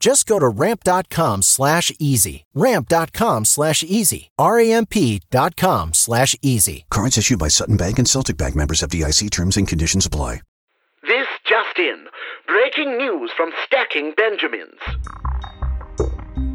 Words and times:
Just 0.00 0.26
go 0.26 0.38
to 0.38 0.48
ramp.com 0.48 1.42
slash 1.42 1.92
easy. 1.98 2.46
Ramp.com 2.54 3.44
slash 3.44 3.84
easy. 3.84 4.30
R-A-M-P 4.38 5.20
dot 5.30 5.56
com 5.56 5.92
slash 5.92 6.34
easy. 6.40 6.86
Cards 6.90 7.18
issued 7.18 7.38
by 7.38 7.48
Sutton 7.48 7.76
Bank 7.76 7.98
and 7.98 8.08
Celtic 8.08 8.38
Bank 8.38 8.56
members 8.56 8.80
FDIC 8.80 9.30
terms 9.30 9.58
and 9.58 9.68
conditions 9.68 10.06
apply. 10.06 10.40
This 11.02 11.26
just 11.46 11.78
in. 11.78 12.06
Breaking 12.46 12.96
news 12.96 13.30
from 13.36 13.50
Stacking 13.64 14.12
Benjamins. 14.16 14.78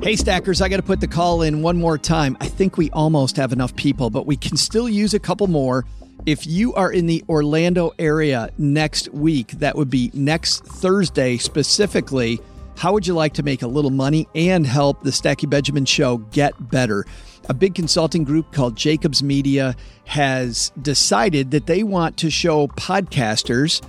Hey, 0.03 0.15
Stackers, 0.15 0.61
I 0.61 0.69
got 0.69 0.77
to 0.77 0.83
put 0.83 0.99
the 0.99 1.07
call 1.07 1.41
in 1.41 1.61
one 1.61 1.77
more 1.77 1.97
time. 1.97 2.37
I 2.41 2.47
think 2.47 2.77
we 2.77 2.89
almost 2.91 3.37
have 3.37 3.51
enough 3.53 3.75
people, 3.75 4.09
but 4.09 4.25
we 4.25 4.35
can 4.37 4.55
still 4.57 4.89
use 4.89 5.13
a 5.13 5.19
couple 5.19 5.47
more. 5.47 5.85
If 6.25 6.45
you 6.45 6.73
are 6.73 6.91
in 6.91 7.05
the 7.07 7.23
Orlando 7.29 7.91
area 7.99 8.49
next 8.57 9.09
week, 9.13 9.51
that 9.53 9.75
would 9.75 9.89
be 9.89 10.11
next 10.13 10.63
Thursday 10.65 11.37
specifically, 11.37 12.39
how 12.77 12.93
would 12.93 13.07
you 13.07 13.13
like 13.13 13.33
to 13.33 13.43
make 13.43 13.61
a 13.61 13.67
little 13.67 13.91
money 13.91 14.27
and 14.35 14.65
help 14.65 15.01
the 15.03 15.11
Stacking 15.11 15.49
Benjamin 15.49 15.85
show 15.85 16.17
get 16.17 16.69
better? 16.69 17.05
A 17.47 17.53
big 17.53 17.75
consulting 17.75 18.23
group 18.23 18.51
called 18.51 18.75
Jacobs 18.75 19.21
Media 19.21 19.75
has 20.05 20.71
decided 20.81 21.51
that 21.51 21.67
they 21.67 21.83
want 21.83 22.17
to 22.17 22.29
show 22.29 22.67
podcasters 22.67 23.81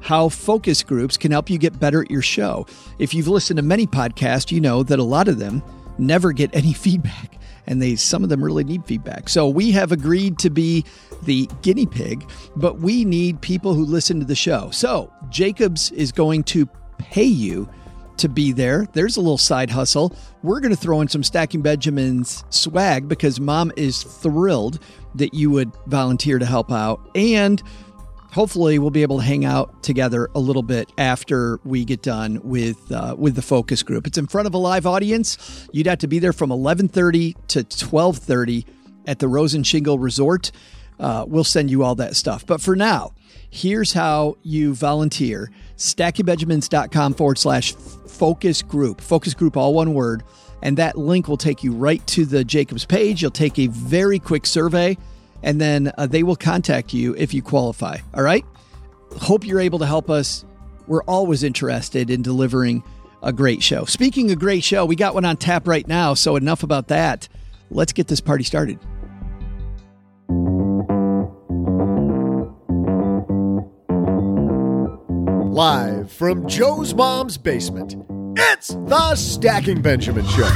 how 0.00 0.28
focus 0.28 0.82
groups 0.82 1.16
can 1.16 1.30
help 1.30 1.48
you 1.48 1.58
get 1.58 1.78
better 1.78 2.02
at 2.02 2.10
your 2.10 2.22
show. 2.22 2.66
If 2.98 3.14
you've 3.14 3.28
listened 3.28 3.58
to 3.58 3.62
many 3.62 3.86
podcasts, 3.86 4.50
you 4.50 4.60
know 4.60 4.82
that 4.82 4.98
a 4.98 5.04
lot 5.04 5.28
of 5.28 5.38
them 5.38 5.62
never 5.98 6.32
get 6.32 6.50
any 6.56 6.72
feedback 6.72 7.38
and 7.66 7.80
they 7.80 7.96
some 7.96 8.22
of 8.24 8.28
them 8.28 8.42
really 8.42 8.64
need 8.64 8.84
feedback. 8.84 9.28
So 9.28 9.48
we 9.48 9.70
have 9.72 9.92
agreed 9.92 10.38
to 10.38 10.50
be 10.50 10.84
the 11.22 11.48
guinea 11.62 11.86
pig, 11.86 12.28
but 12.56 12.80
we 12.80 13.04
need 13.04 13.40
people 13.40 13.74
who 13.74 13.84
listen 13.84 14.18
to 14.18 14.26
the 14.26 14.34
show. 14.34 14.70
So 14.70 15.12
Jacobs 15.28 15.92
is 15.92 16.10
going 16.10 16.44
to 16.44 16.66
pay 16.98 17.22
you 17.22 17.68
to 18.18 18.28
be 18.28 18.52
there. 18.52 18.86
There's 18.92 19.16
a 19.16 19.20
little 19.20 19.38
side 19.38 19.70
hustle. 19.70 20.14
We're 20.42 20.60
going 20.60 20.74
to 20.74 20.80
throw 20.80 21.00
in 21.00 21.08
some 21.08 21.22
Stacking 21.22 21.62
Benjamin's 21.62 22.44
swag 22.50 23.08
because 23.08 23.40
mom 23.40 23.72
is 23.76 24.02
thrilled 24.02 24.78
that 25.14 25.34
you 25.34 25.50
would 25.50 25.72
volunteer 25.86 26.38
to 26.38 26.46
help 26.46 26.72
out. 26.72 27.00
And 27.14 27.62
hopefully 28.32 28.78
we'll 28.78 28.90
be 28.90 29.02
able 29.02 29.18
to 29.18 29.24
hang 29.24 29.44
out 29.44 29.82
together 29.82 30.28
a 30.34 30.40
little 30.40 30.62
bit 30.62 30.90
after 30.98 31.60
we 31.64 31.84
get 31.84 32.02
done 32.02 32.40
with 32.42 32.90
uh, 32.90 33.14
with 33.16 33.34
the 33.34 33.42
focus 33.42 33.82
group. 33.82 34.06
It's 34.06 34.18
in 34.18 34.26
front 34.26 34.46
of 34.46 34.54
a 34.54 34.58
live 34.58 34.86
audience. 34.86 35.68
You'd 35.72 35.86
have 35.86 35.98
to 35.98 36.08
be 36.08 36.18
there 36.18 36.32
from 36.32 36.50
11:30 36.50 37.34
to 37.48 37.64
12:30 37.64 38.64
at 39.06 39.18
the 39.18 39.28
Rosen 39.28 39.62
Shingle 39.62 39.98
Resort. 39.98 40.50
Uh, 40.98 41.24
we'll 41.26 41.44
send 41.44 41.70
you 41.70 41.82
all 41.82 41.94
that 41.96 42.16
stuff. 42.16 42.46
But 42.46 42.60
for 42.60 42.76
now, 42.76 43.12
here's 43.50 43.92
how 43.92 44.36
you 44.42 44.74
volunteer. 44.74 45.50
StackingBenjamins.com 45.82 47.14
forward 47.14 47.38
slash 47.38 47.74
focus 47.74 48.62
group. 48.62 49.00
Focus 49.00 49.34
group, 49.34 49.56
all 49.56 49.74
one 49.74 49.94
word. 49.94 50.22
And 50.62 50.78
that 50.78 50.96
link 50.96 51.26
will 51.26 51.36
take 51.36 51.64
you 51.64 51.72
right 51.72 52.06
to 52.08 52.24
the 52.24 52.44
Jacobs 52.44 52.84
page. 52.84 53.20
You'll 53.20 53.32
take 53.32 53.58
a 53.58 53.66
very 53.66 54.18
quick 54.20 54.46
survey 54.46 54.96
and 55.42 55.60
then 55.60 55.92
uh, 55.98 56.06
they 56.06 56.22
will 56.22 56.36
contact 56.36 56.94
you 56.94 57.16
if 57.16 57.34
you 57.34 57.42
qualify. 57.42 57.98
All 58.14 58.22
right. 58.22 58.44
Hope 59.20 59.44
you're 59.44 59.60
able 59.60 59.80
to 59.80 59.86
help 59.86 60.08
us. 60.08 60.44
We're 60.86 61.02
always 61.02 61.42
interested 61.42 62.10
in 62.10 62.22
delivering 62.22 62.84
a 63.22 63.32
great 63.32 63.62
show. 63.62 63.84
Speaking 63.84 64.30
of 64.30 64.38
great 64.38 64.62
show, 64.62 64.84
we 64.84 64.94
got 64.96 65.14
one 65.14 65.24
on 65.24 65.36
tap 65.36 65.66
right 65.66 65.86
now. 65.86 66.14
So 66.14 66.36
enough 66.36 66.62
about 66.62 66.88
that. 66.88 67.28
Let's 67.70 67.92
get 67.92 68.06
this 68.06 68.20
party 68.20 68.44
started. 68.44 68.78
Live 75.52 76.10
from 76.10 76.48
Joe's 76.48 76.94
mom's 76.94 77.36
basement, 77.36 77.94
it's 78.38 78.68
the 78.68 79.14
Stacking 79.14 79.82
Benjamin 79.82 80.26
Show. 80.28 80.48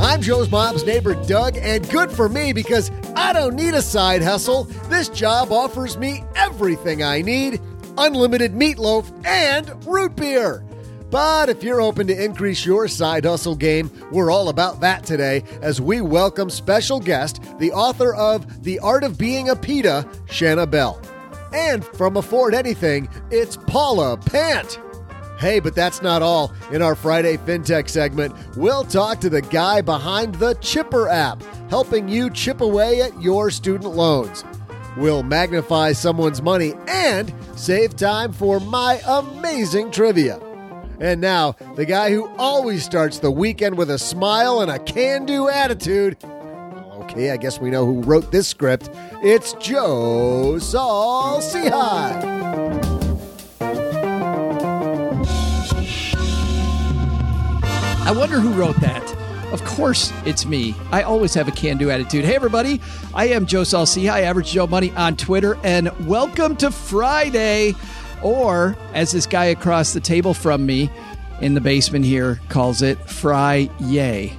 I'm 0.00 0.22
Joe's 0.22 0.50
mom's 0.50 0.82
neighbor, 0.86 1.14
Doug, 1.26 1.58
and 1.58 1.86
good 1.90 2.10
for 2.10 2.30
me 2.30 2.54
because 2.54 2.90
I 3.14 3.34
don't 3.34 3.54
need 3.54 3.74
a 3.74 3.82
side 3.82 4.22
hustle. 4.22 4.64
This 4.88 5.10
job 5.10 5.52
offers 5.52 5.98
me 5.98 6.24
everything 6.36 7.02
I 7.02 7.20
need 7.20 7.60
unlimited 7.98 8.54
meatloaf 8.54 9.12
and 9.26 9.84
root 9.86 10.16
beer. 10.16 10.65
But 11.10 11.48
if 11.48 11.62
you're 11.62 11.80
open 11.80 12.08
to 12.08 12.24
increase 12.24 12.66
your 12.66 12.88
side 12.88 13.24
hustle 13.24 13.54
game, 13.54 13.90
we're 14.10 14.30
all 14.30 14.48
about 14.48 14.80
that 14.80 15.04
today 15.04 15.44
as 15.62 15.80
we 15.80 16.00
welcome 16.00 16.50
special 16.50 16.98
guest, 16.98 17.40
the 17.58 17.72
author 17.72 18.14
of 18.14 18.64
The 18.64 18.80
Art 18.80 19.04
of 19.04 19.16
Being 19.16 19.48
a 19.48 19.56
Pita, 19.56 20.08
Shanah 20.26 20.68
Bell. 20.68 21.00
And 21.52 21.84
from 21.84 22.16
Afford 22.16 22.54
Anything, 22.54 23.08
it's 23.30 23.56
Paula 23.56 24.16
Pant. 24.16 24.80
Hey, 25.38 25.60
but 25.60 25.76
that's 25.76 26.02
not 26.02 26.22
all. 26.22 26.52
In 26.72 26.82
our 26.82 26.96
Friday 26.96 27.36
FinTech 27.36 27.88
segment, 27.88 28.34
we'll 28.56 28.84
talk 28.84 29.20
to 29.20 29.30
the 29.30 29.42
guy 29.42 29.82
behind 29.82 30.34
the 30.36 30.54
Chipper 30.54 31.08
app, 31.08 31.42
helping 31.70 32.08
you 32.08 32.30
chip 32.30 32.60
away 32.60 33.02
at 33.02 33.20
your 33.22 33.50
student 33.50 33.94
loans. 33.94 34.44
We'll 34.96 35.22
magnify 35.22 35.92
someone's 35.92 36.42
money 36.42 36.74
and 36.88 37.32
save 37.54 37.96
time 37.96 38.32
for 38.32 38.58
my 38.58 39.00
amazing 39.06 39.90
trivia. 39.90 40.40
And 40.98 41.20
now, 41.20 41.56
the 41.74 41.84
guy 41.84 42.10
who 42.10 42.26
always 42.38 42.82
starts 42.82 43.18
the 43.18 43.30
weekend 43.30 43.76
with 43.76 43.90
a 43.90 43.98
smile 43.98 44.60
and 44.60 44.70
a 44.70 44.78
can 44.78 45.26
do 45.26 45.48
attitude. 45.48 46.16
Okay, 46.24 47.30
I 47.30 47.36
guess 47.36 47.60
we 47.60 47.70
know 47.70 47.84
who 47.84 48.00
wrote 48.02 48.32
this 48.32 48.48
script. 48.48 48.88
It's 49.22 49.52
Joe 49.54 50.58
Saul 50.58 51.40
Sehy. 51.40 52.36
I 58.06 58.12
wonder 58.12 58.40
who 58.40 58.52
wrote 58.52 58.80
that. 58.80 59.02
Of 59.52 59.64
course, 59.64 60.12
it's 60.24 60.46
me. 60.46 60.74
I 60.90 61.02
always 61.02 61.34
have 61.34 61.46
a 61.46 61.52
can 61.52 61.76
do 61.76 61.90
attitude. 61.90 62.24
Hey, 62.24 62.34
everybody. 62.34 62.80
I 63.14 63.28
am 63.28 63.46
Joe 63.46 63.64
Saul 63.64 63.84
Sehy, 63.84 64.22
Average 64.22 64.52
Joe 64.52 64.66
Money 64.66 64.92
on 64.92 65.16
Twitter, 65.16 65.58
and 65.62 65.90
welcome 66.06 66.56
to 66.56 66.70
Friday. 66.70 67.74
Or, 68.22 68.76
as 68.94 69.12
this 69.12 69.26
guy 69.26 69.46
across 69.46 69.92
the 69.92 70.00
table 70.00 70.34
from 70.34 70.66
me 70.66 70.90
in 71.40 71.54
the 71.54 71.60
basement 71.60 72.04
here 72.04 72.40
calls 72.48 72.82
it 72.82 72.98
Fry 73.08 73.68
Yay. 73.80 74.32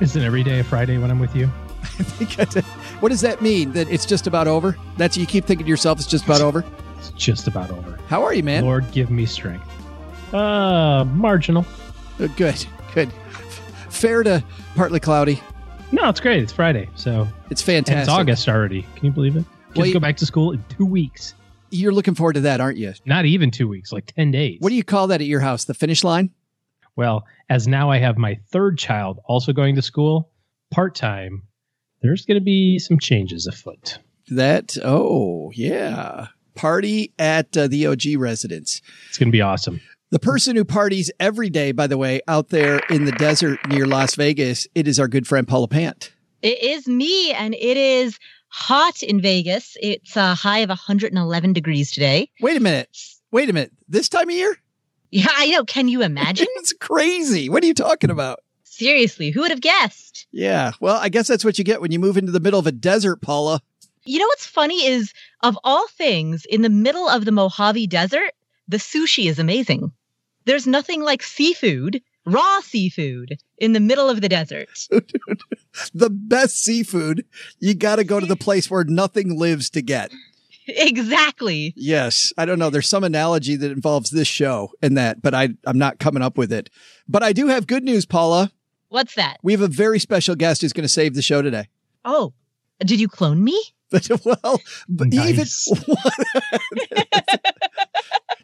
Isn't 0.00 0.22
every 0.22 0.42
day 0.42 0.60
a 0.60 0.64
Friday 0.64 0.98
when 0.98 1.10
I'm 1.10 1.18
with 1.18 1.34
you? 1.34 1.46
what 3.00 3.08
does 3.08 3.20
that 3.20 3.40
mean? 3.40 3.72
That 3.72 3.88
it's 3.88 4.06
just 4.06 4.26
about 4.26 4.48
over? 4.48 4.76
That's 4.96 5.16
you 5.16 5.26
keep 5.26 5.44
thinking 5.44 5.66
to 5.66 5.70
yourself 5.70 5.98
it's 5.98 6.08
just 6.08 6.24
about 6.24 6.40
over? 6.40 6.64
It's 6.98 7.10
just 7.10 7.46
about 7.46 7.70
over. 7.70 7.98
How 8.08 8.22
are 8.22 8.34
you, 8.34 8.42
man? 8.42 8.64
Lord, 8.64 8.90
give 8.92 9.10
me 9.10 9.26
strength. 9.26 9.66
Uh, 10.32 11.04
marginal. 11.04 11.66
Uh, 12.20 12.26
good, 12.36 12.64
good. 12.94 13.12
Fair 13.90 14.22
to 14.22 14.42
partly 14.74 15.00
cloudy. 15.00 15.40
No, 15.90 16.08
it's 16.08 16.20
great. 16.20 16.42
It's 16.42 16.52
Friday, 16.52 16.88
so 16.94 17.28
it's 17.50 17.60
fantastic. 17.60 18.02
It's 18.02 18.08
August 18.08 18.48
already. 18.48 18.82
Can 18.96 19.06
you 19.06 19.12
believe 19.12 19.36
it? 19.36 19.44
Kids 19.74 19.78
well, 19.78 19.92
go 19.92 20.00
back 20.00 20.16
to 20.18 20.26
school 20.26 20.52
in 20.52 20.64
two 20.68 20.86
weeks. 20.86 21.34
You're 21.72 21.92
looking 21.92 22.14
forward 22.14 22.34
to 22.34 22.40
that, 22.42 22.60
aren't 22.60 22.78
you? 22.78 22.92
Not 23.04 23.24
even 23.24 23.50
two 23.50 23.66
weeks, 23.66 23.92
like 23.92 24.12
ten 24.14 24.30
days. 24.30 24.58
What 24.60 24.68
do 24.68 24.76
you 24.76 24.84
call 24.84 25.08
that 25.08 25.20
at 25.20 25.26
your 25.26 25.40
house? 25.40 25.64
The 25.64 25.74
finish 25.74 26.04
line? 26.04 26.30
Well, 26.94 27.24
as 27.48 27.66
now 27.66 27.90
I 27.90 27.98
have 27.98 28.18
my 28.18 28.38
third 28.50 28.78
child 28.78 29.18
also 29.24 29.52
going 29.52 29.76
to 29.76 29.82
school 29.82 30.28
part 30.72 30.94
time, 30.94 31.42
there's 32.00 32.24
going 32.24 32.40
to 32.40 32.44
be 32.44 32.78
some 32.78 32.98
changes 32.98 33.46
afoot. 33.46 33.98
That 34.28 34.76
oh 34.82 35.52
yeah, 35.54 36.28
party 36.54 37.12
at 37.18 37.56
uh, 37.56 37.68
the 37.68 37.86
OG 37.86 38.16
residence. 38.16 38.80
It's 39.08 39.18
going 39.18 39.28
to 39.28 39.32
be 39.32 39.42
awesome. 39.42 39.80
The 40.10 40.18
person 40.18 40.56
who 40.56 40.64
parties 40.64 41.10
every 41.20 41.48
day, 41.48 41.72
by 41.72 41.86
the 41.86 41.96
way, 41.96 42.20
out 42.28 42.50
there 42.50 42.80
in 42.90 43.04
the 43.04 43.12
desert 43.12 43.58
near 43.68 43.86
Las 43.86 44.14
Vegas, 44.14 44.66
it 44.74 44.86
is 44.86 44.98
our 44.98 45.08
good 45.08 45.26
friend 45.26 45.48
Paula 45.48 45.68
Pant. 45.68 46.12
It 46.42 46.62
is 46.62 46.86
me, 46.86 47.32
and 47.32 47.54
it 47.54 47.76
is 47.76 48.18
hot 48.52 49.02
in 49.02 49.20
Vegas. 49.20 49.76
It's 49.80 50.16
a 50.16 50.34
high 50.34 50.58
of 50.58 50.68
111 50.68 51.52
degrees 51.52 51.90
today. 51.90 52.30
Wait 52.40 52.56
a 52.56 52.60
minute. 52.60 52.96
Wait 53.30 53.48
a 53.48 53.52
minute. 53.52 53.72
This 53.88 54.08
time 54.08 54.28
of 54.28 54.34
year? 54.34 54.56
Yeah, 55.10 55.28
I 55.34 55.48
know. 55.48 55.64
Can 55.64 55.88
you 55.88 56.02
imagine? 56.02 56.46
it's 56.56 56.74
crazy. 56.74 57.48
What 57.48 57.62
are 57.62 57.66
you 57.66 57.74
talking 57.74 58.10
about? 58.10 58.40
Seriously, 58.64 59.30
who 59.30 59.40
would 59.40 59.50
have 59.50 59.60
guessed? 59.60 60.26
Yeah, 60.32 60.72
well, 60.80 60.96
I 60.96 61.08
guess 61.08 61.28
that's 61.28 61.44
what 61.44 61.58
you 61.58 61.64
get 61.64 61.80
when 61.80 61.92
you 61.92 61.98
move 61.98 62.16
into 62.16 62.32
the 62.32 62.40
middle 62.40 62.58
of 62.58 62.66
a 62.66 62.72
desert, 62.72 63.20
Paula. 63.20 63.60
You 64.04 64.18
know 64.18 64.26
what's 64.26 64.46
funny 64.46 64.86
is, 64.86 65.12
of 65.42 65.58
all 65.62 65.86
things, 65.88 66.44
in 66.46 66.62
the 66.62 66.70
middle 66.70 67.08
of 67.08 67.24
the 67.24 67.32
Mojave 67.32 67.86
Desert, 67.86 68.32
the 68.66 68.78
sushi 68.78 69.28
is 69.28 69.38
amazing. 69.38 69.92
There's 70.44 70.66
nothing 70.66 71.02
like 71.02 71.22
seafood, 71.22 72.02
raw 72.24 72.60
seafood, 72.60 73.38
in 73.58 73.72
the 73.72 73.80
middle 73.80 74.08
of 74.08 74.20
the 74.20 74.28
desert. 74.28 74.68
the 75.94 76.10
best 76.10 76.62
seafood, 76.62 77.24
you 77.58 77.74
got 77.74 77.96
to 77.96 78.04
go 78.04 78.20
to 78.20 78.26
the 78.26 78.36
place 78.36 78.70
where 78.70 78.84
nothing 78.84 79.38
lives 79.38 79.70
to 79.70 79.82
get. 79.82 80.12
Exactly. 80.66 81.72
Yes. 81.76 82.32
I 82.38 82.44
don't 82.44 82.58
know. 82.58 82.70
There's 82.70 82.88
some 82.88 83.04
analogy 83.04 83.56
that 83.56 83.72
involves 83.72 84.10
this 84.10 84.28
show 84.28 84.70
and 84.80 84.96
that, 84.96 85.20
but 85.20 85.34
I, 85.34 85.50
I'm 85.66 85.78
not 85.78 85.98
coming 85.98 86.22
up 86.22 86.38
with 86.38 86.52
it. 86.52 86.70
But 87.08 87.22
I 87.22 87.32
do 87.32 87.48
have 87.48 87.66
good 87.66 87.82
news, 87.82 88.06
Paula. 88.06 88.52
What's 88.88 89.14
that? 89.14 89.38
We 89.42 89.52
have 89.52 89.60
a 89.60 89.68
very 89.68 89.98
special 89.98 90.34
guest 90.34 90.60
who's 90.60 90.72
going 90.72 90.84
to 90.84 90.88
save 90.88 91.14
the 91.14 91.22
show 91.22 91.42
today. 91.42 91.68
Oh, 92.04 92.32
did 92.80 93.00
you 93.00 93.08
clone 93.08 93.42
me? 93.42 93.60
well, 94.24 94.60
nice. 94.88 95.68
even 95.70 97.38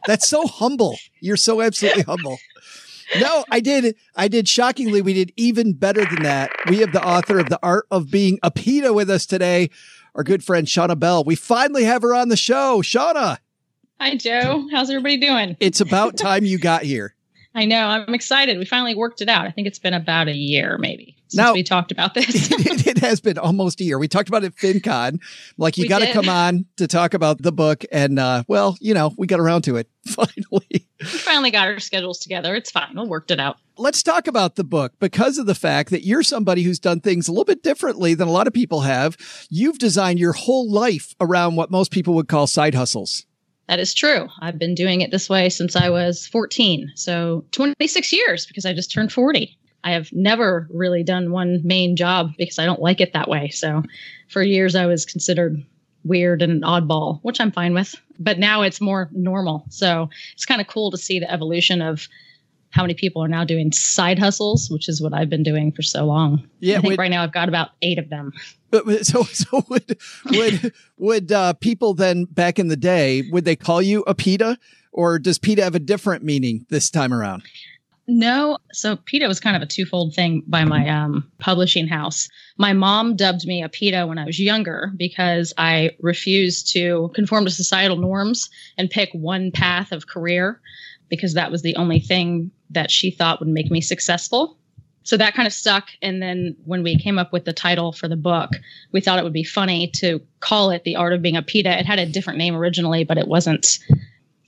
That's 0.07 0.29
so 0.29 0.47
humble. 0.47 0.99
You're 1.21 1.37
so 1.37 1.61
absolutely 1.61 2.03
humble. 2.03 2.39
No, 3.19 3.45
I 3.51 3.61
did. 3.61 3.97
I 4.17 4.29
did. 4.29 4.49
Shockingly, 4.49 5.03
we 5.03 5.15
did 5.15 5.33
even 5.37 5.73
better 5.73 6.05
than 6.05 6.23
that. 6.23 6.51
We 6.69 6.79
have 6.79 6.93
the 6.93 7.05
author 7.05 7.39
of 7.39 7.49
The 7.49 7.59
Art 7.63 7.87
of 7.91 8.11
Being 8.11 8.39
a 8.43 8.51
Pita 8.51 8.93
with 8.93 9.09
us 9.09 9.25
today, 9.27 9.71
our 10.15 10.23
good 10.23 10.45
friend 10.45 10.67
Shanah 10.67 10.99
Bell. 10.99 11.25
We 11.25 11.35
finally 11.35 11.85
have 11.85 12.03
her 12.03 12.15
on 12.15 12.29
the 12.29 12.37
show. 12.37 12.83
Shanah. 12.83 13.39
Hi, 14.01 14.17
Joe. 14.17 14.69
How's 14.71 14.91
everybody 14.91 15.17
doing? 15.17 15.57
It's 15.59 15.81
about 15.81 16.17
time 16.19 16.45
you 16.45 16.59
got 16.59 16.83
here. 16.83 17.15
I 17.55 17.65
know. 17.65 17.87
I'm 17.87 18.15
excited. 18.15 18.59
We 18.59 18.65
finally 18.65 18.95
worked 18.95 19.21
it 19.21 19.29
out. 19.29 19.47
I 19.47 19.51
think 19.51 19.67
it's 19.67 19.79
been 19.81 19.95
about 19.95 20.29
a 20.29 20.35
year, 20.35 20.79
maybe, 20.79 21.17
since 21.29 21.37
now, 21.37 21.53
we 21.53 21.63
talked 21.63 21.93
about 21.93 22.15
this. 22.15 22.51
it, 22.51 22.87
it, 22.87 22.99
has 22.99 23.21
been 23.21 23.37
almost 23.37 23.81
a 23.81 23.85
year. 23.85 23.99
We 23.99 24.09
talked 24.09 24.29
about 24.29 24.45
it 24.45 24.57
FinCon. 24.57 25.21
Like, 25.59 25.77
you 25.77 25.89
got 25.89 25.99
to 25.99 26.13
come 26.13 26.29
on 26.29 26.65
to 26.77 26.87
talk 26.87 27.13
about 27.13 27.43
the 27.43 27.53
book. 27.53 27.85
And, 27.93 28.19
uh, 28.19 28.45
well, 28.49 28.77
you 28.81 28.95
know, 28.95 29.13
we 29.19 29.27
got 29.27 29.39
around 29.39 29.63
to 29.63 29.77
it 29.77 29.89
finally. 30.07 30.89
We 31.01 31.07
finally 31.07 31.51
got 31.51 31.69
our 31.69 31.79
schedules 31.81 32.19
together. 32.19 32.55
It's 32.55 32.71
fine. 32.71 32.95
We 32.97 33.07
worked 33.07 33.31
it 33.31 33.41
out. 33.41 33.59
Let's 33.77 34.03
talk 34.03 34.27
about 34.27 34.57
the 34.57 34.65
book 34.65 34.95
because 34.99 35.39
of 35.39 35.47
the 35.47 35.55
fact 35.55 35.91
that 35.91 36.05
you're 36.05 36.23
somebody 36.23 36.63
who's 36.63 36.79
done 36.79 37.01
things 37.01 37.29
a 37.29 37.31
little 37.31 37.45
bit 37.45 37.63
differently 37.63 38.15
than 38.15 38.27
a 38.27 38.33
lot 38.33 38.47
of 38.47 38.53
people 38.53 38.81
have. 38.81 39.17
You've 39.51 39.79
designed 39.79 40.19
your 40.19 40.33
whole 40.33 40.71
life 40.71 41.15
around 41.21 41.57
what 41.57 41.71
most 41.71 41.91
people 41.91 42.15
would 42.15 42.29
call 42.29 42.47
side 42.47 42.75
hustles. 42.75 43.27
That 43.69 43.79
is 43.79 43.93
true. 43.93 44.29
I've 44.41 44.59
been 44.59 44.75
doing 44.75 45.03
it 45.03 45.11
this 45.11 45.29
way 45.29 45.51
since 45.51 45.77
I 45.77 45.91
was 45.91 46.27
14. 46.27 46.93
So 46.95 47.45
26 47.53 48.13
years 48.15 48.47
because 48.47 48.65
I 48.65 48.73
just 48.73 48.91
turned 48.91 49.13
40. 49.13 49.58
I 49.85 49.93
have 49.93 50.13
never 50.13 50.69
really 50.71 51.03
done 51.03 51.31
one 51.31 51.61
main 51.65 51.97
job 51.97 52.33
because 52.37 52.59
I 52.59 52.67
don't 52.67 52.81
like 52.81 53.01
it 53.01 53.13
that 53.13 53.29
way. 53.29 53.49
So 53.51 53.83
for 54.29 54.43
years, 54.43 54.75
I 54.75 54.87
was 54.87 55.07
considered 55.07 55.65
weird 56.05 56.43
and 56.43 56.63
oddball, 56.63 57.21
which 57.23 57.41
I'm 57.41 57.53
fine 57.53 57.75
with. 57.75 57.95
But 58.19 58.39
now 58.39 58.63
it's 58.63 58.81
more 58.81 59.09
normal. 59.13 59.65
So 59.71 60.11
it's 60.33 60.45
kind 60.45 60.61
of 60.61 60.67
cool 60.67 60.91
to 60.91 60.97
see 60.97 61.21
the 61.21 61.31
evolution 61.31 61.81
of 61.81 62.09
how 62.71 62.83
many 62.83 62.95
people 62.95 63.23
are 63.23 63.29
now 63.29 63.45
doing 63.45 63.73
side 63.73 64.19
hustles, 64.19 64.71
which 64.71 64.89
is 64.89 65.01
what 65.01 65.15
I've 65.15 65.31
been 65.31 65.43
doing 65.43 65.73
for 65.73 65.83
so 65.83 66.05
long. 66.05 66.47
Yeah, 66.61 66.79
I 66.79 66.81
think 66.81 66.93
would, 66.93 66.99
right 66.99 67.11
now 67.11 67.23
I've 67.23 67.33
got 67.33 67.49
about 67.49 67.71
eight 67.81 67.99
of 67.99 68.11
them. 68.11 68.33
But 68.71 69.07
so 69.07 69.23
so 69.33 69.65
would 69.69 69.99
would 70.27 70.73
would 70.99 71.33
uh, 71.33 71.55
people 71.55 71.95
then 71.95 72.25
back 72.25 72.59
in 72.59 72.69
the 72.69 72.77
day 72.77 73.23
would 73.31 73.45
they 73.45 73.57
call 73.57 73.81
you 73.81 74.03
a 74.07 74.15
pita 74.15 74.59
or 74.93 75.19
does 75.19 75.39
pita 75.39 75.63
have 75.63 75.75
a 75.75 75.81
different 75.81 76.25
meaning 76.25 76.67
this 76.69 76.91
time 76.91 77.13
around? 77.15 77.43
No, 78.11 78.57
so 78.73 78.97
pita 78.97 79.29
was 79.29 79.39
kind 79.39 79.55
of 79.55 79.61
a 79.61 79.67
twofold 79.67 80.15
thing 80.15 80.43
by 80.47 80.65
my 80.65 80.89
um, 80.89 81.31
publishing 81.41 81.87
house. 81.87 82.27
My 82.57 82.73
mom 82.73 83.17
dubbed 83.17 83.47
me 83.47 83.63
a 83.63 83.69
pita 83.69 84.07
when 84.07 84.17
I 84.17 84.25
was 84.25 84.41
younger 84.41 84.91
because 84.97 85.53
I 85.59 85.91
refused 86.01 86.73
to 86.73 87.11
conform 87.15 87.45
to 87.45 87.51
societal 87.51 87.99
norms 87.99 88.49
and 88.79 88.89
pick 88.89 89.11
one 89.13 89.51
path 89.51 89.93
of 89.93 90.07
career 90.07 90.59
because 91.11 91.35
that 91.35 91.51
was 91.51 91.61
the 91.61 91.77
only 91.77 92.01
thing 92.01 92.51
that 92.71 92.91
she 92.91 93.11
thought 93.11 93.41
would 93.41 93.49
make 93.49 93.71
me 93.71 93.83
successful. 93.83 94.57
So 95.03 95.19
that 95.19 95.35
kind 95.35 95.47
of 95.47 95.53
stuck. 95.53 95.89
And 96.01 96.23
then 96.23 96.57
when 96.65 96.83
we 96.83 96.99
came 96.99 97.19
up 97.19 97.31
with 97.31 97.45
the 97.45 97.53
title 97.53 97.93
for 97.93 98.09
the 98.09 98.17
book, 98.17 98.53
we 98.91 99.03
thought 99.03 99.19
it 99.19 99.25
would 99.25 99.35
be 99.35 99.45
funny 99.45 99.89
to 99.97 100.21
call 100.41 100.71
it 100.71 100.85
The 100.85 100.97
Art 100.97 101.13
of 101.13 101.21
Being 101.21 101.37
a 101.37 101.43
Pita. 101.43 101.79
It 101.79 101.85
had 101.85 101.99
a 101.99 102.07
different 102.07 102.39
name 102.39 102.57
originally, 102.57 103.05
but 103.05 103.19
it 103.19 103.29
wasn't, 103.29 103.79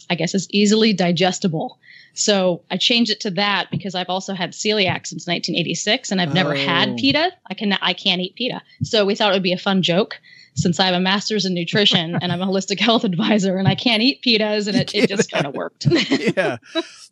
I 0.09 0.15
guess, 0.15 0.35
as 0.35 0.49
easily 0.51 0.95
digestible. 0.95 1.79
So 2.15 2.63
I 2.71 2.77
changed 2.77 3.11
it 3.11 3.21
to 3.21 3.31
that 3.33 3.71
because 3.71 3.95
I've 3.95 4.09
also 4.09 4.35
had 4.35 4.53
celiac 4.53 5.07
since 5.07 5.27
1986 5.27 6.11
and 6.11 6.21
I've 6.21 6.35
never 6.35 6.55
oh. 6.55 6.57
had 6.57 6.97
pita. 6.97 7.33
I 7.49 7.55
can 7.55 7.73
I 7.75 7.93
can't 7.93 8.21
eat 8.21 8.35
pita. 8.35 8.63
So 8.83 9.05
we 9.05 9.15
thought 9.15 9.31
it 9.31 9.35
would 9.37 9.43
be 9.43 9.53
a 9.53 9.59
fun 9.59 9.83
joke 9.83 10.21
since 10.55 10.81
I 10.81 10.87
have 10.87 10.95
a 10.95 11.01
master's 11.01 11.45
in 11.45 11.55
nutrition 11.55 12.17
and 12.23 12.33
I'm 12.33 12.43
a 12.43 12.47
holistic 12.47 12.81
health 12.81 13.05
advisor 13.05 13.57
and 13.57 13.69
I 13.69 13.75
can't 13.75 14.03
eat 14.03 14.23
pitas 14.23 14.67
and 14.67 14.77
it, 14.77 14.95
it 14.95 15.09
just 15.09 15.31
kind 15.31 15.47
of 15.47 15.55
worked. 15.55 15.87
yeah. 16.37 16.59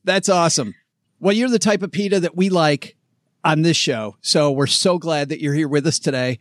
That's 0.05 0.29
awesome. 0.29 0.75
Well, 1.21 1.35
you're 1.35 1.49
the 1.49 1.59
type 1.59 1.83
of 1.83 1.93
pita 1.93 2.21
that 2.21 2.37
we 2.37 2.49
like 2.49 2.97
on 3.45 3.63
this 3.63 3.77
show. 3.77 4.17
So 4.21 4.51
we're 4.51 4.67
so 4.67 4.99
glad 4.99 5.29
that 5.31 5.41
you're 5.41 5.55
here 5.55 5.69
with 5.69 5.87
us 5.87 5.99
today. 5.99 6.39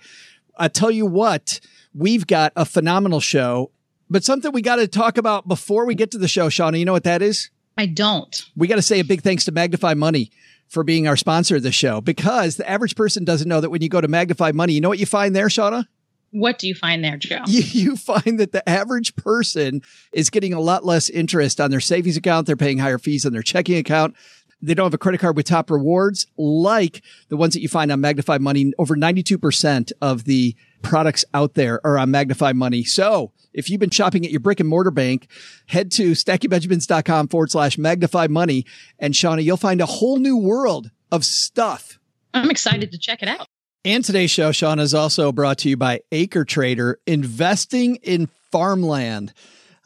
I 0.58 0.67
tell 0.67 0.91
you 0.91 1.05
what, 1.05 1.60
we've 1.93 2.27
got 2.27 2.51
a 2.55 2.65
phenomenal 2.65 3.20
show, 3.20 3.72
but 4.10 4.24
something 4.24 4.51
we 4.51 4.62
got 4.62 4.77
to 4.77 4.88
talk 4.88 5.17
about 5.17 5.48
before 5.48 5.86
we 5.86 5.96
get 5.96 6.12
to 6.12 6.17
the 6.17 6.27
show, 6.27 6.50
Shanah. 6.50 6.79
You 6.79 6.86
know 6.86 6.93
what 6.93 7.03
that 7.03 7.22
is? 7.22 7.50
I 7.77 7.86
don't. 7.86 8.43
We 8.55 8.67
got 8.67 8.75
to 8.75 8.81
say 8.81 9.00
a 9.00 9.03
big 9.03 9.22
thanks 9.22 9.46
to 9.46 9.51
Magnify 9.51 9.93
Money 9.93 10.31
for 10.67 10.84
being 10.84 11.07
our 11.07 11.15
sponsor 11.15 11.55
of 11.57 11.63
the 11.63 11.72
show 11.72 12.01
because 12.01 12.57
the 12.57 12.69
average 12.69 12.96
person 12.96 13.24
doesn't 13.24 13.48
know 13.48 13.62
that 13.62 13.69
when 13.69 13.81
you 13.81 13.89
go 13.89 14.01
to 14.01 14.07
Magnify 14.07 14.51
Money, 14.51 14.74
you 14.74 14.81
know 14.81 14.89
what 14.89 15.00
you 15.00 15.05
find 15.05 15.36
there, 15.36 15.48
Shanah? 15.48 15.86
What 16.31 16.60
do 16.60 16.67
you 16.67 16.75
find 16.75 17.03
there, 17.03 17.17
Joe? 17.17 17.43
You, 17.48 17.62
you, 17.62 17.96
find 17.96 18.39
that 18.39 18.51
the 18.51 18.67
average 18.67 19.15
person 19.15 19.81
is 20.12 20.29
getting 20.29 20.53
a 20.53 20.60
lot 20.60 20.84
less 20.84 21.10
interest 21.10 21.62
on 21.62 21.72
their 21.72 21.79
savings 21.79 22.17
account. 22.17 22.48
They're 22.48 22.57
paying 22.57 22.79
higher 22.79 22.98
fees 22.98 23.25
on 23.25 23.31
their 23.31 23.41
checking 23.41 23.77
account. 23.77 24.15
They 24.61 24.73
don't 24.73 24.85
have 24.85 24.93
a 24.93 24.97
credit 24.97 25.19
card 25.19 25.35
with 25.35 25.45
top 25.45 25.69
rewards 25.69 26.25
like 26.37 27.03
the 27.29 27.37
ones 27.37 27.53
that 27.53 27.61
you 27.61 27.69
find 27.69 27.91
on 27.91 28.01
Magnify 28.01 28.39
Money. 28.39 28.73
Over 28.79 28.95
92% 28.95 29.91
of 30.01 30.23
the 30.23 30.55
products 30.81 31.23
out 31.33 31.53
there 31.53 31.79
are 31.85 31.97
on 31.97 32.11
Magnify 32.11 32.53
Money. 32.53 32.83
So 32.83 33.31
if 33.53 33.69
you've 33.69 33.79
been 33.79 33.89
shopping 33.89 34.25
at 34.25 34.31
your 34.31 34.39
brick 34.39 34.59
and 34.59 34.69
mortar 34.69 34.91
bank, 34.91 35.27
head 35.67 35.91
to 35.93 36.11
stackingbenjamins.com 36.11 37.27
forward 37.27 37.51
slash 37.51 37.77
magnify 37.77 38.27
money. 38.27 38.65
And 38.99 39.13
Shanah, 39.13 39.43
you'll 39.43 39.57
find 39.57 39.81
a 39.81 39.85
whole 39.85 40.17
new 40.17 40.37
world 40.37 40.91
of 41.11 41.25
stuff. 41.25 41.99
I'm 42.33 42.49
excited 42.49 42.91
to 42.91 42.97
check 42.97 43.21
it 43.23 43.29
out. 43.29 43.47
And 43.85 44.03
today's 44.03 44.31
show, 44.31 44.51
Shanah, 44.51 44.81
is 44.81 44.93
also 44.93 45.31
brought 45.31 45.59
to 45.59 45.69
you 45.69 45.77
by 45.77 46.01
Acre 46.11 46.45
Trader, 46.45 46.99
investing 47.07 47.95
in 47.97 48.29
farmland. 48.51 49.33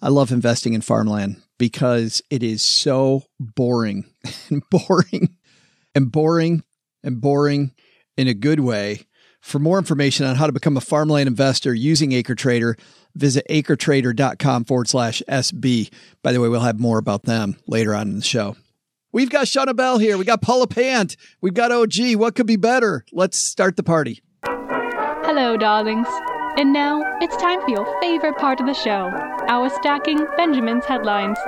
I 0.01 0.10
love 0.10 0.31
investing 0.31 0.74
in 0.74 0.81
farmland 0.81 1.41
because 1.60 2.22
it 2.29 2.41
is 2.41 2.63
so 2.63 3.24
boring 3.39 4.05
and 4.50 4.63
boring 4.70 5.36
and 5.93 6.12
boring 6.12 6.63
and 7.03 7.22
boring 7.22 7.72
in 8.17 8.27
a 8.27 8.34
good 8.34 8.60
way. 8.60 9.01
For 9.41 9.60
more 9.60 9.77
information 9.77 10.25
on 10.25 10.36
how 10.36 10.48
to 10.48 10.53
become 10.53 10.77
a 10.77 10.81
farmland 10.81 11.27
investor 11.27 11.74
using 11.74 12.12
Acre 12.12 12.36
Trader, 12.36 12.77
visit 13.15 13.46
acretrader.com 13.50 14.65
forward 14.65 14.88
slash 14.88 15.22
SB. 15.27 15.91
By 16.24 16.31
the 16.31 16.39
way, 16.39 16.48
we'll 16.48 16.62
have 16.62 16.79
more 16.79 17.00
about 17.00 17.24
them 17.24 17.58
later 17.67 17.96
on 17.96 18.08
in 18.10 18.15
the 18.17 18.24
show. 18.24 18.55
We've 19.12 19.29
got 19.29 19.48
Shanah 19.48 19.75
Bell 19.75 19.98
here. 19.98 20.17
We 20.17 20.25
got 20.25 20.41
Paula 20.41 20.67
Pant. 20.67 21.17
We've 21.41 21.53
got 21.53 21.72
OG. 21.72 22.15
What 22.15 22.36
could 22.36 22.48
be 22.48 22.55
better? 22.55 23.03
Let's 23.12 23.38
start 23.39 23.75
the 23.75 23.84
party. 23.84 24.22
Hello, 24.43 25.58
darlings. 25.58 26.08
And 26.62 26.74
now 26.74 27.01
it's 27.20 27.36
time 27.38 27.60
for 27.62 27.72
your 27.72 28.00
favorite 28.00 28.38
part 28.38 28.60
of 28.60 28.68
the 28.68 28.75
show 28.75 29.10
our 29.48 29.68
stacking 29.68 30.27
Benjamin's 30.38 30.86
headlines. 30.86 31.39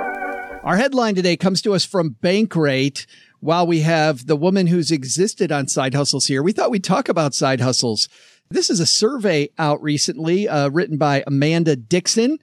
Our 0.64 0.76
headline 0.76 1.14
today 1.14 1.36
comes 1.36 1.62
to 1.62 1.72
us 1.72 1.84
from 1.84 2.16
Bankrate. 2.20 3.06
While 3.38 3.68
we 3.68 3.82
have 3.82 4.26
the 4.26 4.34
woman 4.34 4.66
who's 4.66 4.90
existed 4.90 5.52
on 5.52 5.68
side 5.68 5.94
hustles 5.94 6.26
here, 6.26 6.42
we 6.42 6.50
thought 6.50 6.72
we'd 6.72 6.82
talk 6.82 7.08
about 7.08 7.32
side 7.32 7.60
hustles. 7.60 8.08
This 8.50 8.68
is 8.68 8.80
a 8.80 8.86
survey 8.86 9.50
out 9.56 9.80
recently, 9.80 10.48
uh, 10.48 10.68
written 10.70 10.98
by 10.98 11.22
Amanda 11.28 11.76
Dixon. 11.76 12.40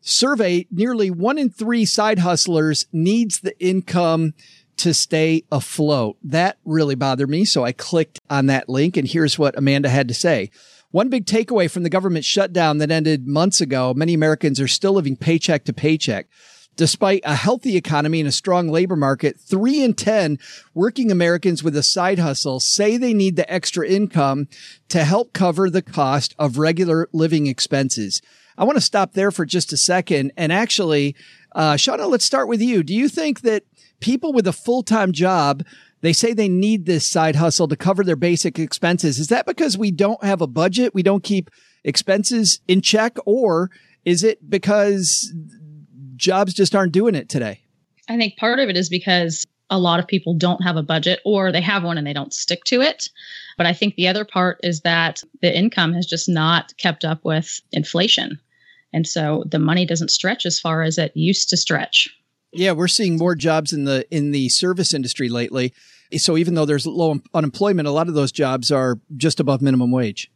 Survey 0.00 0.66
nearly 0.72 1.12
one 1.12 1.38
in 1.38 1.48
three 1.50 1.84
side 1.84 2.18
hustlers 2.18 2.86
needs 2.92 3.38
the 3.38 3.56
income 3.64 4.34
to 4.78 4.92
stay 4.92 5.44
afloat. 5.52 6.16
That 6.24 6.58
really 6.64 6.96
bothered 6.96 7.30
me. 7.30 7.44
So 7.44 7.64
I 7.64 7.70
clicked 7.70 8.18
on 8.28 8.46
that 8.46 8.68
link 8.68 8.96
and 8.96 9.06
here's 9.06 9.38
what 9.38 9.56
Amanda 9.56 9.88
had 9.88 10.08
to 10.08 10.14
say. 10.14 10.50
One 10.90 11.10
big 11.10 11.26
takeaway 11.26 11.70
from 11.70 11.82
the 11.82 11.90
government 11.90 12.24
shutdown 12.24 12.78
that 12.78 12.90
ended 12.90 13.26
months 13.26 13.60
ago. 13.60 13.92
Many 13.94 14.14
Americans 14.14 14.58
are 14.58 14.68
still 14.68 14.94
living 14.94 15.16
paycheck 15.16 15.64
to 15.64 15.72
paycheck. 15.74 16.28
Despite 16.76 17.22
a 17.24 17.34
healthy 17.34 17.76
economy 17.76 18.20
and 18.20 18.28
a 18.28 18.32
strong 18.32 18.68
labor 18.68 18.96
market, 18.96 19.38
three 19.38 19.82
in 19.82 19.92
10 19.92 20.38
working 20.72 21.10
Americans 21.10 21.62
with 21.62 21.76
a 21.76 21.82
side 21.82 22.18
hustle 22.18 22.58
say 22.58 22.96
they 22.96 23.12
need 23.12 23.36
the 23.36 23.52
extra 23.52 23.86
income 23.86 24.48
to 24.88 25.04
help 25.04 25.34
cover 25.34 25.68
the 25.68 25.82
cost 25.82 26.34
of 26.38 26.56
regular 26.56 27.08
living 27.12 27.48
expenses. 27.48 28.22
I 28.56 28.64
want 28.64 28.76
to 28.76 28.80
stop 28.80 29.12
there 29.12 29.30
for 29.30 29.44
just 29.44 29.72
a 29.74 29.76
second. 29.76 30.32
And 30.36 30.52
actually, 30.52 31.16
uh, 31.54 31.74
Shanah, 31.74 32.08
let's 32.08 32.24
start 32.24 32.48
with 32.48 32.62
you. 32.62 32.82
Do 32.82 32.94
you 32.94 33.08
think 33.08 33.42
that 33.42 33.64
people 34.00 34.32
with 34.32 34.46
a 34.46 34.52
full-time 34.52 35.12
job 35.12 35.64
they 36.00 36.12
say 36.12 36.32
they 36.32 36.48
need 36.48 36.86
this 36.86 37.06
side 37.06 37.36
hustle 37.36 37.68
to 37.68 37.76
cover 37.76 38.04
their 38.04 38.16
basic 38.16 38.58
expenses. 38.58 39.18
Is 39.18 39.28
that 39.28 39.46
because 39.46 39.76
we 39.76 39.90
don't 39.90 40.22
have 40.22 40.40
a 40.40 40.46
budget? 40.46 40.94
We 40.94 41.02
don't 41.02 41.24
keep 41.24 41.50
expenses 41.84 42.60
in 42.68 42.80
check? 42.80 43.16
Or 43.26 43.70
is 44.04 44.22
it 44.22 44.48
because 44.48 45.32
jobs 46.16 46.54
just 46.54 46.74
aren't 46.74 46.92
doing 46.92 47.14
it 47.14 47.28
today? 47.28 47.60
I 48.08 48.16
think 48.16 48.36
part 48.36 48.58
of 48.58 48.68
it 48.68 48.76
is 48.76 48.88
because 48.88 49.44
a 49.70 49.78
lot 49.78 50.00
of 50.00 50.06
people 50.06 50.34
don't 50.34 50.62
have 50.62 50.76
a 50.76 50.82
budget 50.82 51.20
or 51.24 51.52
they 51.52 51.60
have 51.60 51.84
one 51.84 51.98
and 51.98 52.06
they 52.06 52.12
don't 52.12 52.32
stick 52.32 52.64
to 52.64 52.80
it. 52.80 53.08
But 53.56 53.66
I 53.66 53.72
think 53.72 53.94
the 53.94 54.08
other 54.08 54.24
part 54.24 54.60
is 54.62 54.80
that 54.80 55.22
the 55.42 55.54
income 55.54 55.92
has 55.94 56.06
just 56.06 56.28
not 56.28 56.74
kept 56.78 57.04
up 57.04 57.24
with 57.24 57.60
inflation. 57.72 58.38
And 58.92 59.06
so 59.06 59.44
the 59.46 59.58
money 59.58 59.84
doesn't 59.84 60.10
stretch 60.10 60.46
as 60.46 60.58
far 60.58 60.82
as 60.82 60.96
it 60.96 61.12
used 61.14 61.50
to 61.50 61.56
stretch. 61.56 62.08
Yeah, 62.52 62.72
we're 62.72 62.88
seeing 62.88 63.16
more 63.16 63.34
jobs 63.34 63.72
in 63.72 63.84
the 63.84 64.06
in 64.14 64.30
the 64.30 64.48
service 64.48 64.94
industry 64.94 65.28
lately. 65.28 65.74
So 66.16 66.36
even 66.36 66.54
though 66.54 66.64
there's 66.64 66.86
low 66.86 67.20
unemployment, 67.34 67.86
a 67.86 67.92
lot 67.92 68.08
of 68.08 68.14
those 68.14 68.32
jobs 68.32 68.72
are 68.72 68.98
just 69.16 69.40
above 69.40 69.60
minimum 69.60 69.90
wage. 69.90 70.30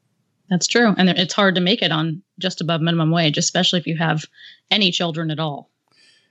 That's 0.51 0.67
true. 0.67 0.95
And 0.99 1.09
it's 1.09 1.33
hard 1.33 1.55
to 1.55 1.63
make 1.63 1.81
it 1.81 1.93
on 1.93 2.23
just 2.39 2.61
above 2.61 2.83
minimum 2.83 3.11
wage, 3.11 3.39
especially 3.39 3.81
if 3.81 3.87
you 3.87 3.97
have 3.97 4.27
any 4.71 4.91
children 4.91 5.31
at 5.31 5.41
all. 5.41 5.71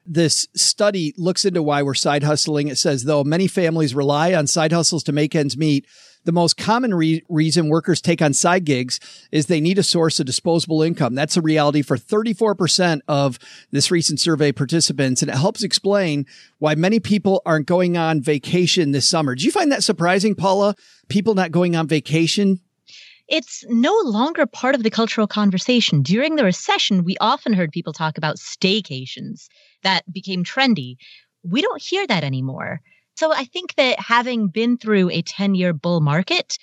This 0.06 0.48
study 0.56 1.14
looks 1.18 1.46
into 1.46 1.64
why 1.64 1.82
we're 1.82 1.96
side 1.96 2.24
hustling. 2.24 2.68
It 2.68 2.78
says, 2.78 3.04
though 3.04 3.24
many 3.24 3.48
families 3.48 3.96
rely 3.96 4.34
on 4.34 4.46
side 4.46 4.72
hustles 4.72 5.04
to 5.04 5.12
make 5.12 5.36
ends 5.36 5.58
meet, 5.58 5.88
the 6.24 6.32
most 6.32 6.58
common 6.58 6.94
re- 6.94 7.24
reason 7.30 7.70
workers 7.70 8.02
take 8.02 8.22
on 8.22 8.34
side 8.34 8.66
gigs 8.66 9.00
is 9.32 9.46
they 9.46 9.62
need 9.62 9.78
a 9.78 9.84
source 9.84 10.20
of 10.20 10.26
disposable 10.26 10.82
income. 10.82 11.16
That's 11.16 11.38
a 11.38 11.42
reality 11.42 11.82
for 11.82 11.98
34% 11.98 13.02
of 13.08 13.40
this 13.72 13.92
recent 13.92 14.20
survey 14.20 14.52
participants. 14.52 15.22
And 15.22 15.32
it 15.32 15.38
helps 15.38 15.64
explain 15.64 16.26
why 16.60 16.76
many 16.76 17.00
people 17.00 17.42
aren't 17.46 17.68
going 17.68 17.98
on 17.98 18.22
vacation 18.22 18.92
this 18.92 19.10
summer. 19.10 19.36
Do 19.36 19.44
you 19.44 19.52
find 19.52 19.72
that 19.72 19.84
surprising, 19.84 20.36
Paula? 20.36 20.76
People 21.10 21.36
not 21.36 21.52
going 21.52 21.76
on 21.76 21.88
vacation 21.88 22.60
it's 23.32 23.64
no 23.70 23.98
longer 24.04 24.46
part 24.46 24.76
of 24.76 24.84
the 24.84 24.90
cultural 24.90 25.26
conversation. 25.26 26.02
During 26.02 26.36
the 26.36 26.44
recession, 26.44 27.06
we 27.06 27.16
often 27.22 27.54
heard 27.54 27.72
people 27.72 27.94
talk 27.94 28.18
about 28.18 28.36
staycations 28.36 29.48
that 29.84 30.04
became 30.12 30.44
trendy. 30.44 30.98
We 31.42 31.62
don't 31.62 31.82
hear 31.82 32.06
that 32.08 32.26
anymore. 32.26 32.82
So 33.22 33.32
I 33.32 33.44
think 33.44 33.76
that 33.76 34.00
having 34.00 34.48
been 34.48 34.78
through 34.78 35.12
a 35.12 35.22
10 35.22 35.54
year 35.54 35.74
bull 35.74 36.02
market, 36.02 36.58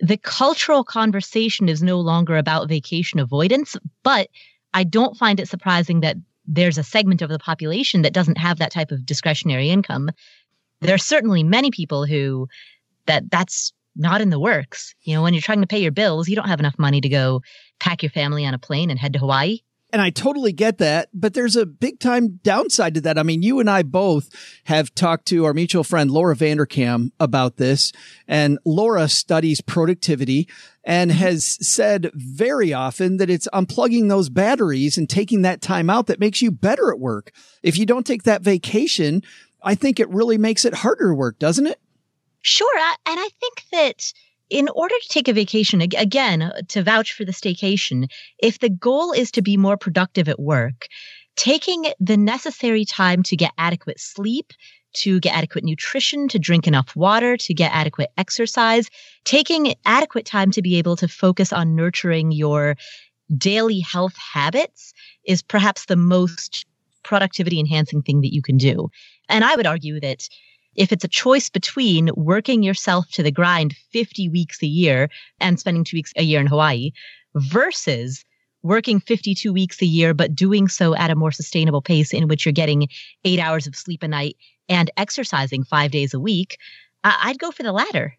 the 0.00 0.16
cultural 0.16 0.82
conversation 0.82 1.68
is 1.68 1.80
no 1.80 2.00
longer 2.00 2.36
about 2.36 2.68
vacation 2.68 3.20
avoidance, 3.20 3.76
but 4.02 4.28
I 4.74 4.82
don't 4.82 5.16
find 5.16 5.38
it 5.38 5.46
surprising 5.46 6.00
that 6.00 6.16
there's 6.44 6.76
a 6.76 6.82
segment 6.82 7.22
of 7.22 7.28
the 7.28 7.38
population 7.38 8.02
that 8.02 8.12
doesn't 8.12 8.36
have 8.36 8.58
that 8.58 8.72
type 8.72 8.90
of 8.90 9.06
discretionary 9.06 9.70
income. 9.70 10.10
There 10.80 10.92
are 10.96 10.98
certainly 10.98 11.44
many 11.44 11.70
people 11.70 12.04
who 12.04 12.48
that 13.06 13.30
that's 13.30 13.72
not 13.94 14.20
in 14.20 14.30
the 14.30 14.40
works. 14.40 14.92
You 15.02 15.14
know, 15.14 15.22
when 15.22 15.34
you're 15.34 15.40
trying 15.40 15.60
to 15.60 15.68
pay 15.68 15.78
your 15.78 15.92
bills, 15.92 16.28
you 16.28 16.34
don't 16.34 16.48
have 16.48 16.58
enough 16.58 16.80
money 16.80 17.00
to 17.00 17.08
go 17.08 17.42
pack 17.78 18.02
your 18.02 18.10
family 18.10 18.44
on 18.44 18.54
a 18.54 18.58
plane 18.58 18.90
and 18.90 18.98
head 18.98 19.12
to 19.12 19.20
Hawaii. 19.20 19.60
And 19.92 20.02
I 20.02 20.10
totally 20.10 20.52
get 20.52 20.78
that, 20.78 21.08
but 21.14 21.32
there's 21.34 21.54
a 21.54 21.64
big 21.64 22.00
time 22.00 22.40
downside 22.42 22.94
to 22.94 23.00
that. 23.02 23.18
I 23.18 23.22
mean, 23.22 23.42
you 23.42 23.60
and 23.60 23.70
I 23.70 23.82
both 23.82 24.28
have 24.64 24.94
talked 24.94 25.26
to 25.28 25.44
our 25.44 25.54
mutual 25.54 25.84
friend 25.84 26.10
Laura 26.10 26.34
Vanderkam 26.34 27.12
about 27.20 27.56
this, 27.56 27.92
and 28.26 28.58
Laura 28.64 29.08
studies 29.08 29.60
productivity 29.60 30.48
and 30.82 31.10
mm-hmm. 31.10 31.20
has 31.20 31.56
said 31.66 32.10
very 32.14 32.72
often 32.72 33.18
that 33.18 33.30
it's 33.30 33.48
unplugging 33.54 34.08
those 34.08 34.28
batteries 34.28 34.98
and 34.98 35.08
taking 35.08 35.42
that 35.42 35.62
time 35.62 35.88
out 35.88 36.08
that 36.08 36.20
makes 36.20 36.42
you 36.42 36.50
better 36.50 36.90
at 36.90 36.98
work. 36.98 37.30
If 37.62 37.78
you 37.78 37.86
don't 37.86 38.06
take 38.06 38.24
that 38.24 38.42
vacation, 38.42 39.22
I 39.62 39.76
think 39.76 40.00
it 40.00 40.08
really 40.10 40.36
makes 40.36 40.64
it 40.64 40.74
harder 40.74 41.08
to 41.08 41.14
work, 41.14 41.38
doesn't 41.38 41.66
it? 41.66 41.80
Sure. 42.42 42.78
And 42.78 43.18
I 43.18 43.28
think 43.40 43.64
that 43.72 44.12
in 44.50 44.68
order 44.68 44.94
to 45.00 45.08
take 45.08 45.28
a 45.28 45.32
vacation, 45.32 45.80
again, 45.80 46.42
uh, 46.42 46.60
to 46.68 46.82
vouch 46.82 47.12
for 47.12 47.24
the 47.24 47.32
staycation, 47.32 48.08
if 48.38 48.58
the 48.58 48.68
goal 48.68 49.12
is 49.12 49.30
to 49.32 49.42
be 49.42 49.56
more 49.56 49.76
productive 49.76 50.28
at 50.28 50.38
work, 50.38 50.86
taking 51.36 51.86
the 52.00 52.16
necessary 52.16 52.84
time 52.84 53.22
to 53.24 53.36
get 53.36 53.52
adequate 53.58 54.00
sleep, 54.00 54.52
to 54.94 55.20
get 55.20 55.34
adequate 55.34 55.64
nutrition, 55.64 56.28
to 56.28 56.38
drink 56.38 56.66
enough 56.66 56.96
water, 56.96 57.36
to 57.36 57.52
get 57.52 57.72
adequate 57.72 58.10
exercise, 58.16 58.88
taking 59.24 59.74
adequate 59.84 60.24
time 60.24 60.50
to 60.50 60.62
be 60.62 60.78
able 60.78 60.96
to 60.96 61.08
focus 61.08 61.52
on 61.52 61.74
nurturing 61.74 62.32
your 62.32 62.76
daily 63.36 63.80
health 63.80 64.16
habits 64.16 64.94
is 65.24 65.42
perhaps 65.42 65.86
the 65.86 65.96
most 65.96 66.64
productivity 67.02 67.60
enhancing 67.60 68.02
thing 68.02 68.20
that 68.20 68.32
you 68.32 68.42
can 68.42 68.56
do. 68.56 68.88
And 69.28 69.44
I 69.44 69.54
would 69.56 69.66
argue 69.66 70.00
that 70.00 70.28
if 70.76 70.92
it's 70.92 71.04
a 71.04 71.08
choice 71.08 71.48
between 71.48 72.10
working 72.14 72.62
yourself 72.62 73.08
to 73.12 73.22
the 73.22 73.30
grind 73.30 73.74
50 73.92 74.28
weeks 74.28 74.62
a 74.62 74.66
year 74.66 75.08
and 75.40 75.58
spending 75.58 75.84
two 75.84 75.96
weeks 75.96 76.12
a 76.16 76.22
year 76.22 76.40
in 76.40 76.46
Hawaii 76.46 76.92
versus 77.34 78.24
working 78.62 79.00
52 79.00 79.52
weeks 79.52 79.80
a 79.80 79.86
year, 79.86 80.12
but 80.12 80.34
doing 80.34 80.68
so 80.68 80.94
at 80.94 81.10
a 81.10 81.14
more 81.14 81.32
sustainable 81.32 81.82
pace 81.82 82.12
in 82.12 82.28
which 82.28 82.44
you're 82.44 82.52
getting 82.52 82.88
eight 83.24 83.38
hours 83.38 83.66
of 83.66 83.76
sleep 83.76 84.02
a 84.02 84.08
night 84.08 84.36
and 84.68 84.90
exercising 84.96 85.64
five 85.64 85.90
days 85.90 86.12
a 86.12 86.20
week, 86.20 86.58
I'd 87.04 87.38
go 87.38 87.50
for 87.50 87.62
the 87.62 87.72
latter. 87.72 88.16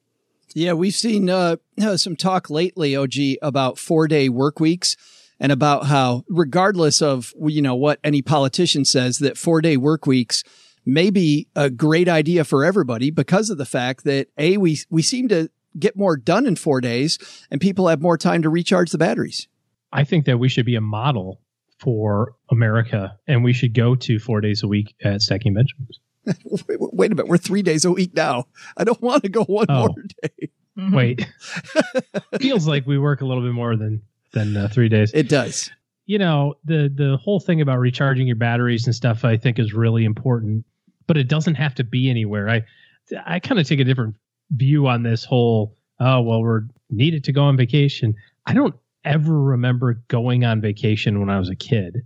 Yeah, 0.53 0.73
we've 0.73 0.93
seen 0.93 1.29
uh, 1.29 1.57
some 1.97 2.15
talk 2.15 2.49
lately, 2.49 2.95
OG, 2.95 3.13
about 3.41 3.77
four 3.77 4.07
day 4.07 4.29
work 4.29 4.59
weeks 4.59 4.95
and 5.39 5.51
about 5.51 5.85
how, 5.87 6.23
regardless 6.29 7.01
of 7.01 7.33
you 7.45 7.61
know 7.61 7.75
what 7.75 7.99
any 8.03 8.21
politician 8.21 8.85
says, 8.85 9.19
that 9.19 9.37
four 9.37 9.61
day 9.61 9.77
work 9.77 10.07
weeks 10.07 10.43
may 10.87 11.09
be 11.09 11.47
a 11.55 11.69
great 11.69 12.07
idea 12.07 12.43
for 12.43 12.63
everybody 12.63 13.11
because 13.11 13.49
of 13.49 13.57
the 13.57 13.65
fact 13.65 14.05
that 14.05 14.29
a 14.37 14.57
we 14.57 14.79
we 14.89 15.01
seem 15.01 15.27
to 15.27 15.49
get 15.77 15.95
more 15.95 16.17
done 16.17 16.47
in 16.47 16.55
four 16.55 16.81
days 16.81 17.19
and 17.51 17.61
people 17.61 17.87
have 17.87 18.01
more 18.01 18.17
time 18.17 18.41
to 18.41 18.49
recharge 18.49 18.91
the 18.91 18.97
batteries. 18.97 19.47
I 19.91 20.03
think 20.03 20.25
that 20.25 20.39
we 20.39 20.49
should 20.49 20.65
be 20.65 20.75
a 20.75 20.81
model 20.81 21.41
for 21.79 22.35
America 22.49 23.17
and 23.27 23.43
we 23.43 23.53
should 23.53 23.73
go 23.73 23.95
to 23.95 24.17
four 24.17 24.41
days 24.41 24.63
a 24.63 24.67
week 24.67 24.95
at 25.03 25.21
Stacking 25.21 25.53
Benjamins. 25.53 25.99
wait, 26.67 26.77
wait, 26.79 27.11
a 27.11 27.15
minute. 27.15 27.27
We're 27.27 27.37
three 27.37 27.61
days 27.61 27.85
a 27.85 27.91
week 27.91 28.13
now. 28.15 28.45
I 28.75 28.83
don't 28.83 29.01
want 29.01 29.23
to 29.23 29.29
go 29.29 29.43
one 29.43 29.67
oh. 29.69 29.87
more 29.87 30.03
day. 30.23 30.49
Mm-hmm. 30.77 30.95
Wait. 30.95 31.27
Feels 32.39 32.67
like 32.67 32.85
we 32.85 32.97
work 32.97 33.21
a 33.21 33.25
little 33.25 33.43
bit 33.43 33.53
more 33.53 33.75
than 33.75 34.01
than 34.33 34.55
uh, 34.57 34.67
three 34.71 34.89
days. 34.89 35.11
It 35.13 35.29
does. 35.29 35.69
You 36.05 36.19
know 36.19 36.55
the 36.63 36.91
the 36.93 37.17
whole 37.17 37.39
thing 37.39 37.61
about 37.61 37.79
recharging 37.79 38.27
your 38.27 38.35
batteries 38.35 38.85
and 38.85 38.95
stuff. 38.95 39.25
I 39.25 39.37
think 39.37 39.59
is 39.59 39.73
really 39.73 40.05
important 40.05 40.65
but 41.07 41.17
it 41.17 41.27
doesn't 41.27 41.55
have 41.55 41.75
to 41.75 41.83
be 41.83 42.09
anywhere. 42.09 42.49
I 42.49 42.63
I 43.25 43.39
kind 43.39 43.59
of 43.59 43.67
take 43.67 43.79
a 43.79 43.85
different 43.85 44.15
view 44.51 44.87
on 44.87 45.03
this 45.03 45.23
whole 45.25 45.75
oh 45.99 46.21
well 46.21 46.41
we're 46.41 46.63
needed 46.89 47.23
to 47.25 47.33
go 47.33 47.43
on 47.43 47.57
vacation. 47.57 48.15
I 48.45 48.53
don't 48.53 48.75
ever 49.03 49.41
remember 49.41 50.01
going 50.07 50.45
on 50.45 50.61
vacation 50.61 51.19
when 51.19 51.29
I 51.29 51.39
was 51.39 51.49
a 51.49 51.55
kid. 51.55 52.03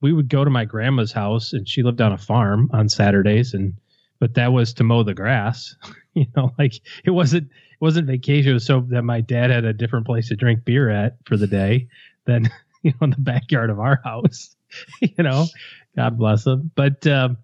We 0.00 0.12
would 0.12 0.28
go 0.28 0.44
to 0.44 0.50
my 0.50 0.64
grandma's 0.64 1.12
house 1.12 1.52
and 1.52 1.68
she 1.68 1.82
lived 1.82 2.00
on 2.00 2.12
a 2.12 2.18
farm 2.18 2.70
on 2.72 2.88
Saturdays 2.88 3.54
and 3.54 3.74
but 4.20 4.34
that 4.34 4.52
was 4.52 4.72
to 4.74 4.84
mow 4.84 5.02
the 5.02 5.14
grass. 5.14 5.76
you 6.14 6.26
know, 6.36 6.52
like 6.58 6.74
it 7.04 7.10
wasn't 7.10 7.44
it 7.44 7.80
wasn't 7.80 8.06
vacation. 8.06 8.50
It 8.50 8.54
was 8.54 8.66
so 8.66 8.80
that 8.88 9.02
my 9.02 9.20
dad 9.20 9.50
had 9.50 9.64
a 9.64 9.72
different 9.72 10.06
place 10.06 10.28
to 10.28 10.36
drink 10.36 10.64
beer 10.64 10.90
at 10.90 11.16
for 11.24 11.36
the 11.36 11.46
day 11.46 11.88
than 12.24 12.50
you 12.82 12.92
know 12.92 13.04
in 13.04 13.10
the 13.10 13.20
backyard 13.20 13.70
of 13.70 13.80
our 13.80 14.00
house. 14.02 14.56
you 15.00 15.22
know, 15.22 15.46
God 15.96 16.18
bless 16.18 16.46
him. 16.46 16.70
But 16.74 17.06
um, 17.06 17.38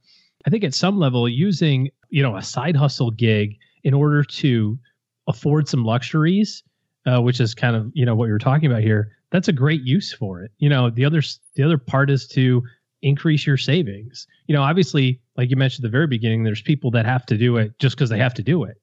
I 0.47 0.51
think 0.51 0.65
at 0.65 0.75
some 0.75 0.99
level, 0.99 1.29
using 1.29 1.91
you 2.11 2.23
know 2.23 2.37
a 2.37 2.43
side 2.43 2.77
hustle 2.77 3.11
gig 3.11 3.57
in 3.83 3.95
order 3.95 4.23
to 4.23 4.79
afford 5.27 5.69
some 5.69 5.85
luxuries, 5.85 6.63
uh, 7.07 7.21
which 7.21 7.41
is 7.41 7.55
kind 7.55 7.77
of 7.77 7.91
you 7.95 8.05
know 8.05 8.15
what 8.15 8.27
you're 8.27 8.39
talking 8.39 8.71
about 8.71 8.83
here. 8.83 9.13
That's 9.31 9.49
a 9.49 9.53
great 9.53 9.83
use 9.83 10.13
for 10.13 10.43
it. 10.43 10.53
You 10.59 10.69
know, 10.69 10.91
the 10.91 11.05
other 11.05 11.23
the 11.57 11.63
other 11.63 11.79
part 11.79 12.11
is 12.11 12.27
to 12.29 12.63
increase 13.03 13.47
your 13.47 13.57
savings. 13.57 14.27
You 14.47 14.55
know, 14.55 14.63
obviously, 14.63 15.21
like 15.37 15.51
you 15.51 15.57
mentioned 15.57 15.85
at 15.85 15.89
the 15.89 15.93
very 15.93 16.07
beginning, 16.07 16.43
there's 16.43 16.63
people 16.63 16.91
that 16.93 17.07
have 17.07 17.27
to 17.27 17.37
do 17.37 17.57
it 17.57 17.79
just 17.79 17.97
because 17.97 18.11
they 18.11 18.19
have 18.19 18.35
to 18.35 18.43
do 18.43 18.65
it. 18.65 18.81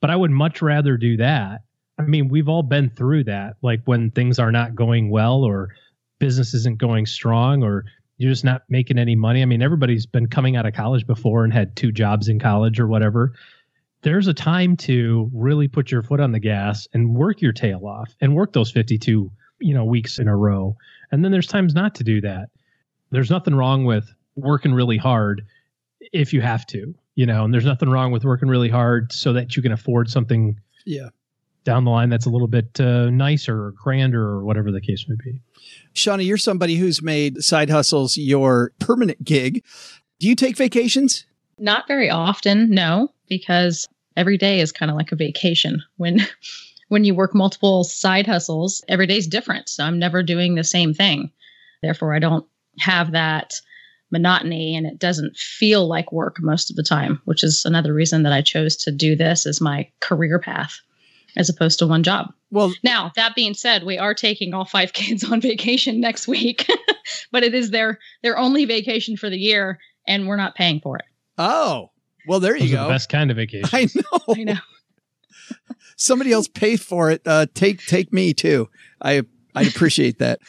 But 0.00 0.10
I 0.10 0.16
would 0.16 0.30
much 0.30 0.62
rather 0.62 0.96
do 0.96 1.16
that. 1.16 1.62
I 1.98 2.02
mean, 2.02 2.28
we've 2.28 2.48
all 2.48 2.62
been 2.62 2.90
through 2.90 3.24
that, 3.24 3.56
like 3.62 3.80
when 3.86 4.10
things 4.10 4.38
are 4.38 4.52
not 4.52 4.74
going 4.74 5.10
well 5.10 5.42
or 5.42 5.70
business 6.18 6.54
isn't 6.54 6.78
going 6.78 7.06
strong 7.06 7.62
or 7.62 7.84
you're 8.18 8.32
just 8.32 8.44
not 8.44 8.62
making 8.68 8.98
any 8.98 9.14
money. 9.14 9.42
I 9.42 9.44
mean, 9.44 9.62
everybody's 9.62 10.06
been 10.06 10.26
coming 10.26 10.56
out 10.56 10.66
of 10.66 10.74
college 10.74 11.06
before 11.06 11.44
and 11.44 11.52
had 11.52 11.76
two 11.76 11.92
jobs 11.92 12.28
in 12.28 12.38
college 12.38 12.80
or 12.80 12.86
whatever. 12.86 13.32
There's 14.02 14.26
a 14.26 14.34
time 14.34 14.76
to 14.78 15.30
really 15.34 15.68
put 15.68 15.90
your 15.90 16.02
foot 16.02 16.20
on 16.20 16.32
the 16.32 16.40
gas 16.40 16.86
and 16.92 17.14
work 17.14 17.42
your 17.42 17.52
tail 17.52 17.86
off 17.86 18.14
and 18.20 18.34
work 18.34 18.52
those 18.52 18.70
52, 18.70 19.30
you 19.60 19.74
know, 19.74 19.84
weeks 19.84 20.18
in 20.18 20.28
a 20.28 20.36
row. 20.36 20.76
And 21.10 21.24
then 21.24 21.32
there's 21.32 21.46
times 21.46 21.74
not 21.74 21.94
to 21.96 22.04
do 22.04 22.20
that. 22.22 22.50
There's 23.10 23.30
nothing 23.30 23.54
wrong 23.54 23.84
with 23.84 24.12
working 24.34 24.72
really 24.72 24.96
hard 24.96 25.44
if 26.12 26.32
you 26.32 26.40
have 26.40 26.66
to, 26.66 26.94
you 27.14 27.26
know, 27.26 27.44
and 27.44 27.52
there's 27.52 27.64
nothing 27.64 27.88
wrong 27.88 28.12
with 28.12 28.24
working 28.24 28.48
really 28.48 28.68
hard 28.68 29.12
so 29.12 29.32
that 29.32 29.56
you 29.56 29.62
can 29.62 29.72
afford 29.72 30.08
something 30.08 30.60
Yeah. 30.84 31.08
Down 31.66 31.84
the 31.84 31.90
line 31.90 32.10
that's 32.10 32.26
a 32.26 32.30
little 32.30 32.46
bit 32.46 32.80
uh, 32.80 33.10
nicer 33.10 33.64
or 33.64 33.72
grander 33.72 34.22
or 34.22 34.44
whatever 34.44 34.70
the 34.70 34.80
case 34.80 35.04
may 35.08 35.16
be. 35.16 35.40
Shanah, 35.96 36.24
you're 36.24 36.36
somebody 36.36 36.76
who's 36.76 37.02
made 37.02 37.42
side 37.42 37.70
hustles 37.70 38.16
your 38.16 38.70
permanent 38.78 39.24
gig. 39.24 39.64
Do 40.20 40.28
you 40.28 40.36
take 40.36 40.56
vacations? 40.56 41.26
Not 41.58 41.88
very 41.88 42.08
often, 42.08 42.70
no, 42.70 43.12
because 43.28 43.88
every 44.16 44.38
day 44.38 44.60
is 44.60 44.70
kind 44.70 44.92
of 44.92 44.96
like 44.96 45.10
a 45.10 45.16
vacation. 45.16 45.82
When 45.96 46.20
when 46.88 47.04
you 47.04 47.16
work 47.16 47.34
multiple 47.34 47.82
side 47.82 48.28
hustles, 48.28 48.84
every 48.86 49.08
day's 49.08 49.26
different. 49.26 49.68
So 49.68 49.82
I'm 49.82 49.98
never 49.98 50.22
doing 50.22 50.54
the 50.54 50.62
same 50.62 50.94
thing. 50.94 51.32
Therefore, 51.82 52.14
I 52.14 52.20
don't 52.20 52.46
have 52.78 53.10
that 53.10 53.54
monotony 54.12 54.76
and 54.76 54.86
it 54.86 55.00
doesn't 55.00 55.36
feel 55.36 55.88
like 55.88 56.12
work 56.12 56.36
most 56.38 56.70
of 56.70 56.76
the 56.76 56.84
time, 56.84 57.20
which 57.24 57.42
is 57.42 57.64
another 57.64 57.92
reason 57.92 58.22
that 58.22 58.32
I 58.32 58.40
chose 58.40 58.76
to 58.76 58.92
do 58.92 59.16
this 59.16 59.46
as 59.46 59.60
my 59.60 59.90
career 59.98 60.38
path 60.38 60.80
as 61.36 61.48
opposed 61.48 61.78
to 61.80 61.86
one 61.86 62.02
job. 62.02 62.32
Well, 62.50 62.72
Now, 62.82 63.12
that 63.16 63.34
being 63.34 63.54
said, 63.54 63.84
we 63.84 63.98
are 63.98 64.14
taking 64.14 64.54
all 64.54 64.64
five 64.64 64.92
kids 64.94 65.24
on 65.24 65.40
vacation 65.40 66.00
next 66.00 66.26
week, 66.28 66.66
but 67.32 67.42
it 67.44 67.54
is 67.54 67.70
their 67.70 67.98
their 68.22 68.38
only 68.38 68.64
vacation 68.64 69.16
for 69.16 69.28
the 69.30 69.38
year 69.38 69.78
and 70.06 70.26
we're 70.28 70.36
not 70.36 70.54
paying 70.54 70.80
for 70.80 70.96
it. 70.96 71.04
oh, 71.38 71.90
well, 72.28 72.40
there 72.40 72.58
Those 72.58 72.70
you 72.70 72.76
are 72.76 72.80
the 72.80 72.84
go. 72.86 72.88
best 72.90 73.08
kind 73.08 73.30
of 73.30 73.36
vacation. 73.36 73.68
I 73.72 73.88
know. 73.94 74.34
I 74.34 74.42
know. 74.44 74.56
Somebody 75.96 76.32
else 76.32 76.48
pay 76.48 76.76
for 76.76 77.10
it. 77.10 77.22
Uh, 77.24 77.46
take 77.54 77.84
take 77.86 78.12
me 78.12 78.34
too. 78.34 78.68
I 79.00 79.22
I 79.54 79.62
appreciate 79.62 80.18
that. 80.18 80.40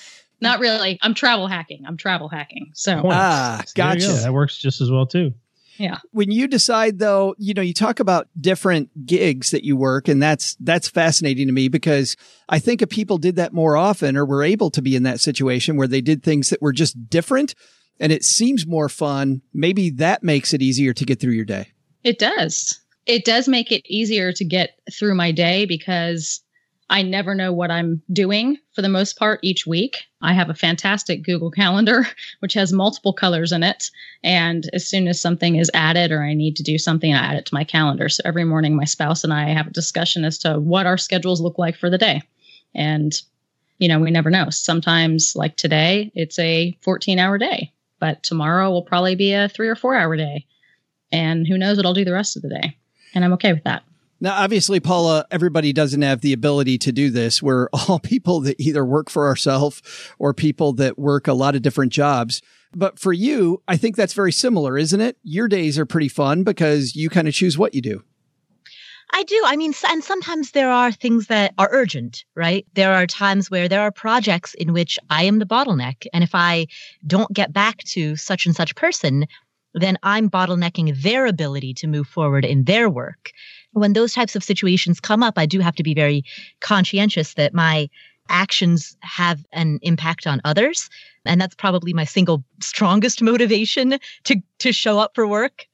Not 0.42 0.60
really. 0.60 1.00
I'm 1.02 1.14
travel 1.14 1.48
hacking. 1.48 1.84
I'm 1.88 1.98
travel 1.98 2.30
hacking. 2.30 2.72
So, 2.74 3.02
Ah, 3.06 3.62
So 3.66 3.72
there 3.76 3.96
go. 3.96 4.00
gotcha. 4.00 4.22
That 4.22 4.34
works 4.34 4.58
just 4.58 4.82
as 4.82 4.92
well 4.92 5.06
too. 5.08 5.34
Yeah. 5.78 6.00
when 6.12 6.32
you 6.32 6.48
decide 6.48 7.00
though, 7.00 7.36
you 7.38 7.54
know, 7.54 7.62
you 7.62 7.74
talk 7.74 8.00
about 8.00 8.28
different 8.40 9.06
gigs 9.06 9.52
that 9.52 9.64
you 9.64 9.78
work 9.78 10.08
and 10.08 10.22
that's, 10.22 10.56
that's 10.60 10.88
fascinating 10.88 11.48
to 11.48 11.54
me 11.54 11.68
because 11.68 12.16
I 12.50 12.60
think 12.60 12.82
if 12.82 12.90
people 12.90 13.18
did 13.18 13.36
that 13.38 13.54
more 13.54 13.78
often 13.78 14.18
or 14.18 14.26
were 14.26 14.44
able 14.44 14.70
to 14.72 14.82
be 14.82 14.96
in 14.96 15.04
that 15.04 15.20
situation 15.20 15.78
where 15.78 15.88
they 15.88 16.02
did 16.02 16.24
things 16.24 16.50
that 16.50 16.62
were 16.62 16.74
just 16.74 17.10
different 17.10 17.56
and 18.00 18.12
it 18.12 18.24
seems 18.24 18.68
more 18.68 18.90
fun, 18.90 19.42
maybe 19.54 19.90
that 19.92 20.24
makes 20.24 20.54
it 20.54 20.62
easier 20.62 20.94
to 20.94 21.06
get 21.06 21.20
through 21.20 21.34
your 21.34 21.46
day. 21.46 21.74
It 22.04 22.20
does. 22.20 22.80
It 23.06 23.26
does 23.26 23.48
make 23.48 23.72
it 23.72 23.84
easier 23.86 24.34
to 24.34 24.46
get 24.46 24.72
through 24.92 25.16
my 25.16 25.32
day 25.32 25.66
because 25.66 26.42
I 26.90 27.02
never 27.02 27.36
know 27.36 27.52
what 27.52 27.70
I'm 27.70 28.02
doing 28.14 28.58
for 28.74 28.82
the 28.82 28.90
most 28.90 29.18
part 29.18 29.42
each 29.44 29.68
week. 29.68 30.06
I 30.22 30.34
have 30.34 30.50
a 30.50 30.56
fantastic 30.56 31.24
Google 31.24 31.52
Calendar, 31.52 32.08
which 32.40 32.54
has 32.54 32.72
multiple 32.72 33.14
colors 33.14 33.52
in 33.52 33.64
it. 33.64 33.90
And 34.24 34.70
as 34.74 34.88
soon 34.88 35.08
as 35.08 35.20
something 35.20 35.58
is 35.58 35.72
added 35.74 36.12
or 36.12 36.24
I 36.24 36.34
need 36.34 36.56
to 36.58 36.64
do 36.64 36.78
something, 36.78 37.14
I 37.14 37.18
add 37.18 37.36
it 37.36 37.46
to 37.48 37.54
my 37.54 37.66
calendar. 37.66 38.08
So 38.08 38.22
every 38.24 38.46
morning, 38.46 38.76
my 38.76 38.86
spouse 38.86 39.24
and 39.24 39.34
I 39.34 39.50
have 39.50 39.68
a 39.68 39.72
discussion 39.72 40.24
as 40.24 40.38
to 40.40 40.60
what 40.60 40.86
our 40.86 40.98
schedules 40.98 41.42
look 41.42 41.58
like 41.58 41.76
for 41.76 41.90
the 41.90 41.98
day. 41.98 42.22
And, 42.74 43.14
you 43.80 43.90
know, 43.90 44.00
we 44.00 44.12
never 44.12 44.30
know. 44.30 44.50
Sometimes, 44.50 45.34
like 45.36 45.58
today, 45.58 46.12
it's 46.16 46.40
a 46.40 46.78
14 46.82 47.20
hour 47.20 47.38
day, 47.38 47.74
but 48.00 48.24
tomorrow 48.24 48.70
will 48.70 48.84
probably 48.84 49.16
be 49.16 49.34
a 49.34 49.50
three 49.50 49.68
or 49.68 49.76
four 49.76 49.96
hour 49.96 50.16
day. 50.16 50.46
And 51.12 51.46
who 51.48 51.58
knows 51.58 51.78
what 51.78 51.86
I'll 51.86 51.94
do 51.94 52.06
the 52.06 52.14
rest 52.14 52.38
of 52.38 52.44
the 52.44 52.50
day. 52.50 52.78
And 53.14 53.26
I'm 53.26 53.34
okay 53.34 53.54
with 53.54 53.64
that. 53.64 53.84
Now, 54.20 54.36
obviously, 54.36 54.80
Paula, 54.80 55.26
everybody 55.30 55.74
doesn't 55.74 56.02
have 56.02 56.22
the 56.22 56.34
ability 56.34 56.78
to 56.80 56.92
do 56.92 57.10
this. 57.10 57.42
We're 57.42 57.70
all 57.74 58.00
people 58.00 58.42
that 58.42 58.60
either 58.60 58.84
work 58.84 59.10
for 59.10 59.28
ourselves 59.28 59.82
or 60.18 60.34
people 60.34 60.74
that 60.74 60.98
work 60.98 61.28
a 61.28 61.34
lot 61.34 61.56
of 61.56 61.62
different 61.62 61.92
jobs. 61.92 62.42
But 62.76 63.00
for 63.00 63.14
you, 63.14 63.62
I 63.68 63.78
think 63.78 63.96
that's 63.96 64.14
very 64.14 64.32
similar, 64.32 64.78
isn't 64.78 65.00
it? 65.00 65.18
Your 65.24 65.48
days 65.48 65.80
are 65.80 65.86
pretty 65.86 66.10
fun 66.10 66.44
because 66.44 66.96
you 66.96 67.10
kind 67.10 67.28
of 67.28 67.34
choose 67.34 67.58
what 67.58 67.74
you 67.74 67.82
do. 67.82 68.04
I 69.14 69.24
do. 69.24 69.42
I 69.46 69.56
mean, 69.56 69.74
and 69.88 70.04
sometimes 70.04 70.52
there 70.52 70.70
are 70.70 70.92
things 70.92 71.28
that 71.28 71.54
are 71.58 71.70
urgent, 71.72 72.26
right? 72.36 72.66
There 72.74 72.94
are 72.94 73.08
times 73.08 73.50
where 73.50 73.70
there 73.70 73.82
are 73.82 73.92
projects 73.92 74.54
in 74.56 74.74
which 74.74 75.00
I 75.10 75.24
am 75.24 75.40
the 75.40 75.46
bottleneck. 75.46 76.06
And 76.14 76.26
if 76.26 76.36
I 76.36 76.68
don't 77.06 77.32
get 77.32 77.54
back 77.54 77.78
to 77.86 78.18
such 78.18 78.46
and 78.46 78.56
such 78.56 78.76
person, 78.76 79.26
then 79.74 79.98
I'm 80.04 80.30
bottlenecking 80.30 81.02
their 81.02 81.26
ability 81.26 81.74
to 81.76 81.88
move 81.88 82.08
forward 82.08 82.44
in 82.44 82.66
their 82.66 82.90
work. 82.90 83.32
When 83.72 83.94
those 83.94 84.14
types 84.14 84.36
of 84.36 84.44
situations 84.44 85.00
come 85.00 85.24
up, 85.24 85.38
I 85.38 85.46
do 85.46 85.60
have 85.60 85.76
to 85.76 85.84
be 85.84 85.94
very 85.94 86.24
conscientious 86.62 87.34
that 87.36 87.54
my 87.54 87.90
actions 88.30 88.98
have 89.02 89.46
an 89.52 89.80
impact 89.82 90.28
on 90.28 90.42
others. 90.44 90.90
And 91.26 91.40
that's 91.40 91.56
probably 91.56 91.94
my 91.94 92.04
single 92.04 92.44
strongest 92.62 93.22
motivation 93.32 94.00
to, 94.26 94.42
to 94.60 94.72
show 94.72 95.00
up 95.00 95.12
for 95.16 95.28
work. 95.28 95.66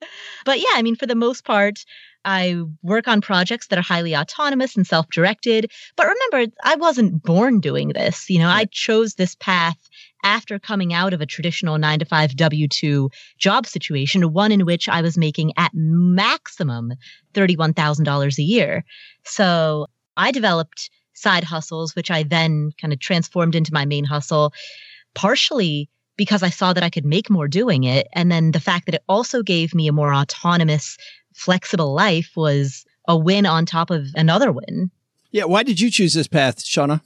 But 0.46 0.60
yeah, 0.60 0.74
I 0.74 0.82
mean, 0.82 0.96
for 0.96 1.06
the 1.06 1.16
most 1.16 1.46
part, 1.46 1.86
I 2.26 2.62
work 2.82 3.08
on 3.08 3.22
projects 3.22 3.68
that 3.68 3.80
are 3.80 3.84
highly 3.84 4.16
autonomous 4.16 4.78
and 4.78 4.88
self 4.88 5.10
directed. 5.10 5.72
But 5.96 6.08
remember, 6.08 6.54
I 6.64 6.76
wasn't 6.76 7.22
born 7.22 7.60
doing 7.60 7.90
this. 7.90 8.30
You 8.30 8.40
know, 8.40 8.50
I 8.50 8.66
chose 8.66 9.16
this 9.16 9.36
path 9.36 9.78
after 10.24 10.60
coming 10.60 10.94
out 10.94 11.14
of 11.14 11.22
a 11.22 11.26
traditional 11.26 11.78
nine 11.78 12.00
to 12.00 12.06
five 12.06 12.36
W 12.36 12.68
2 12.68 13.10
job 13.38 13.66
situation, 13.66 14.34
one 14.34 14.52
in 14.52 14.66
which 14.66 14.90
I 14.90 15.02
was 15.02 15.18
making 15.18 15.54
at 15.58 15.72
maximum 15.74 16.94
$31,000 17.34 18.38
a 18.38 18.42
year. 18.42 18.84
So 19.26 19.88
I 20.18 20.32
developed 20.32 20.90
side 21.14 21.44
hustles, 21.44 21.96
which 21.96 22.12
I 22.12 22.24
then 22.24 22.72
kind 22.80 22.94
of 22.94 23.00
transformed 23.00 23.56
into 23.56 23.74
my 23.74 23.86
main 23.86 24.06
hustle, 24.06 24.54
partially 25.14 25.90
because 26.16 26.44
I 26.44 26.50
saw 26.50 26.74
that 26.74 26.84
I 26.84 26.90
could 26.90 27.06
make 27.06 27.30
more 27.30 27.48
doing 27.48 27.84
it. 27.84 28.08
And 28.14 28.32
then 28.32 28.52
the 28.52 28.60
fact 28.60 28.86
that 28.86 28.96
it 28.96 29.04
also 29.10 29.42
gave 29.42 29.74
me 29.74 29.88
a 29.88 29.94
more 29.94 30.14
autonomous, 30.14 30.98
flexible 31.34 31.94
life 31.94 32.32
was 32.36 32.86
a 33.08 33.18
win 33.18 33.46
on 33.46 33.66
top 33.66 33.90
of 33.90 34.08
another 34.16 34.52
win. 34.52 34.92
Yeah. 35.32 35.46
Why 35.46 35.64
did 35.64 35.80
you 35.80 35.90
choose 35.90 36.14
this 36.14 36.28
path, 36.28 36.64
Shanah? 36.64 37.02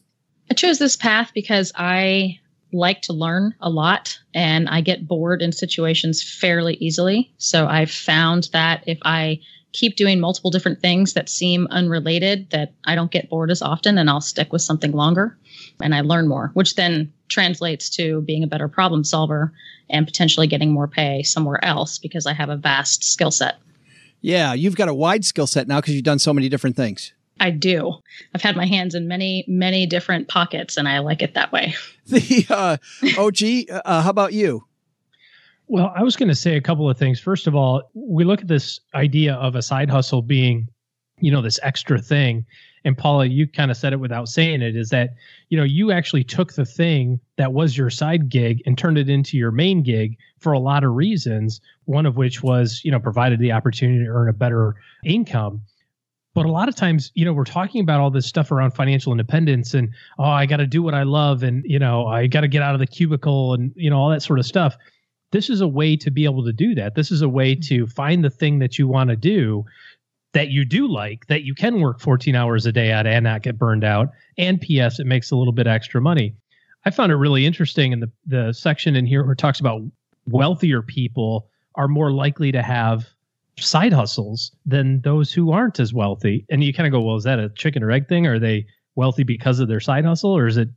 I 0.51 0.53
chose 0.53 0.79
this 0.79 0.95
path 0.95 1.31
because 1.33 1.71
I 1.75 2.39
like 2.73 3.01
to 3.03 3.13
learn 3.13 3.55
a 3.61 3.69
lot 3.69 4.19
and 4.33 4.67
I 4.67 4.81
get 4.81 5.07
bored 5.07 5.41
in 5.41 5.51
situations 5.51 6.21
fairly 6.21 6.75
easily. 6.75 7.31
So 7.37 7.67
I've 7.67 7.91
found 7.91 8.49
that 8.53 8.83
if 8.87 8.97
I 9.03 9.39
keep 9.73 9.95
doing 9.95 10.19
multiple 10.19 10.51
different 10.51 10.81
things 10.81 11.13
that 11.13 11.29
seem 11.29 11.67
unrelated, 11.69 12.49
that 12.49 12.73
I 12.85 12.95
don't 12.95 13.11
get 13.11 13.29
bored 13.29 13.51
as 13.51 13.61
often 13.61 13.97
and 13.97 14.09
I'll 14.09 14.21
stick 14.21 14.51
with 14.51 14.61
something 14.61 14.91
longer 14.91 15.37
and 15.81 15.93
I 15.93 16.01
learn 16.01 16.27
more, 16.27 16.51
which 16.53 16.75
then 16.75 17.13
translates 17.29 17.89
to 17.91 18.21
being 18.21 18.43
a 18.43 18.47
better 18.47 18.67
problem 18.67 19.03
solver 19.03 19.53
and 19.89 20.07
potentially 20.07 20.47
getting 20.47 20.71
more 20.71 20.87
pay 20.87 21.23
somewhere 21.23 21.63
else 21.63 21.97
because 21.97 22.25
I 22.25 22.33
have 22.33 22.49
a 22.49 22.57
vast 22.57 23.03
skill 23.03 23.31
set. 23.31 23.57
Yeah. 24.21 24.53
You've 24.53 24.75
got 24.75 24.89
a 24.89 24.93
wide 24.93 25.25
skill 25.25 25.47
set 25.47 25.67
now 25.67 25.79
because 25.79 25.93
you've 25.93 26.03
done 26.03 26.19
so 26.19 26.33
many 26.33 26.49
different 26.49 26.75
things. 26.75 27.13
I 27.39 27.51
do. 27.51 27.93
I've 28.33 28.41
had 28.41 28.55
my 28.55 28.65
hands 28.65 28.95
in 28.95 29.07
many, 29.07 29.45
many 29.47 29.85
different 29.85 30.27
pockets 30.27 30.77
and 30.77 30.87
I 30.87 30.99
like 30.99 31.21
it 31.21 31.33
that 31.35 31.51
way. 31.51 31.75
The 32.07 32.45
uh, 32.49 32.77
OG, 33.17 33.81
uh, 33.83 34.01
how 34.01 34.09
about 34.09 34.31
you? 34.31 34.63
Well, 35.67 35.91
I 35.93 36.03
was 36.03 36.15
going 36.15 36.29
to 36.29 36.35
say 36.35 36.55
a 36.55 36.61
couple 36.61 36.89
of 36.89 36.97
things. 36.97 37.19
First 37.19 37.47
of 37.47 37.55
all, 37.55 37.83
we 37.93 38.23
look 38.23 38.39
at 38.39 38.47
this 38.47 38.79
idea 38.95 39.33
of 39.33 39.55
a 39.55 39.61
side 39.61 39.89
hustle 39.89 40.21
being, 40.21 40.69
you 41.19 41.31
know, 41.31 41.41
this 41.41 41.59
extra 41.63 41.99
thing. 41.99 42.45
And 42.85 42.97
Paula, 42.97 43.25
you 43.25 43.45
kind 43.45 43.69
of 43.69 43.75
said 43.75 43.91
it 43.91 43.99
without 43.99 44.29
saying 44.29 44.61
it 44.61 44.77
is 44.77 44.91
that, 44.91 45.15
you 45.49 45.57
know, 45.57 45.65
you 45.65 45.91
actually 45.91 46.23
took 46.23 46.53
the 46.53 46.63
thing 46.63 47.19
that 47.35 47.51
was 47.51 47.77
your 47.77 47.89
side 47.89 48.29
gig 48.29 48.61
and 48.65 48.77
turned 48.77 48.97
it 48.97 49.09
into 49.09 49.35
your 49.35 49.51
main 49.51 49.83
gig 49.83 50.17
for 50.39 50.53
a 50.53 50.59
lot 50.59 50.85
of 50.85 50.93
reasons. 50.93 51.59
One 51.83 52.05
of 52.05 52.15
which 52.15 52.41
was, 52.41 52.79
you 52.85 52.91
know, 52.91 52.99
provided 52.99 53.39
the 53.39 53.51
opportunity 53.51 54.05
to 54.05 54.09
earn 54.09 54.29
a 54.29 54.33
better 54.33 54.75
income. 55.03 55.63
But 56.37 56.45
a 56.45 56.51
lot 56.51 56.69
of 56.69 56.75
times, 56.75 57.11
you 57.15 57.25
know, 57.25 57.33
we're 57.33 57.45
talking 57.45 57.81
about 57.81 57.99
all 57.99 58.11
this 58.11 58.27
stuff 58.27 58.51
around 58.51 58.71
financial 58.71 59.11
independence 59.11 59.73
and, 59.73 59.89
oh, 60.19 60.23
I 60.23 60.45
got 60.45 60.57
to 60.57 60.67
do 60.67 60.83
what 60.83 60.93
I 60.93 61.03
love 61.03 61.41
and, 61.41 61.63
you 61.65 61.79
know, 61.79 62.05
I 62.05 62.27
got 62.27 62.41
to 62.41 62.47
get 62.47 62.61
out 62.61 62.75
of 62.75 62.79
the 62.79 62.87
cubicle 62.87 63.55
and, 63.55 63.73
you 63.75 63.89
know, 63.89 63.97
all 63.97 64.09
that 64.09 64.21
sort 64.21 64.37
of 64.37 64.45
stuff 64.45 64.77
this 65.31 65.49
is 65.49 65.61
a 65.61 65.67
way 65.67 65.95
to 65.97 66.11
be 66.11 66.25
able 66.25 66.43
to 66.45 66.53
do 66.53 66.73
that. 66.75 66.95
This 66.95 67.11
is 67.11 67.21
a 67.21 67.29
way 67.29 67.55
to 67.55 67.87
find 67.87 68.23
the 68.23 68.29
thing 68.29 68.59
that 68.59 68.79
you 68.79 68.87
want 68.87 69.09
to 69.09 69.15
do 69.15 69.65
that 70.33 70.49
you 70.49 70.65
do 70.65 70.87
like, 70.87 71.27
that 71.27 71.43
you 71.43 71.55
can 71.55 71.81
work 71.81 71.99
14 71.99 72.35
hours 72.35 72.65
a 72.65 72.71
day 72.71 72.91
at 72.91 73.07
and 73.07 73.23
not 73.23 73.41
get 73.41 73.57
burned 73.57 73.83
out. 73.83 74.09
And 74.37 74.61
P.S., 74.61 74.99
it 74.99 75.07
makes 75.07 75.31
a 75.31 75.35
little 75.35 75.53
bit 75.53 75.67
extra 75.67 75.99
money. 75.99 76.35
I 76.85 76.91
found 76.91 77.11
it 77.11 77.15
really 77.15 77.45
interesting 77.45 77.91
in 77.91 77.99
the, 77.99 78.11
the 78.25 78.53
section 78.53 78.95
in 78.95 79.05
here 79.05 79.23
where 79.23 79.33
it 79.33 79.39
talks 79.39 79.59
about 79.59 79.81
wealthier 80.27 80.81
people 80.81 81.49
are 81.75 81.87
more 81.87 82.11
likely 82.11 82.51
to 82.51 82.61
have 82.61 83.07
side 83.59 83.93
hustles 83.93 84.51
than 84.65 85.01
those 85.01 85.31
who 85.31 85.51
aren't 85.51 85.79
as 85.79 85.93
wealthy. 85.93 86.45
And 86.49 86.63
you 86.63 86.73
kind 86.73 86.87
of 86.87 86.91
go, 86.91 87.01
well, 87.01 87.15
is 87.15 87.23
that 87.23 87.39
a 87.39 87.49
chicken 87.49 87.83
or 87.83 87.91
egg 87.91 88.07
thing? 88.07 88.27
Are 88.27 88.39
they 88.39 88.65
wealthy 88.95 89.23
because 89.23 89.59
of 89.59 89.67
their 89.67 89.79
side 89.79 90.05
hustle 90.05 90.31
or 90.31 90.47
is 90.47 90.57
it, 90.57 90.69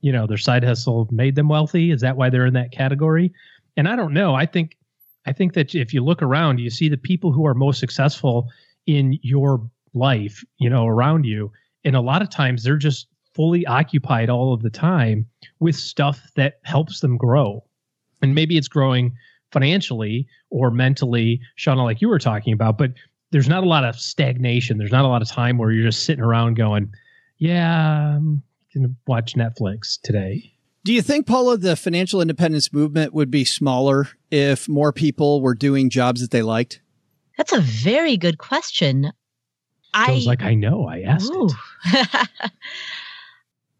you 0.00 0.12
know, 0.12 0.26
their 0.26 0.38
side 0.38 0.64
hustle 0.64 1.08
made 1.10 1.34
them 1.34 1.48
wealthy? 1.48 1.90
Is 1.90 2.00
that 2.02 2.16
why 2.16 2.30
they're 2.30 2.46
in 2.46 2.54
that 2.54 2.72
category? 2.72 3.32
And 3.76 3.88
I 3.88 3.96
don't 3.96 4.12
know. 4.12 4.34
I 4.34 4.46
think 4.46 4.76
I 5.26 5.32
think 5.32 5.52
that 5.54 5.74
if 5.74 5.92
you 5.92 6.02
look 6.02 6.22
around, 6.22 6.58
you 6.58 6.70
see 6.70 6.88
the 6.88 6.96
people 6.96 7.32
who 7.32 7.46
are 7.46 7.54
most 7.54 7.80
successful 7.80 8.48
in 8.86 9.18
your 9.22 9.68
life, 9.92 10.42
you 10.58 10.70
know, 10.70 10.86
around 10.86 11.24
you. 11.24 11.52
And 11.84 11.94
a 11.94 12.00
lot 12.00 12.22
of 12.22 12.30
times 12.30 12.64
they're 12.64 12.76
just 12.76 13.08
fully 13.34 13.66
occupied 13.66 14.30
all 14.30 14.54
of 14.54 14.62
the 14.62 14.70
time 14.70 15.26
with 15.60 15.76
stuff 15.76 16.30
that 16.36 16.60
helps 16.64 17.00
them 17.00 17.16
grow. 17.18 17.62
And 18.22 18.34
maybe 18.34 18.56
it's 18.56 18.68
growing 18.68 19.14
financially 19.52 20.26
or 20.50 20.70
mentally, 20.70 21.40
Shanah, 21.58 21.84
like 21.84 22.00
you 22.00 22.08
were 22.08 22.18
talking 22.18 22.52
about, 22.52 22.78
but 22.78 22.92
there's 23.30 23.48
not 23.48 23.64
a 23.64 23.68
lot 23.68 23.84
of 23.84 23.98
stagnation. 23.98 24.78
There's 24.78 24.92
not 24.92 25.04
a 25.04 25.08
lot 25.08 25.22
of 25.22 25.28
time 25.28 25.58
where 25.58 25.70
you're 25.70 25.86
just 25.86 26.04
sitting 26.04 26.24
around 26.24 26.54
going, 26.54 26.92
yeah, 27.38 28.16
I'm 28.16 28.42
going 28.74 28.88
to 28.88 28.94
watch 29.06 29.34
Netflix 29.34 30.00
today. 30.02 30.52
Do 30.84 30.92
you 30.92 31.02
think, 31.02 31.26
Paula, 31.26 31.58
the 31.58 31.76
financial 31.76 32.22
independence 32.22 32.72
movement 32.72 33.12
would 33.12 33.30
be 33.30 33.44
smaller 33.44 34.08
if 34.30 34.68
more 34.68 34.92
people 34.92 35.42
were 35.42 35.54
doing 35.54 35.90
jobs 35.90 36.20
that 36.20 36.30
they 36.30 36.42
liked? 36.42 36.80
That's 37.36 37.52
a 37.52 37.60
very 37.60 38.16
good 38.16 38.38
question. 38.38 39.12
I 39.94 40.12
was 40.12 40.26
like, 40.26 40.42
I 40.42 40.54
know, 40.54 40.86
I 40.86 41.00
asked 41.00 41.32
it. 41.32 41.52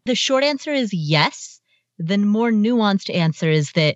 the 0.05 0.15
short 0.15 0.43
answer 0.43 0.71
is 0.71 0.93
yes. 0.93 1.59
The 1.97 2.17
more 2.17 2.51
nuanced 2.51 3.13
answer 3.13 3.49
is 3.49 3.71
that 3.73 3.95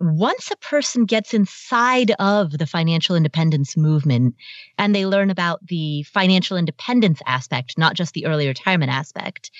once 0.00 0.50
a 0.50 0.56
person 0.56 1.04
gets 1.04 1.32
inside 1.32 2.12
of 2.18 2.58
the 2.58 2.66
financial 2.66 3.16
independence 3.16 3.76
movement 3.76 4.34
and 4.78 4.94
they 4.94 5.06
learn 5.06 5.30
about 5.30 5.64
the 5.66 6.02
financial 6.04 6.56
independence 6.56 7.20
aspect, 7.26 7.78
not 7.78 7.94
just 7.94 8.12
the 8.14 8.26
early 8.26 8.46
retirement 8.46 8.90
aspect, 8.90 9.50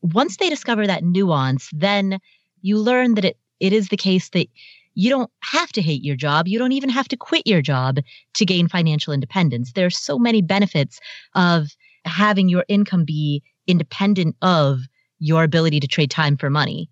once 0.00 0.36
they 0.36 0.48
discover 0.48 0.86
that 0.86 1.04
nuance, 1.04 1.70
then 1.72 2.18
you 2.62 2.78
learn 2.78 3.14
that 3.14 3.24
it, 3.24 3.36
it 3.60 3.72
is 3.72 3.88
the 3.88 3.96
case 3.96 4.28
that 4.30 4.48
you 4.94 5.10
don't 5.10 5.30
have 5.40 5.72
to 5.72 5.82
hate 5.82 6.04
your 6.04 6.16
job. 6.16 6.46
You 6.46 6.58
don't 6.58 6.72
even 6.72 6.90
have 6.90 7.08
to 7.08 7.16
quit 7.16 7.46
your 7.46 7.62
job 7.62 7.98
to 8.34 8.44
gain 8.44 8.68
financial 8.68 9.12
independence. 9.12 9.72
There 9.72 9.86
are 9.86 9.90
so 9.90 10.18
many 10.18 10.40
benefits 10.40 11.00
of 11.34 11.68
having 12.04 12.48
your 12.48 12.64
income 12.68 13.04
be 13.04 13.42
independent 13.66 14.36
of 14.42 14.80
your 15.18 15.42
ability 15.42 15.80
to 15.80 15.88
trade 15.88 16.10
time 16.10 16.36
for 16.36 16.50
money. 16.50 16.90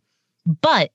But 0.61 0.90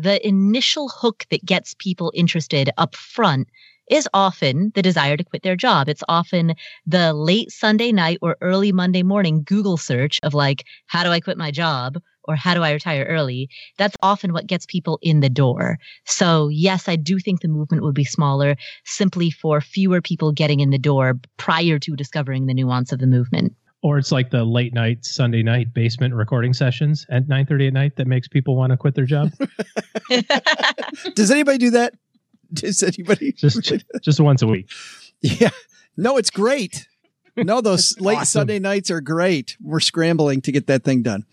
the 0.00 0.26
initial 0.26 0.88
hook 0.88 1.26
that 1.30 1.44
gets 1.44 1.74
people 1.74 2.12
interested 2.14 2.70
up 2.78 2.96
front 2.96 3.48
is 3.90 4.08
often 4.14 4.70
the 4.74 4.82
desire 4.82 5.16
to 5.16 5.24
quit 5.24 5.42
their 5.42 5.56
job. 5.56 5.88
It's 5.88 6.04
often 6.08 6.54
the 6.86 7.12
late 7.12 7.50
Sunday 7.50 7.92
night 7.92 8.18
or 8.22 8.36
early 8.40 8.72
Monday 8.72 9.02
morning 9.02 9.42
Google 9.44 9.76
search 9.76 10.20
of 10.22 10.32
like, 10.32 10.64
how 10.86 11.02
do 11.02 11.10
I 11.10 11.20
quit 11.20 11.36
my 11.36 11.50
job? 11.50 11.98
Or 12.24 12.36
how 12.36 12.54
do 12.54 12.62
I 12.62 12.70
retire 12.70 13.04
early? 13.08 13.48
That's 13.78 13.96
often 14.02 14.32
what 14.32 14.46
gets 14.46 14.64
people 14.64 15.00
in 15.02 15.20
the 15.20 15.30
door. 15.30 15.78
So 16.04 16.48
yes, 16.48 16.86
I 16.86 16.94
do 16.94 17.18
think 17.18 17.40
the 17.40 17.48
movement 17.48 17.82
would 17.82 17.94
be 17.94 18.04
smaller 18.04 18.56
simply 18.84 19.30
for 19.30 19.60
fewer 19.60 20.00
people 20.00 20.30
getting 20.30 20.60
in 20.60 20.70
the 20.70 20.78
door 20.78 21.18
prior 21.38 21.78
to 21.80 21.96
discovering 21.96 22.46
the 22.46 22.54
nuance 22.54 22.92
of 22.92 23.00
the 23.00 23.06
movement 23.06 23.54
or 23.82 23.98
it's 23.98 24.12
like 24.12 24.30
the 24.30 24.44
late 24.44 24.74
night 24.74 25.04
Sunday 25.04 25.42
night 25.42 25.72
basement 25.72 26.14
recording 26.14 26.52
sessions 26.52 27.06
at 27.10 27.26
9:30 27.28 27.68
at 27.68 27.72
night 27.72 27.96
that 27.96 28.06
makes 28.06 28.28
people 28.28 28.56
want 28.56 28.70
to 28.70 28.76
quit 28.76 28.94
their 28.94 29.06
job. 29.06 29.32
Does 31.14 31.30
anybody 31.30 31.58
do 31.58 31.70
that? 31.70 31.94
Does 32.52 32.82
anybody 32.82 33.32
just 33.36 33.72
just 34.02 34.20
once 34.20 34.42
a 34.42 34.46
week? 34.46 34.70
Yeah. 35.20 35.50
No, 35.96 36.16
it's 36.16 36.30
great. 36.30 36.86
No, 37.36 37.60
those 37.60 37.98
late 38.00 38.18
awesome. 38.18 38.40
Sunday 38.40 38.58
nights 38.58 38.90
are 38.90 39.00
great. 39.00 39.56
We're 39.60 39.80
scrambling 39.80 40.40
to 40.42 40.52
get 40.52 40.66
that 40.66 40.84
thing 40.84 41.02
done. 41.02 41.24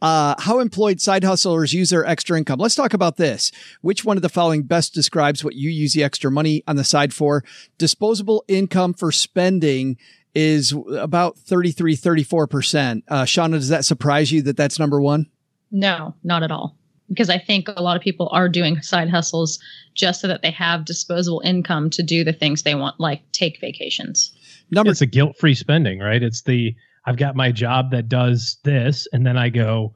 Uh, 0.00 0.34
how 0.38 0.60
employed 0.60 1.00
side 1.00 1.24
hustlers 1.24 1.72
use 1.72 1.90
their 1.90 2.06
extra 2.06 2.38
income. 2.38 2.60
Let's 2.60 2.76
talk 2.76 2.94
about 2.94 3.16
this. 3.16 3.50
Which 3.80 4.04
one 4.04 4.16
of 4.16 4.22
the 4.22 4.28
following 4.28 4.62
best 4.62 4.94
describes 4.94 5.42
what 5.42 5.54
you 5.54 5.70
use 5.70 5.92
the 5.92 6.04
extra 6.04 6.30
money 6.30 6.62
on 6.68 6.76
the 6.76 6.84
side 6.84 7.12
for? 7.12 7.42
Disposable 7.78 8.44
income 8.46 8.94
for 8.94 9.10
spending 9.10 9.96
is 10.38 10.72
about 10.96 11.36
33, 11.36 11.96
34%. 11.96 13.02
Uh, 13.08 13.22
Shanah, 13.24 13.50
does 13.52 13.70
that 13.70 13.84
surprise 13.84 14.30
you 14.30 14.40
that 14.42 14.56
that's 14.56 14.78
number 14.78 15.00
one? 15.00 15.26
No, 15.72 16.14
not 16.22 16.44
at 16.44 16.52
all. 16.52 16.76
Because 17.08 17.28
I 17.28 17.38
think 17.38 17.68
a 17.68 17.82
lot 17.82 17.96
of 17.96 18.02
people 18.02 18.28
are 18.30 18.48
doing 18.48 18.80
side 18.80 19.10
hustles 19.10 19.58
just 19.94 20.20
so 20.20 20.28
that 20.28 20.42
they 20.42 20.52
have 20.52 20.84
disposable 20.84 21.42
income 21.44 21.90
to 21.90 22.04
do 22.04 22.22
the 22.22 22.32
things 22.32 22.62
they 22.62 22.76
want, 22.76 23.00
like 23.00 23.20
take 23.32 23.60
vacations. 23.60 24.32
Number 24.70 24.92
it's 24.92 25.00
a 25.00 25.06
guilt 25.06 25.36
free 25.36 25.54
spending, 25.54 25.98
right? 25.98 26.22
It's 26.22 26.42
the 26.42 26.76
I've 27.04 27.16
got 27.16 27.34
my 27.34 27.50
job 27.50 27.90
that 27.90 28.08
does 28.08 28.58
this, 28.62 29.08
and 29.12 29.26
then 29.26 29.36
I 29.36 29.48
go 29.48 29.94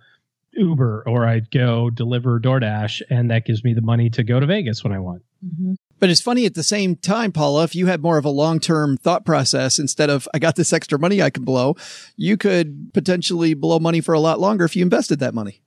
Uber 0.55 1.05
or 1.07 1.27
I 1.27 1.41
go 1.41 1.91
deliver 1.91 2.41
DoorDash, 2.41 3.03
and 3.11 3.31
that 3.31 3.45
gives 3.45 3.63
me 3.63 3.75
the 3.75 3.83
money 3.83 4.11
to 4.11 4.25
go 4.25 4.41
to 4.41 4.47
Vegas 4.47 4.83
when 4.83 4.93
I 4.93 4.99
want. 4.99 5.23
Mm-hmm. 5.45 5.75
But 6.03 6.11
it's 6.11 6.21
funny 6.21 6.47
at 6.47 6.55
the 6.55 6.65
same 6.65 6.97
time, 6.97 7.31
Paula, 7.31 7.63
if 7.63 7.77
you 7.77 7.87
had 7.87 8.03
more 8.03 8.19
of 8.19 8.25
a 8.25 8.29
long 8.29 8.59
term 8.59 8.97
thought 8.97 9.25
process 9.25 9.79
instead 9.79 10.11
of, 10.11 10.27
I 10.35 10.41
got 10.41 10.57
this 10.57 10.73
extra 10.73 10.99
money 10.99 11.23
I 11.23 11.31
can 11.31 11.45
blow, 11.45 11.77
you 12.17 12.37
could 12.37 12.93
potentially 12.93 13.55
blow 13.55 13.79
money 13.79 14.01
for 14.01 14.13
a 14.13 14.19
lot 14.19 14.41
longer 14.41 14.65
if 14.65 14.75
you 14.75 14.83
invested 14.83 15.21
that 15.21 15.33
money. 15.33 15.63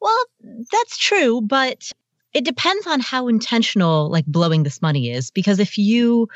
Well, 0.00 0.24
that's 0.70 0.96
true, 0.96 1.40
but 1.40 1.90
it 2.32 2.44
depends 2.44 2.86
on 2.86 3.00
how 3.00 3.26
intentional 3.26 4.08
like 4.08 4.26
blowing 4.26 4.62
this 4.62 4.80
money 4.80 5.10
is. 5.10 5.32
Because 5.32 5.58
if 5.58 5.76
you, 5.76 6.28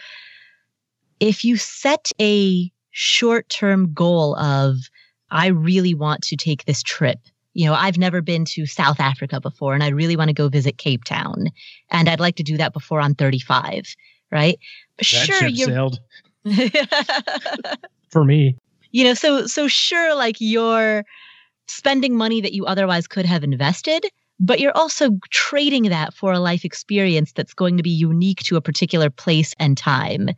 if 1.20 1.44
you 1.44 1.56
set 1.56 2.10
a 2.20 2.72
short 2.90 3.48
term 3.50 3.94
goal 3.94 4.34
of, 4.34 4.78
I 5.30 5.46
really 5.46 5.94
want 5.94 6.24
to 6.24 6.36
take 6.36 6.64
this 6.64 6.82
trip 6.82 7.20
you 7.54 7.66
know, 7.66 7.74
I've 7.74 7.96
never 7.96 8.20
been 8.20 8.44
to 8.46 8.66
South 8.66 9.00
Africa 9.00 9.40
before 9.40 9.74
and 9.74 9.82
I 9.82 9.88
really 9.88 10.16
want 10.16 10.28
to 10.28 10.34
go 10.34 10.48
visit 10.48 10.76
Cape 10.76 11.04
Town 11.04 11.46
and 11.90 12.08
I'd 12.08 12.20
like 12.20 12.36
to 12.36 12.42
do 12.42 12.56
that 12.56 12.72
before 12.72 13.00
I'm 13.00 13.14
35, 13.14 13.94
right? 14.30 14.58
That 14.98 15.04
sure, 15.04 15.48
you 15.48 15.66
sailed 15.66 16.00
for 18.10 18.24
me. 18.24 18.56
You 18.90 19.04
know, 19.04 19.14
so 19.14 19.46
so 19.46 19.68
sure 19.68 20.14
like 20.14 20.36
you're 20.40 21.04
spending 21.68 22.16
money 22.16 22.40
that 22.40 22.52
you 22.52 22.66
otherwise 22.66 23.06
could 23.06 23.24
have 23.24 23.44
invested, 23.44 24.04
but 24.40 24.60
you're 24.60 24.76
also 24.76 25.18
trading 25.30 25.84
that 25.84 26.12
for 26.12 26.32
a 26.32 26.40
life 26.40 26.64
experience 26.64 27.32
that's 27.32 27.54
going 27.54 27.76
to 27.76 27.82
be 27.82 27.90
unique 27.90 28.40
to 28.40 28.56
a 28.56 28.60
particular 28.60 29.10
place 29.10 29.54
and 29.58 29.78
time. 29.78 30.30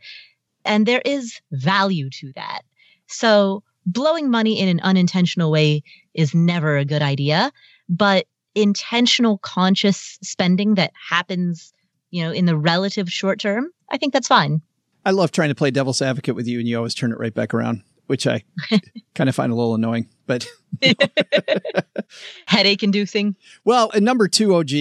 And 0.65 0.85
there 0.85 1.01
is 1.03 1.39
value 1.51 2.09
to 2.11 2.31
that. 2.35 2.61
So 3.07 3.63
blowing 3.87 4.29
money 4.29 4.59
in 4.59 4.67
an 4.67 4.81
unintentional 4.81 5.49
way 5.49 5.81
is 6.13 6.35
never 6.35 6.77
a 6.77 6.85
good 6.85 7.01
idea, 7.01 7.51
but 7.89 8.27
intentional 8.53 9.37
conscious 9.39 10.19
spending 10.21 10.75
that 10.75 10.91
happens, 11.09 11.73
you 12.11 12.23
know, 12.23 12.31
in 12.31 12.45
the 12.45 12.57
relative 12.57 13.09
short 13.09 13.39
term, 13.39 13.69
I 13.89 13.97
think 13.97 14.13
that's 14.13 14.27
fine. 14.27 14.61
I 15.05 15.11
love 15.11 15.31
trying 15.31 15.49
to 15.49 15.55
play 15.55 15.71
devil's 15.71 16.01
advocate 16.01 16.35
with 16.35 16.47
you 16.47 16.59
and 16.59 16.67
you 16.67 16.75
always 16.77 16.93
turn 16.93 17.13
it 17.13 17.17
right 17.17 17.33
back 17.33 17.53
around, 17.53 17.81
which 18.07 18.27
I 18.27 18.43
kind 19.15 19.29
of 19.29 19.35
find 19.35 19.51
a 19.51 19.55
little 19.55 19.75
annoying, 19.75 20.09
but 20.25 20.45
headache 22.45 22.83
inducing. 22.83 23.37
Well, 23.63 23.89
and 23.93 24.03
number 24.03 24.27
2 24.27 24.53
OG 24.53 24.71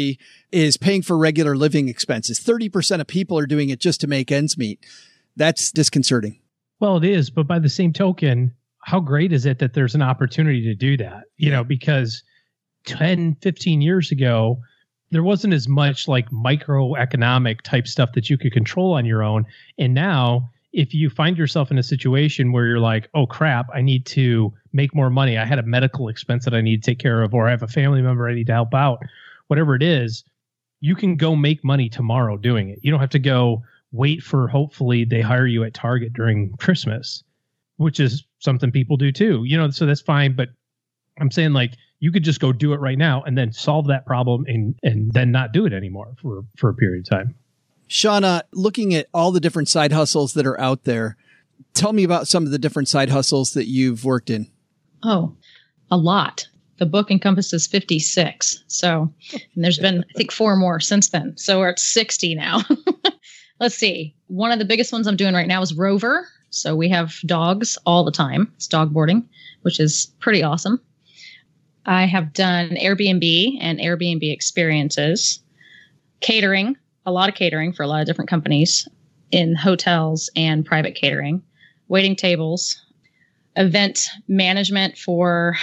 is 0.50 0.76
paying 0.76 1.02
for 1.02 1.16
regular 1.16 1.54
living 1.54 1.88
expenses. 1.88 2.40
30% 2.40 3.00
of 3.00 3.06
people 3.06 3.38
are 3.38 3.46
doing 3.46 3.68
it 3.68 3.78
just 3.78 4.00
to 4.00 4.08
make 4.08 4.32
ends 4.32 4.58
meet. 4.58 4.84
That's 5.36 5.70
disconcerting. 5.70 6.40
Well, 6.80 6.96
it 6.96 7.04
is, 7.04 7.30
but 7.30 7.46
by 7.46 7.60
the 7.60 7.68
same 7.68 7.92
token, 7.92 8.52
how 8.86 9.00
great 9.00 9.32
is 9.32 9.46
it 9.46 9.58
that 9.58 9.74
there's 9.74 9.96
an 9.96 10.02
opportunity 10.02 10.62
to 10.62 10.74
do 10.74 10.96
that? 10.96 11.24
You 11.38 11.50
know, 11.50 11.64
because 11.64 12.22
10, 12.84 13.34
15 13.42 13.80
years 13.80 14.12
ago, 14.12 14.60
there 15.10 15.24
wasn't 15.24 15.54
as 15.54 15.66
much 15.66 16.06
like 16.06 16.30
microeconomic 16.30 17.62
type 17.62 17.88
stuff 17.88 18.12
that 18.12 18.30
you 18.30 18.38
could 18.38 18.52
control 18.52 18.92
on 18.92 19.04
your 19.04 19.24
own. 19.24 19.44
And 19.76 19.92
now, 19.92 20.48
if 20.72 20.94
you 20.94 21.10
find 21.10 21.36
yourself 21.36 21.72
in 21.72 21.78
a 21.78 21.82
situation 21.82 22.52
where 22.52 22.64
you're 22.64 22.78
like, 22.78 23.10
oh 23.12 23.26
crap, 23.26 23.66
I 23.74 23.80
need 23.82 24.06
to 24.06 24.54
make 24.72 24.94
more 24.94 25.10
money, 25.10 25.36
I 25.36 25.44
had 25.44 25.58
a 25.58 25.64
medical 25.64 26.08
expense 26.08 26.44
that 26.44 26.54
I 26.54 26.60
need 26.60 26.84
to 26.84 26.90
take 26.90 27.00
care 27.00 27.22
of, 27.22 27.34
or 27.34 27.48
I 27.48 27.50
have 27.50 27.64
a 27.64 27.68
family 27.68 28.02
member 28.02 28.28
I 28.28 28.34
need 28.34 28.46
to 28.46 28.52
help 28.52 28.72
out, 28.72 29.00
whatever 29.48 29.74
it 29.74 29.82
is, 29.82 30.22
you 30.78 30.94
can 30.94 31.16
go 31.16 31.34
make 31.34 31.64
money 31.64 31.88
tomorrow 31.88 32.36
doing 32.36 32.68
it. 32.68 32.78
You 32.82 32.92
don't 32.92 33.00
have 33.00 33.10
to 33.10 33.18
go 33.18 33.64
wait 33.90 34.22
for 34.22 34.46
hopefully 34.46 35.04
they 35.04 35.22
hire 35.22 35.46
you 35.46 35.64
at 35.64 35.74
Target 35.74 36.12
during 36.12 36.52
Christmas 36.58 37.24
which 37.76 38.00
is 38.00 38.24
something 38.38 38.70
people 38.70 38.96
do 38.96 39.12
too. 39.12 39.42
You 39.44 39.56
know, 39.56 39.70
so 39.70 39.86
that's 39.86 40.00
fine. 40.00 40.34
But 40.34 40.48
I'm 41.20 41.30
saying 41.30 41.52
like 41.52 41.72
you 42.00 42.12
could 42.12 42.24
just 42.24 42.40
go 42.40 42.52
do 42.52 42.72
it 42.72 42.80
right 42.80 42.98
now 42.98 43.22
and 43.22 43.36
then 43.36 43.52
solve 43.52 43.86
that 43.88 44.06
problem 44.06 44.44
and 44.46 44.74
and 44.82 45.12
then 45.12 45.32
not 45.32 45.52
do 45.52 45.66
it 45.66 45.72
anymore 45.72 46.14
for 46.20 46.44
for 46.56 46.70
a 46.70 46.74
period 46.74 47.06
of 47.06 47.10
time. 47.10 47.34
Shanah, 47.88 48.42
looking 48.52 48.94
at 48.94 49.06
all 49.14 49.30
the 49.30 49.40
different 49.40 49.68
side 49.68 49.92
hustles 49.92 50.34
that 50.34 50.46
are 50.46 50.58
out 50.60 50.84
there, 50.84 51.16
tell 51.74 51.92
me 51.92 52.04
about 52.04 52.26
some 52.26 52.44
of 52.44 52.50
the 52.50 52.58
different 52.58 52.88
side 52.88 53.10
hustles 53.10 53.52
that 53.52 53.66
you've 53.66 54.04
worked 54.04 54.28
in. 54.30 54.50
Oh, 55.02 55.36
a 55.90 55.96
lot. 55.96 56.48
The 56.78 56.86
book 56.86 57.10
encompasses 57.10 57.66
56. 57.66 58.64
So, 58.66 59.12
and 59.32 59.64
there's 59.64 59.78
been, 59.78 60.04
I 60.10 60.12
think, 60.18 60.32
four 60.32 60.56
more 60.56 60.80
since 60.80 61.08
then. 61.08 61.36
So 61.36 61.60
we're 61.60 61.70
at 61.70 61.78
60 61.78 62.34
now. 62.34 62.62
Let's 63.60 63.76
see. 63.76 64.14
One 64.26 64.52
of 64.52 64.58
the 64.58 64.66
biggest 64.66 64.92
ones 64.92 65.06
I'm 65.06 65.16
doing 65.16 65.32
right 65.32 65.48
now 65.48 65.62
is 65.62 65.72
Rover. 65.72 66.28
So 66.50 66.76
we 66.76 66.88
have 66.88 67.14
dogs 67.26 67.76
all 67.86 68.04
the 68.04 68.10
time. 68.10 68.52
It's 68.56 68.66
dog 68.66 68.92
boarding, 68.92 69.28
which 69.62 69.80
is 69.80 70.12
pretty 70.20 70.42
awesome. 70.42 70.80
I 71.84 72.06
have 72.06 72.32
done 72.32 72.70
Airbnb 72.70 73.58
and 73.60 73.78
Airbnb 73.78 74.32
experiences, 74.32 75.40
catering, 76.20 76.76
a 77.04 77.12
lot 77.12 77.28
of 77.28 77.34
catering 77.34 77.72
for 77.72 77.84
a 77.84 77.86
lot 77.86 78.00
of 78.00 78.06
different 78.06 78.30
companies 78.30 78.88
in 79.30 79.54
hotels 79.54 80.30
and 80.34 80.64
private 80.64 80.94
catering, 80.94 81.42
waiting 81.88 82.16
tables, 82.16 82.80
event 83.56 84.08
management 84.28 84.98
for, 84.98 85.56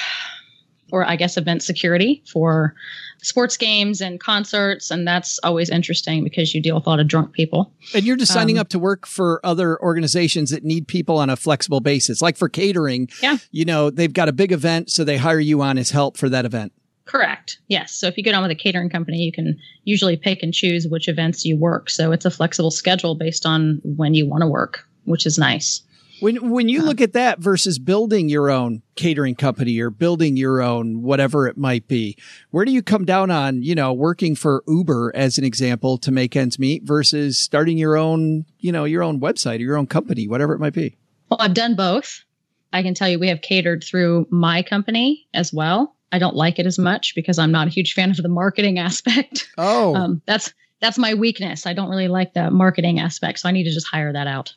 or 0.94 1.04
I 1.04 1.16
guess 1.16 1.38
event 1.38 1.64
security 1.64 2.22
for 2.32 2.76
sports 3.24 3.58
games 3.58 4.00
and 4.00 4.20
concerts. 4.20 4.92
And 4.92 5.08
that's 5.08 5.40
always 5.44 5.70
interesting 5.72 6.24
because 6.24 6.54
you 6.54 6.62
deal 6.62 6.76
with 6.76 6.86
a 6.86 6.90
lot 6.90 7.00
of 7.00 7.08
drunk 7.08 7.34
people. 7.34 7.74
And 7.96 8.04
you're 8.06 8.16
just 8.16 8.32
signing 8.32 8.58
Um, 8.58 8.62
up 8.62 8.70
to 8.70 8.80
work 8.80 9.08
for 9.08 9.42
other 9.44 9.82
organizations 9.82 10.52
that 10.52 10.64
need 10.64 10.88
people 10.88 11.18
on 11.18 11.32
a 11.32 11.36
flexible 11.36 11.80
basis. 11.80 12.22
Like 12.22 12.38
for 12.38 12.48
catering, 12.48 13.10
Yeah. 13.24 13.38
you 13.52 13.66
know, 13.66 13.90
they've 13.90 14.14
got 14.14 14.30
a 14.30 14.34
big 14.34 14.52
event, 14.52 14.92
so 14.92 15.04
they 15.04 15.18
hire 15.18 15.40
you 15.40 15.64
on 15.64 15.80
as 15.80 15.90
help 15.90 16.16
for 16.16 16.30
that 16.30 16.46
event. 16.46 16.74
Correct. 17.06 17.58
Yes. 17.70 17.92
So 17.96 18.06
if 18.08 18.16
you 18.16 18.24
get 18.24 18.36
on 18.36 18.44
with 18.44 18.52
a 18.52 18.56
catering 18.56 18.90
company, 18.90 19.18
you 19.18 19.32
can 19.32 19.58
usually 19.86 20.16
pick 20.16 20.44
and 20.44 20.54
choose 20.54 20.88
which 20.88 21.08
events 21.08 21.44
you 21.44 21.58
work. 21.58 21.90
So 21.90 22.12
it's 22.12 22.26
a 22.26 22.32
flexible 22.32 22.72
schedule 22.72 23.16
based 23.16 23.48
on 23.48 23.82
when 23.84 24.14
you 24.14 24.28
want 24.28 24.42
to 24.42 24.48
work, 24.48 24.86
which 25.06 25.26
is 25.26 25.40
nice. 25.40 25.82
When 26.24 26.52
when 26.52 26.70
you 26.70 26.84
look 26.84 27.02
at 27.02 27.12
that 27.12 27.40
versus 27.40 27.80
building 27.80 28.30
your 28.30 28.50
own 28.50 28.82
catering 28.96 29.36
company 29.36 29.78
or 29.82 29.90
building 29.90 30.38
your 30.38 30.62
own 30.62 31.02
whatever 31.02 31.50
it 31.50 31.58
might 31.58 31.90
be, 31.90 32.16
where 32.50 32.64
do 32.64 32.72
you 32.72 32.82
come 32.82 33.04
down 33.04 33.30
on, 33.30 33.62
you 33.62 33.76
know, 33.76 33.92
working 33.92 34.34
for 34.34 34.64
Uber 34.66 35.12
as 35.14 35.38
an 35.38 35.44
example 35.44 35.98
to 35.98 36.12
make 36.14 36.38
ends 36.38 36.58
meet 36.58 36.84
versus 36.84 37.38
starting 37.38 37.78
your 37.78 37.98
own, 37.98 38.46
you 38.60 38.72
know, 38.72 38.86
your 38.86 39.04
own 39.04 39.20
website 39.20 39.58
or 39.58 39.64
your 39.64 39.76
own 39.76 39.86
company, 39.86 40.26
whatever 40.26 40.54
it 40.54 40.60
might 40.60 40.72
be? 40.72 40.96
Well, 41.30 41.42
I've 41.42 41.54
done 41.54 41.76
both. 41.76 42.24
I 42.72 42.84
can 42.84 42.94
tell 42.94 43.10
you 43.10 43.20
we 43.20 43.28
have 43.28 43.42
catered 43.42 43.84
through 43.84 44.26
my 44.30 44.64
company 44.64 45.28
as 45.34 45.52
well. 45.52 45.94
I 46.14 46.20
don't 46.20 46.38
like 46.38 46.58
it 46.58 46.66
as 46.66 46.80
much 46.80 47.16
because 47.16 47.38
I'm 47.38 47.52
not 47.52 47.68
a 47.68 47.70
huge 47.70 47.96
fan 47.96 48.12
of 48.12 48.16
the 48.16 48.30
marketing 48.30 48.80
aspect. 48.88 49.50
Oh, 49.58 49.94
Um, 49.94 50.22
that's 50.26 50.54
that's 50.80 50.98
my 50.98 51.16
weakness. 51.16 51.66
I 51.68 51.74
don't 51.74 51.90
really 51.90 52.08
like 52.08 52.34
the 52.34 52.50
marketing 52.50 53.02
aspect, 53.02 53.40
so 53.40 53.50
I 53.50 53.52
need 53.52 53.66
to 53.66 53.74
just 53.74 53.88
hire 53.88 54.14
that 54.14 54.28
out. 54.28 54.54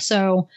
So 0.00 0.48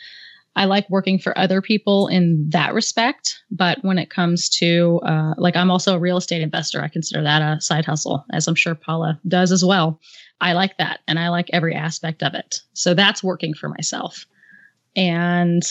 I 0.57 0.65
like 0.65 0.89
working 0.89 1.19
for 1.19 1.37
other 1.37 1.61
people 1.61 2.07
in 2.07 2.49
that 2.49 2.73
respect. 2.73 3.39
But 3.51 3.77
when 3.83 3.99
it 3.99 4.09
comes 4.09 4.49
to 4.57 4.99
uh, 5.05 5.35
like, 5.37 5.55
I'm 5.55 5.69
also 5.69 5.95
a 5.95 5.99
real 5.99 6.17
estate 6.17 6.41
investor. 6.41 6.81
I 6.81 6.87
consider 6.87 7.21
that 7.21 7.43
a 7.43 7.61
side 7.61 7.85
hustle, 7.85 8.25
as 8.33 8.47
I'm 8.47 8.55
sure 8.55 8.73
Paula 8.73 9.19
does 9.27 9.51
as 9.51 9.63
well. 9.63 9.99
I 10.41 10.53
like 10.53 10.77
that, 10.77 10.99
and 11.07 11.19
I 11.19 11.29
like 11.29 11.49
every 11.53 11.75
aspect 11.75 12.23
of 12.23 12.33
it. 12.33 12.61
So 12.73 12.95
that's 12.95 13.23
working 13.23 13.53
for 13.53 13.69
myself. 13.69 14.25
And 14.95 15.63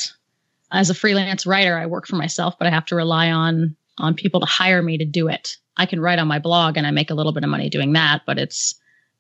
as 0.71 0.89
a 0.89 0.95
freelance 0.95 1.47
writer, 1.47 1.77
I 1.77 1.87
work 1.87 2.07
for 2.07 2.17
myself, 2.17 2.55
but 2.57 2.69
I 2.69 2.71
have 2.71 2.87
to 2.87 2.97
rely 2.97 3.31
on 3.31 3.77
on 3.99 4.15
people 4.15 4.41
to 4.41 4.47
hire 4.47 4.83
me 4.83 4.99
to 4.99 5.05
do 5.05 5.27
it. 5.27 5.57
I 5.79 5.87
can 5.87 6.01
write 6.01 6.19
on 6.21 6.29
my 6.29 6.39
blog 6.39 6.77
and 6.77 6.87
I 6.87 6.91
make 6.93 7.11
a 7.11 7.15
little 7.15 7.33
bit 7.33 7.45
of 7.45 7.51
money 7.51 7.69
doing 7.69 7.93
that, 7.95 8.23
but 8.27 8.39
it's 8.39 8.75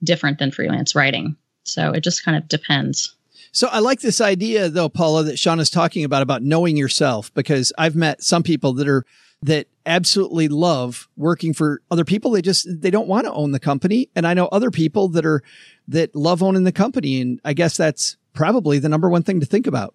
different 0.04 0.38
than 0.38 0.52
freelance 0.52 0.94
writing. 0.94 1.34
So 1.64 1.90
it 1.90 2.04
just 2.04 2.24
kind 2.24 2.36
of 2.36 2.46
depends. 2.46 3.15
So 3.56 3.68
I 3.68 3.78
like 3.78 4.00
this 4.00 4.20
idea 4.20 4.68
though, 4.68 4.90
Paula, 4.90 5.22
that 5.22 5.38
Sean 5.38 5.60
is 5.60 5.70
talking 5.70 6.04
about, 6.04 6.20
about 6.20 6.42
knowing 6.42 6.76
yourself, 6.76 7.32
because 7.32 7.72
I've 7.78 7.96
met 7.96 8.22
some 8.22 8.42
people 8.42 8.74
that 8.74 8.86
are, 8.86 9.06
that 9.40 9.66
absolutely 9.86 10.48
love 10.48 11.08
working 11.16 11.54
for 11.54 11.80
other 11.90 12.04
people. 12.04 12.32
They 12.32 12.42
just, 12.42 12.68
they 12.68 12.90
don't 12.90 13.08
want 13.08 13.24
to 13.24 13.32
own 13.32 13.52
the 13.52 13.58
company. 13.58 14.10
And 14.14 14.26
I 14.26 14.34
know 14.34 14.44
other 14.48 14.70
people 14.70 15.08
that 15.08 15.24
are, 15.24 15.42
that 15.88 16.14
love 16.14 16.42
owning 16.42 16.64
the 16.64 16.70
company. 16.70 17.18
And 17.18 17.40
I 17.46 17.54
guess 17.54 17.78
that's 17.78 18.18
probably 18.34 18.78
the 18.78 18.90
number 18.90 19.08
one 19.08 19.22
thing 19.22 19.40
to 19.40 19.46
think 19.46 19.66
about. 19.66 19.94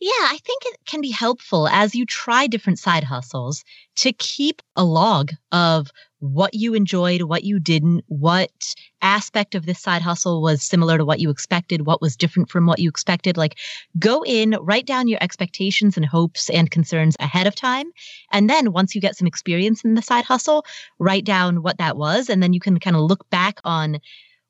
Yeah, 0.00 0.10
I 0.12 0.38
think 0.44 0.62
it 0.66 0.78
can 0.86 1.00
be 1.00 1.10
helpful 1.10 1.66
as 1.66 1.94
you 1.94 2.06
try 2.06 2.46
different 2.46 2.78
side 2.78 3.02
hustles 3.02 3.64
to 3.96 4.12
keep 4.12 4.62
a 4.76 4.84
log 4.84 5.32
of 5.50 5.90
what 6.20 6.54
you 6.54 6.74
enjoyed, 6.74 7.22
what 7.22 7.42
you 7.42 7.58
didn't, 7.58 8.04
what 8.06 8.74
aspect 9.02 9.56
of 9.56 9.66
this 9.66 9.80
side 9.80 10.02
hustle 10.02 10.40
was 10.40 10.62
similar 10.62 10.98
to 10.98 11.04
what 11.04 11.18
you 11.18 11.30
expected, 11.30 11.84
what 11.84 12.00
was 12.00 12.16
different 12.16 12.48
from 12.48 12.66
what 12.66 12.78
you 12.78 12.88
expected. 12.88 13.36
Like 13.36 13.58
go 13.98 14.22
in, 14.24 14.56
write 14.60 14.86
down 14.86 15.08
your 15.08 15.22
expectations 15.22 15.96
and 15.96 16.06
hopes 16.06 16.48
and 16.48 16.70
concerns 16.70 17.16
ahead 17.18 17.48
of 17.48 17.56
time. 17.56 17.90
And 18.30 18.48
then 18.48 18.72
once 18.72 18.94
you 18.94 19.00
get 19.00 19.16
some 19.16 19.26
experience 19.26 19.84
in 19.84 19.94
the 19.94 20.02
side 20.02 20.24
hustle, 20.24 20.64
write 21.00 21.24
down 21.24 21.62
what 21.62 21.78
that 21.78 21.96
was. 21.96 22.28
And 22.30 22.40
then 22.40 22.52
you 22.52 22.60
can 22.60 22.78
kind 22.78 22.96
of 22.96 23.02
look 23.02 23.28
back 23.30 23.60
on 23.64 23.98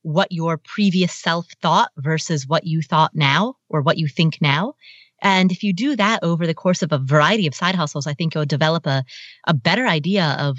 what 0.03 0.31
your 0.31 0.59
previous 0.59 1.13
self 1.13 1.47
thought 1.63 1.91
versus 1.97 2.47
what 2.47 2.67
you 2.67 2.83
thought 2.83 3.15
now 3.15 3.57
or 3.69 3.83
what 3.83 3.99
you 3.99 4.09
think 4.09 4.39
now. 4.41 4.75
And 5.23 5.51
if 5.51 5.63
you 5.63 5.73
do 5.73 5.97
that 5.97 6.21
over 6.23 6.47
the 6.47 6.55
course 6.55 6.83
of 6.83 6.93
a 6.93 6.99
variety 6.99 7.47
of 7.47 7.55
side 7.55 7.75
hustles, 7.75 8.07
I 8.07 8.15
think 8.15 8.35
you'll 8.35 8.45
develop 8.45 8.87
a, 8.87 9.05
a 9.47 9.55
better 9.55 9.87
idea 9.87 10.37
of, 10.39 10.59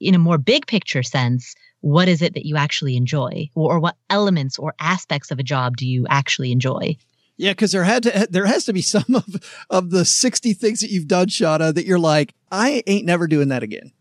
in 0.00 0.14
a 0.14 0.18
more 0.18 0.38
big 0.38 0.66
picture 0.66 1.02
sense, 1.02 1.54
what 1.80 2.08
is 2.08 2.22
it 2.22 2.34
that 2.34 2.46
you 2.46 2.56
actually 2.56 2.96
enjoy 2.96 3.48
or, 3.54 3.74
or 3.74 3.80
what 3.80 3.96
elements 4.10 4.58
or 4.58 4.74
aspects 4.80 5.30
of 5.30 5.38
a 5.38 5.44
job 5.44 5.76
do 5.76 5.86
you 5.86 6.06
actually 6.08 6.50
enjoy? 6.52 6.96
Yeah, 7.36 7.52
because 7.52 7.72
there 7.72 7.84
had 7.84 8.04
to 8.04 8.26
there 8.30 8.46
has 8.46 8.64
to 8.66 8.72
be 8.72 8.82
some 8.82 9.14
of 9.14 9.64
of 9.70 9.90
the 9.90 10.04
sixty 10.04 10.52
things 10.52 10.80
that 10.80 10.90
you've 10.90 11.08
done, 11.08 11.26
Shanah, 11.26 11.74
that 11.74 11.86
you're 11.86 11.98
like, 11.98 12.34
I 12.50 12.82
ain't 12.86 13.06
never 13.06 13.26
doing 13.26 13.48
that 13.48 13.62
again. 13.62 13.92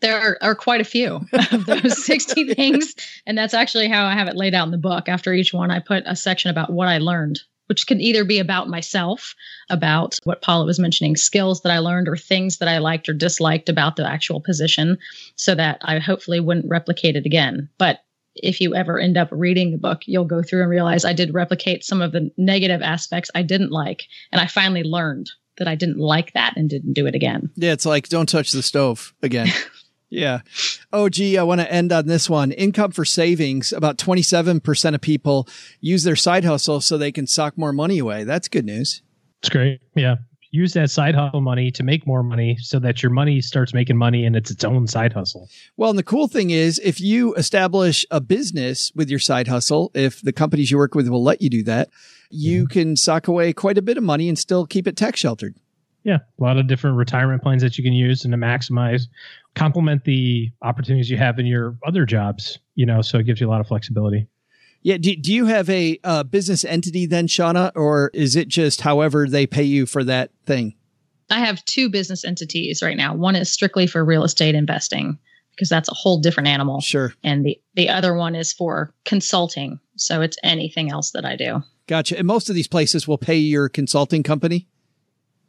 There 0.00 0.18
are, 0.18 0.38
are 0.40 0.54
quite 0.54 0.80
a 0.80 0.84
few 0.84 1.26
of 1.50 1.66
those 1.66 2.04
60 2.06 2.54
things. 2.54 2.94
And 3.26 3.36
that's 3.36 3.52
actually 3.52 3.88
how 3.88 4.06
I 4.06 4.12
have 4.12 4.28
it 4.28 4.36
laid 4.36 4.54
out 4.54 4.66
in 4.66 4.70
the 4.70 4.78
book. 4.78 5.08
After 5.08 5.32
each 5.32 5.52
one, 5.52 5.72
I 5.72 5.80
put 5.80 6.04
a 6.06 6.14
section 6.14 6.50
about 6.50 6.70
what 6.70 6.86
I 6.86 6.98
learned, 6.98 7.40
which 7.68 7.86
can 7.86 8.00
either 8.00 8.24
be 8.24 8.38
about 8.38 8.68
myself, 8.68 9.34
about 9.70 10.18
what 10.24 10.42
Paula 10.42 10.64
was 10.64 10.78
mentioning, 10.78 11.16
skills 11.16 11.62
that 11.62 11.72
I 11.72 11.78
learned 11.78 12.08
or 12.08 12.16
things 12.16 12.58
that 12.58 12.68
I 12.68 12.78
liked 12.78 13.08
or 13.08 13.14
disliked 13.14 13.68
about 13.68 13.96
the 13.96 14.06
actual 14.06 14.40
position, 14.40 14.98
so 15.36 15.54
that 15.54 15.78
I 15.82 15.98
hopefully 15.98 16.40
wouldn't 16.40 16.68
replicate 16.68 17.16
it 17.16 17.26
again. 17.26 17.68
But 17.78 18.00
if 18.34 18.60
you 18.60 18.74
ever 18.74 18.98
end 18.98 19.16
up 19.16 19.28
reading 19.30 19.72
the 19.72 19.78
book, 19.78 20.02
you'll 20.06 20.24
go 20.24 20.42
through 20.42 20.62
and 20.62 20.70
realize 20.70 21.04
I 21.04 21.12
did 21.12 21.34
replicate 21.34 21.84
some 21.84 22.00
of 22.00 22.12
the 22.12 22.30
negative 22.36 22.82
aspects 22.82 23.30
I 23.34 23.42
didn't 23.42 23.72
like. 23.72 24.04
And 24.32 24.40
I 24.40 24.46
finally 24.46 24.82
learned 24.82 25.30
that 25.58 25.68
I 25.68 25.74
didn't 25.74 25.98
like 25.98 26.32
that 26.32 26.54
and 26.56 26.70
didn't 26.70 26.94
do 26.94 27.06
it 27.06 27.14
again. 27.14 27.50
Yeah, 27.56 27.72
it's 27.72 27.86
like 27.86 28.08
don't 28.08 28.28
touch 28.28 28.52
the 28.52 28.62
stove 28.62 29.12
again. 29.22 29.48
yeah. 30.10 30.40
Oh, 30.92 31.08
gee, 31.08 31.36
I 31.36 31.42
want 31.42 31.60
to 31.60 31.70
end 31.72 31.92
on 31.92 32.06
this 32.06 32.30
one. 32.30 32.52
Income 32.52 32.92
for 32.92 33.04
savings. 33.04 33.72
About 33.72 33.98
27% 33.98 34.94
of 34.94 35.00
people 35.00 35.48
use 35.80 36.04
their 36.04 36.16
side 36.16 36.44
hustle 36.44 36.80
so 36.80 36.96
they 36.96 37.12
can 37.12 37.26
sock 37.26 37.58
more 37.58 37.72
money 37.72 37.98
away. 37.98 38.24
That's 38.24 38.48
good 38.48 38.64
news. 38.64 39.02
It's 39.40 39.48
great. 39.48 39.80
Yeah. 39.94 40.16
Use 40.50 40.72
that 40.72 40.90
side 40.90 41.14
hustle 41.14 41.42
money 41.42 41.70
to 41.72 41.82
make 41.82 42.06
more 42.06 42.22
money 42.22 42.56
so 42.58 42.78
that 42.78 43.02
your 43.02 43.12
money 43.12 43.42
starts 43.42 43.74
making 43.74 43.98
money 43.98 44.24
and 44.24 44.34
it's 44.34 44.50
its 44.50 44.64
own 44.64 44.86
side 44.86 45.12
hustle. 45.12 45.46
Well, 45.76 45.90
and 45.90 45.98
the 45.98 46.02
cool 46.02 46.26
thing 46.26 46.48
is 46.48 46.80
if 46.82 47.02
you 47.02 47.34
establish 47.34 48.06
a 48.10 48.20
business 48.20 48.90
with 48.94 49.10
your 49.10 49.18
side 49.18 49.46
hustle, 49.46 49.90
if 49.92 50.22
the 50.22 50.32
companies 50.32 50.70
you 50.70 50.78
work 50.78 50.94
with 50.94 51.08
will 51.08 51.22
let 51.22 51.42
you 51.42 51.50
do 51.50 51.62
that, 51.64 51.90
you 52.30 52.62
mm-hmm. 52.62 52.72
can 52.72 52.96
sock 52.96 53.28
away 53.28 53.52
quite 53.52 53.76
a 53.76 53.82
bit 53.82 53.98
of 53.98 54.04
money 54.04 54.26
and 54.26 54.38
still 54.38 54.66
keep 54.66 54.86
it 54.86 54.96
tax 54.96 55.20
sheltered. 55.20 55.54
Yeah. 56.08 56.20
A 56.40 56.42
lot 56.42 56.56
of 56.56 56.66
different 56.66 56.96
retirement 56.96 57.42
plans 57.42 57.60
that 57.60 57.76
you 57.76 57.84
can 57.84 57.92
use 57.92 58.24
and 58.24 58.32
to 58.32 58.38
maximize, 58.38 59.08
complement 59.54 60.04
the 60.04 60.50
opportunities 60.62 61.10
you 61.10 61.18
have 61.18 61.38
in 61.38 61.44
your 61.44 61.76
other 61.86 62.06
jobs, 62.06 62.58
you 62.76 62.86
know, 62.86 63.02
so 63.02 63.18
it 63.18 63.24
gives 63.24 63.42
you 63.42 63.46
a 63.46 63.50
lot 63.50 63.60
of 63.60 63.66
flexibility. 63.66 64.26
Yeah. 64.80 64.96
Do, 64.96 65.14
do 65.14 65.34
you 65.34 65.44
have 65.44 65.68
a 65.68 66.00
uh, 66.04 66.22
business 66.22 66.64
entity 66.64 67.04
then, 67.04 67.26
Shanah, 67.26 67.72
or 67.74 68.10
is 68.14 68.36
it 68.36 68.48
just 68.48 68.80
however 68.80 69.28
they 69.28 69.46
pay 69.46 69.64
you 69.64 69.84
for 69.84 70.02
that 70.04 70.30
thing? 70.46 70.76
I 71.28 71.40
have 71.40 71.62
two 71.66 71.90
business 71.90 72.24
entities 72.24 72.82
right 72.82 72.96
now. 72.96 73.14
One 73.14 73.36
is 73.36 73.52
strictly 73.52 73.86
for 73.86 74.02
real 74.02 74.24
estate 74.24 74.54
investing 74.54 75.18
because 75.50 75.68
that's 75.68 75.90
a 75.90 75.94
whole 75.94 76.20
different 76.20 76.48
animal. 76.48 76.80
Sure. 76.80 77.12
And 77.22 77.44
the, 77.44 77.60
the 77.74 77.90
other 77.90 78.14
one 78.14 78.34
is 78.34 78.50
for 78.50 78.94
consulting. 79.04 79.78
So 79.96 80.22
it's 80.22 80.38
anything 80.42 80.90
else 80.90 81.10
that 81.10 81.26
I 81.26 81.36
do. 81.36 81.62
Gotcha. 81.86 82.16
And 82.16 82.26
most 82.26 82.48
of 82.48 82.54
these 82.54 82.66
places 82.66 83.06
will 83.06 83.18
pay 83.18 83.36
your 83.36 83.68
consulting 83.68 84.22
company. 84.22 84.68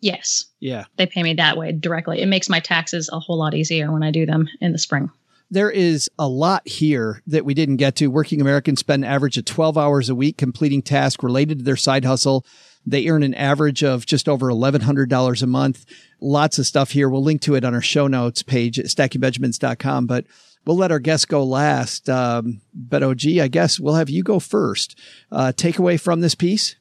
Yes, 0.01 0.45
Yeah. 0.59 0.85
they 0.97 1.05
pay 1.05 1.23
me 1.23 1.33
that 1.35 1.57
way 1.57 1.71
directly. 1.71 2.21
It 2.21 2.27
makes 2.27 2.49
my 2.49 2.59
taxes 2.59 3.09
a 3.11 3.19
whole 3.19 3.37
lot 3.37 3.53
easier 3.53 3.91
when 3.91 4.03
I 4.03 4.11
do 4.11 4.25
them 4.25 4.47
in 4.61 4.71
the 4.71 4.77
spring. 4.77 5.09
There 5.51 5.71
is 5.71 6.09
a 6.19 6.27
lot 6.27 6.67
here 6.67 7.21
that 7.27 7.43
we 7.43 7.53
didn't 7.55 7.77
get 7.77 7.95
to. 7.97 8.07
Working 8.07 8.39
Americans 8.39 8.79
spend 8.79 9.03
an 9.03 9.09
average 9.09 9.37
of 9.37 9.45
12 9.45 9.77
hours 9.77 10.07
a 10.07 10.15
week 10.15 10.37
completing 10.37 10.81
tasks 10.83 11.23
related 11.23 11.57
to 11.59 11.63
their 11.63 11.75
side 11.75 12.05
hustle. 12.05 12.45
They 12.85 13.07
earn 13.09 13.23
an 13.23 13.33
average 13.33 13.83
of 13.83 14.05
just 14.05 14.29
over 14.29 14.47
$1,100 14.51 15.41
a 15.43 15.47
month. 15.47 15.85
Lots 16.21 16.59
of 16.59 16.67
stuff 16.67 16.91
here. 16.91 17.09
We'll 17.09 17.23
link 17.23 17.41
to 17.41 17.55
it 17.55 17.65
on 17.65 17.73
our 17.73 17.81
show 17.81 18.07
notes 18.07 18.43
page 18.43 18.77
at 18.79 18.85
stackingbenjamins.com, 18.85 20.05
but 20.05 20.25
we'll 20.65 20.77
let 20.77 20.91
our 20.91 20.99
guests 20.99 21.25
go 21.25 21.43
last. 21.43 22.09
Um, 22.09 22.61
but 22.73 23.03
OG, 23.03 23.39
I 23.39 23.47
guess 23.47 23.79
we'll 23.79 23.95
have 23.95 24.09
you 24.09 24.23
go 24.23 24.39
first. 24.39 24.97
Uh, 25.31 25.51
takeaway 25.55 25.99
from 25.99 26.21
this 26.21 26.35
piece? 26.35 26.75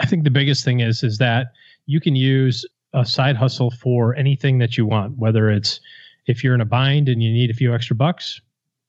I 0.00 0.06
think 0.06 0.24
the 0.24 0.30
biggest 0.30 0.64
thing 0.64 0.80
is, 0.80 1.02
is 1.02 1.18
that 1.18 1.48
you 1.90 2.00
can 2.00 2.14
use 2.14 2.64
a 2.94 3.04
side 3.04 3.36
hustle 3.36 3.72
for 3.72 4.14
anything 4.14 4.58
that 4.58 4.78
you 4.78 4.86
want, 4.86 5.18
whether 5.18 5.50
it's 5.50 5.80
if 6.26 6.44
you're 6.44 6.54
in 6.54 6.60
a 6.60 6.64
bind 6.64 7.08
and 7.08 7.20
you 7.20 7.32
need 7.32 7.50
a 7.50 7.54
few 7.54 7.74
extra 7.74 7.96
bucks, 7.96 8.40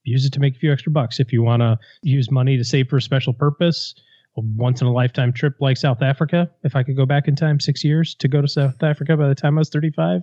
use 0.03 0.23
it 0.23 0.33
to 0.33 0.39
make 0.39 0.55
a 0.55 0.59
few 0.59 0.71
extra 0.71 0.91
bucks. 0.91 1.19
If 1.19 1.33
you 1.33 1.41
want 1.41 1.61
to 1.61 1.79
use 2.03 2.29
money 2.29 2.57
to 2.57 2.63
save 2.63 2.89
for 2.89 2.97
a 2.97 3.01
special 3.01 3.33
purpose, 3.33 3.95
a 4.37 4.41
once 4.41 4.81
in 4.81 4.87
a 4.87 4.93
lifetime 4.93 5.33
trip 5.33 5.55
like 5.59 5.77
South 5.77 6.03
Africa, 6.03 6.47
if 6.63 6.75
I 6.75 6.83
could 6.83 6.95
go 6.95 7.07
back 7.07 7.27
in 7.27 7.35
time 7.35 7.59
six 7.59 7.83
years 7.83 8.13
to 8.15 8.27
go 8.27 8.39
to 8.39 8.47
South 8.47 8.83
Africa 8.83 9.17
by 9.17 9.27
the 9.27 9.35
time 9.35 9.57
I 9.57 9.61
was 9.61 9.69
35, 9.69 10.21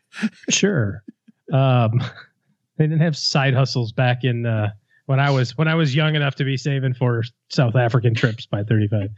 sure. 0.50 1.02
Um, 1.52 2.00
they 2.76 2.84
didn't 2.84 3.00
have 3.00 3.16
side 3.16 3.54
hustles 3.54 3.90
back 3.90 4.22
in 4.22 4.46
uh, 4.46 4.70
when 5.06 5.18
I 5.18 5.30
was 5.30 5.58
when 5.58 5.66
I 5.66 5.74
was 5.74 5.96
young 5.96 6.14
enough 6.14 6.36
to 6.36 6.44
be 6.44 6.56
saving 6.56 6.94
for 6.94 7.24
South 7.48 7.74
African 7.74 8.14
trips 8.14 8.46
by 8.46 8.62
35. 8.62 9.08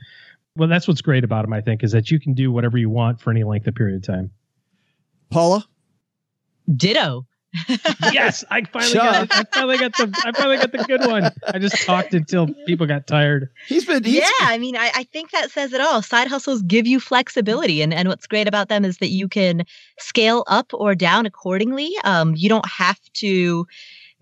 Well, 0.56 0.68
that's 0.68 0.86
what's 0.86 1.00
great 1.00 1.24
about 1.24 1.44
them, 1.44 1.52
I 1.52 1.60
think, 1.60 1.82
is 1.82 1.92
that 1.92 2.10
you 2.10 2.20
can 2.20 2.34
do 2.34 2.52
whatever 2.52 2.76
you 2.76 2.90
want 2.90 3.20
for 3.20 3.30
any 3.30 3.44
length 3.44 3.66
of 3.66 3.74
period 3.74 3.96
of 3.96 4.02
time. 4.02 4.30
Paula? 5.30 5.66
Ditto. 6.74 7.26
yes, 8.12 8.44
I 8.50 8.62
finally 8.62 8.94
got 8.94 9.30
I 9.30 9.44
finally 9.52 9.76
got 9.76 9.94
the 9.96 10.22
I 10.24 10.32
finally 10.32 10.56
got 10.56 10.72
the 10.72 10.84
good 10.84 11.04
one. 11.04 11.30
I 11.46 11.58
just 11.58 11.84
talked 11.84 12.14
until 12.14 12.48
people 12.66 12.86
got 12.86 13.06
tired. 13.06 13.50
He's 13.68 13.84
been 13.84 14.02
he's 14.02 14.20
yeah, 14.20 14.30
I 14.40 14.56
mean, 14.56 14.74
I, 14.74 14.90
I 14.94 15.04
think 15.04 15.32
that 15.32 15.50
says 15.50 15.74
it 15.74 15.80
all. 15.82 16.00
Side 16.00 16.28
hustles 16.28 16.62
give 16.62 16.86
you 16.86 16.98
flexibility, 16.98 17.82
and 17.82 17.92
and 17.92 18.08
what's 18.08 18.26
great 18.26 18.48
about 18.48 18.70
them 18.70 18.86
is 18.86 18.98
that 18.98 19.10
you 19.10 19.28
can 19.28 19.64
scale 19.98 20.44
up 20.46 20.72
or 20.72 20.94
down 20.94 21.26
accordingly. 21.26 21.90
Um, 22.04 22.34
you 22.34 22.48
don't 22.48 22.66
have 22.66 22.98
to 23.14 23.66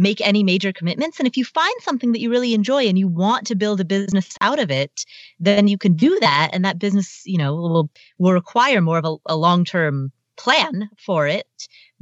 make 0.00 0.26
any 0.26 0.42
major 0.42 0.72
commitments. 0.72 1.18
And 1.18 1.28
if 1.28 1.36
you 1.36 1.44
find 1.44 1.74
something 1.82 2.12
that 2.12 2.20
you 2.20 2.30
really 2.30 2.54
enjoy 2.54 2.86
and 2.86 2.98
you 2.98 3.06
want 3.06 3.46
to 3.46 3.54
build 3.54 3.80
a 3.80 3.84
business 3.84 4.34
out 4.40 4.58
of 4.58 4.70
it, 4.70 5.04
then 5.38 5.68
you 5.68 5.76
can 5.76 5.92
do 5.92 6.18
that. 6.20 6.48
And 6.54 6.64
that 6.64 6.78
business, 6.78 7.22
you 7.26 7.36
know, 7.36 7.54
will, 7.54 7.90
will 8.18 8.32
require 8.32 8.80
more 8.80 8.96
of 8.96 9.04
a, 9.04 9.16
a 9.26 9.36
long 9.36 9.62
term 9.62 10.10
plan 10.38 10.88
for 10.98 11.28
it. 11.28 11.46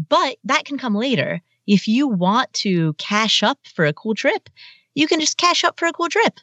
But 0.09 0.37
that 0.45 0.65
can 0.65 0.79
come 0.79 0.95
later. 0.95 1.43
If 1.67 1.89
you 1.89 2.07
want 2.07 2.53
to 2.55 2.93
cash 2.95 3.43
up 3.43 3.59
for 3.75 3.85
a 3.85 3.93
cool 3.93 4.15
trip, 4.15 4.49
you 4.95 5.09
can 5.09 5.19
just 5.19 5.37
cash 5.37 5.65
up 5.65 5.79
for 5.79 5.87
a 5.87 5.93
cool 5.93 6.09
trip. 6.09 6.39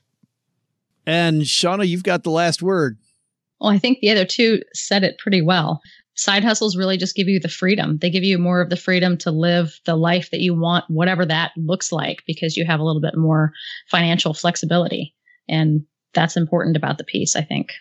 And 1.07 1.43
Shanah, 1.43 1.87
you've 1.87 2.03
got 2.03 2.23
the 2.23 2.31
last 2.31 2.61
word. 2.61 2.97
Well, 3.61 3.71
I 3.71 3.79
think 3.79 3.99
the 3.99 4.11
other 4.11 4.25
two 4.25 4.61
said 4.73 5.05
it 5.05 5.17
pretty 5.19 5.41
well 5.41 5.81
side 6.15 6.43
hustles 6.43 6.77
really 6.77 6.97
just 6.97 7.15
give 7.15 7.27
you 7.27 7.39
the 7.39 7.49
freedom. 7.49 7.97
They 7.97 8.09
give 8.09 8.23
you 8.23 8.37
more 8.37 8.61
of 8.61 8.69
the 8.69 8.77
freedom 8.77 9.17
to 9.19 9.31
live 9.31 9.79
the 9.85 9.95
life 9.95 10.31
that 10.31 10.39
you 10.39 10.59
want, 10.59 10.85
whatever 10.87 11.25
that 11.25 11.51
looks 11.57 11.91
like, 11.91 12.23
because 12.25 12.57
you 12.57 12.65
have 12.65 12.79
a 12.79 12.83
little 12.83 13.01
bit 13.01 13.17
more 13.17 13.51
financial 13.89 14.33
flexibility. 14.33 15.13
And 15.47 15.81
that's 16.13 16.37
important 16.37 16.77
about 16.77 16.97
the 16.97 17.03
piece, 17.03 17.35
I 17.35 17.41
think. 17.41 17.71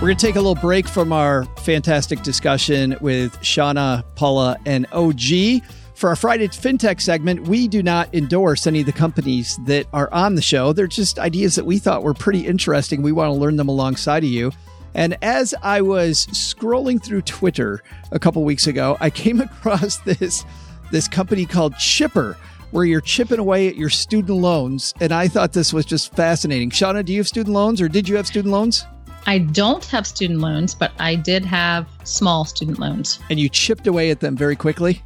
We're 0.00 0.06
going 0.06 0.16
to 0.16 0.26
take 0.26 0.36
a 0.36 0.40
little 0.40 0.54
break 0.54 0.88
from 0.88 1.12
our 1.12 1.44
fantastic 1.58 2.22
discussion 2.22 2.96
with 3.02 3.38
Shanah, 3.40 4.02
Paula, 4.14 4.56
and 4.64 4.86
OG. 4.92 5.62
For 5.94 6.08
our 6.08 6.16
Friday 6.16 6.48
FinTech 6.48 7.02
segment, 7.02 7.46
we 7.46 7.68
do 7.68 7.82
not 7.82 8.08
endorse 8.14 8.66
any 8.66 8.80
of 8.80 8.86
the 8.86 8.92
companies 8.92 9.58
that 9.66 9.84
are 9.92 10.10
on 10.10 10.36
the 10.36 10.40
show. 10.40 10.72
They're 10.72 10.86
just 10.86 11.18
ideas 11.18 11.54
that 11.56 11.66
we 11.66 11.78
thought 11.78 12.02
were 12.02 12.14
pretty 12.14 12.46
interesting. 12.46 13.02
We 13.02 13.12
want 13.12 13.28
to 13.28 13.38
learn 13.38 13.56
them 13.56 13.68
alongside 13.68 14.24
of 14.24 14.30
you. 14.30 14.52
And 14.94 15.18
as 15.20 15.54
I 15.62 15.82
was 15.82 16.26
scrolling 16.28 17.04
through 17.04 17.20
Twitter 17.20 17.82
a 18.10 18.18
couple 18.18 18.42
weeks 18.42 18.66
ago, 18.66 18.96
I 19.00 19.10
came 19.10 19.38
across 19.42 19.98
this 19.98 20.46
this 20.90 21.08
company 21.08 21.44
called 21.44 21.76
Chipper, 21.76 22.38
where 22.70 22.86
you're 22.86 23.02
chipping 23.02 23.38
away 23.38 23.68
at 23.68 23.76
your 23.76 23.90
student 23.90 24.38
loans. 24.38 24.94
And 24.98 25.12
I 25.12 25.28
thought 25.28 25.52
this 25.52 25.74
was 25.74 25.84
just 25.84 26.16
fascinating. 26.16 26.70
Shanah, 26.70 27.04
do 27.04 27.12
you 27.12 27.18
have 27.18 27.28
student 27.28 27.52
loans 27.52 27.82
or 27.82 27.88
did 27.88 28.08
you 28.08 28.16
have 28.16 28.26
student 28.26 28.50
loans? 28.50 28.86
I 29.26 29.38
don't 29.38 29.84
have 29.86 30.06
student 30.06 30.40
loans, 30.40 30.74
but 30.74 30.92
I 30.98 31.14
did 31.14 31.44
have 31.44 31.86
small 32.04 32.44
student 32.44 32.78
loans. 32.78 33.18
And 33.28 33.38
you 33.38 33.48
chipped 33.48 33.86
away 33.86 34.10
at 34.10 34.20
them 34.20 34.36
very 34.36 34.56
quickly? 34.56 35.02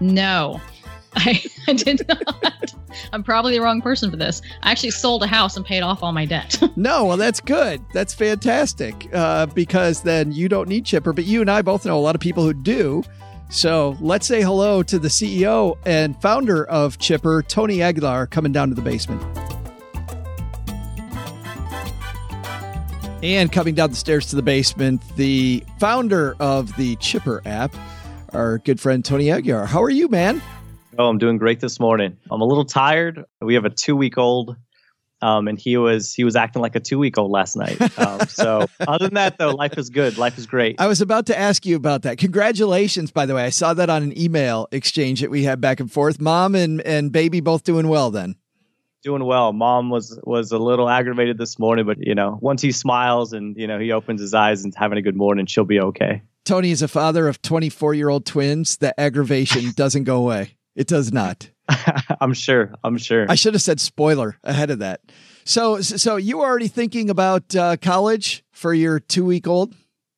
No, 0.00 0.60
I, 1.16 1.42
I 1.68 1.72
did 1.72 2.06
not. 2.08 2.74
I'm 3.12 3.22
probably 3.22 3.52
the 3.52 3.60
wrong 3.60 3.82
person 3.82 4.10
for 4.10 4.16
this. 4.16 4.42
I 4.62 4.70
actually 4.70 4.90
sold 4.90 5.22
a 5.22 5.26
house 5.26 5.56
and 5.56 5.66
paid 5.66 5.82
off 5.82 6.02
all 6.02 6.12
my 6.12 6.24
debt. 6.24 6.60
no, 6.76 7.04
well, 7.04 7.16
that's 7.16 7.40
good. 7.40 7.84
That's 7.92 8.14
fantastic 8.14 9.08
uh, 9.12 9.46
because 9.46 10.02
then 10.02 10.32
you 10.32 10.48
don't 10.48 10.68
need 10.68 10.84
Chipper, 10.84 11.12
but 11.12 11.24
you 11.24 11.40
and 11.40 11.50
I 11.50 11.62
both 11.62 11.84
know 11.84 11.98
a 11.98 12.00
lot 12.00 12.14
of 12.14 12.20
people 12.20 12.44
who 12.44 12.54
do. 12.54 13.02
So 13.50 13.96
let's 14.00 14.26
say 14.26 14.42
hello 14.42 14.82
to 14.84 14.98
the 14.98 15.08
CEO 15.08 15.76
and 15.84 16.20
founder 16.22 16.64
of 16.66 16.98
Chipper, 16.98 17.42
Tony 17.42 17.82
Aguilar, 17.82 18.28
coming 18.28 18.52
down 18.52 18.68
to 18.68 18.74
the 18.74 18.82
basement. 18.82 19.20
And 23.22 23.52
coming 23.52 23.74
down 23.74 23.90
the 23.90 23.96
stairs 23.96 24.26
to 24.26 24.36
the 24.36 24.42
basement, 24.42 25.02
the 25.16 25.62
founder 25.78 26.36
of 26.40 26.74
the 26.76 26.96
Chipper 26.96 27.42
app, 27.44 27.74
our 28.32 28.58
good 28.58 28.80
friend 28.80 29.04
Tony 29.04 29.30
Aguilar. 29.30 29.66
How 29.66 29.82
are 29.82 29.90
you, 29.90 30.08
man? 30.08 30.40
Oh, 30.98 31.06
I'm 31.06 31.18
doing 31.18 31.36
great 31.36 31.60
this 31.60 31.78
morning. 31.78 32.16
I'm 32.30 32.40
a 32.40 32.46
little 32.46 32.64
tired. 32.64 33.24
We 33.42 33.54
have 33.54 33.66
a 33.66 33.70
two 33.70 33.94
week 33.94 34.16
old, 34.16 34.56
um, 35.20 35.48
and 35.48 35.58
he 35.58 35.76
was 35.76 36.14
he 36.14 36.24
was 36.24 36.34
acting 36.34 36.62
like 36.62 36.74
a 36.76 36.80
two 36.80 36.98
week 36.98 37.18
old 37.18 37.30
last 37.30 37.56
night. 37.56 37.78
Um, 37.98 38.20
so 38.28 38.66
other 38.88 39.04
than 39.04 39.14
that, 39.14 39.36
though, 39.36 39.50
life 39.50 39.76
is 39.76 39.90
good. 39.90 40.16
Life 40.16 40.38
is 40.38 40.46
great. 40.46 40.80
I 40.80 40.86
was 40.86 41.02
about 41.02 41.26
to 41.26 41.38
ask 41.38 41.66
you 41.66 41.76
about 41.76 42.02
that. 42.02 42.16
Congratulations, 42.16 43.10
by 43.10 43.26
the 43.26 43.34
way. 43.34 43.44
I 43.44 43.50
saw 43.50 43.74
that 43.74 43.90
on 43.90 44.02
an 44.02 44.18
email 44.18 44.66
exchange 44.72 45.20
that 45.20 45.30
we 45.30 45.42
had 45.42 45.60
back 45.60 45.78
and 45.78 45.92
forth. 45.92 46.22
Mom 46.22 46.54
and 46.54 46.80
and 46.80 47.12
baby 47.12 47.40
both 47.40 47.64
doing 47.64 47.88
well 47.88 48.10
then 48.10 48.36
doing 49.02 49.24
well. 49.24 49.52
Mom 49.52 49.90
was 49.90 50.18
was 50.24 50.52
a 50.52 50.58
little 50.58 50.88
aggravated 50.88 51.38
this 51.38 51.58
morning, 51.58 51.86
but 51.86 51.98
you 51.98 52.14
know, 52.14 52.38
once 52.40 52.62
he 52.62 52.72
smiles 52.72 53.32
and 53.32 53.56
you 53.56 53.66
know 53.66 53.78
he 53.78 53.92
opens 53.92 54.20
his 54.20 54.34
eyes 54.34 54.64
and 54.64 54.74
having 54.76 54.98
a 54.98 55.02
good 55.02 55.16
morning, 55.16 55.46
she'll 55.46 55.64
be 55.64 55.80
okay. 55.80 56.22
Tony 56.44 56.70
is 56.70 56.82
a 56.82 56.88
father 56.88 57.28
of 57.28 57.40
24 57.42 57.94
year 57.94 58.08
old 58.08 58.26
twins. 58.26 58.76
The 58.78 58.98
aggravation 58.98 59.72
doesn't 59.76 60.04
go 60.04 60.16
away. 60.16 60.56
It 60.74 60.86
does 60.86 61.12
not. 61.12 61.50
I'm 62.20 62.34
sure. 62.34 62.74
I'm 62.82 62.96
sure. 62.96 63.26
I 63.28 63.34
should 63.34 63.54
have 63.54 63.62
said 63.62 63.80
spoiler 63.80 64.38
ahead 64.42 64.70
of 64.70 64.80
that. 64.80 65.00
So, 65.44 65.80
so 65.80 66.16
you 66.16 66.40
already 66.40 66.68
thinking 66.68 67.10
about 67.10 67.54
uh, 67.56 67.76
college 67.76 68.44
for 68.52 68.72
your 68.74 69.00
two 69.00 69.24
week 69.24 69.46
old? 69.46 69.74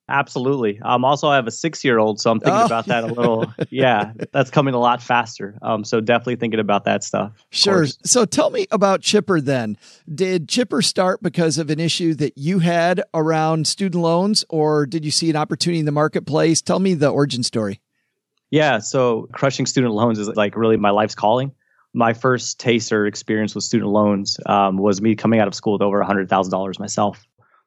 Absolutely. 0.09 0.81
Um, 0.83 1.05
also, 1.05 1.29
I 1.29 1.37
have 1.37 1.47
a 1.47 1.53
six 1.53 1.85
year 1.85 1.99
old, 1.99 2.21
so 2.21 2.31
I'm 2.31 2.41
thinking 2.41 2.61
oh. 2.61 2.67
about 2.67 2.87
that 2.87 3.05
a 3.05 3.07
little. 3.07 3.53
yeah, 3.71 4.13
that's 4.33 4.51
coming 4.51 4.75
a 4.75 4.79
lot 4.79 5.01
faster. 5.01 5.59
Um, 5.63 5.85
so 5.85 6.01
definitely 6.01 6.37
thinking 6.37 6.61
about 6.61 6.85
that 6.85 7.05
stuff. 7.05 7.33
Sure. 7.51 7.87
So 8.05 8.25
tell 8.25 8.51
me 8.51 8.67
about 8.71 9.01
Chipper 9.01 9.41
then. 9.41 9.79
Did 10.13 10.49
Chipper 10.49 10.83
start 10.83 11.23
because 11.23 11.57
of 11.57 11.71
an 11.71 11.79
issue 11.79 12.15
that 12.15 12.37
you 12.37 12.59
had 12.59 13.03
around 13.15 13.67
student 13.67 14.03
loans, 14.03 14.45
or 14.49 14.87
did 14.87 15.05
you 15.05 15.11
see 15.11 15.31
an 15.31 15.37
opportunity 15.37 15.79
in 15.79 15.87
the 15.87 15.93
marketplace? 15.93 16.61
Tell 16.61 16.81
me 16.81 16.95
the 16.95 17.09
origin 17.09 17.43
story. 17.43 17.81
Yeah. 18.51 18.81
So 18.81 19.29
crushing 19.33 19.67
student 19.67 19.95
loans 19.95 20.19
is 20.19 20.29
like 20.29 20.57
really 20.57 20.77
my 20.77 20.91
life's 20.91 21.15
calling. 21.15 21.53
My 21.95 22.13
first 22.13 22.59
taste 22.59 22.93
or 22.93 23.07
experience 23.07 23.55
with 23.55 23.65
student 23.65 23.91
loans 23.91 24.39
um, 24.47 24.79
was 24.79 25.01
me 25.01 25.15
coming 25.15 25.41
out 25.41 25.49
of 25.49 25.55
school 25.55 25.75
with 25.75 25.83
over 25.83 26.03
$100,000 26.03 26.79
myself. 26.79 27.27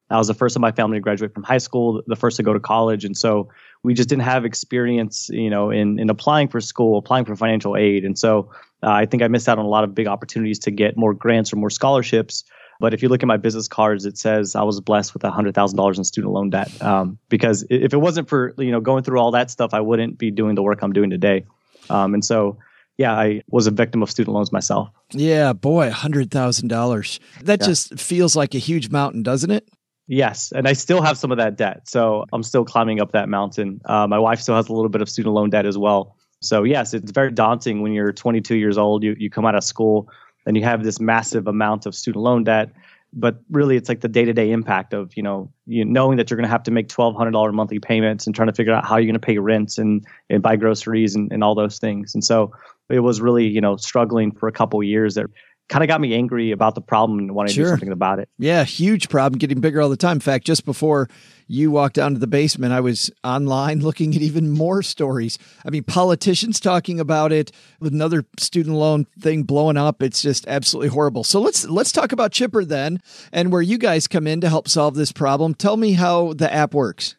I 0.10 0.18
was 0.18 0.28
the 0.28 0.34
first 0.34 0.56
in 0.56 0.62
my 0.62 0.72
family 0.72 0.98
to 0.98 1.02
graduate 1.02 1.34
from 1.34 1.44
high 1.44 1.58
school, 1.58 2.04
the 2.06 2.15
first 2.15 2.38
to 2.38 2.44
go 2.44 2.54
to 2.54 2.60
college, 2.60 3.06
and 3.06 3.18
so 3.18 3.50
we 3.84 3.94
just 3.94 4.08
didn't 4.08 4.24
have 4.24 4.46
experience, 4.46 5.30
you 5.30 5.50
know, 5.50 5.72
in 5.72 6.00
in 6.00 6.10
applying 6.10 6.48
for 6.48 6.62
school, 6.62 6.98
applying 6.98 7.26
for 7.26 7.36
financial 7.36 7.76
aid, 7.76 8.06
and 8.06 8.18
so 8.18 8.52
uh, 8.84 8.91
I 8.91 9.06
think 9.06 9.24
I 9.24 9.28
missed 9.28 9.50
out 9.50 9.58
on 9.58 9.65
a 9.65 9.70
lot 9.70 9.84
of 9.84 9.96
big 9.96 10.08
opportunities 10.08 10.60
to 10.60 10.72
get 10.72 10.96
more 10.96 11.13
grants 11.13 11.52
or 11.52 11.56
more 11.56 11.72
scholarships. 11.72 12.44
But 12.80 12.94
if 12.94 13.02
you 13.02 13.10
look 13.10 13.24
at 13.24 13.28
my 13.28 13.38
business 13.38 13.68
cards, 13.68 14.06
it 14.06 14.18
says 14.18 14.56
I 14.56 14.63
was 14.63 14.80
blessed 14.82 15.13
with 15.13 15.24
hundred 15.24 15.56
thousand 15.56 15.78
dollars 15.78 15.98
in 15.98 16.04
student 16.04 16.34
loan 16.34 16.50
debt. 16.50 16.82
Um, 16.82 17.18
because 17.30 17.66
if 17.70 17.93
it 17.93 17.97
wasn't 17.97 18.30
for 18.30 18.53
you 18.58 18.72
know 18.72 18.82
going 18.82 19.03
through 19.03 19.20
all 19.20 19.32
that 19.32 19.49
stuff, 19.49 19.74
I 19.74 19.80
wouldn't 19.80 20.18
be 20.18 20.30
doing 20.30 20.56
the 20.56 20.64
work 20.64 20.82
I'm 20.82 20.93
doing 20.93 21.10
today. 21.10 21.45
Um, 21.89 22.14
and 22.14 22.24
so 22.24 22.58
yeah, 22.97 23.14
I 23.14 23.43
was 23.49 23.68
a 23.68 23.72
victim 23.72 24.01
of 24.03 24.10
student 24.10 24.34
loans 24.36 24.51
myself. 24.51 24.89
Yeah, 25.12 25.53
boy, 25.53 25.89
hundred 25.89 26.32
thousand 26.32 26.68
dollars. 26.68 27.20
That 27.41 27.62
yeah. 27.62 27.68
just 27.68 27.99
feels 27.99 28.36
like 28.36 28.56
a 28.56 28.60
huge 28.60 28.89
mountain, 28.89 29.24
doesn't 29.24 29.51
it? 29.51 29.68
Yes, 30.08 30.51
and 30.56 30.68
I 30.68 30.74
still 30.74 31.01
have 31.01 31.18
some 31.18 31.32
of 31.32 31.38
that 31.38 31.58
debt. 31.58 31.88
So 31.88 32.26
I'm 32.32 32.43
still 32.43 32.64
climbing 32.64 33.01
up 33.01 33.12
that 33.14 33.28
mountain. 33.28 33.82
Uh, 33.86 34.06
my 34.08 34.20
wife 34.20 34.39
still 34.39 34.56
has 34.56 34.70
a 34.70 34.74
little 34.74 34.89
bit 34.89 35.01
of 35.01 35.10
student 35.10 35.34
loan 35.34 35.49
debt 35.49 35.66
as 35.66 35.78
well. 35.78 36.16
So 36.41 36.64
yes, 36.64 36.93
it's 36.93 37.12
very 37.12 37.32
daunting 37.32 37.82
when 37.82 37.91
you're 37.91 38.12
22 38.12 38.56
years 38.56 38.78
old. 38.78 39.03
You 39.03 39.16
you 39.18 39.30
come 39.30 39.45
out 39.45 39.56
of 39.56 39.64
school 39.64 40.10
and 40.45 40.56
you 40.56 40.64
have 40.64 40.84
this 40.84 40.99
massive 40.99 41.47
amount 41.47 41.86
of 41.86 41.95
student 41.95 42.24
loan 42.24 42.43
debt. 42.43 42.72
but 43.18 43.38
really 43.49 43.78
it's 43.78 43.88
like 43.88 44.01
the 44.01 44.10
day-to-day 44.10 44.51
impact 44.51 44.93
of 44.93 45.16
you 45.16 45.24
know 45.24 45.49
you 45.66 45.86
knowing 45.86 46.18
that 46.18 46.30
you're 46.30 46.38
going 46.38 46.43
to 46.43 46.51
have 46.51 46.64
to 46.64 46.72
make 46.72 46.89
$1200 46.89 47.53
monthly 47.53 47.80
payments 47.80 48.28
and 48.28 48.36
trying 48.36 48.47
to 48.47 48.53
figure 48.53 48.74
out 48.74 48.86
how 48.86 48.97
you're 48.97 49.06
going 49.06 49.14
to 49.14 49.20
pay 49.20 49.38
rents 49.38 49.78
and, 49.78 50.06
and 50.30 50.43
buy 50.43 50.56
groceries 50.58 51.16
and, 51.16 51.32
and 51.32 51.43
all 51.43 51.56
those 51.56 51.80
things 51.80 52.14
and 52.14 52.24
so 52.24 52.51
it 52.89 52.99
was 52.99 53.22
really 53.22 53.47
you 53.47 53.62
know 53.62 53.78
struggling 53.78 54.32
for 54.32 54.47
a 54.47 54.51
couple 54.51 54.84
years 54.84 55.16
that 55.16 55.28
kind 55.68 55.84
of 55.84 55.88
got 55.88 55.99
me 55.99 56.13
angry 56.13 56.51
about 56.51 56.76
the 56.76 56.82
problem 56.82 57.20
and 57.20 57.34
wanted 57.34 57.53
sure. 57.53 57.66
to 57.66 57.70
do 57.70 57.74
something 57.74 57.91
about 57.91 58.20
it. 58.20 58.30
Yeah, 58.38 58.63
huge 58.63 59.09
problem, 59.09 59.39
getting 59.39 59.61
bigger 59.61 59.82
all 59.82 59.89
the 59.89 59.97
time. 59.97 60.18
In 60.18 60.22
fact, 60.22 60.45
just 60.45 60.66
before 60.66 61.09
you 61.47 61.72
walked 61.72 61.95
down 61.95 62.13
to 62.13 62.20
the 62.20 62.28
basement, 62.28 62.74
I 62.74 62.82
was 62.82 63.11
online 63.24 63.80
looking 63.82 64.16
at 64.16 64.22
even 64.22 64.51
more 64.51 64.84
stories. 64.84 65.38
I 65.66 65.70
mean, 65.70 65.84
politicians 65.84 66.59
talking 66.59 66.99
about 66.99 67.32
it 67.32 67.51
with 67.80 67.93
another 67.93 68.26
student 68.38 68.76
loan 68.76 69.05
thing 69.20 69.43
blowing 69.43 69.78
up. 69.78 70.01
It's 70.01 70.22
just 70.22 70.47
absolutely 70.47 70.89
horrible. 70.89 71.24
So 71.24 71.41
let's 71.41 71.66
let's 71.66 71.91
talk 71.91 72.11
about 72.11 72.32
Chipper 72.32 72.63
then 72.63 72.99
and 73.32 73.51
where 73.51 73.61
you 73.61 73.78
guys 73.78 74.07
come 74.07 74.28
in 74.28 74.41
to 74.41 74.49
help 74.49 74.68
solve 74.68 74.95
this 74.95 75.11
problem. 75.11 75.53
Tell 75.53 75.78
me 75.78 75.93
how 75.93 76.34
the 76.34 76.51
app 76.51 76.74
works. 76.74 77.16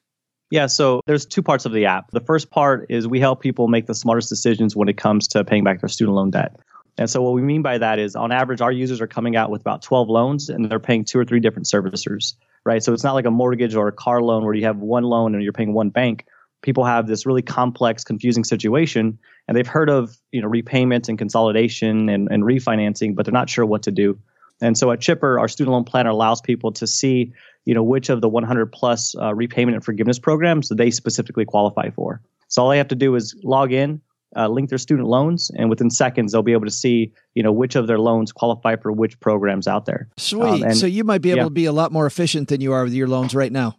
Yeah, 0.50 0.66
so 0.66 1.00
there's 1.06 1.26
two 1.26 1.42
parts 1.42 1.64
of 1.66 1.72
the 1.72 1.86
app. 1.86 2.12
The 2.12 2.20
first 2.20 2.50
part 2.50 2.86
is 2.88 3.08
we 3.08 3.18
help 3.18 3.40
people 3.40 3.66
make 3.66 3.86
the 3.86 3.94
smartest 3.94 4.28
decisions 4.28 4.76
when 4.76 4.88
it 4.88 4.96
comes 4.96 5.26
to 5.28 5.44
paying 5.44 5.64
back 5.64 5.80
their 5.80 5.88
student 5.88 6.14
loan 6.14 6.30
debt. 6.30 6.54
And 6.98 7.10
so 7.10 7.22
what 7.22 7.34
we 7.34 7.42
mean 7.42 7.62
by 7.62 7.78
that 7.78 7.98
is 7.98 8.16
on 8.16 8.32
average, 8.32 8.60
our 8.60 8.72
users 8.72 9.00
are 9.00 9.06
coming 9.06 9.36
out 9.36 9.50
with 9.50 9.60
about 9.60 9.82
12 9.82 10.08
loans 10.08 10.48
and 10.48 10.70
they're 10.70 10.80
paying 10.80 11.04
two 11.04 11.18
or 11.18 11.24
three 11.24 11.40
different 11.40 11.66
servicers, 11.66 12.34
right? 12.64 12.82
So 12.82 12.92
it's 12.92 13.04
not 13.04 13.14
like 13.14 13.26
a 13.26 13.30
mortgage 13.30 13.74
or 13.74 13.88
a 13.88 13.92
car 13.92 14.22
loan 14.22 14.44
where 14.44 14.54
you 14.54 14.64
have 14.64 14.78
one 14.78 15.04
loan 15.04 15.34
and 15.34 15.42
you're 15.42 15.52
paying 15.52 15.74
one 15.74 15.90
bank. 15.90 16.26
People 16.62 16.84
have 16.84 17.06
this 17.06 17.26
really 17.26 17.42
complex, 17.42 18.02
confusing 18.02 18.44
situation 18.44 19.18
and 19.46 19.56
they've 19.56 19.66
heard 19.66 19.90
of, 19.90 20.16
you 20.32 20.40
know, 20.40 20.48
repayment 20.48 21.08
and 21.08 21.18
consolidation 21.18 22.08
and, 22.08 22.28
and 22.30 22.44
refinancing, 22.44 23.14
but 23.14 23.26
they're 23.26 23.32
not 23.32 23.50
sure 23.50 23.66
what 23.66 23.82
to 23.82 23.90
do. 23.90 24.18
And 24.62 24.78
so 24.78 24.90
at 24.90 25.00
Chipper, 25.00 25.38
our 25.38 25.48
student 25.48 25.72
loan 25.72 25.84
planner 25.84 26.10
allows 26.10 26.40
people 26.40 26.72
to 26.72 26.86
see, 26.86 27.32
you 27.66 27.74
know, 27.74 27.82
which 27.82 28.08
of 28.08 28.22
the 28.22 28.28
100 28.28 28.72
plus 28.72 29.14
uh, 29.16 29.34
repayment 29.34 29.74
and 29.74 29.84
forgiveness 29.84 30.18
programs 30.18 30.70
they 30.70 30.90
specifically 30.90 31.44
qualify 31.44 31.90
for. 31.90 32.22
So 32.48 32.62
all 32.62 32.70
they 32.70 32.78
have 32.78 32.88
to 32.88 32.94
do 32.94 33.14
is 33.16 33.36
log 33.44 33.72
in, 33.72 34.00
uh, 34.34 34.48
link 34.48 34.68
their 34.68 34.78
student 34.78 35.08
loans, 35.08 35.50
and 35.56 35.70
within 35.70 35.90
seconds 35.90 36.32
they'll 36.32 36.42
be 36.42 36.52
able 36.52 36.64
to 36.64 36.70
see, 36.70 37.12
you 37.34 37.42
know, 37.42 37.52
which 37.52 37.76
of 37.76 37.86
their 37.86 37.98
loans 37.98 38.32
qualify 38.32 38.76
for 38.76 38.92
which 38.92 39.18
programs 39.20 39.68
out 39.68 39.86
there. 39.86 40.08
Sweet. 40.16 40.42
Um, 40.42 40.62
and, 40.62 40.76
so 40.76 40.86
you 40.86 41.04
might 41.04 41.22
be 41.22 41.30
able 41.30 41.38
yeah. 41.38 41.44
to 41.44 41.50
be 41.50 41.64
a 41.66 41.72
lot 41.72 41.92
more 41.92 42.06
efficient 42.06 42.48
than 42.48 42.60
you 42.60 42.72
are 42.72 42.84
with 42.84 42.92
your 42.92 43.08
loans 43.08 43.34
right 43.34 43.52
now. 43.52 43.76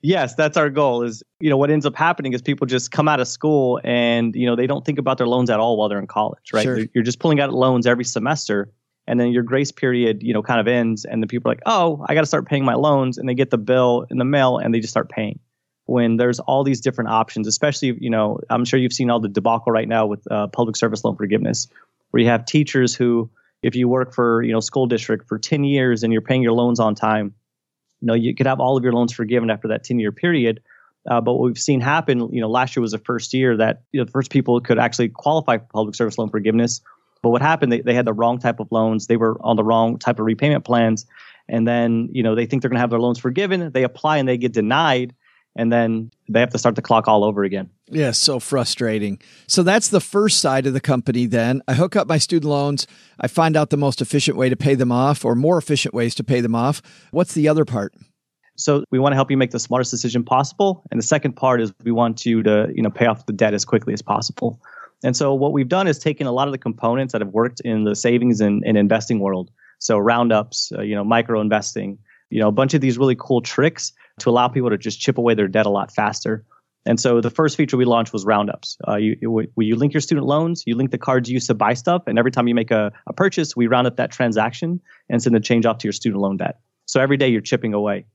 Yes, 0.00 0.34
that's 0.36 0.56
our 0.56 0.70
goal. 0.70 1.02
Is 1.02 1.22
you 1.40 1.50
know 1.50 1.56
what 1.56 1.70
ends 1.70 1.84
up 1.84 1.96
happening 1.96 2.32
is 2.32 2.40
people 2.40 2.66
just 2.66 2.92
come 2.92 3.08
out 3.08 3.18
of 3.18 3.26
school 3.26 3.80
and 3.82 4.34
you 4.36 4.46
know 4.46 4.54
they 4.54 4.66
don't 4.66 4.84
think 4.84 4.98
about 4.98 5.18
their 5.18 5.26
loans 5.26 5.50
at 5.50 5.58
all 5.58 5.76
while 5.76 5.88
they're 5.88 5.98
in 5.98 6.06
college, 6.06 6.52
right? 6.52 6.62
Sure. 6.62 6.78
You're 6.94 7.04
just 7.04 7.18
pulling 7.18 7.40
out 7.40 7.52
loans 7.52 7.86
every 7.86 8.04
semester, 8.04 8.70
and 9.08 9.18
then 9.18 9.32
your 9.32 9.42
grace 9.42 9.72
period, 9.72 10.22
you 10.22 10.32
know, 10.32 10.42
kind 10.42 10.60
of 10.60 10.68
ends, 10.68 11.04
and 11.04 11.20
the 11.20 11.26
people 11.26 11.50
are 11.50 11.54
like, 11.54 11.62
oh, 11.66 12.04
I 12.08 12.14
got 12.14 12.20
to 12.20 12.26
start 12.26 12.46
paying 12.46 12.64
my 12.64 12.74
loans, 12.74 13.18
and 13.18 13.28
they 13.28 13.34
get 13.34 13.50
the 13.50 13.58
bill 13.58 14.06
in 14.08 14.18
the 14.18 14.24
mail, 14.24 14.58
and 14.58 14.72
they 14.72 14.78
just 14.78 14.92
start 14.92 15.08
paying 15.08 15.40
when 15.88 16.18
there's 16.18 16.38
all 16.40 16.64
these 16.64 16.82
different 16.82 17.08
options, 17.08 17.46
especially, 17.46 17.96
you 17.98 18.10
know, 18.10 18.38
I'm 18.50 18.66
sure 18.66 18.78
you've 18.78 18.92
seen 18.92 19.08
all 19.08 19.20
the 19.20 19.28
debacle 19.28 19.72
right 19.72 19.88
now 19.88 20.04
with 20.04 20.30
uh, 20.30 20.46
public 20.48 20.76
service 20.76 21.02
loan 21.02 21.16
forgiveness, 21.16 21.66
where 22.10 22.22
you 22.22 22.28
have 22.28 22.44
teachers 22.44 22.94
who, 22.94 23.30
if 23.62 23.74
you 23.74 23.88
work 23.88 24.14
for, 24.14 24.42
you 24.42 24.52
know, 24.52 24.60
school 24.60 24.86
district 24.86 25.26
for 25.28 25.38
10 25.38 25.64
years 25.64 26.02
and 26.02 26.12
you're 26.12 26.20
paying 26.20 26.42
your 26.42 26.52
loans 26.52 26.78
on 26.78 26.94
time, 26.94 27.32
you 28.02 28.06
know, 28.06 28.12
you 28.12 28.34
could 28.34 28.46
have 28.46 28.60
all 28.60 28.76
of 28.76 28.84
your 28.84 28.92
loans 28.92 29.14
forgiven 29.14 29.48
after 29.48 29.68
that 29.68 29.82
10 29.82 29.98
year 29.98 30.12
period. 30.12 30.60
Uh, 31.10 31.22
but 31.22 31.32
what 31.32 31.44
we've 31.44 31.58
seen 31.58 31.80
happen, 31.80 32.34
you 32.34 32.42
know, 32.42 32.50
last 32.50 32.76
year 32.76 32.82
was 32.82 32.92
the 32.92 32.98
first 32.98 33.32
year 33.32 33.56
that 33.56 33.80
you 33.90 33.98
know, 33.98 34.04
the 34.04 34.10
first 34.10 34.30
people 34.30 34.60
could 34.60 34.78
actually 34.78 35.08
qualify 35.08 35.56
for 35.56 35.64
public 35.72 35.94
service 35.94 36.18
loan 36.18 36.28
forgiveness. 36.28 36.82
But 37.22 37.30
what 37.30 37.40
happened, 37.40 37.72
they, 37.72 37.80
they 37.80 37.94
had 37.94 38.04
the 38.04 38.12
wrong 38.12 38.38
type 38.40 38.60
of 38.60 38.70
loans. 38.70 39.06
They 39.06 39.16
were 39.16 39.38
on 39.40 39.56
the 39.56 39.64
wrong 39.64 39.98
type 39.98 40.18
of 40.18 40.26
repayment 40.26 40.66
plans. 40.66 41.06
And 41.48 41.66
then, 41.66 42.10
you 42.12 42.22
know, 42.22 42.34
they 42.34 42.44
think 42.44 42.60
they're 42.60 42.68
going 42.68 42.76
to 42.76 42.82
have 42.82 42.90
their 42.90 43.00
loans 43.00 43.18
forgiven. 43.18 43.72
They 43.72 43.84
apply 43.84 44.18
and 44.18 44.28
they 44.28 44.36
get 44.36 44.52
denied 44.52 45.14
and 45.58 45.72
then 45.72 46.10
they 46.28 46.40
have 46.40 46.50
to 46.50 46.58
start 46.58 46.76
the 46.76 46.82
clock 46.82 47.08
all 47.08 47.24
over 47.24 47.42
again. 47.42 47.68
Yeah, 47.88 48.12
so 48.12 48.38
frustrating. 48.38 49.20
So 49.48 49.62
that's 49.62 49.88
the 49.88 50.00
first 50.00 50.40
side 50.40 50.66
of 50.66 50.72
the 50.72 50.80
company 50.80 51.26
then. 51.26 51.62
I 51.66 51.74
hook 51.74 51.96
up 51.96 52.06
my 52.06 52.18
student 52.18 52.48
loans, 52.48 52.86
I 53.20 53.26
find 53.26 53.56
out 53.56 53.70
the 53.70 53.76
most 53.76 54.00
efficient 54.00 54.36
way 54.36 54.48
to 54.48 54.56
pay 54.56 54.76
them 54.76 54.92
off 54.92 55.24
or 55.24 55.34
more 55.34 55.58
efficient 55.58 55.92
ways 55.92 56.14
to 56.14 56.24
pay 56.24 56.40
them 56.40 56.54
off. 56.54 56.80
What's 57.10 57.34
the 57.34 57.48
other 57.48 57.64
part? 57.64 57.92
So 58.54 58.84
we 58.90 58.98
want 58.98 59.12
to 59.12 59.16
help 59.16 59.30
you 59.30 59.36
make 59.36 59.50
the 59.50 59.58
smartest 59.58 59.90
decision 59.90 60.24
possible, 60.24 60.82
and 60.90 60.98
the 60.98 61.06
second 61.06 61.34
part 61.34 61.60
is 61.60 61.72
we 61.84 61.92
want 61.92 62.24
you 62.24 62.42
to, 62.42 62.68
you 62.74 62.82
know, 62.82 62.90
pay 62.90 63.06
off 63.06 63.26
the 63.26 63.32
debt 63.32 63.54
as 63.54 63.64
quickly 63.64 63.92
as 63.92 64.02
possible. 64.02 64.60
And 65.04 65.16
so 65.16 65.32
what 65.34 65.52
we've 65.52 65.68
done 65.68 65.86
is 65.86 65.98
taken 65.98 66.26
a 66.26 66.32
lot 66.32 66.48
of 66.48 66.52
the 66.52 66.58
components 66.58 67.12
that 67.12 67.20
have 67.20 67.30
worked 67.30 67.60
in 67.60 67.84
the 67.84 67.94
savings 67.94 68.40
and, 68.40 68.64
and 68.66 68.76
investing 68.76 69.20
world. 69.20 69.50
So 69.78 69.96
roundups, 69.96 70.72
uh, 70.76 70.82
you 70.82 70.96
know, 70.96 71.04
micro 71.04 71.40
investing, 71.40 71.98
you 72.30 72.40
know, 72.40 72.48
a 72.48 72.52
bunch 72.52 72.74
of 72.74 72.80
these 72.80 72.98
really 72.98 73.16
cool 73.16 73.40
tricks 73.40 73.92
to 74.20 74.30
allow 74.30 74.48
people 74.48 74.70
to 74.70 74.78
just 74.78 75.00
chip 75.00 75.18
away 75.18 75.34
their 75.34 75.48
debt 75.48 75.66
a 75.66 75.70
lot 75.70 75.92
faster. 75.92 76.44
And 76.86 76.98
so 76.98 77.20
the 77.20 77.30
first 77.30 77.56
feature 77.56 77.76
we 77.76 77.84
launched 77.84 78.12
was 78.12 78.24
roundups. 78.24 78.78
Uh, 78.86 78.96
you, 78.96 79.30
where 79.30 79.46
you 79.56 79.76
link 79.76 79.92
your 79.92 80.00
student 80.00 80.26
loans, 80.26 80.62
you 80.66 80.74
link 80.74 80.90
the 80.90 80.98
cards 80.98 81.28
you 81.28 81.34
use 81.34 81.46
to 81.48 81.54
buy 81.54 81.74
stuff, 81.74 82.04
and 82.06 82.18
every 82.18 82.30
time 82.30 82.48
you 82.48 82.54
make 82.54 82.70
a, 82.70 82.92
a 83.06 83.12
purchase, 83.12 83.54
we 83.54 83.66
round 83.66 83.86
up 83.86 83.96
that 83.96 84.10
transaction 84.10 84.80
and 85.10 85.22
send 85.22 85.34
the 85.34 85.40
change 85.40 85.66
off 85.66 85.78
to 85.78 85.86
your 85.86 85.92
student 85.92 86.22
loan 86.22 86.38
debt. 86.38 86.60
So 86.86 87.00
every 87.00 87.18
day 87.18 87.28
you're 87.28 87.42
chipping 87.42 87.74
away. 87.74 88.06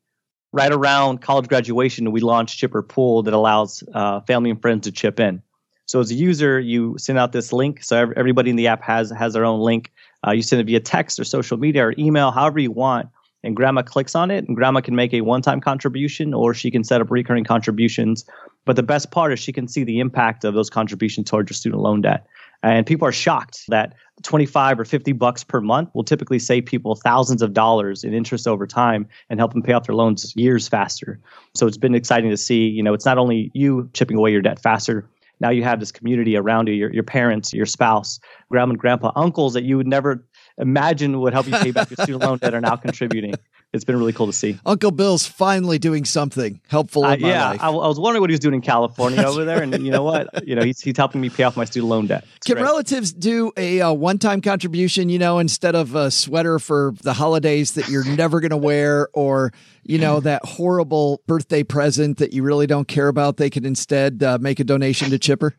Right 0.52 0.72
around 0.72 1.22
college 1.22 1.48
graduation, 1.48 2.12
we 2.12 2.22
launched 2.22 2.58
Chipper 2.58 2.84
Pool 2.84 3.24
that 3.24 3.34
allows 3.34 3.84
uh, 3.94 4.22
family 4.22 4.50
and 4.50 4.62
friends 4.62 4.86
to 4.86 4.92
chip 4.92 5.20
in. 5.20 5.42
So 5.86 6.00
as 6.00 6.10
a 6.10 6.16
user, 6.16 6.60
you 6.60 6.96
send 6.98 7.20
out 7.20 7.32
this 7.32 7.52
link. 7.54 7.84
So 7.84 8.12
everybody 8.16 8.50
in 8.50 8.56
the 8.56 8.68
app 8.68 8.82
has 8.84 9.12
has 9.12 9.34
their 9.34 9.46
own 9.46 9.60
link. 9.60 9.92
Uh, 10.26 10.32
you 10.32 10.42
send 10.42 10.62
it 10.62 10.66
via 10.66 10.80
text 10.80 11.20
or 11.20 11.24
social 11.24 11.58
media 11.58 11.86
or 11.86 11.94
email, 11.98 12.32
however 12.32 12.60
you 12.60 12.72
want 12.72 13.10
and 13.44 13.56
grandma 13.56 13.82
clicks 13.82 14.16
on 14.16 14.32
it 14.32 14.48
and 14.48 14.56
grandma 14.56 14.82
can 14.82 14.96
make 14.96 15.14
a 15.14 15.22
one-time 15.22 15.60
contribution 15.60 16.34
or 16.34 16.54
she 16.54 16.72
can 16.72 16.84
set 16.84 17.02
up 17.02 17.12
recurring 17.12 17.44
contributions. 17.44 18.26
But 18.66 18.76
the 18.76 18.84
best 18.84 19.12
part 19.12 19.34
is 19.34 19.40
she 19.40 19.52
can 19.52 19.68
see 19.68 19.84
the 19.84 20.00
impact 20.00 20.46
of 20.46 20.54
those 20.54 20.70
contributions 20.70 21.30
towards 21.30 21.50
your 21.50 21.56
student 21.56 21.82
loan 21.82 22.02
debt. 22.02 22.26
And 22.64 22.86
people 22.86 23.06
are 23.06 23.12
shocked 23.12 23.66
that 23.68 23.94
25 24.22 24.80
or 24.80 24.86
50 24.86 25.12
bucks 25.12 25.44
per 25.44 25.60
month 25.60 25.90
will 25.94 26.04
typically 26.04 26.40
save 26.40 26.66
people 26.66 26.96
thousands 26.96 27.42
of 27.42 27.54
dollars 27.54 28.06
in 28.06 28.14
interest 28.14 28.48
over 28.48 28.66
time 28.66 29.06
and 29.30 29.40
help 29.40 29.52
them 29.52 29.62
pay 29.62 29.74
off 29.74 29.86
their 29.86 29.96
loans 29.96 30.34
years 30.38 30.68
faster. 30.70 31.20
So 31.56 31.68
it's 31.68 31.78
been 31.78 31.94
exciting 31.94 32.30
to 32.30 32.38
see 32.38 32.68
you 32.68 32.82
know 32.82 32.94
it's 32.94 33.06
not 33.06 33.18
only 33.18 33.52
you 33.54 33.90
chipping 33.94 34.18
away 34.18 34.32
your 34.32 34.42
debt 34.42 34.60
faster. 34.60 35.10
Now 35.42 35.50
you 35.50 35.64
have 35.64 35.82
this 35.82 35.92
community 35.92 36.38
around 36.38 36.70
you 36.70 36.74
your, 36.74 36.94
your 36.94 37.04
parents 37.04 37.54
your 37.54 37.66
spouse 37.66 38.20
grandma 38.50 38.72
and 38.72 38.80
grandpa 38.80 39.12
uncles 39.18 39.54
that 39.54 39.64
you 39.64 39.76
would 39.76 39.88
never 39.88 40.24
imagine 40.58 41.20
would 41.22 41.34
help 41.34 41.48
you 41.48 41.54
pay 41.54 41.72
back 41.72 41.90
your 41.90 41.98
student 42.04 42.24
loan 42.24 42.38
debt 42.38 42.54
are 42.54 42.62
now 42.62 42.76
contributing. 42.78 43.36
It's 43.74 43.84
been 43.84 43.98
really 43.98 44.14
cool 44.14 44.28
to 44.28 44.34
see. 44.34 44.60
Uncle 44.68 44.92
Bill's 44.92 45.26
finally 45.26 45.80
doing 45.80 46.06
something 46.06 46.62
helpful 46.68 47.06
in 47.06 47.24
uh, 47.24 47.28
yeah, 47.28 47.50
life. 47.50 47.62
I, 47.64 47.70
I 47.70 47.88
was 47.88 48.00
wondering 48.00 48.22
what 48.22 48.30
he 48.30 48.34
was 48.34 48.40
doing 48.40 48.54
in 48.54 48.62
California 48.62 49.22
over 49.26 49.46
there, 49.46 49.64
and 49.64 49.74
you 49.84 49.92
know 49.92 50.04
what? 50.04 50.48
You 50.48 50.56
know, 50.56 50.64
he's 50.64 50.80
he's 50.80 50.96
helping 50.96 51.22
me 51.22 51.30
pay 51.30 51.44
off 51.44 51.58
my 51.58 51.66
student 51.66 51.90
loan 51.90 52.06
debt. 52.06 52.24
It's 52.38 52.46
Can 52.46 52.56
great. 52.56 52.64
relatives 52.64 53.12
do 53.12 53.52
a, 53.58 53.80
a 53.80 53.90
uh, 53.90 53.94
one-time 53.94 54.42
contribution? 54.42 55.10
You 55.10 55.18
know, 55.18 55.40
instead 55.40 55.74
of 55.74 55.96
a 55.96 56.12
sweater 56.12 56.60
for 56.60 56.94
the 57.02 57.14
holidays 57.14 57.72
that 57.74 57.90
you're 57.90 58.06
never 58.06 58.40
going 58.40 58.52
to 58.52 58.58
wear, 58.58 59.10
or 59.14 59.52
you 59.84 59.98
know 59.98 60.20
that 60.20 60.46
horrible 60.46 61.24
birthday 61.26 61.64
present 61.64 62.20
that 62.20 62.32
you 62.32 62.44
really 62.44 62.68
don't 62.68 62.88
care 62.88 63.08
about, 63.08 63.38
they 63.38 63.50
can 63.50 63.66
instead 63.66 64.22
uh, 64.22 64.38
make 64.40 64.60
a 64.60 64.64
donation 64.64 65.10
to 65.10 65.18
Chipper. 65.18 65.56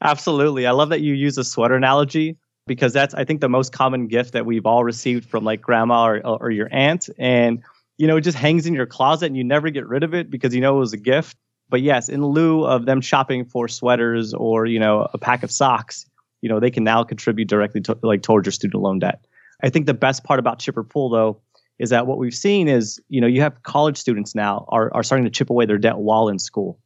Absolutely, 0.00 0.66
I 0.66 0.70
love 0.70 0.88
that 0.88 1.02
you 1.02 1.12
use 1.12 1.36
a 1.36 1.44
sweater 1.44 1.74
analogy 1.74 2.38
because 2.68 2.92
that's 2.92 3.14
I 3.14 3.24
think 3.24 3.40
the 3.40 3.48
most 3.48 3.72
common 3.72 4.06
gift 4.06 4.32
that 4.34 4.46
we've 4.46 4.66
all 4.66 4.84
received 4.84 5.28
from 5.28 5.42
like 5.42 5.60
grandma 5.60 6.06
or, 6.06 6.24
or 6.24 6.50
your 6.52 6.68
aunt, 6.70 7.10
and 7.18 7.60
you 7.96 8.06
know 8.06 8.16
it 8.18 8.20
just 8.20 8.38
hangs 8.38 8.66
in 8.66 8.74
your 8.74 8.86
closet 8.86 9.26
and 9.26 9.36
you 9.36 9.42
never 9.42 9.70
get 9.70 9.88
rid 9.88 10.04
of 10.04 10.14
it 10.14 10.30
because 10.30 10.54
you 10.54 10.60
know 10.60 10.76
it 10.76 10.80
was 10.80 10.92
a 10.92 10.98
gift. 10.98 11.36
But 11.68 11.82
yes, 11.82 12.08
in 12.08 12.24
lieu 12.24 12.64
of 12.64 12.86
them 12.86 13.00
shopping 13.00 13.44
for 13.44 13.66
sweaters 13.66 14.32
or 14.32 14.66
you 14.66 14.78
know 14.78 15.08
a 15.12 15.18
pack 15.18 15.42
of 15.42 15.50
socks, 15.50 16.06
you 16.40 16.48
know 16.48 16.60
they 16.60 16.70
can 16.70 16.84
now 16.84 17.02
contribute 17.02 17.48
directly 17.48 17.80
to, 17.82 17.98
like 18.02 18.22
towards 18.22 18.46
your 18.46 18.52
student 18.52 18.80
loan 18.82 19.00
debt. 19.00 19.24
I 19.62 19.70
think 19.70 19.86
the 19.86 19.94
best 19.94 20.22
part 20.22 20.38
about 20.38 20.60
Chipper 20.60 20.84
Pool 20.84 21.10
though 21.10 21.40
is 21.80 21.90
that 21.90 22.06
what 22.06 22.18
we've 22.18 22.34
seen 22.34 22.68
is 22.68 23.00
you 23.08 23.20
know 23.20 23.26
you 23.26 23.40
have 23.40 23.62
college 23.64 23.96
students 23.96 24.34
now 24.34 24.66
are 24.68 24.94
are 24.94 25.02
starting 25.02 25.24
to 25.24 25.30
chip 25.30 25.50
away 25.50 25.66
their 25.66 25.78
debt 25.78 25.98
while 25.98 26.28
in 26.28 26.38
school 26.38 26.78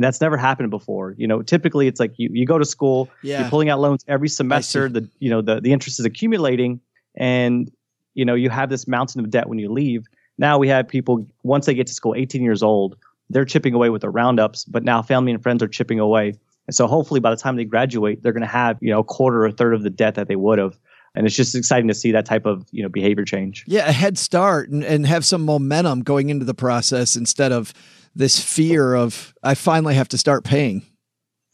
and 0.00 0.04
that's 0.06 0.22
never 0.22 0.38
happened 0.38 0.70
before. 0.70 1.14
You 1.18 1.26
know, 1.26 1.42
typically 1.42 1.86
it's 1.86 2.00
like 2.00 2.14
you, 2.16 2.30
you 2.32 2.46
go 2.46 2.56
to 2.56 2.64
school, 2.64 3.10
yeah. 3.22 3.42
you're 3.42 3.50
pulling 3.50 3.68
out 3.68 3.80
loans 3.80 4.02
every 4.08 4.30
semester, 4.30 4.88
the 4.88 5.06
you 5.18 5.28
know 5.28 5.42
the 5.42 5.60
the 5.60 5.74
interest 5.74 6.00
is 6.00 6.06
accumulating, 6.06 6.80
and 7.16 7.70
you 8.14 8.24
know 8.24 8.34
you 8.34 8.48
have 8.48 8.70
this 8.70 8.88
mountain 8.88 9.22
of 9.22 9.28
debt 9.28 9.46
when 9.46 9.58
you 9.58 9.70
leave. 9.70 10.06
Now 10.38 10.56
we 10.56 10.68
have 10.68 10.88
people 10.88 11.26
once 11.42 11.66
they 11.66 11.74
get 11.74 11.86
to 11.86 11.92
school, 11.92 12.14
18 12.16 12.42
years 12.42 12.62
old, 12.62 12.96
they're 13.28 13.44
chipping 13.44 13.74
away 13.74 13.90
with 13.90 14.00
the 14.00 14.08
roundups, 14.08 14.64
but 14.64 14.84
now 14.84 15.02
family 15.02 15.32
and 15.32 15.42
friends 15.42 15.62
are 15.62 15.68
chipping 15.68 16.00
away, 16.00 16.32
and 16.66 16.74
so 16.74 16.86
hopefully 16.86 17.20
by 17.20 17.28
the 17.28 17.36
time 17.36 17.56
they 17.56 17.66
graduate, 17.66 18.22
they're 18.22 18.32
going 18.32 18.40
to 18.40 18.46
have 18.46 18.78
you 18.80 18.90
know 18.90 19.00
a 19.00 19.04
quarter 19.04 19.42
or 19.42 19.46
a 19.48 19.52
third 19.52 19.74
of 19.74 19.82
the 19.82 19.90
debt 19.90 20.14
that 20.14 20.28
they 20.28 20.36
would 20.36 20.58
have. 20.58 20.78
And 21.14 21.26
it's 21.26 21.34
just 21.34 21.54
exciting 21.54 21.88
to 21.88 21.94
see 21.94 22.12
that 22.12 22.24
type 22.24 22.46
of 22.46 22.66
you 22.70 22.82
know 22.82 22.88
behavior 22.88 23.24
change. 23.24 23.64
Yeah, 23.66 23.88
a 23.88 23.92
head 23.92 24.16
start 24.18 24.70
and, 24.70 24.84
and 24.84 25.06
have 25.06 25.24
some 25.24 25.44
momentum 25.44 26.02
going 26.02 26.30
into 26.30 26.44
the 26.44 26.54
process 26.54 27.16
instead 27.16 27.52
of 27.52 27.72
this 28.14 28.38
fear 28.42 28.94
of 28.94 29.34
I 29.42 29.54
finally 29.54 29.94
have 29.94 30.08
to 30.08 30.18
start 30.18 30.44
paying. 30.44 30.82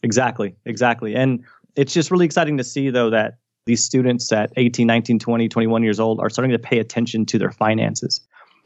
Exactly, 0.03 0.55
exactly. 0.65 1.15
And 1.15 1.43
it's 1.75 1.93
just 1.93 2.11
really 2.11 2.25
exciting 2.25 2.57
to 2.57 2.63
see 2.63 2.89
though 2.89 3.09
that 3.09 3.37
these 3.65 3.83
students 3.83 4.31
at 4.31 4.51
18, 4.55 4.87
19, 4.87 5.19
20, 5.19 5.49
21 5.49 5.83
years 5.83 5.99
old 5.99 6.19
are 6.19 6.29
starting 6.29 6.51
to 6.51 6.59
pay 6.59 6.79
attention 6.79 7.25
to 7.25 7.37
their 7.37 7.51
finances. 7.51 8.21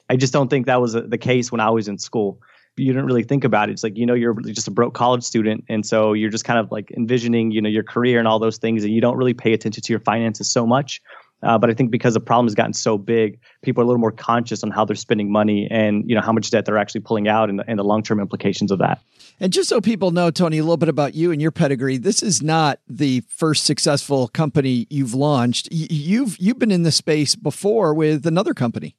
I 0.10 0.16
just 0.16 0.34
don't 0.34 0.50
think 0.50 0.66
that 0.66 0.82
was 0.82 0.94
the 0.94 1.18
case 1.18 1.52
when 1.52 1.62
I 1.62 1.70
was 1.70 1.88
in 1.88 1.98
school. 1.98 2.42
You 2.78 2.93
didn't 2.93 3.05
really 3.05 3.24
think 3.24 3.43
about 3.43 3.69
it. 3.69 3.74
It's 3.74 3.84
like, 3.84 3.97
you 3.97 4.05
know, 4.05 4.13
you're 4.13 4.34
just 4.41 4.67
a 4.67 4.72
broke 4.72 4.93
college 4.93 5.24
student. 5.24 5.65
And 5.69 5.86
so 5.86 6.13
you're 6.13 6.30
just 6.30 6.45
kind 6.45 6.59
of 6.59 6.72
like 6.72 6.91
envisioning, 6.91 7.51
you 7.51 7.61
know, 7.61 7.69
your 7.69 7.84
career 7.84 8.17
and 8.17 8.28
all 8.28 8.39
those 8.39 8.57
things. 8.57 8.84
And 8.84 8.93
you 8.93 9.01
don't 9.01 9.17
really 9.17 9.34
pay 9.34 9.53
attention 9.53 9.84
to 9.84 9.93
your 9.93 9.99
finances 9.99 10.51
so 10.51 10.65
much. 10.65 11.01
Uh, 11.43 11.57
but 11.57 11.69
I 11.69 11.74
think 11.74 11.91
because 11.91 12.13
the 12.13 12.19
problem 12.19 12.45
has 12.45 12.55
gotten 12.55 12.74
so 12.74 12.97
big, 12.97 13.39
people 13.63 13.82
are 13.82 13.86
a 13.86 13.88
little 13.88 13.99
more 13.99 14.11
conscious 14.11 14.63
on 14.63 14.69
how 14.69 14.86
they're 14.86 14.95
spending 14.95 15.32
money 15.32 15.67
and 15.72 16.07
you 16.07 16.15
know 16.15 16.22
how 16.22 16.32
much 16.32 16.51
debt 16.51 16.65
they're 16.65 16.78
actually 16.78 17.01
pulling 17.01 17.28
out 17.28 17.49
and, 17.49 17.63
and 17.67 17.80
the 17.80 17.84
long 17.84 18.03
term 18.03 18.19
implications 18.19 18.72
of 18.72 18.80
that. 18.80 19.01
And 19.39 19.51
just 19.51 19.69
so 19.69 19.82
people 19.82 20.11
know, 20.11 20.30
Tony, 20.30 20.59
a 20.59 20.63
little 20.63 20.78
bit 20.78 20.89
about 20.89 21.15
you 21.15 21.32
and 21.32 21.41
your 21.41 21.51
pedigree. 21.51 21.97
This 21.97 22.22
is 22.22 22.43
not 22.43 22.80
the 22.88 23.22
first 23.22 23.63
successful 23.63 24.28
company 24.28 24.86
you've 24.89 25.15
launched. 25.15 25.67
You've 25.72 26.38
you've 26.38 26.59
been 26.59 26.72
in 26.72 26.84
the 26.84 26.91
space 26.91 27.36
before 27.36 27.93
with 27.93 28.28
another 28.28 28.53
company. 28.53 28.95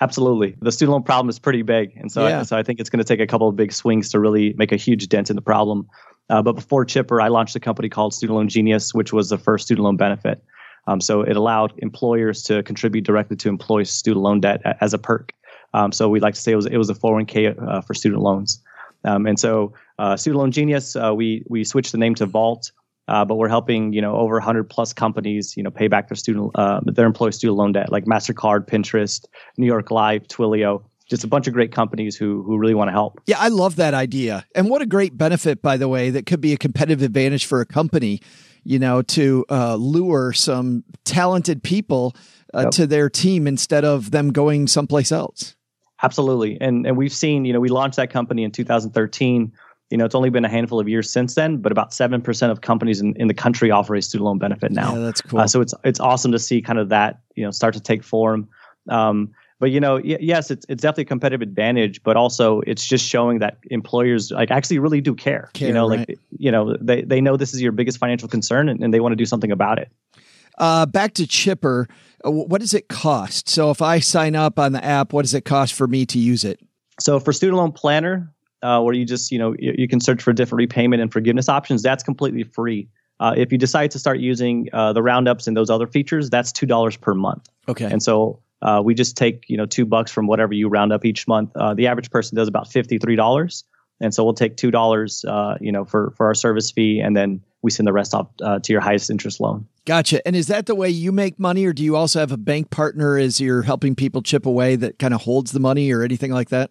Absolutely, 0.00 0.56
the 0.60 0.70
student 0.70 0.92
loan 0.92 1.02
problem 1.02 1.28
is 1.28 1.38
pretty 1.38 1.62
big, 1.62 1.96
and 1.96 2.10
so 2.10 2.26
yeah. 2.26 2.40
I, 2.40 2.42
so 2.44 2.56
I 2.56 2.62
think 2.62 2.78
it's 2.78 2.88
going 2.88 2.98
to 2.98 3.04
take 3.04 3.20
a 3.20 3.26
couple 3.26 3.48
of 3.48 3.56
big 3.56 3.72
swings 3.72 4.10
to 4.10 4.20
really 4.20 4.54
make 4.56 4.70
a 4.70 4.76
huge 4.76 5.08
dent 5.08 5.28
in 5.28 5.36
the 5.36 5.42
problem. 5.42 5.88
Uh, 6.30 6.42
but 6.42 6.52
before 6.52 6.84
Chipper, 6.84 7.20
I 7.20 7.28
launched 7.28 7.56
a 7.56 7.60
company 7.60 7.88
called 7.88 8.14
Student 8.14 8.36
Loan 8.36 8.48
Genius, 8.48 8.94
which 8.94 9.12
was 9.12 9.30
the 9.30 9.38
first 9.38 9.64
student 9.64 9.84
loan 9.84 9.96
benefit. 9.96 10.42
Um, 10.86 11.00
so 11.00 11.22
it 11.22 11.36
allowed 11.36 11.72
employers 11.78 12.42
to 12.44 12.62
contribute 12.62 13.04
directly 13.04 13.36
to 13.36 13.48
employees' 13.48 13.90
student 13.90 14.22
loan 14.22 14.40
debt 14.40 14.62
as 14.80 14.94
a 14.94 14.98
perk. 14.98 15.32
Um, 15.74 15.92
so 15.92 16.08
we 16.08 16.20
like 16.20 16.34
to 16.34 16.40
say 16.40 16.52
it 16.52 16.56
was 16.56 16.66
it 16.66 16.78
was 16.78 16.88
a 16.88 16.94
401k 16.94 17.60
uh, 17.60 17.80
for 17.82 17.94
student 17.94 18.22
loans. 18.22 18.62
Um, 19.04 19.26
and 19.26 19.38
so 19.38 19.74
uh, 19.98 20.16
Student 20.16 20.38
Loan 20.38 20.52
Genius, 20.52 20.96
uh, 20.96 21.14
we 21.14 21.44
we 21.48 21.64
switched 21.64 21.92
the 21.92 21.98
name 21.98 22.14
to 22.16 22.26
Vault, 22.26 22.72
uh, 23.08 23.24
but 23.24 23.36
we're 23.36 23.48
helping 23.48 23.92
you 23.92 24.00
know 24.00 24.16
over 24.16 24.34
100 24.34 24.64
plus 24.64 24.92
companies 24.92 25.56
you 25.56 25.62
know 25.62 25.70
pay 25.70 25.88
back 25.88 26.08
their 26.08 26.16
student 26.16 26.50
uh, 26.54 26.80
their 26.84 27.06
employee 27.06 27.32
student 27.32 27.56
loan 27.56 27.72
debt 27.72 27.90
like 27.90 28.04
Mastercard, 28.04 28.68
Pinterest, 28.68 29.24
New 29.56 29.66
York 29.66 29.90
Life, 29.90 30.26
Twilio 30.28 30.82
just 31.08 31.24
a 31.24 31.26
bunch 31.26 31.46
of 31.46 31.54
great 31.54 31.72
companies 31.72 32.16
who 32.16 32.42
who 32.42 32.58
really 32.58 32.74
want 32.74 32.88
to 32.88 32.92
help. 32.92 33.20
Yeah, 33.26 33.38
I 33.38 33.48
love 33.48 33.76
that 33.76 33.94
idea. 33.94 34.44
And 34.54 34.68
what 34.68 34.82
a 34.82 34.86
great 34.86 35.16
benefit 35.16 35.62
by 35.62 35.76
the 35.76 35.88
way 35.88 36.10
that 36.10 36.26
could 36.26 36.40
be 36.40 36.52
a 36.52 36.58
competitive 36.58 37.02
advantage 37.02 37.46
for 37.46 37.60
a 37.60 37.66
company 37.66 38.20
you 38.68 38.78
know, 38.78 39.00
to 39.00 39.46
uh, 39.48 39.76
lure 39.76 40.32
some 40.34 40.84
talented 41.04 41.62
people 41.62 42.14
uh, 42.54 42.64
yep. 42.64 42.70
to 42.72 42.86
their 42.86 43.08
team 43.08 43.46
instead 43.46 43.82
of 43.82 44.10
them 44.10 44.30
going 44.30 44.66
someplace 44.66 45.10
else. 45.10 45.56
Absolutely, 46.02 46.58
and 46.60 46.86
and 46.86 46.96
we've 46.96 47.12
seen, 47.12 47.46
you 47.46 47.52
know, 47.52 47.60
we 47.60 47.70
launched 47.70 47.96
that 47.96 48.10
company 48.10 48.44
in 48.44 48.52
2013. 48.52 49.52
You 49.90 49.96
know, 49.96 50.04
it's 50.04 50.14
only 50.14 50.30
been 50.30 50.44
a 50.44 50.50
handful 50.50 50.78
of 50.78 50.88
years 50.88 51.10
since 51.10 51.34
then, 51.34 51.58
but 51.58 51.72
about 51.72 51.94
seven 51.94 52.20
percent 52.20 52.52
of 52.52 52.60
companies 52.60 53.00
in, 53.00 53.14
in 53.16 53.28
the 53.28 53.34
country 53.34 53.70
offer 53.70 53.94
a 53.94 54.02
student 54.02 54.26
loan 54.26 54.38
benefit 54.38 54.70
now. 54.70 54.94
Yeah, 54.94 55.00
that's 55.00 55.20
cool. 55.22 55.40
Uh, 55.40 55.46
so 55.46 55.60
it's 55.60 55.74
it's 55.84 56.00
awesome 56.00 56.32
to 56.32 56.38
see 56.38 56.60
kind 56.60 56.78
of 56.78 56.90
that 56.90 57.20
you 57.34 57.44
know 57.44 57.50
start 57.50 57.74
to 57.74 57.80
take 57.80 58.02
form. 58.02 58.48
Um, 58.88 59.32
but 59.60 59.70
you 59.70 59.80
know, 59.80 59.94
y- 59.94 60.18
yes, 60.20 60.50
it's 60.50 60.64
it's 60.68 60.82
definitely 60.82 61.02
a 61.02 61.06
competitive 61.06 61.42
advantage, 61.42 62.02
but 62.02 62.16
also 62.16 62.60
it's 62.60 62.86
just 62.86 63.06
showing 63.06 63.40
that 63.40 63.58
employers 63.70 64.30
like 64.30 64.50
actually 64.50 64.78
really 64.78 65.00
do 65.00 65.14
care. 65.14 65.50
care 65.52 65.68
you 65.68 65.74
know, 65.74 65.88
right. 65.88 66.08
like 66.08 66.18
you 66.30 66.52
know, 66.52 66.76
they 66.80 67.02
they 67.02 67.20
know 67.20 67.36
this 67.36 67.54
is 67.54 67.60
your 67.60 67.72
biggest 67.72 67.98
financial 67.98 68.28
concern 68.28 68.68
and, 68.68 68.82
and 68.82 68.94
they 68.94 69.00
want 69.00 69.12
to 69.12 69.16
do 69.16 69.26
something 69.26 69.50
about 69.50 69.78
it. 69.78 69.90
Uh, 70.58 70.86
back 70.86 71.14
to 71.14 71.26
Chipper, 71.26 71.88
uh, 72.24 72.30
what 72.30 72.60
does 72.60 72.74
it 72.74 72.88
cost? 72.88 73.48
So 73.48 73.70
if 73.70 73.80
I 73.80 74.00
sign 74.00 74.34
up 74.36 74.58
on 74.58 74.72
the 74.72 74.84
app, 74.84 75.12
what 75.12 75.22
does 75.22 75.34
it 75.34 75.44
cost 75.44 75.74
for 75.74 75.86
me 75.86 76.04
to 76.06 76.18
use 76.18 76.44
it? 76.44 76.60
So 77.00 77.20
for 77.20 77.32
student 77.32 77.58
loan 77.58 77.72
planner, 77.72 78.32
uh, 78.62 78.80
where 78.80 78.94
you 78.94 79.04
just 79.04 79.30
you 79.30 79.38
know 79.38 79.54
you, 79.58 79.74
you, 79.78 79.88
can 79.88 80.00
search 80.00 80.22
for 80.22 80.32
different 80.32 80.58
repayment 80.58 81.02
and 81.02 81.12
forgiveness 81.12 81.48
options, 81.48 81.82
that's 81.82 82.02
completely 82.02 82.42
free. 82.42 82.88
Uh, 83.20 83.34
if 83.36 83.50
you 83.50 83.58
decide 83.58 83.90
to 83.90 83.98
start 83.98 84.20
using 84.20 84.68
uh, 84.72 84.92
the 84.92 85.02
roundups 85.02 85.46
and 85.46 85.56
those 85.56 85.70
other 85.70 85.86
features, 85.86 86.30
that's 86.30 86.52
two 86.52 86.66
dollars 86.66 86.96
per 86.96 87.14
month. 87.14 87.48
Okay. 87.68 87.86
And 87.86 88.02
so 88.02 88.40
uh, 88.62 88.80
we 88.84 88.94
just 88.94 89.16
take 89.16 89.44
you 89.48 89.56
know 89.56 89.66
two 89.66 89.84
bucks 89.84 90.10
from 90.10 90.26
whatever 90.26 90.52
you 90.52 90.68
round 90.68 90.92
up 90.92 91.04
each 91.04 91.26
month. 91.28 91.50
Uh, 91.56 91.74
the 91.74 91.86
average 91.86 92.10
person 92.10 92.36
does 92.36 92.48
about 92.48 92.70
fifty 92.70 92.98
three 92.98 93.16
dollars, 93.16 93.64
and 94.00 94.14
so 94.14 94.24
we'll 94.24 94.34
take 94.34 94.56
two 94.56 94.70
dollars 94.70 95.24
uh, 95.26 95.56
you 95.60 95.72
know 95.72 95.84
for 95.84 96.12
for 96.16 96.26
our 96.26 96.34
service 96.34 96.70
fee, 96.70 97.00
and 97.00 97.16
then 97.16 97.40
we 97.62 97.70
send 97.70 97.86
the 97.86 97.92
rest 97.92 98.14
off 98.14 98.28
uh, 98.42 98.58
to 98.60 98.72
your 98.72 98.80
highest 98.80 99.10
interest 99.10 99.40
loan. 99.40 99.66
Gotcha. 99.84 100.24
And 100.26 100.36
is 100.36 100.46
that 100.46 100.66
the 100.66 100.74
way 100.74 100.88
you 100.88 101.10
make 101.10 101.40
money, 101.40 101.66
or 101.66 101.72
do 101.72 101.82
you 101.82 101.96
also 101.96 102.20
have 102.20 102.30
a 102.30 102.36
bank 102.36 102.70
partner 102.70 103.16
as 103.16 103.40
you're 103.40 103.62
helping 103.62 103.94
people 103.96 104.22
chip 104.22 104.46
away 104.46 104.76
that 104.76 104.98
kind 104.98 105.14
of 105.14 105.22
holds 105.22 105.52
the 105.52 105.60
money, 105.60 105.90
or 105.92 106.02
anything 106.02 106.30
like 106.32 106.50
that? 106.50 106.70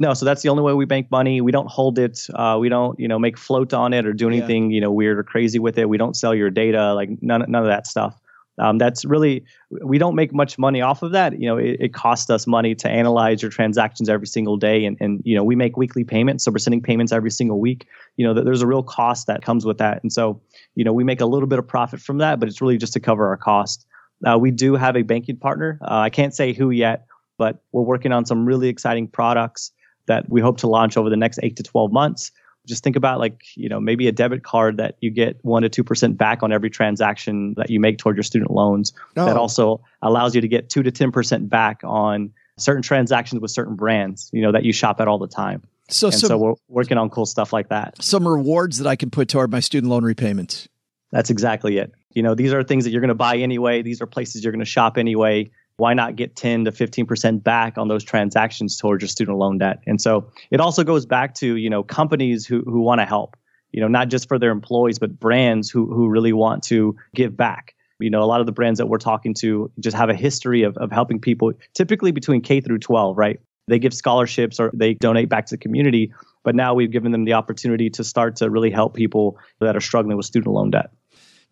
No, 0.00 0.14
so 0.14 0.24
that's 0.24 0.42
the 0.42 0.48
only 0.48 0.62
way 0.62 0.74
we 0.74 0.84
bank 0.84 1.10
money. 1.10 1.40
We 1.40 1.50
don't 1.50 1.68
hold 1.68 1.98
it. 1.98 2.26
Uh, 2.32 2.56
we 2.60 2.68
don't, 2.68 2.98
you 3.00 3.08
know, 3.08 3.18
make 3.18 3.36
float 3.36 3.74
on 3.74 3.92
it 3.92 4.06
or 4.06 4.12
do 4.12 4.28
anything, 4.28 4.70
yeah. 4.70 4.76
you 4.76 4.80
know, 4.80 4.92
weird 4.92 5.18
or 5.18 5.24
crazy 5.24 5.58
with 5.58 5.76
it. 5.76 5.88
We 5.88 5.98
don't 5.98 6.16
sell 6.16 6.34
your 6.34 6.50
data, 6.50 6.94
like 6.94 7.10
none, 7.20 7.44
none 7.48 7.62
of 7.62 7.68
that 7.68 7.86
stuff. 7.86 8.20
Um, 8.60 8.78
that's 8.78 9.04
really 9.04 9.44
we 9.70 9.98
don't 9.98 10.14
make 10.14 10.34
much 10.34 10.58
money 10.58 10.80
off 10.80 11.02
of 11.02 11.12
that. 11.12 11.40
You 11.40 11.48
know, 11.48 11.56
it, 11.56 11.76
it, 11.78 11.94
costs 11.94 12.28
us 12.28 12.46
money 12.46 12.74
to 12.74 12.88
analyze 12.88 13.40
your 13.40 13.50
transactions 13.50 14.08
every 14.08 14.26
single 14.26 14.56
day, 14.56 14.84
and 14.84 14.96
and 15.00 15.22
you 15.24 15.36
know 15.36 15.44
we 15.44 15.54
make 15.54 15.76
weekly 15.76 16.02
payments, 16.02 16.44
so 16.44 16.50
we're 16.50 16.58
sending 16.58 16.82
payments 16.82 17.12
every 17.12 17.30
single 17.30 17.60
week. 17.60 17.86
You 18.16 18.26
know, 18.26 18.34
there's 18.34 18.62
a 18.62 18.66
real 18.66 18.82
cost 18.82 19.28
that 19.28 19.42
comes 19.42 19.64
with 19.64 19.78
that, 19.78 20.02
and 20.02 20.12
so 20.12 20.40
you 20.74 20.84
know 20.84 20.92
we 20.92 21.04
make 21.04 21.20
a 21.20 21.26
little 21.26 21.46
bit 21.46 21.60
of 21.60 21.68
profit 21.68 22.00
from 22.00 22.18
that, 22.18 22.40
but 22.40 22.48
it's 22.48 22.60
really 22.60 22.78
just 22.78 22.92
to 22.94 23.00
cover 23.00 23.28
our 23.28 23.36
cost. 23.36 23.86
Uh, 24.26 24.36
we 24.36 24.50
do 24.50 24.74
have 24.74 24.96
a 24.96 25.02
banking 25.02 25.36
partner. 25.36 25.78
Uh, 25.82 25.98
I 25.98 26.10
can't 26.10 26.34
say 26.34 26.52
who 26.52 26.70
yet, 26.70 27.06
but 27.36 27.62
we're 27.70 27.82
working 27.82 28.10
on 28.10 28.26
some 28.26 28.44
really 28.44 28.68
exciting 28.68 29.06
products 29.06 29.70
that 30.08 30.28
we 30.28 30.40
hope 30.40 30.58
to 30.58 30.66
launch 30.66 30.96
over 30.96 31.08
the 31.08 31.16
next 31.16 31.38
eight 31.42 31.56
to 31.56 31.62
twelve 31.62 31.92
months 31.92 32.32
just 32.68 32.84
think 32.84 32.94
about 32.94 33.18
like 33.18 33.42
you 33.56 33.68
know 33.68 33.80
maybe 33.80 34.06
a 34.06 34.12
debit 34.12 34.44
card 34.44 34.76
that 34.76 34.96
you 35.00 35.10
get 35.10 35.38
one 35.42 35.62
to 35.62 35.68
two 35.68 35.82
percent 35.82 36.16
back 36.16 36.42
on 36.42 36.52
every 36.52 36.70
transaction 36.70 37.54
that 37.56 37.70
you 37.70 37.80
make 37.80 37.98
toward 37.98 38.16
your 38.16 38.22
student 38.22 38.50
loans. 38.50 38.92
Oh. 39.16 39.24
That 39.24 39.36
also 39.36 39.80
allows 40.02 40.34
you 40.34 40.42
to 40.42 40.48
get 40.48 40.68
two 40.68 40.82
to 40.82 40.92
ten 40.92 41.10
percent 41.10 41.48
back 41.48 41.80
on 41.82 42.30
certain 42.58 42.82
transactions 42.82 43.40
with 43.40 43.50
certain 43.50 43.74
brands. 43.74 44.30
You 44.32 44.42
know 44.42 44.52
that 44.52 44.64
you 44.64 44.72
shop 44.72 45.00
at 45.00 45.08
all 45.08 45.18
the 45.18 45.26
time. 45.26 45.62
So, 45.90 46.10
some, 46.10 46.28
so 46.28 46.36
we're 46.36 46.54
working 46.68 46.98
on 46.98 47.08
cool 47.08 47.24
stuff 47.24 47.52
like 47.52 47.70
that. 47.70 48.02
Some 48.02 48.28
rewards 48.28 48.78
that 48.78 48.86
I 48.86 48.94
can 48.94 49.08
put 49.08 49.28
toward 49.28 49.50
my 49.50 49.60
student 49.60 49.90
loan 49.90 50.04
repayments. 50.04 50.68
That's 51.10 51.30
exactly 51.30 51.78
it. 51.78 51.94
You 52.12 52.22
know, 52.22 52.34
these 52.34 52.52
are 52.52 52.62
things 52.62 52.84
that 52.84 52.90
you're 52.90 53.00
going 53.00 53.08
to 53.08 53.14
buy 53.14 53.38
anyway. 53.38 53.80
These 53.80 54.02
are 54.02 54.06
places 54.06 54.44
you're 54.44 54.52
going 54.52 54.60
to 54.60 54.66
shop 54.66 54.98
anyway 54.98 55.50
why 55.78 55.94
not 55.94 56.16
get 56.16 56.34
10 56.34 56.64
to 56.64 56.72
15% 56.72 57.42
back 57.42 57.78
on 57.78 57.86
those 57.86 58.02
transactions 58.02 58.76
towards 58.76 59.00
your 59.00 59.08
student 59.08 59.38
loan 59.38 59.58
debt? 59.58 59.78
And 59.86 60.00
so 60.00 60.30
it 60.50 60.60
also 60.60 60.82
goes 60.84 61.06
back 61.06 61.34
to, 61.36 61.56
you 61.56 61.70
know, 61.70 61.84
companies 61.84 62.46
who, 62.46 62.62
who 62.62 62.80
want 62.80 63.00
to 63.00 63.04
help, 63.04 63.36
you 63.72 63.80
know, 63.80 63.86
not 63.86 64.08
just 64.08 64.26
for 64.26 64.40
their 64.40 64.50
employees, 64.50 64.98
but 64.98 65.18
brands 65.18 65.70
who, 65.70 65.86
who 65.86 66.08
really 66.08 66.32
want 66.32 66.64
to 66.64 66.96
give 67.14 67.36
back. 67.36 67.76
You 68.00 68.10
know, 68.10 68.22
a 68.22 68.26
lot 68.26 68.40
of 68.40 68.46
the 68.46 68.52
brands 68.52 68.78
that 68.78 68.86
we're 68.86 68.98
talking 68.98 69.34
to 69.34 69.70
just 69.78 69.96
have 69.96 70.10
a 70.10 70.14
history 70.14 70.64
of, 70.64 70.76
of 70.78 70.90
helping 70.90 71.20
people, 71.20 71.52
typically 71.74 72.10
between 72.10 72.40
K 72.42 72.60
through 72.60 72.78
12, 72.78 73.16
right? 73.16 73.40
They 73.68 73.78
give 73.78 73.94
scholarships 73.94 74.58
or 74.58 74.72
they 74.74 74.94
donate 74.94 75.28
back 75.28 75.46
to 75.46 75.54
the 75.54 75.58
community. 75.58 76.12
But 76.42 76.56
now 76.56 76.74
we've 76.74 76.90
given 76.90 77.12
them 77.12 77.24
the 77.24 77.34
opportunity 77.34 77.88
to 77.90 78.02
start 78.02 78.36
to 78.36 78.50
really 78.50 78.70
help 78.70 78.94
people 78.94 79.38
that 79.60 79.76
are 79.76 79.80
struggling 79.80 80.16
with 80.16 80.26
student 80.26 80.52
loan 80.54 80.70
debt. 80.70 80.90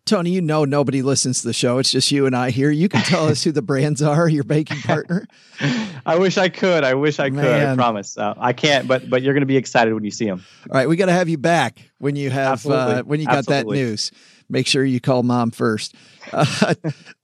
Tony, 0.07 0.31
you 0.31 0.41
know 0.41 0.65
nobody 0.65 1.01
listens 1.01 1.41
to 1.41 1.47
the 1.47 1.53
show. 1.53 1.77
It's 1.77 1.91
just 1.91 2.11
you 2.11 2.25
and 2.25 2.35
I 2.35 2.49
here. 2.49 2.71
You 2.71 2.87
can 2.89 3.01
tell 3.01 3.27
us 3.27 3.43
who 3.43 3.51
the 3.51 3.61
brands 3.61 4.01
are, 4.01 4.27
your 4.27 4.45
banking 4.45 4.79
partner. 4.79 5.27
I 6.05 6.17
wish 6.17 6.37
I 6.37 6.49
could. 6.49 6.83
I 6.83 6.93
wish 6.93 7.19
I 7.19 7.29
could. 7.29 7.45
I 7.45 7.75
promise. 7.75 8.17
Uh, 8.17 8.33
I 8.37 8.53
can't, 8.53 8.87
but 8.87 9.09
but 9.09 9.21
you're 9.21 9.33
going 9.33 9.41
to 9.41 9.47
be 9.47 9.57
excited 9.57 9.93
when 9.93 10.03
you 10.03 10.11
see 10.11 10.25
them. 10.25 10.43
All 10.69 10.77
right, 10.77 10.87
we 10.87 10.95
got 10.95 11.07
to 11.07 11.11
have 11.11 11.29
you 11.29 11.37
back 11.37 11.79
when 11.99 12.15
you 12.15 12.29
have 12.29 12.65
uh, 12.65 13.03
when 13.03 13.19
you 13.19 13.25
got 13.25 13.39
Absolutely. 13.39 13.77
that 13.77 13.89
news. 13.89 14.11
Make 14.49 14.65
sure 14.65 14.83
you 14.83 15.01
call 15.01 15.23
mom 15.23 15.51
first. 15.51 15.95
Uh, 16.29 16.73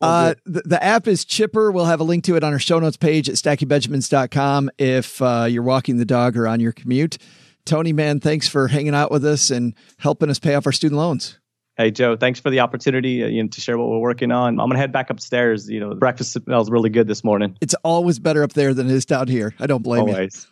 uh, 0.02 0.34
the, 0.46 0.62
the, 0.62 0.82
app 0.82 1.10
is 1.10 1.26
Chipper. 1.26 1.74
We'll 1.74 1.86
have 1.86 2.00
a 2.00 2.06
link 2.06 2.24
to 2.26 2.38
it 2.38 2.44
on 2.44 2.54
our 2.54 2.60
show 2.60 2.80
notes 2.80 2.96
page 2.96 3.28
at 3.28 3.36
stackingbenjamins.com 3.36 4.70
if 4.78 5.22
uh, 5.22 5.46
you're 5.50 5.64
walking 5.64 5.98
the 5.98 6.06
dog 6.06 6.38
or 6.38 6.48
on 6.48 6.62
your 6.62 6.72
commute. 6.72 7.18
Tony, 7.66 7.92
man, 7.92 8.22
thanks 8.22 8.48
for 8.48 8.70
hanging 8.70 8.96
out 8.96 9.12
with 9.12 9.26
us 9.26 9.50
and 9.50 9.74
helping 9.98 10.30
us 10.30 10.40
pay 10.40 10.56
off 10.56 10.66
our 10.66 10.72
student 10.72 11.00
loans. 11.00 11.38
Hey 11.76 11.90
Joe, 11.90 12.16
thanks 12.16 12.40
for 12.40 12.52
the 12.52 12.60
opportunity 12.60 13.24
uh, 13.24 13.28
you 13.28 13.42
know, 13.42 13.50
to 13.50 13.60
share 13.60 13.80
what 13.80 13.90
we're 13.90 13.98
working 13.98 14.32
on. 14.32 14.60
I'm 14.60 14.70
gonna 14.70 14.78
head 14.78 14.92
back 14.92 15.10
upstairs. 15.10 15.68
You 15.68 15.80
know, 15.80 15.96
breakfast 15.96 16.34
smells 16.34 16.70
really 16.70 16.92
good 16.92 17.08
this 17.08 17.24
morning. 17.24 17.58
It's 17.62 17.74
always 17.84 18.20
better 18.20 18.44
up 18.44 18.54
there 18.54 18.76
than 18.76 18.92
it 18.92 18.94
is 18.94 19.08
down 19.08 19.28
here. 19.28 19.56
I 19.60 19.66
don't 19.66 19.82
blame 19.82 20.02
always. 20.02 20.46
you. 20.46 20.50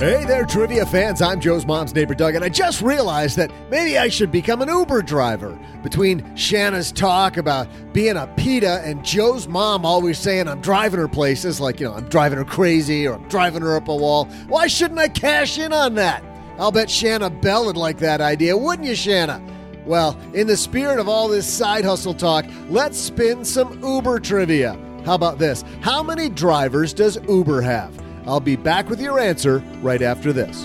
Hey 0.00 0.26
there, 0.26 0.44
trivia 0.44 0.84
fans. 0.84 1.22
I'm 1.22 1.40
Joe's 1.40 1.64
mom's 1.64 1.94
neighbor, 1.94 2.14
Doug, 2.14 2.34
and 2.34 2.44
I 2.44 2.50
just 2.50 2.82
realized 2.82 3.38
that 3.38 3.50
maybe 3.70 3.96
I 3.96 4.08
should 4.08 4.30
become 4.30 4.60
an 4.60 4.68
Uber 4.68 5.00
driver. 5.00 5.58
Between 5.82 6.20
Shanah's 6.34 6.92
talk 6.92 7.38
about 7.38 7.68
being 7.94 8.18
a 8.18 8.26
PITA 8.36 8.82
and 8.84 9.02
Joe's 9.02 9.48
mom 9.48 9.86
always 9.86 10.18
saying 10.18 10.46
I'm 10.46 10.60
driving 10.60 11.00
her 11.00 11.08
places, 11.08 11.58
like, 11.58 11.80
you 11.80 11.86
know, 11.86 11.94
I'm 11.94 12.06
driving 12.10 12.36
her 12.36 12.44
crazy 12.44 13.08
or 13.08 13.14
I'm 13.14 13.26
driving 13.28 13.62
her 13.62 13.76
up 13.76 13.88
a 13.88 13.96
wall, 13.96 14.26
why 14.48 14.66
shouldn't 14.66 15.00
I 15.00 15.08
cash 15.08 15.58
in 15.58 15.72
on 15.72 15.94
that? 15.94 16.22
I'll 16.58 16.70
bet 16.70 16.88
Shanah 16.88 17.42
Bell 17.42 17.66
would 17.66 17.76
like 17.76 17.98
that 17.98 18.20
idea, 18.20 18.56
wouldn't 18.56 18.86
you, 18.86 18.94
Shanah? 18.94 19.42
Well, 19.84 20.18
in 20.32 20.46
the 20.46 20.56
spirit 20.56 20.98
of 20.98 21.08
all 21.08 21.28
this 21.28 21.46
side 21.46 21.84
hustle 21.84 22.14
talk, 22.14 22.46
let's 22.68 22.98
spin 22.98 23.44
some 23.44 23.82
Uber 23.82 24.20
trivia. 24.20 24.78
How 25.04 25.14
about 25.14 25.38
this? 25.38 25.64
How 25.80 26.02
many 26.02 26.28
drivers 26.28 26.94
does 26.94 27.18
Uber 27.28 27.60
have? 27.60 27.92
I'll 28.26 28.40
be 28.40 28.56
back 28.56 28.88
with 28.88 29.00
your 29.00 29.18
answer 29.18 29.58
right 29.82 30.00
after 30.00 30.32
this. 30.32 30.64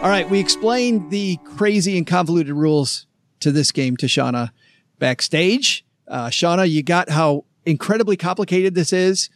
All 0.00 0.08
right, 0.08 0.30
we 0.30 0.38
explained 0.38 1.10
the 1.10 1.38
crazy 1.44 1.98
and 1.98 2.06
convoluted 2.06 2.54
rules 2.54 3.08
to 3.40 3.50
this 3.50 3.72
game 3.72 3.96
to 3.96 4.06
Shanah 4.06 4.52
backstage. 5.00 5.84
Uh, 6.06 6.28
Shanah, 6.28 6.70
you 6.70 6.84
got 6.84 7.08
how 7.08 7.44
incredibly 7.66 8.16
complicated 8.16 8.76
this 8.76 8.92
is. 8.92 9.28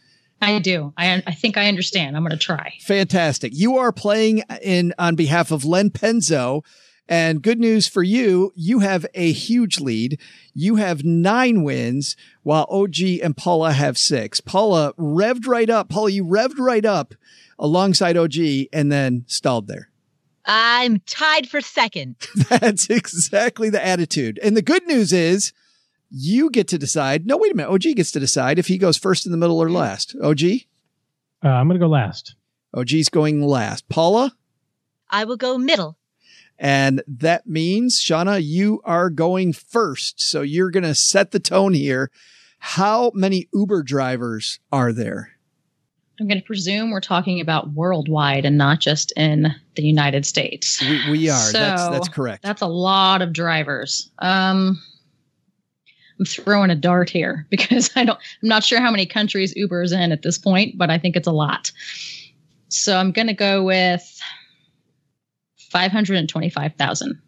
I 0.43 0.59
do. 0.59 0.93
I 0.97 1.23
I 1.25 1.33
think 1.33 1.57
I 1.57 1.67
understand. 1.67 2.15
I'm 2.15 2.23
going 2.23 2.31
to 2.31 2.37
try. 2.37 2.73
Fantastic. 2.81 3.53
You 3.55 3.77
are 3.77 3.91
playing 3.91 4.43
in 4.61 4.93
on 4.99 5.15
behalf 5.15 5.51
of 5.51 5.65
Len 5.65 5.89
Penzo. 5.89 6.63
And 7.09 7.41
good 7.41 7.59
news 7.59 7.87
for 7.87 8.01
you, 8.01 8.53
you 8.55 8.79
have 8.79 9.05
a 9.13 9.31
huge 9.33 9.79
lead. 9.81 10.19
You 10.53 10.77
have 10.77 11.03
nine 11.03 11.63
wins, 11.63 12.15
while 12.43 12.65
OG 12.69 12.95
and 13.21 13.35
Paula 13.35 13.73
have 13.73 13.97
six. 13.97 14.39
Paula 14.39 14.93
revved 14.93 15.45
right 15.45 15.69
up. 15.69 15.89
Paula, 15.89 16.11
you 16.11 16.23
revved 16.23 16.59
right 16.59 16.85
up 16.85 17.13
alongside 17.59 18.15
OG 18.15 18.35
and 18.71 18.89
then 18.91 19.25
stalled 19.27 19.67
there. 19.67 19.89
I'm 20.45 20.99
tied 21.05 21.49
for 21.49 21.61
second. 21.61 22.15
That's 22.49 22.89
exactly 22.89 23.69
the 23.69 23.85
attitude. 23.85 24.39
And 24.41 24.55
the 24.55 24.61
good 24.61 24.85
news 24.87 25.13
is 25.13 25.53
you 26.15 26.51
get 26.51 26.67
to 26.67 26.77
decide. 26.77 27.25
No, 27.25 27.37
wait 27.37 27.51
a 27.51 27.55
minute. 27.55 27.71
OG 27.71 27.95
gets 27.95 28.11
to 28.11 28.19
decide 28.19 28.59
if 28.59 28.67
he 28.67 28.77
goes 28.77 28.97
first 28.97 29.25
in 29.25 29.31
the 29.31 29.37
middle 29.37 29.61
or 29.61 29.71
last. 29.71 30.15
OG? 30.21 30.41
Uh, 31.43 31.49
I'm 31.49 31.67
going 31.67 31.79
to 31.79 31.83
go 31.83 31.89
last. 31.89 32.35
OG's 32.73 33.09
going 33.09 33.41
last. 33.41 33.89
Paula? 33.89 34.31
I 35.09 35.25
will 35.25 35.37
go 35.37 35.57
middle. 35.57 35.97
And 36.59 37.01
that 37.07 37.47
means, 37.47 37.99
Shanah, 37.99 38.41
you 38.43 38.79
are 38.85 39.09
going 39.09 39.53
first. 39.53 40.21
So 40.21 40.41
you're 40.41 40.69
going 40.69 40.83
to 40.83 40.93
set 40.93 41.31
the 41.31 41.39
tone 41.39 41.73
here. 41.73 42.11
How 42.59 43.11
many 43.15 43.49
Uber 43.51 43.81
drivers 43.81 44.59
are 44.71 44.93
there? 44.93 45.31
I'm 46.19 46.27
going 46.27 46.39
to 46.39 46.45
presume 46.45 46.91
we're 46.91 47.01
talking 47.01 47.41
about 47.41 47.71
worldwide 47.71 48.45
and 48.45 48.55
not 48.55 48.79
just 48.79 49.11
in 49.17 49.53
the 49.75 49.81
United 49.81 50.27
States. 50.27 50.79
We, 50.79 51.11
we 51.11 51.29
are. 51.29 51.39
So, 51.39 51.57
that's 51.57 51.89
that's 51.89 52.07
correct. 52.07 52.43
That's 52.43 52.61
a 52.61 52.67
lot 52.67 53.23
of 53.23 53.33
drivers. 53.33 54.11
Um, 54.19 54.79
I'm 56.23 56.43
throwing 56.43 56.69
a 56.69 56.75
dart 56.75 57.09
here 57.09 57.45
because 57.49 57.91
I 57.95 58.05
don't. 58.05 58.17
I'm 58.41 58.49
not 58.49 58.63
sure 58.63 58.79
how 58.79 58.91
many 58.91 59.05
countries 59.05 59.53
Uber 59.55 59.83
is 59.83 59.91
in 59.91 60.11
at 60.11 60.21
this 60.21 60.37
point, 60.37 60.77
but 60.77 60.89
I 60.89 60.97
think 60.97 61.15
it's 61.15 61.27
a 61.27 61.31
lot. 61.31 61.71
So 62.69 62.97
I'm 62.97 63.11
going 63.11 63.27
to 63.27 63.33
go 63.33 63.63
with 63.63 64.21
five 65.57 65.91
hundred 65.91 66.17
and 66.17 66.29
twenty-five 66.29 66.75
thousand. 66.75 67.21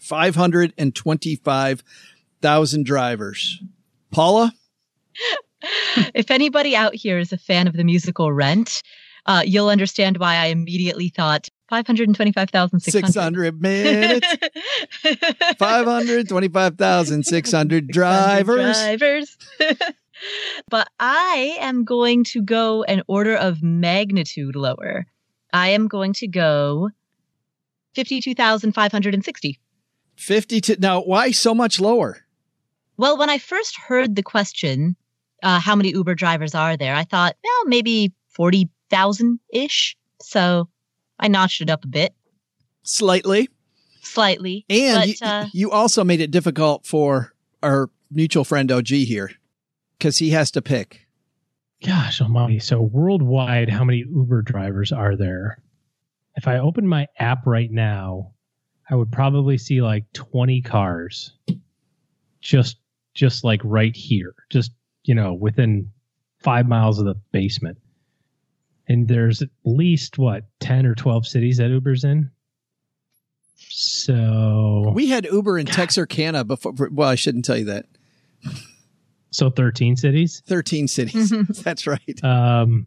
Five 0.00 0.34
hundred 0.34 0.74
and 0.76 0.94
twenty-five 0.94 1.82
thousand 2.42 2.84
drivers. 2.84 3.62
Paula. 4.10 4.52
if 6.14 6.30
anybody 6.30 6.76
out 6.76 6.94
here 6.94 7.18
is 7.18 7.32
a 7.32 7.38
fan 7.38 7.66
of 7.66 7.74
the 7.74 7.84
musical 7.84 8.30
Rent, 8.30 8.82
uh, 9.24 9.42
you'll 9.44 9.70
understand 9.70 10.18
why 10.18 10.36
I 10.36 10.46
immediately 10.46 11.08
thought 11.08 11.48
525,600 11.68 12.82
600 12.82 13.62
minutes. 13.62 14.26
525,600 15.58 17.88
drivers. 17.92 18.76
drivers. 18.76 19.36
but 20.68 20.88
I 21.00 21.56
am 21.60 21.84
going 21.84 22.24
to 22.24 22.42
go 22.42 22.82
an 22.84 23.02
order 23.06 23.34
of 23.34 23.62
magnitude 23.62 24.56
lower. 24.56 25.06
I 25.52 25.68
am 25.68 25.88
going 25.88 26.12
to 26.14 26.26
go 26.28 26.90
52,560. 27.94 29.60
52. 30.16 30.76
Now, 30.78 31.00
why 31.00 31.30
so 31.30 31.54
much 31.54 31.80
lower? 31.80 32.18
Well, 32.96 33.18
when 33.18 33.30
I 33.30 33.38
first 33.38 33.76
heard 33.78 34.14
the 34.14 34.22
question, 34.22 34.96
uh, 35.42 35.58
how 35.60 35.74
many 35.74 35.90
Uber 35.90 36.14
drivers 36.14 36.54
are 36.54 36.76
there? 36.76 36.94
I 36.94 37.04
thought, 37.04 37.36
well, 37.42 37.64
maybe 37.66 38.12
40,000 38.30 39.40
ish. 39.52 39.96
So 40.22 40.68
I 41.18 41.28
notched 41.28 41.60
it 41.60 41.70
up 41.70 41.84
a 41.84 41.88
bit. 41.88 42.14
Slightly. 42.82 43.48
Slightly. 44.02 44.64
And 44.68 44.98
but, 44.98 45.08
you, 45.08 45.14
uh, 45.22 45.46
you 45.52 45.70
also 45.70 46.04
made 46.04 46.20
it 46.20 46.30
difficult 46.30 46.86
for 46.86 47.32
our 47.62 47.88
mutual 48.10 48.44
friend 48.44 48.70
OG 48.70 48.88
here 48.88 49.30
because 49.98 50.18
he 50.18 50.30
has 50.30 50.50
to 50.52 50.62
pick. 50.62 51.06
Gosh 51.84 52.20
almighty. 52.20 52.58
So 52.60 52.80
worldwide, 52.80 53.68
how 53.68 53.84
many 53.84 53.98
Uber 53.98 54.42
drivers 54.42 54.92
are 54.92 55.16
there? 55.16 55.62
If 56.36 56.48
I 56.48 56.58
open 56.58 56.86
my 56.86 57.06
app 57.18 57.46
right 57.46 57.70
now, 57.70 58.32
I 58.90 58.94
would 58.94 59.12
probably 59.12 59.58
see 59.58 59.82
like 59.82 60.04
20 60.12 60.62
cars 60.62 61.32
just 62.40 62.76
just 63.14 63.44
like 63.44 63.60
right 63.64 63.94
here. 63.94 64.34
Just, 64.50 64.72
you 65.04 65.14
know, 65.14 65.32
within 65.32 65.90
5 66.40 66.66
miles 66.66 66.98
of 66.98 67.06
the 67.06 67.14
basement. 67.32 67.78
And 68.88 69.08
there's 69.08 69.40
at 69.42 69.48
least 69.64 70.18
what, 70.18 70.44
10 70.60 70.84
or 70.86 70.94
12 70.94 71.26
cities 71.26 71.56
that 71.58 71.70
Uber's 71.70 72.04
in? 72.04 72.30
So 73.70 74.92
We 74.94 75.08
had 75.08 75.24
Uber 75.24 75.58
in 75.58 75.66
Texarkana 75.66 76.44
before. 76.44 76.74
Well, 76.92 77.08
I 77.08 77.14
shouldn't 77.14 77.44
tell 77.44 77.56
you 77.56 77.64
that. 77.66 77.86
so 79.30 79.50
13 79.50 79.96
cities? 79.96 80.42
13 80.46 80.86
cities. 80.88 81.32
That's 81.62 81.86
right. 81.86 82.22
Um, 82.22 82.86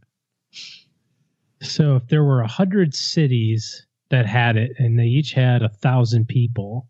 so 1.62 1.96
if 1.96 2.08
there 2.08 2.24
were 2.24 2.42
a 2.42 2.48
hundred 2.48 2.94
cities 2.94 3.86
that 4.10 4.26
had 4.28 4.56
it, 4.56 4.74
and 4.78 4.98
they 4.98 5.06
each 5.06 5.34
had 5.34 5.64
a 5.64 5.70
thousand 5.70 6.28
people, 6.28 6.88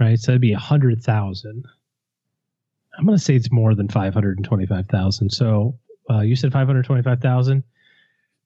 right? 0.00 0.18
So 0.18 0.32
that'd 0.32 0.40
be 0.40 0.52
a 0.52 0.58
hundred 0.58 1.02
thousand. 1.02 1.66
I'm 2.98 3.04
going 3.04 3.16
to 3.16 3.22
say 3.22 3.36
it's 3.36 3.52
more 3.52 3.74
than 3.74 3.88
five 3.88 4.14
hundred 4.14 4.38
and 4.38 4.44
twenty-five 4.46 4.86
thousand. 4.88 5.30
So 5.30 5.78
uh, 6.10 6.20
you 6.20 6.34
said 6.34 6.52
five 6.52 6.66
hundred 6.66 6.86
twenty-five 6.86 7.20
thousand. 7.20 7.62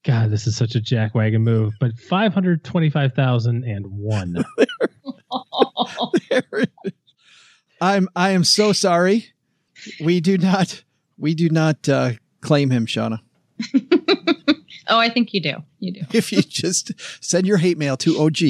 God, 0.04 0.30
this 0.30 0.46
is 0.46 0.56
such 0.56 0.74
a 0.74 0.80
jackwagon 0.80 1.40
move, 1.40 1.74
but 1.80 1.98
five 1.98 2.32
hundred 2.34 2.62
twenty-five 2.62 3.14
thousand 3.14 3.64
and 3.64 3.86
one. 3.86 4.44
I'm 7.80 8.08
I 8.14 8.30
am 8.30 8.44
so 8.44 8.72
sorry. 8.72 9.32
We 10.02 10.20
do 10.20 10.38
not 10.38 10.82
we 11.18 11.34
do 11.34 11.48
not 11.48 11.88
uh, 11.88 12.12
claim 12.40 12.70
him, 12.70 12.86
Shanah. 12.86 13.20
Oh, 14.88 14.98
I 14.98 15.08
think 15.08 15.32
you 15.32 15.40
do. 15.40 15.54
You 15.78 15.92
do. 15.92 16.00
If 16.12 16.32
you 16.32 16.42
just 16.42 16.92
send 17.24 17.46
your 17.46 17.56
hate 17.56 17.78
mail 17.78 17.96
to 17.98 18.18
OG 18.18 18.42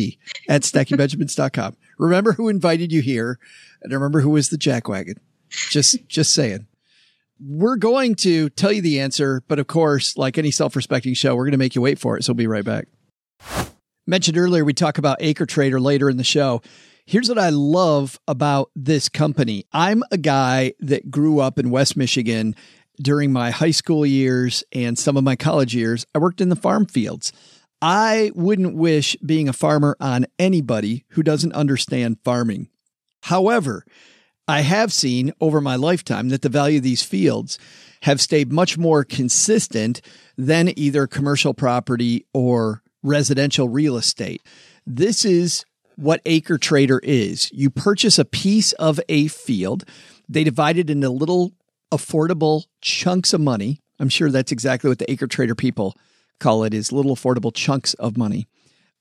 at 0.49 0.63
stackingbenjamins.com. 0.63 1.77
Remember 1.99 2.33
who 2.33 2.49
invited 2.49 2.93
you 2.93 3.03
here 3.03 3.39
and 3.83 3.93
remember 3.93 4.21
who 4.21 4.31
was 4.31 4.49
the 4.49 4.57
jackwagon. 4.57 5.19
Just 5.49 6.09
just 6.09 6.33
saying. 6.33 6.67
We're 7.41 7.77
going 7.77 8.15
to 8.17 8.49
tell 8.51 8.73
you 8.73 8.81
the 8.81 9.01
answer, 9.01 9.43
but 9.49 9.59
of 9.59 9.67
course, 9.67 10.17
like 10.17 10.39
any 10.39 10.51
self-respecting 10.51 11.15
show, 11.15 11.35
we're 11.35 11.45
going 11.45 11.53
to 11.53 11.59
make 11.59 11.75
you 11.75 11.83
wait 11.83 11.99
for 11.99 12.17
it. 12.17 12.25
So 12.25 12.33
we'll 12.33 12.39
be 12.39 12.47
right 12.47 12.65
back. 12.65 12.87
Mentioned 14.07 14.39
earlier, 14.39 14.65
we 14.65 14.75
talk 14.75 14.99
about 14.99 15.19
Acre 15.21 15.47
Trader 15.47 15.81
later 15.81 16.09
in 16.11 16.17
the 16.17 16.25
show. 16.25 16.63
Here's 17.07 17.29
what 17.29 17.39
I 17.39 17.51
love 17.51 18.19
about 18.29 18.71
this 18.77 19.09
company. 19.09 19.65
I'm 19.73 20.03
a 20.11 20.17
guy 20.17 20.75
that 20.81 21.11
grew 21.11 21.41
up 21.41 21.59
in 21.59 21.71
West 21.71 21.97
Michigan 21.97 22.55
during 23.03 23.33
my 23.33 23.51
high 23.51 23.73
school 23.73 24.07
years 24.07 24.63
and 24.73 24.99
some 24.99 25.17
of 25.17 25.25
my 25.25 25.37
college 25.37 25.75
years. 25.75 26.07
I 26.15 26.19
worked 26.19 26.41
in 26.41 26.49
the 26.49 26.57
farm 26.57 26.87
fields. 26.87 27.33
I 27.83 28.31
wouldn't 28.35 28.77
wish 28.77 29.17
being 29.17 29.49
a 29.49 29.53
farmer 29.53 29.97
on 30.01 30.27
anybody 30.39 31.05
who 31.11 31.23
doesn't 31.23 31.53
understand 31.53 32.19
farming. 32.25 32.69
However, 33.25 33.85
I 34.47 34.61
have 34.61 34.93
seen 34.93 35.33
over 35.41 35.61
my 35.61 35.77
lifetime 35.77 36.29
that 36.29 36.43
the 36.43 36.49
value 36.49 36.79
of 36.79 36.83
these 36.85 37.03
fields 37.03 37.59
have 38.03 38.21
stayed 38.21 38.53
much 38.53 38.77
more 38.77 39.03
consistent 39.03 40.03
than 40.37 40.79
either 40.79 41.07
commercial 41.07 41.55
property 41.55 42.27
or 42.35 42.83
residential 43.03 43.69
real 43.69 43.97
estate. 43.97 44.43
This 44.87 45.25
is 45.25 45.65
what 45.97 46.21
Acre 46.27 46.59
Trader 46.59 47.01
is. 47.03 47.51
You 47.53 47.71
purchase 47.71 48.19
a 48.19 48.25
piece 48.25 48.73
of 48.73 49.01
a 49.09 49.29
field, 49.29 49.85
they 50.29 50.45
divide 50.45 50.77
it 50.77 50.91
into 50.91 51.09
little 51.09 51.53
affordable 51.93 52.65
chunks 52.81 53.33
of 53.33 53.41
money. 53.41 53.81
I'm 53.99 54.09
sure 54.09 54.31
that's 54.31 54.53
exactly 54.53 54.89
what 54.89 54.99
the 54.99 55.11
Acre 55.11 55.27
Trader 55.27 55.55
people 55.55 55.95
call 56.41 56.65
it 56.65 56.75
is 56.75 56.93
little 56.93 57.15
affordable 57.15 57.55
chunks 57.55 57.95
of 57.95 58.17
money. 58.19 58.47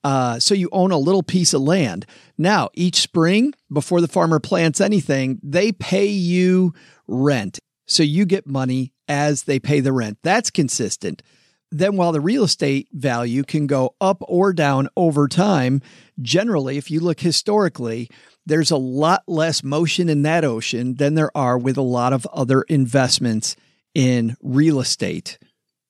Uh, 0.04 0.38
so 0.38 0.54
you 0.54 0.68
own 0.70 0.92
a 0.92 0.98
little 0.98 1.22
piece 1.22 1.54
of 1.54 1.62
land. 1.62 2.04
Now, 2.36 2.68
each 2.74 2.96
spring, 2.96 3.54
before 3.72 4.02
the 4.02 4.08
farmer 4.08 4.38
plants 4.38 4.80
anything, 4.80 5.40
they 5.42 5.72
pay 5.72 6.06
you 6.06 6.74
rent. 7.08 7.58
So 7.86 8.02
you 8.02 8.26
get 8.26 8.46
money 8.46 8.92
as 9.08 9.44
they 9.44 9.58
pay 9.58 9.80
the 9.80 9.92
rent. 9.92 10.18
That's 10.22 10.50
consistent. 10.50 11.22
Then, 11.70 11.96
while 11.96 12.12
the 12.12 12.20
real 12.20 12.44
estate 12.44 12.88
value 12.92 13.42
can 13.42 13.66
go 13.66 13.96
up 14.00 14.22
or 14.28 14.52
down 14.52 14.88
over 14.96 15.26
time, 15.26 15.80
generally, 16.22 16.76
if 16.76 16.90
you 16.90 17.00
look 17.00 17.20
historically, 17.20 18.08
there's 18.46 18.70
a 18.70 18.76
lot 18.76 19.24
less 19.26 19.64
motion 19.64 20.08
in 20.08 20.22
that 20.22 20.44
ocean 20.44 20.94
than 20.96 21.14
there 21.14 21.36
are 21.36 21.58
with 21.58 21.76
a 21.76 21.82
lot 21.82 22.12
of 22.12 22.26
other 22.26 22.62
investments 22.62 23.56
in 23.94 24.36
real 24.42 24.80
estate. 24.80 25.38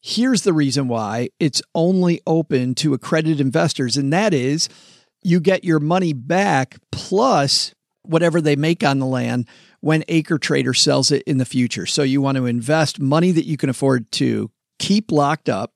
Here's 0.07 0.43
the 0.43 0.53
reason 0.53 0.87
why 0.87 1.31
it's 1.41 1.63
only 1.75 2.21
open 2.27 2.75
to 2.75 2.93
accredited 2.93 3.41
investors, 3.41 3.97
and 3.97 4.13
that 4.13 4.35
is 4.35 4.69
you 5.23 5.41
get 5.41 5.65
your 5.65 5.81
money 5.81 6.13
back 6.13 6.77
plus 6.93 7.75
whatever 8.03 8.43
they 8.43 8.55
make 8.55 8.85
on 8.85 8.99
the 8.99 9.07
land 9.07 9.49
when 9.81 10.05
Acre 10.09 10.37
Trader 10.37 10.75
sells 10.75 11.11
it 11.11 11.23
in 11.23 11.39
the 11.39 11.47
future. 11.47 11.87
So 11.87 12.03
you 12.03 12.21
want 12.21 12.37
to 12.37 12.45
invest 12.45 13.01
money 13.01 13.31
that 13.31 13.47
you 13.47 13.57
can 13.57 13.71
afford 13.71 14.13
to 14.13 14.51
keep 14.79 15.11
locked 15.11 15.49
up. 15.49 15.73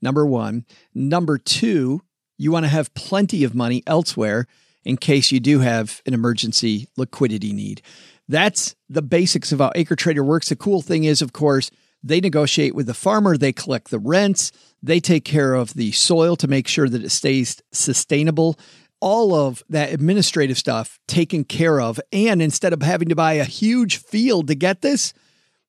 Number 0.00 0.24
one. 0.24 0.64
Number 0.94 1.36
two, 1.36 2.00
You 2.38 2.52
want 2.52 2.64
to 2.64 2.70
have 2.70 2.94
plenty 2.94 3.44
of 3.44 3.54
money 3.54 3.82
elsewhere 3.86 4.46
in 4.84 4.96
case 4.96 5.30
you 5.30 5.38
do 5.40 5.60
have 5.60 6.00
an 6.06 6.14
emergency 6.14 6.88
liquidity 6.96 7.52
need. 7.52 7.82
That's 8.26 8.74
the 8.88 9.02
basics 9.02 9.52
of 9.52 9.58
how 9.58 9.72
Acre 9.74 9.96
Trader 9.96 10.24
works. 10.24 10.48
The 10.48 10.56
cool 10.56 10.80
thing 10.80 11.04
is, 11.04 11.20
of 11.20 11.34
course, 11.34 11.70
they 12.02 12.20
negotiate 12.20 12.74
with 12.74 12.86
the 12.86 12.94
farmer, 12.94 13.36
they 13.36 13.52
collect 13.52 13.90
the 13.90 13.98
rents, 13.98 14.52
they 14.82 15.00
take 15.00 15.24
care 15.24 15.54
of 15.54 15.74
the 15.74 15.92
soil 15.92 16.36
to 16.36 16.48
make 16.48 16.68
sure 16.68 16.88
that 16.88 17.04
it 17.04 17.10
stays 17.10 17.60
sustainable. 17.72 18.58
All 19.00 19.34
of 19.34 19.62
that 19.68 19.92
administrative 19.92 20.56
stuff 20.56 20.98
taken 21.06 21.44
care 21.44 21.80
of. 21.80 22.00
And 22.12 22.40
instead 22.40 22.72
of 22.72 22.82
having 22.82 23.08
to 23.08 23.16
buy 23.16 23.34
a 23.34 23.44
huge 23.44 23.98
field 23.98 24.48
to 24.48 24.54
get 24.54 24.80
this, 24.80 25.12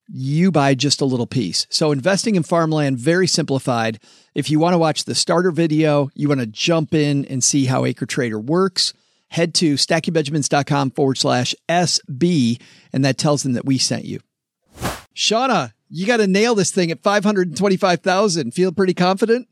you 0.07 0.51
buy 0.51 0.73
just 0.73 1.01
a 1.01 1.05
little 1.05 1.27
piece. 1.27 1.67
So 1.69 1.91
investing 1.91 2.35
in 2.35 2.43
farmland, 2.43 2.97
very 2.97 3.27
simplified. 3.27 3.99
If 4.33 4.49
you 4.49 4.59
want 4.59 4.73
to 4.73 4.77
watch 4.77 5.03
the 5.03 5.15
starter 5.15 5.51
video, 5.51 6.09
you 6.15 6.29
want 6.29 6.39
to 6.39 6.47
jump 6.47 6.93
in 6.93 7.25
and 7.25 7.43
see 7.43 7.65
how 7.65 7.85
Acre 7.85 8.05
Trader 8.05 8.39
works, 8.39 8.93
head 9.29 9.53
to 9.55 9.75
stackingbenjamins.com 9.75 10.91
forward 10.91 11.17
slash 11.17 11.53
SB, 11.67 12.61
and 12.93 13.03
that 13.03 13.17
tells 13.17 13.43
them 13.43 13.53
that 13.53 13.65
we 13.65 13.77
sent 13.77 14.05
you. 14.05 14.19
Shauna, 15.15 15.73
you 15.89 16.05
got 16.05 16.17
to 16.17 16.27
nail 16.27 16.55
this 16.55 16.71
thing 16.71 16.91
at 16.91 17.01
525,000. 17.01 18.53
Feel 18.53 18.71
pretty 18.71 18.93
confident? 18.93 19.47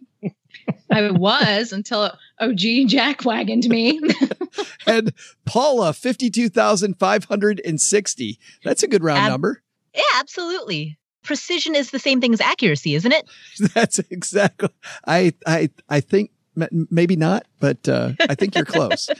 I 0.91 1.11
was 1.11 1.71
until 1.71 2.11
OG 2.39 2.59
Jack 2.88 3.23
wagoned 3.25 3.67
me. 3.67 3.99
and 4.88 5.13
Paula, 5.45 5.93
52,560. 5.93 8.39
That's 8.63 8.83
a 8.83 8.88
good 8.88 9.03
round 9.03 9.19
Ab- 9.19 9.31
number. 9.31 9.61
Yeah, 9.93 10.01
absolutely. 10.15 10.97
Precision 11.23 11.75
is 11.75 11.91
the 11.91 11.99
same 11.99 12.21
thing 12.21 12.33
as 12.33 12.41
accuracy, 12.41 12.95
isn't 12.95 13.11
it? 13.11 13.29
That's 13.73 13.99
exactly. 13.99 14.69
I 15.07 15.33
I 15.45 15.69
I 15.89 15.99
think 16.01 16.31
maybe 16.55 17.15
not, 17.15 17.45
but 17.59 17.88
uh, 17.89 18.11
I 18.19 18.36
think 18.36 18.55
you're 18.55 18.65
close. 18.65 19.09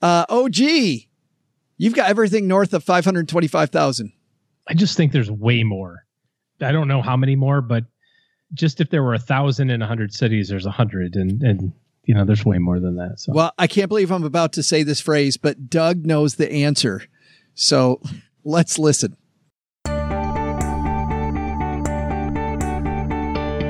Uh, 0.00 0.24
OG, 0.28 0.58
you've 1.76 1.96
got 1.96 2.08
everything 2.08 2.46
north 2.46 2.72
of 2.72 2.84
525,000. 2.84 4.12
I 4.68 4.74
just 4.74 4.96
think 4.96 5.10
there's 5.10 5.28
way 5.28 5.64
more. 5.64 6.04
I 6.60 6.72
don't 6.72 6.88
know 6.88 7.02
how 7.02 7.16
many 7.16 7.36
more, 7.36 7.60
but 7.60 7.84
just 8.52 8.80
if 8.80 8.90
there 8.90 9.02
were 9.02 9.14
a 9.14 9.18
thousand 9.18 9.70
in 9.70 9.80
a 9.80 9.86
hundred 9.86 10.12
cities, 10.12 10.48
there's 10.48 10.66
a 10.66 10.70
hundred, 10.70 11.14
and 11.14 11.40
and 11.42 11.72
you 12.04 12.14
know 12.14 12.24
there's 12.24 12.44
way 12.44 12.58
more 12.58 12.80
than 12.80 12.96
that. 12.96 13.20
So 13.20 13.32
Well, 13.32 13.52
I 13.58 13.68
can't 13.68 13.88
believe 13.88 14.10
I'm 14.10 14.24
about 14.24 14.52
to 14.54 14.62
say 14.62 14.82
this 14.82 15.00
phrase, 15.00 15.36
but 15.36 15.70
Doug 15.70 16.04
knows 16.04 16.34
the 16.34 16.50
answer. 16.50 17.02
So 17.54 18.00
let's 18.44 18.78
listen. 18.78 19.16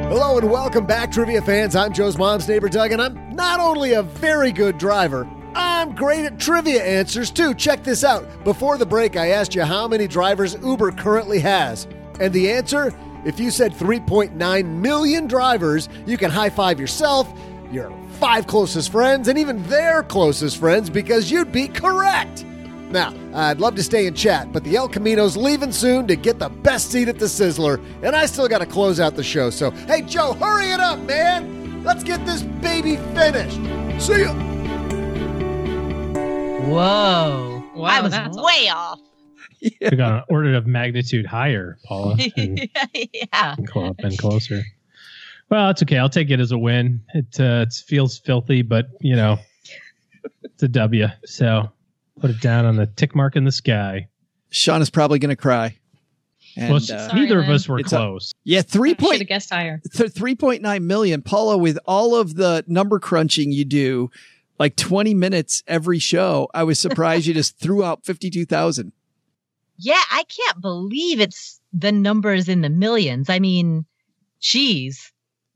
Hello 0.09 0.39
and 0.39 0.51
welcome 0.51 0.87
back, 0.87 1.13
trivia 1.13 1.43
fans. 1.43 1.77
I'm 1.77 1.93
Joe's 1.93 2.17
mom's 2.17 2.49
neighbor, 2.49 2.71
Doug, 2.71 2.93
and 2.93 3.03
I'm 3.03 3.33
not 3.33 3.61
only 3.61 3.93
a 3.93 4.03
very 4.03 4.51
good 4.51 4.79
driver, 4.79 5.29
I'm 5.55 5.95
great 5.95 6.25
at 6.25 6.41
trivia 6.41 6.83
answers 6.83 7.31
too. 7.31 7.53
Check 7.55 7.85
this 7.85 8.03
out. 8.03 8.45
Before 8.45 8.79
the 8.79 8.87
break, 8.87 9.17
I 9.17 9.33
asked 9.33 9.55
you 9.55 9.65
how 9.65 9.87
many 9.89 10.07
drivers 10.09 10.57
Uber 10.63 10.93
currently 10.93 11.41
has. 11.41 11.87
And 12.21 12.33
the 12.33 12.51
answer 12.51 12.95
if 13.25 13.41
you 13.41 13.51
said 13.51 13.73
3.9 13.73 14.65
million 14.65 15.27
drivers, 15.27 15.89
you 16.07 16.17
can 16.17 16.31
high 16.31 16.51
five 16.51 16.79
yourself, 16.79 17.29
your 17.71 17.93
five 18.13 18.47
closest 18.47 18.93
friends, 18.93 19.29
and 19.29 19.39
even 19.39 19.63
their 19.65 20.03
closest 20.03 20.59
friends 20.59 20.89
because 20.89 21.31
you'd 21.31 21.53
be 21.53 21.69
correct. 21.69 22.45
Now, 22.91 23.13
I'd 23.35 23.61
love 23.61 23.75
to 23.75 23.83
stay 23.83 24.07
and 24.07 24.17
chat, 24.17 24.51
but 24.53 24.65
the 24.65 24.77
El 24.77 24.89
Camino's 24.89 25.37
leaving 25.37 25.73
soon 25.73 26.07
to 26.07 26.17
get 26.17 26.39
the 26.39 26.49
best 26.49 26.91
seat 26.91 27.09
at 27.09 27.19
the 27.19 27.27
Sizzler, 27.27 27.85
and 28.03 28.17
I 28.17 28.25
still 28.25 28.49
got 28.49 28.59
to 28.59 28.67
close 28.67 28.99
out 28.99 29.15
the 29.15 29.23
show. 29.23 29.51
So, 29.51 29.73
hey, 29.73 30.03
Joe, 30.03 30.33
hurry 30.35 30.71
it 30.71 30.81
up, 30.81 30.99
man! 31.01 31.83
Let's 31.85 32.03
get 32.03 32.25
this 32.25 32.43
baby 32.43 32.97
finished. 33.15 33.57
See 34.03 34.23
ya! 34.23 34.33
Whoa. 36.65 37.65
Wow, 37.75 37.85
I 37.85 38.01
was 38.01 38.13
that's 38.13 38.37
a- 38.37 38.43
way 38.43 38.69
off. 39.65 39.91
we 39.91 39.97
got 39.97 40.13
an 40.19 40.23
order 40.29 40.55
of 40.55 40.67
magnitude 40.67 41.27
higher, 41.27 41.79
Paula, 41.85 42.17
and, 42.37 42.69
yeah. 42.95 43.55
and 43.57 43.69
clo- 43.69 43.95
been 43.95 44.17
closer. 44.17 44.63
Well, 45.51 45.71
it's 45.71 45.83
okay. 45.83 45.97
I'll 45.99 46.09
take 46.11 46.31
it 46.31 46.41
as 46.41 46.53
a 46.53 46.59
win. 46.59 47.03
It 47.15 47.41
uh, 47.41 47.65
it 47.67 47.73
feels 47.73 48.19
filthy, 48.19 48.63
but 48.63 48.87
you 49.01 49.17
know, 49.17 49.39
it's 50.43 50.63
a 50.63 50.69
W. 50.69 51.07
So 51.25 51.71
put 52.21 52.31
it 52.31 52.41
down 52.41 52.67
on 52.67 52.77
the 52.77 52.87
tick 52.87 53.15
mark 53.15 53.35
in 53.37 53.45
the 53.45 53.53
sky. 53.53 54.09
Sean 54.51 54.83
is 54.83 54.91
probably 54.91 55.19
going 55.19 55.31
to 55.31 55.37
cry. 55.37 55.77
And, 56.57 56.69
well, 56.71 56.77
uh, 56.79 56.81
Sorry, 56.81 57.21
neither 57.21 57.41
of 57.41 57.49
us 57.49 57.69
were 57.69 57.79
It's 57.79 57.93
a- 57.93 57.97
close. 57.97 58.33
yeah, 58.45 58.63
three 58.63 58.95
point 58.95 59.27
guessed 59.29 59.51
higher. 59.51 59.81
th- 59.93 60.11
3.9 60.11 60.83
million. 60.83 61.23
Paula, 61.23 61.57
with 61.57 61.79
all 61.87 62.15
of 62.17 62.35
the 62.35 62.65
number 62.67 62.99
crunching 62.99 63.53
you 63.53 63.65
do, 63.65 64.11
like 64.59 64.75
20 64.75 65.15
minutes 65.15 65.63
every 65.69 65.99
show, 66.01 66.49
I 66.53 66.65
was 66.65 66.79
surprised 66.81 67.27
you 67.27 67.35
just 67.35 67.59
threw 67.59 67.85
out 67.85 68.05
52,000. 68.05 68.93
Yeah, 69.79 70.03
I 70.11 70.25
can't 70.25 70.61
believe 70.61 71.21
it's 71.21 71.61
the 71.73 71.93
numbers 71.93 72.49
in 72.49 72.63
the 72.63 72.69
millions. 72.69 73.31
I 73.31 73.39
mean, 73.39 73.87
geez, 74.41 75.13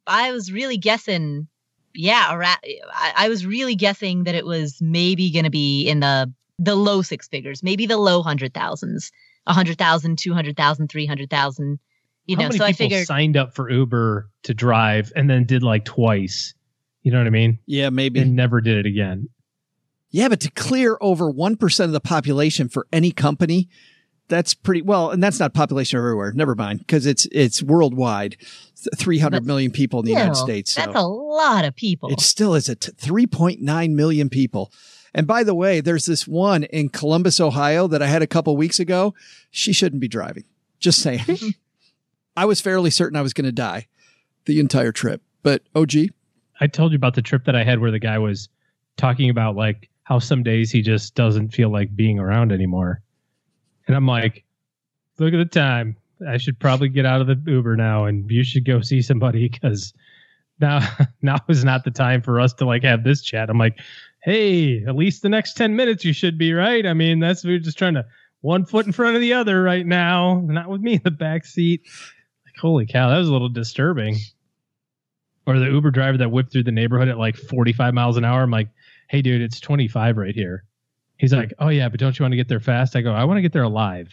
I 0.06 0.32
was 0.32 0.52
really 0.52 0.76
guessing. 0.76 1.48
Yeah, 1.94 2.34
around, 2.34 2.56
I, 2.92 3.12
I 3.16 3.28
was 3.28 3.44
really 3.44 3.74
guessing 3.74 4.24
that 4.24 4.34
it 4.34 4.46
was 4.46 4.78
maybe 4.80 5.30
going 5.30 5.44
to 5.44 5.50
be 5.50 5.86
in 5.86 6.00
the 6.00 6.32
the 6.58 6.74
low 6.76 7.02
six 7.02 7.28
figures, 7.28 7.62
maybe 7.62 7.84
the 7.86 7.98
low 7.98 8.22
hundred 8.22 8.54
thousands, 8.54 9.10
a 9.46 9.52
hundred 9.52 9.76
thousand, 9.76 10.18
two 10.18 10.32
hundred 10.32 10.56
thousand, 10.56 10.88
three 10.88 11.04
hundred 11.06 11.28
thousand. 11.28 11.78
You 12.26 12.36
How 12.36 12.42
know, 12.42 12.48
many 12.48 12.58
so 12.58 12.64
I 12.64 12.70
people 12.70 12.84
figured. 12.84 13.06
signed 13.06 13.36
up 13.36 13.54
for 13.54 13.68
Uber 13.68 14.30
to 14.44 14.54
drive 14.54 15.12
and 15.16 15.28
then 15.28 15.44
did 15.44 15.62
like 15.62 15.84
twice? 15.84 16.54
You 17.02 17.10
know 17.10 17.18
what 17.18 17.26
I 17.26 17.30
mean? 17.30 17.58
Yeah, 17.66 17.90
maybe. 17.90 18.20
And 18.20 18.36
never 18.36 18.60
did 18.60 18.78
it 18.78 18.86
again. 18.86 19.28
Yeah, 20.10 20.28
but 20.28 20.40
to 20.40 20.50
clear 20.50 20.98
over 21.00 21.32
1% 21.32 21.84
of 21.84 21.92
the 21.92 22.00
population 22.00 22.68
for 22.68 22.86
any 22.92 23.10
company, 23.10 23.68
that's 24.32 24.54
pretty 24.54 24.80
well, 24.82 25.10
and 25.10 25.22
that's 25.22 25.38
not 25.38 25.52
population 25.52 25.98
everywhere. 25.98 26.32
Never 26.32 26.54
mind, 26.54 26.78
because 26.78 27.04
it's 27.04 27.26
it's 27.30 27.62
worldwide. 27.62 28.36
Th- 28.82 28.88
300 28.96 29.36
But 29.40 29.44
million 29.44 29.70
people 29.70 30.00
in 30.00 30.06
the 30.06 30.12
United 30.12 30.34
States. 30.34 30.72
So 30.72 30.80
That's 30.80 30.96
a 30.96 31.02
lot 31.02 31.64
of 31.64 31.76
people. 31.76 32.08
it 32.10 32.20
still 32.20 32.54
is 32.54 32.68
a 32.68 32.74
t- 32.74 32.90
3.9 32.92 33.90
million 33.94 34.28
people. 34.28 34.72
And 35.14 35.26
by 35.26 35.44
the 35.44 35.54
way, 35.54 35.80
there's 35.80 36.06
this 36.06 36.26
one 36.26 36.64
in 36.64 36.88
Columbus, 36.88 37.38
Ohio 37.38 37.86
that 37.86 38.02
I 38.02 38.06
had 38.06 38.22
a 38.22 38.26
couple 38.26 38.56
weeks 38.56 38.80
ago. 38.80 39.14
She 39.50 39.72
shouldn't 39.72 40.00
be 40.00 40.08
driving. 40.08 40.44
Just 40.80 41.00
saying. 41.00 41.20
I 42.36 42.46
was 42.46 42.60
fairly 42.60 42.90
certain 42.90 43.16
I 43.16 43.22
was 43.22 43.34
going 43.34 43.44
to 43.44 43.52
die 43.52 43.86
the 44.46 44.58
entire 44.58 44.90
trip. 44.90 45.22
But 45.42 45.62
OG, 45.74 45.92
I 46.60 46.66
told 46.66 46.92
you 46.92 46.96
about 46.96 47.14
the 47.14 47.22
trip 47.22 47.44
that 47.44 47.54
I 47.54 47.62
had 47.62 47.78
where 47.78 47.90
the 47.90 47.98
guy 47.98 48.18
was 48.18 48.48
talking 48.96 49.28
about 49.30 49.54
like 49.54 49.90
how 50.04 50.18
some 50.18 50.42
days 50.42 50.70
he 50.70 50.82
just 50.82 51.14
doesn't 51.14 51.50
feel 51.50 51.68
like 51.70 51.94
being 51.94 52.18
around 52.18 52.50
anymore. 52.50 53.02
And 53.92 53.96
I'm 53.98 54.06
like, 54.06 54.42
look 55.18 55.34
at 55.34 55.36
the 55.36 55.44
time. 55.44 55.98
I 56.26 56.38
should 56.38 56.58
probably 56.58 56.88
get 56.88 57.04
out 57.04 57.20
of 57.20 57.26
the 57.26 57.50
Uber 57.50 57.76
now 57.76 58.06
and 58.06 58.30
you 58.30 58.42
should 58.42 58.64
go 58.64 58.80
see 58.80 59.02
somebody 59.02 59.50
because 59.50 59.92
now 60.60 60.80
now 61.22 61.36
is 61.50 61.62
not 61.62 61.84
the 61.84 61.90
time 61.90 62.22
for 62.22 62.40
us 62.40 62.54
to 62.54 62.64
like 62.64 62.84
have 62.84 63.04
this 63.04 63.20
chat. 63.20 63.50
I'm 63.50 63.58
like, 63.58 63.78
hey, 64.22 64.82
at 64.86 64.96
least 64.96 65.20
the 65.20 65.28
next 65.28 65.58
10 65.58 65.76
minutes 65.76 66.06
you 66.06 66.14
should 66.14 66.38
be 66.38 66.54
right. 66.54 66.86
I 66.86 66.94
mean, 66.94 67.20
that's 67.20 67.44
we're 67.44 67.58
just 67.58 67.76
trying 67.76 67.94
to 67.94 68.06
one 68.40 68.64
foot 68.64 68.86
in 68.86 68.92
front 68.92 69.14
of 69.14 69.20
the 69.20 69.34
other 69.34 69.62
right 69.62 69.86
now, 69.86 70.40
not 70.46 70.70
with 70.70 70.80
me 70.80 70.94
in 70.94 71.02
the 71.04 71.10
back 71.10 71.44
seat. 71.44 71.82
Like, 72.46 72.56
holy 72.56 72.86
cow, 72.86 73.10
that 73.10 73.18
was 73.18 73.28
a 73.28 73.32
little 73.32 73.50
disturbing 73.50 74.16
or 75.46 75.58
the 75.58 75.66
Uber 75.66 75.90
driver 75.90 76.16
that 76.16 76.30
whipped 76.30 76.52
through 76.52 76.62
the 76.62 76.72
neighborhood 76.72 77.08
at 77.08 77.18
like 77.18 77.36
45 77.36 77.92
miles 77.92 78.16
an 78.16 78.24
hour. 78.24 78.42
I'm 78.42 78.50
like, 78.50 78.68
hey, 79.08 79.20
dude, 79.20 79.42
it's 79.42 79.60
25 79.60 80.16
right 80.16 80.34
here. 80.34 80.64
He's 81.22 81.32
like, 81.32 81.54
oh 81.60 81.68
yeah, 81.68 81.88
but 81.88 82.00
don't 82.00 82.18
you 82.18 82.24
want 82.24 82.32
to 82.32 82.36
get 82.36 82.48
there 82.48 82.58
fast? 82.58 82.96
I 82.96 83.00
go, 83.00 83.12
I 83.12 83.22
want 83.22 83.38
to 83.38 83.42
get 83.42 83.52
there 83.52 83.62
alive. 83.62 84.08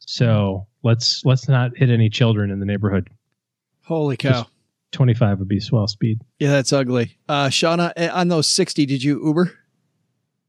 So 0.00 0.66
let's 0.82 1.22
let's 1.24 1.48
not 1.48 1.76
hit 1.76 1.90
any 1.90 2.10
children 2.10 2.50
in 2.50 2.58
the 2.58 2.66
neighborhood. 2.66 3.08
holy 3.84 4.16
cow. 4.16 4.30
Just- 4.42 4.50
25 4.92 5.38
would 5.38 5.46
be 5.46 5.60
swell 5.60 5.86
speed. 5.86 6.20
Yeah, 6.40 6.50
that's 6.50 6.72
ugly. 6.72 7.16
Uh, 7.28 7.46
Shanah, 7.46 7.92
eh, 7.94 8.08
on 8.08 8.26
those 8.26 8.52
60, 8.52 8.84
did 8.86 9.04
you 9.04 9.24
Uber? 9.24 9.56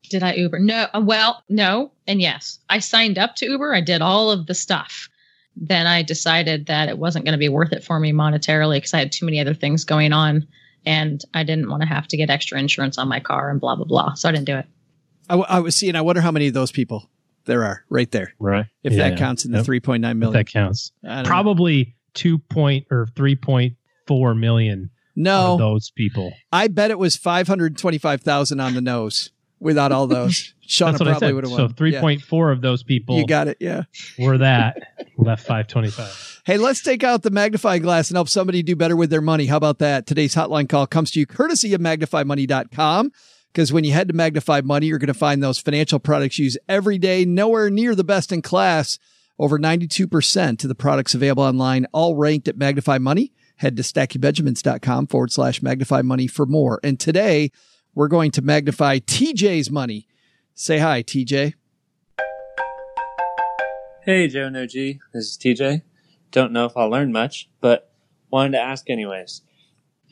Did 0.09 0.23
I 0.23 0.33
Uber? 0.33 0.57
No. 0.57 0.87
uh, 0.95 1.01
Well, 1.05 1.43
no, 1.47 1.91
and 2.07 2.19
yes. 2.19 2.57
I 2.67 2.79
signed 2.79 3.19
up 3.19 3.35
to 3.35 3.45
Uber. 3.45 3.71
I 3.75 3.81
did 3.81 4.01
all 4.01 4.31
of 4.31 4.47
the 4.47 4.55
stuff. 4.55 5.07
Then 5.55 5.85
I 5.85 6.01
decided 6.01 6.65
that 6.65 6.89
it 6.89 6.97
wasn't 6.97 7.23
going 7.25 7.33
to 7.33 7.37
be 7.37 7.49
worth 7.49 7.71
it 7.71 7.83
for 7.83 7.99
me 7.99 8.11
monetarily 8.13 8.77
because 8.77 8.95
I 8.95 8.99
had 8.99 9.11
too 9.11 9.25
many 9.27 9.39
other 9.39 9.53
things 9.53 9.83
going 9.83 10.11
on, 10.11 10.47
and 10.87 11.23
I 11.35 11.43
didn't 11.43 11.69
want 11.69 11.83
to 11.83 11.87
have 11.87 12.07
to 12.07 12.17
get 12.17 12.31
extra 12.31 12.57
insurance 12.57 12.97
on 12.97 13.07
my 13.07 13.19
car 13.19 13.51
and 13.51 13.61
blah 13.61 13.75
blah 13.75 13.85
blah. 13.85 14.15
So 14.15 14.27
I 14.27 14.31
didn't 14.31 14.45
do 14.47 14.55
it. 14.57 14.65
I, 15.31 15.35
I 15.37 15.59
was 15.59 15.75
seeing, 15.75 15.95
I 15.95 16.01
wonder 16.01 16.21
how 16.21 16.31
many 16.31 16.47
of 16.47 16.53
those 16.53 16.71
people 16.71 17.09
there 17.45 17.63
are 17.63 17.83
right 17.89 18.09
there. 18.11 18.33
Right. 18.39 18.65
If 18.83 18.95
that 18.97 19.17
counts 19.17 19.45
in 19.45 19.51
the 19.51 19.59
3.9 19.59 20.25
If 20.27 20.33
that 20.33 20.47
counts. 20.47 20.91
Don't 21.03 21.23
know. 21.23 21.29
Probably 21.29 21.95
2 22.13 22.37
point 22.37 22.85
or 22.91 23.07
3.4 23.15 24.37
million 24.39 24.89
No, 25.15 25.53
of 25.53 25.59
those 25.59 25.91
people. 25.91 26.33
I 26.51 26.67
bet 26.67 26.91
it 26.91 26.99
was 26.99 27.15
525,000 27.17 28.59
on 28.59 28.73
the 28.73 28.81
nose. 28.81 29.31
without 29.59 29.91
all 29.91 30.07
those. 30.07 30.53
Shanah 30.67 30.91
That's 30.91 30.99
what 31.01 31.07
I 31.09 31.11
probably 31.11 31.33
would 31.33 31.43
have 31.45 31.53
So 31.53 31.67
3.4 31.67 32.21
Yeah. 32.47 32.51
of 32.53 32.61
those 32.61 32.81
people 32.83 33.17
You 33.17 33.25
got 33.27 33.47
it. 33.47 33.57
Yeah. 33.59 33.83
were 34.17 34.37
that 34.37 34.77
left 35.17 35.45
five 35.45 35.67
twenty 35.67 35.89
five. 35.89 36.41
Hey, 36.45 36.57
let's 36.57 36.81
take 36.81 37.03
out 37.03 37.21
the 37.23 37.29
magnifying 37.29 37.81
glass 37.81 38.09
and 38.09 38.15
help 38.15 38.29
somebody 38.29 38.63
do 38.63 38.75
better 38.75 38.95
with 38.95 39.09
their 39.09 39.21
money. 39.21 39.45
How 39.47 39.57
about 39.57 39.79
that? 39.79 40.07
Today's 40.07 40.33
hotline 40.33 40.67
call 40.69 40.87
comes 40.87 41.11
to 41.11 41.19
you 41.19 41.25
courtesy 41.27 41.73
of 41.73 41.81
magnifymoney.com. 41.81 43.11
Because 43.51 43.73
when 43.73 43.83
you 43.83 43.91
head 43.91 44.07
to 44.07 44.13
Magnify 44.13 44.61
Money, 44.61 44.87
you're 44.87 44.97
going 44.97 45.07
to 45.07 45.13
find 45.13 45.43
those 45.43 45.59
financial 45.59 45.99
products 45.99 46.39
used 46.39 46.57
every 46.69 46.97
day, 46.97 47.25
nowhere 47.25 47.69
near 47.69 47.95
the 47.95 48.03
best 48.03 48.31
in 48.31 48.41
class. 48.41 48.97
Over 49.37 49.59
92% 49.59 50.63
of 50.63 50.67
the 50.67 50.75
products 50.75 51.15
available 51.15 51.43
online, 51.43 51.85
all 51.91 52.15
ranked 52.15 52.47
at 52.47 52.57
Magnify 52.57 52.97
Money. 52.99 53.33
Head 53.57 53.75
to 53.77 53.83
stackingbenjamins.com 53.83 55.07
forward 55.07 55.31
slash 55.31 55.61
magnify 55.61 56.01
money 56.01 56.27
for 56.27 56.45
more. 56.45 56.79
And 56.83 56.99
today 56.99 57.51
we're 57.93 58.07
going 58.07 58.31
to 58.31 58.41
magnify 58.41 58.99
TJ's 58.99 59.69
money. 59.69 60.07
Say 60.55 60.77
hi, 60.77 61.03
TJ. 61.03 61.53
Hey, 64.05 64.27
Joe 64.27 64.49
No 64.49 64.65
G. 64.65 64.99
This 65.13 65.25
is 65.25 65.37
TJ. 65.37 65.81
Don't 66.31 66.53
know 66.53 66.65
if 66.65 66.77
I'll 66.77 66.89
learn 66.89 67.11
much, 67.11 67.49
but 67.59 67.91
wanted 68.31 68.53
to 68.53 68.59
ask 68.59 68.89
anyways. 68.89 69.41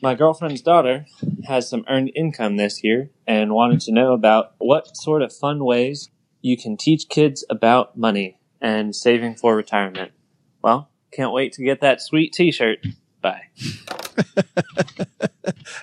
My 0.02 0.14
girlfriend's 0.14 0.62
daughter 0.62 1.06
has 1.46 1.68
some 1.68 1.84
earned 1.88 2.10
income 2.14 2.56
this 2.56 2.82
year 2.82 3.10
and 3.26 3.52
wanted 3.52 3.80
to 3.82 3.92
know 3.92 4.12
about 4.12 4.54
what 4.58 4.96
sort 4.96 5.22
of 5.22 5.32
fun 5.32 5.64
ways 5.64 6.08
you 6.40 6.56
can 6.56 6.76
teach 6.76 7.08
kids 7.08 7.44
about 7.50 7.98
money 7.98 8.38
and 8.60 8.96
saving 8.96 9.34
for 9.34 9.54
retirement. 9.54 10.12
Well, 10.62 10.90
can't 11.12 11.32
wait 11.32 11.52
to 11.54 11.64
get 11.64 11.80
that 11.82 12.00
sweet 12.00 12.32
t 12.32 12.50
shirt. 12.50 12.78
Bye. 13.20 13.48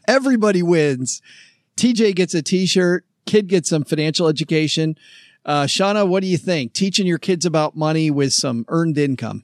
Everybody 0.08 0.64
wins. 0.64 1.22
TJ 1.78 2.16
gets 2.16 2.34
a 2.34 2.42
t-shirt. 2.42 3.06
Kid 3.26 3.48
gets 3.48 3.70
some 3.70 3.84
financial 3.84 4.28
education. 4.28 4.98
Uh, 5.46 5.64
Shanah, 5.64 6.08
what 6.08 6.22
do 6.22 6.28
you 6.28 6.38
think? 6.38 6.74
Teaching 6.74 7.06
your 7.06 7.20
kids 7.20 7.46
about 7.46 7.76
money 7.76 8.10
with 8.10 8.34
some 8.34 8.66
earned 8.68 8.98
income. 8.98 9.44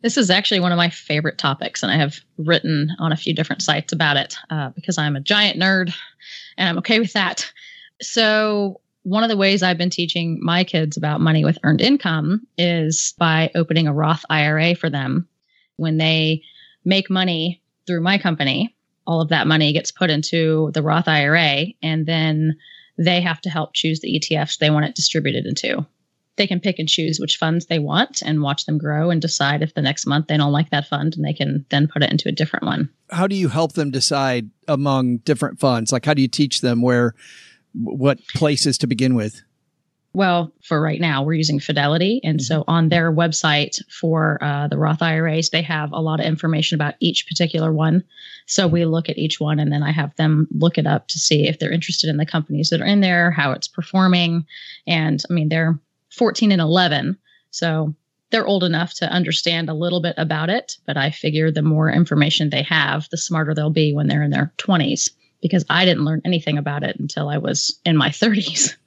This 0.00 0.16
is 0.16 0.30
actually 0.30 0.60
one 0.60 0.70
of 0.70 0.76
my 0.76 0.90
favorite 0.90 1.38
topics, 1.38 1.82
and 1.82 1.90
I 1.90 1.96
have 1.96 2.20
written 2.36 2.90
on 3.00 3.10
a 3.10 3.16
few 3.16 3.34
different 3.34 3.62
sites 3.62 3.92
about 3.92 4.16
it 4.16 4.36
uh, 4.48 4.70
because 4.70 4.96
I'm 4.96 5.16
a 5.16 5.20
giant 5.20 5.58
nerd 5.58 5.92
and 6.56 6.68
I'm 6.68 6.78
okay 6.78 7.00
with 7.00 7.12
that. 7.14 7.50
So, 8.00 8.80
one 9.02 9.24
of 9.24 9.30
the 9.30 9.36
ways 9.36 9.62
I've 9.62 9.78
been 9.78 9.90
teaching 9.90 10.38
my 10.42 10.64
kids 10.64 10.96
about 10.96 11.20
money 11.20 11.44
with 11.44 11.58
earned 11.64 11.80
income 11.80 12.46
is 12.56 13.14
by 13.18 13.50
opening 13.54 13.88
a 13.88 13.94
Roth 13.94 14.24
IRA 14.28 14.74
for 14.74 14.90
them. 14.90 15.26
When 15.76 15.96
they 15.96 16.42
make 16.84 17.10
money 17.10 17.62
through 17.86 18.02
my 18.02 18.18
company, 18.18 18.76
all 19.06 19.20
of 19.20 19.30
that 19.30 19.46
money 19.46 19.72
gets 19.72 19.90
put 19.90 20.10
into 20.10 20.70
the 20.74 20.82
Roth 20.82 21.08
IRA, 21.08 21.66
and 21.82 22.06
then 22.06 22.56
they 22.98 23.20
have 23.20 23.40
to 23.40 23.50
help 23.50 23.74
choose 23.74 24.00
the 24.00 24.20
ETFs 24.20 24.58
they 24.58 24.70
want 24.70 24.84
it 24.84 24.94
distributed 24.94 25.46
into 25.46 25.86
they 26.38 26.46
can 26.46 26.60
pick 26.60 26.78
and 26.78 26.88
choose 26.88 27.18
which 27.20 27.36
funds 27.36 27.66
they 27.66 27.78
want 27.78 28.22
and 28.22 28.40
watch 28.40 28.64
them 28.64 28.78
grow 28.78 29.10
and 29.10 29.20
decide 29.20 29.62
if 29.62 29.74
the 29.74 29.82
next 29.82 30.06
month 30.06 30.28
they 30.28 30.36
don't 30.36 30.52
like 30.52 30.70
that 30.70 30.88
fund 30.88 31.14
and 31.14 31.24
they 31.24 31.34
can 31.34 31.66
then 31.68 31.86
put 31.86 32.02
it 32.02 32.10
into 32.10 32.28
a 32.28 32.32
different 32.32 32.64
one. 32.64 32.88
How 33.10 33.26
do 33.26 33.36
you 33.36 33.48
help 33.48 33.74
them 33.74 33.90
decide 33.90 34.48
among 34.66 35.18
different 35.18 35.60
funds? 35.60 35.92
Like, 35.92 36.06
how 36.06 36.14
do 36.14 36.22
you 36.22 36.28
teach 36.28 36.62
them 36.62 36.80
where, 36.80 37.14
what 37.74 38.26
places 38.28 38.78
to 38.78 38.86
begin 38.86 39.14
with? 39.14 39.42
Well, 40.14 40.52
for 40.64 40.80
right 40.80 41.00
now, 41.00 41.22
we're 41.22 41.34
using 41.34 41.60
Fidelity. 41.60 42.20
And 42.24 42.40
so 42.42 42.64
on 42.66 42.88
their 42.88 43.12
website 43.12 43.78
for 43.92 44.42
uh, 44.42 44.66
the 44.66 44.78
Roth 44.78 45.02
IRAs, 45.02 45.50
they 45.50 45.62
have 45.62 45.92
a 45.92 46.00
lot 46.00 46.18
of 46.18 46.26
information 46.26 46.76
about 46.76 46.94
each 46.98 47.26
particular 47.28 47.72
one. 47.72 48.02
So 48.46 48.66
we 48.66 48.84
look 48.86 49.10
at 49.10 49.18
each 49.18 49.38
one 49.38 49.60
and 49.60 49.70
then 49.70 49.82
I 49.82 49.92
have 49.92 50.16
them 50.16 50.48
look 50.50 50.78
it 50.78 50.86
up 50.86 51.08
to 51.08 51.18
see 51.18 51.46
if 51.46 51.58
they're 51.58 51.70
interested 51.70 52.08
in 52.08 52.16
the 52.16 52.24
companies 52.24 52.70
that 52.70 52.80
are 52.80 52.86
in 52.86 53.00
there, 53.00 53.30
how 53.30 53.52
it's 53.52 53.68
performing. 53.68 54.46
And 54.86 55.22
I 55.28 55.32
mean, 55.32 55.50
they're 55.50 55.78
14 56.18 56.52
and 56.52 56.60
11. 56.60 57.16
So 57.50 57.94
they're 58.30 58.46
old 58.46 58.64
enough 58.64 58.94
to 58.94 59.10
understand 59.10 59.70
a 59.70 59.74
little 59.74 60.02
bit 60.02 60.14
about 60.18 60.50
it. 60.50 60.76
But 60.86 60.96
I 60.96 61.10
figure 61.10 61.50
the 61.50 61.62
more 61.62 61.90
information 61.90 62.50
they 62.50 62.62
have, 62.62 63.08
the 63.10 63.16
smarter 63.16 63.54
they'll 63.54 63.70
be 63.70 63.94
when 63.94 64.08
they're 64.08 64.22
in 64.22 64.30
their 64.30 64.52
20s 64.58 65.10
because 65.40 65.64
I 65.70 65.84
didn't 65.84 66.04
learn 66.04 66.20
anything 66.24 66.58
about 66.58 66.82
it 66.82 66.98
until 66.98 67.28
I 67.28 67.38
was 67.38 67.78
in 67.84 67.96
my 67.96 68.10
30s. 68.10 68.74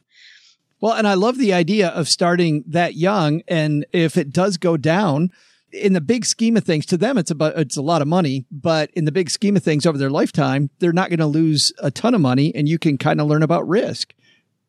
Well, 0.81 0.93
and 0.93 1.07
I 1.07 1.13
love 1.13 1.37
the 1.37 1.53
idea 1.53 1.89
of 1.89 2.09
starting 2.09 2.63
that 2.65 2.95
young. 2.95 3.43
And 3.47 3.85
if 3.93 4.17
it 4.17 4.33
does 4.33 4.57
go 4.57 4.77
down, 4.77 5.29
in 5.71 5.93
the 5.93 6.01
big 6.01 6.25
scheme 6.25 6.57
of 6.57 6.63
things, 6.63 6.85
to 6.87 6.97
them 6.97 7.17
it's 7.17 7.31
about 7.31 7.57
it's 7.57 7.77
a 7.77 7.81
lot 7.81 8.01
of 8.01 8.07
money, 8.07 8.45
but 8.51 8.89
in 8.91 9.05
the 9.05 9.11
big 9.11 9.29
scheme 9.29 9.55
of 9.55 9.63
things 9.63 9.85
over 9.85 9.97
their 9.97 10.09
lifetime, 10.09 10.69
they're 10.79 10.91
not 10.91 11.09
going 11.09 11.19
to 11.19 11.27
lose 11.27 11.71
a 11.79 11.91
ton 11.91 12.13
of 12.13 12.21
money, 12.21 12.53
and 12.55 12.67
you 12.67 12.77
can 12.79 12.97
kind 12.97 13.21
of 13.21 13.27
learn 13.27 13.43
about 13.43 13.67
risk. 13.67 14.13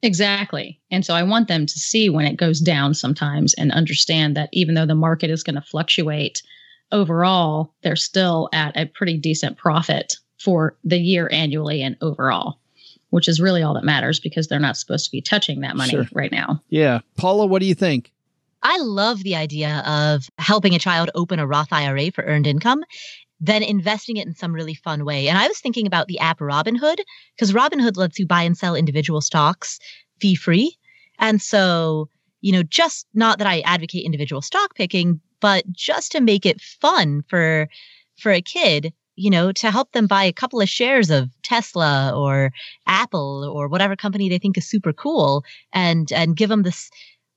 Exactly. 0.03 0.81
And 0.91 1.05
so 1.07 1.15
I 1.15 1.23
want 1.23 1.49
them 1.49 1.65
to 1.65 1.79
see 1.79 2.09
when 2.11 2.27
it 2.27 2.37
goes 2.37 2.61
down 2.61 2.95
sometimes 2.95 3.55
and 3.55 3.71
understand 3.73 4.37
that 4.37 4.49
even 4.53 4.75
though 4.75 4.87
the 4.87 4.95
market 4.95 5.31
is 5.31 5.43
going 5.43 5.55
to 5.55 5.63
fluctuate, 5.63 6.43
overall, 6.91 7.73
they're 7.83 7.97
still 7.97 8.49
at 8.53 8.77
a 8.77 8.87
pretty 8.87 9.17
decent 9.17 9.57
profit 9.57 10.17
for 10.39 10.77
the 10.85 10.99
year 10.99 11.29
annually 11.33 11.83
and 11.83 11.97
overall, 12.01 12.59
which 13.11 13.29
is 13.29 13.41
really 13.41 13.63
all 13.63 13.75
that 13.75 13.85
matters 13.85 14.19
because 14.19 14.49
they're 14.49 14.59
not 14.59 14.77
supposed 14.77 15.05
to 15.05 15.13
be 15.13 15.21
touching 15.21 15.61
that 15.61 15.77
money 15.77 15.91
Sure. 15.91 16.07
right 16.13 16.33
now. 16.33 16.61
Yeah, 16.69 17.01
Paula, 17.17 17.47
what 17.47 17.61
do 17.61 17.67
you 17.67 17.75
think? 17.75 18.13
I 18.65 18.79
love 18.79 19.23
the 19.25 19.35
idea 19.35 19.83
of 19.87 20.29
helping 20.39 20.75
a 20.75 20.79
child 20.79 21.11
open 21.17 21.41
a 21.41 21.47
Roth 21.47 21.73
IRA 21.73 22.13
for 22.13 22.23
earned 22.25 22.47
income, 22.47 22.85
then 23.43 23.65
investing 23.65 24.17
it 24.17 24.27
in 24.27 24.35
some 24.35 24.55
really 24.55 24.73
fun 24.73 25.05
way. 25.05 25.27
And 25.29 25.37
I 25.37 25.49
was 25.49 25.59
thinking 25.59 25.87
about 25.87 26.07
the 26.07 26.19
app 26.21 26.39
Robinhood 26.39 27.01
because 27.35 27.53
Robinhood 27.53 27.97
lets 27.97 28.19
you 28.19 28.27
buy 28.27 28.43
and 28.43 28.57
sell 28.57 28.77
individual 28.77 29.21
stocks 29.21 29.81
fee 30.21 30.37
free. 30.37 30.79
And 31.19 31.43
so, 31.43 32.09
you 32.41 32.53
know, 32.53 32.63
just 32.63 33.09
not 33.15 33.39
that 33.39 33.49
I 33.49 33.61
advocate 33.61 34.07
individual 34.07 34.43
stock 34.43 34.77
picking, 34.77 35.21
but 35.41 35.71
just 35.73 36.13
to 36.13 36.21
make 36.21 36.47
it 36.47 36.61
fun 36.61 37.25
for 37.29 37.69
for 38.17 38.31
a 38.31 38.41
kid, 38.41 38.93
you 39.17 39.29
know, 39.29 39.51
to 39.51 39.73
help 39.73 39.91
them 39.91 40.07
buy 40.07 40.23
a 40.23 40.33
couple 40.33 40.61
of 40.61 40.69
shares 40.69 41.11
of 41.11 41.29
Tesla 41.43 42.13
or 42.15 42.53
Apple 42.87 43.53
or 43.53 43.67
whatever 43.67 43.97
company 43.97 44.29
they 44.29 44.39
think 44.39 44.57
is 44.57 44.69
super 44.69 44.93
cool 44.93 45.45
and 45.73 46.13
and 46.13 46.37
give 46.37 46.49
them 46.49 46.63
this 46.63 46.91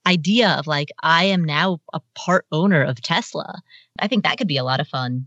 idea 0.06 0.52
of 0.52 0.68
like 0.68 0.90
I 1.02 1.24
am 1.24 1.44
now 1.44 1.80
a 1.94 2.02
part 2.14 2.46
owner 2.52 2.84
of 2.84 3.02
Tesla. 3.02 3.64
I 3.98 4.08
think 4.08 4.24
that 4.24 4.38
could 4.38 4.48
be 4.48 4.58
a 4.58 4.64
lot 4.64 4.80
of 4.80 4.88
fun. 4.88 5.26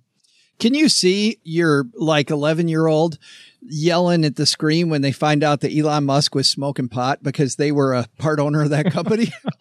Can 0.58 0.74
you 0.74 0.88
see 0.88 1.38
your 1.44 1.86
like 1.94 2.30
11 2.30 2.68
year 2.68 2.86
old 2.86 3.18
yelling 3.62 4.24
at 4.24 4.36
the 4.36 4.46
screen 4.46 4.88
when 4.88 5.02
they 5.02 5.12
find 5.12 5.44
out 5.44 5.60
that 5.60 5.76
Elon 5.76 6.04
Musk 6.04 6.34
was 6.34 6.48
smoking 6.48 6.88
pot 6.88 7.22
because 7.22 7.56
they 7.56 7.72
were 7.72 7.94
a 7.94 8.06
part 8.18 8.40
owner 8.40 8.62
of 8.62 8.70
that 8.70 8.90
company? 8.92 9.32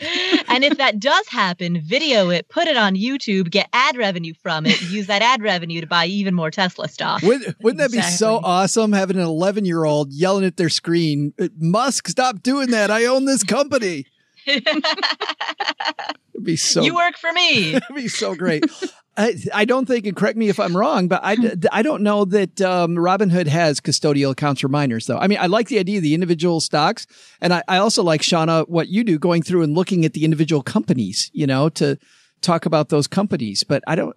and 0.48 0.64
if 0.64 0.76
that 0.78 0.98
does 0.98 1.26
happen, 1.28 1.80
video 1.80 2.30
it, 2.30 2.48
put 2.48 2.66
it 2.66 2.76
on 2.76 2.94
YouTube, 2.94 3.50
get 3.50 3.68
ad 3.72 3.96
revenue 3.96 4.34
from 4.42 4.66
it, 4.66 4.80
use 4.82 5.06
that 5.06 5.22
ad 5.22 5.42
revenue 5.42 5.80
to 5.80 5.86
buy 5.86 6.06
even 6.06 6.34
more 6.34 6.50
Tesla 6.50 6.88
stock. 6.88 7.22
Wouldn't, 7.22 7.56
wouldn't 7.62 7.78
that 7.78 7.92
be 7.92 8.02
so 8.02 8.40
awesome 8.42 8.92
having 8.92 9.16
an 9.16 9.22
11 9.22 9.64
year 9.64 9.84
old 9.84 10.12
yelling 10.12 10.44
at 10.44 10.56
their 10.56 10.68
screen, 10.68 11.32
Musk, 11.58 12.08
stop 12.08 12.42
doing 12.42 12.70
that. 12.70 12.90
I 12.90 13.06
own 13.06 13.24
this 13.24 13.44
company. 13.44 14.06
It'd 14.46 16.44
be 16.44 16.56
so 16.56 16.82
you 16.82 16.94
work 16.94 17.16
for 17.16 17.32
me. 17.32 17.74
it'd 17.74 17.94
be 17.94 18.08
so 18.08 18.34
great. 18.34 18.64
I, 19.16 19.34
I 19.52 19.64
don't 19.64 19.86
think, 19.86 20.06
and 20.06 20.16
correct 20.16 20.38
me 20.38 20.48
if 20.48 20.58
I'm 20.58 20.74
wrong, 20.74 21.08
but 21.08 21.20
I, 21.22 21.36
I 21.72 21.82
don't 21.82 22.02
know 22.02 22.24
that 22.26 22.60
um, 22.62 22.94
Robinhood 22.94 23.48
has 23.48 23.80
custodial 23.80 24.30
accounts 24.30 24.60
for 24.62 24.68
minors, 24.68 25.06
though. 25.06 25.18
I 25.18 25.26
mean, 25.26 25.38
I 25.38 25.46
like 25.46 25.68
the 25.68 25.78
idea 25.78 25.98
of 25.98 26.02
the 26.02 26.14
individual 26.14 26.60
stocks. 26.60 27.06
And 27.40 27.52
I, 27.52 27.62
I 27.68 27.78
also 27.78 28.02
like, 28.02 28.22
Shanah, 28.22 28.68
what 28.68 28.88
you 28.88 29.04
do 29.04 29.18
going 29.18 29.42
through 29.42 29.62
and 29.62 29.74
looking 29.74 30.04
at 30.04 30.14
the 30.14 30.24
individual 30.24 30.62
companies, 30.62 31.30
you 31.34 31.46
know, 31.46 31.68
to 31.70 31.98
talk 32.42 32.66
about 32.66 32.88
those 32.88 33.06
companies. 33.06 33.64
But 33.64 33.82
I 33.86 33.94
don't, 33.94 34.16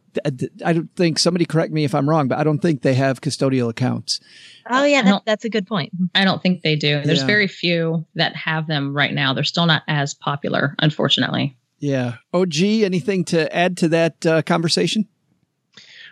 I 0.66 0.74
don't 0.74 0.96
think, 0.96 1.20
somebody 1.20 1.46
correct 1.46 1.72
me 1.74 1.84
if 1.84 1.94
I'm 1.94 2.10
wrong, 2.10 2.28
but 2.28 2.38
I 2.40 2.44
don't 2.44 2.60
think 2.60 2.82
they 2.82 2.94
have 2.96 3.22
custodial 3.22 3.70
accounts. 3.70 4.20
Oh 4.70 4.84
yeah, 4.86 5.02
that, 5.02 5.24
that's 5.26 5.46
a 5.46 5.50
good 5.50 5.68
point. 5.68 5.92
I 6.16 6.24
don't 6.26 6.42
think 6.42 6.62
they 6.62 6.76
do. 6.76 7.02
There's 7.02 7.22
Yeah. 7.22 7.26
very 7.28 7.48
few 7.48 8.06
that 8.16 8.36
have 8.36 8.68
them 8.68 8.96
right 8.96 9.14
now. 9.14 9.34
They're 9.34 9.44
still 9.44 9.66
not 9.66 9.84
as 9.88 10.14
popular, 10.14 10.76
unfortunately. 10.80 11.58
Yeah. 11.80 12.16
OG, 12.34 12.62
anything 12.84 13.26
to 13.26 13.54
add 13.54 13.78
to 13.78 13.90
that 13.90 14.26
uh, 14.26 14.42
conversation? 14.44 15.08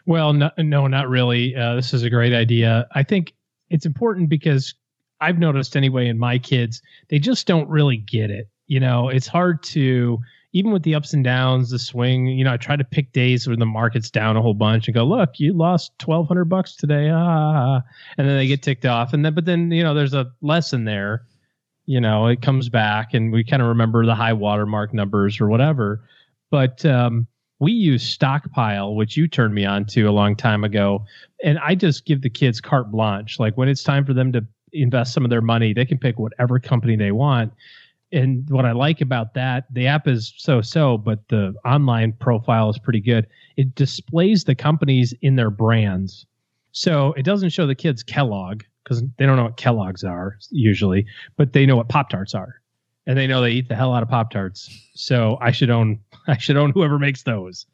Well, 0.06 0.34
no, 0.34 0.52
no 0.58 0.88
not 0.88 1.08
really. 1.10 1.56
Uh, 1.56 1.76
this 1.76 1.94
is 1.94 2.04
a 2.04 2.10
great 2.10 2.34
idea. 2.34 2.88
I 2.94 3.04
think 3.04 3.34
it's 3.70 3.86
important 3.86 4.30
because 4.30 4.74
I've 5.22 5.38
noticed 5.40 5.78
anyway 5.78 6.08
in 6.08 6.18
my 6.18 6.40
kids, 6.40 6.82
they 7.10 7.20
just 7.20 7.48
don't 7.48 7.70
really 7.70 7.98
get 7.98 8.32
it. 8.32 8.50
You 8.68 8.80
know, 8.80 9.10
it's 9.10 9.28
hard 9.28 9.62
to, 9.64 10.20
even 10.54 10.72
with 10.72 10.84
the 10.84 10.96
ups 10.96 11.14
and 11.14 11.24
downs, 11.24 11.70
the 11.70 11.80
swing, 11.80 12.28
you 12.28 12.44
know, 12.44 12.54
I 12.54 12.58
try 12.58 12.76
to 12.76 12.84
pick 12.84 13.14
days 13.14 13.48
where 13.48 13.56
the 13.56 13.66
market's 13.66 14.12
down 14.12 14.36
a 14.36 14.42
whole 14.42 14.54
bunch 14.54 14.88
and 14.88 14.96
go, 14.96 15.06
look, 15.06 15.40
you 15.40 15.54
lost 15.54 15.94
1200 16.04 16.46
bucks 16.46 16.76
today. 16.76 17.10
Ah, 17.10 17.82
and 18.18 18.28
then 18.28 18.38
they 18.38 18.48
get 18.48 18.62
ticked 18.62 18.86
off. 18.86 19.14
And 19.14 19.24
then, 19.24 19.34
but 19.34 19.46
then, 19.46 19.72
you 19.72 19.84
know, 19.84 19.94
there's 19.94 20.14
a 20.14 20.32
lesson 20.42 20.86
there, 20.86 21.24
you 21.86 22.02
know, 22.02 22.28
it 22.28 22.42
comes 22.42 22.70
back 22.70 23.14
and 23.14 23.32
we 23.32 23.44
kind 23.44 23.62
of 23.62 23.70
remember 23.70 24.06
the 24.06 24.16
high 24.16 24.34
watermark 24.34 24.94
numbers 24.94 25.40
or 25.40 25.48
whatever. 25.48 26.02
But, 26.50 26.86
um, 26.86 27.28
we 27.60 27.72
use 27.72 28.02
stockpile 28.02 28.96
which 28.96 29.16
you 29.16 29.28
turned 29.28 29.54
me 29.54 29.66
on 29.66 29.86
to 29.86 30.06
a 30.06 30.12
long 30.12 30.36
time 30.36 30.64
ago 30.64 31.06
and 31.44 31.60
i 31.60 31.76
just 31.76 32.06
give 32.06 32.24
the 32.24 32.30
kids 32.30 32.60
carte 32.60 32.90
blanche 32.90 33.40
like 33.40 33.56
when 33.56 33.70
it's 33.70 33.84
time 33.84 34.04
for 34.04 34.16
them 34.16 34.32
to 34.32 34.44
invest 34.74 35.14
some 35.14 35.24
of 35.24 35.30
their 35.30 35.42
money. 35.42 35.74
They 35.74 35.86
can 35.86 35.98
pick 35.98 36.20
whatever 36.20 36.60
company 36.60 36.96
they 36.96 37.12
want. 37.12 37.54
And 38.14 38.50
what 38.50 38.66
I 38.66 38.74
like 38.74 39.00
about 39.02 39.34
that, 39.36 39.66
the 39.72 39.88
app 39.88 40.08
is 40.08 40.34
so 40.38 40.62
so, 40.62 40.98
but 40.98 41.28
the 41.30 41.54
online 41.66 42.14
profile 42.14 42.70
is 42.70 42.78
pretty 42.78 43.00
good. 43.00 43.28
It 43.58 43.76
displays 43.76 44.44
the 44.44 44.56
companies 44.56 45.14
in 45.22 45.36
their 45.36 45.50
brands. 45.50 46.26
So 46.74 47.14
it 47.14 47.24
doesn't 47.24 47.50
show 47.50 47.68
the 47.68 47.76
kids 47.76 48.04
Kellogg 48.04 48.64
because 48.84 49.04
they 49.18 49.26
don't 49.26 49.38
know 49.38 49.44
what 49.44 49.58
Kellogg's 49.58 50.04
are 50.04 50.38
usually, 50.50 51.06
but 51.38 51.54
they 51.54 51.66
know 51.66 51.76
what 51.76 51.90
Pop 51.90 52.10
Tarts 52.10 52.34
are. 52.34 52.62
And 53.08 53.18
they 53.18 53.28
know 53.28 53.42
they 53.42 53.52
eat 53.52 53.70
the 53.70 53.76
hell 53.76 53.94
out 53.94 54.04
of 54.04 54.10
Pop 54.10 54.32
Tarts. 54.32 54.70
So 54.94 55.38
I 55.42 55.52
should 55.52 55.70
own 55.70 56.00
I 56.28 56.38
should 56.38 56.58
own 56.58 56.72
whoever 56.72 57.00
makes 57.00 57.24
those. 57.24 57.66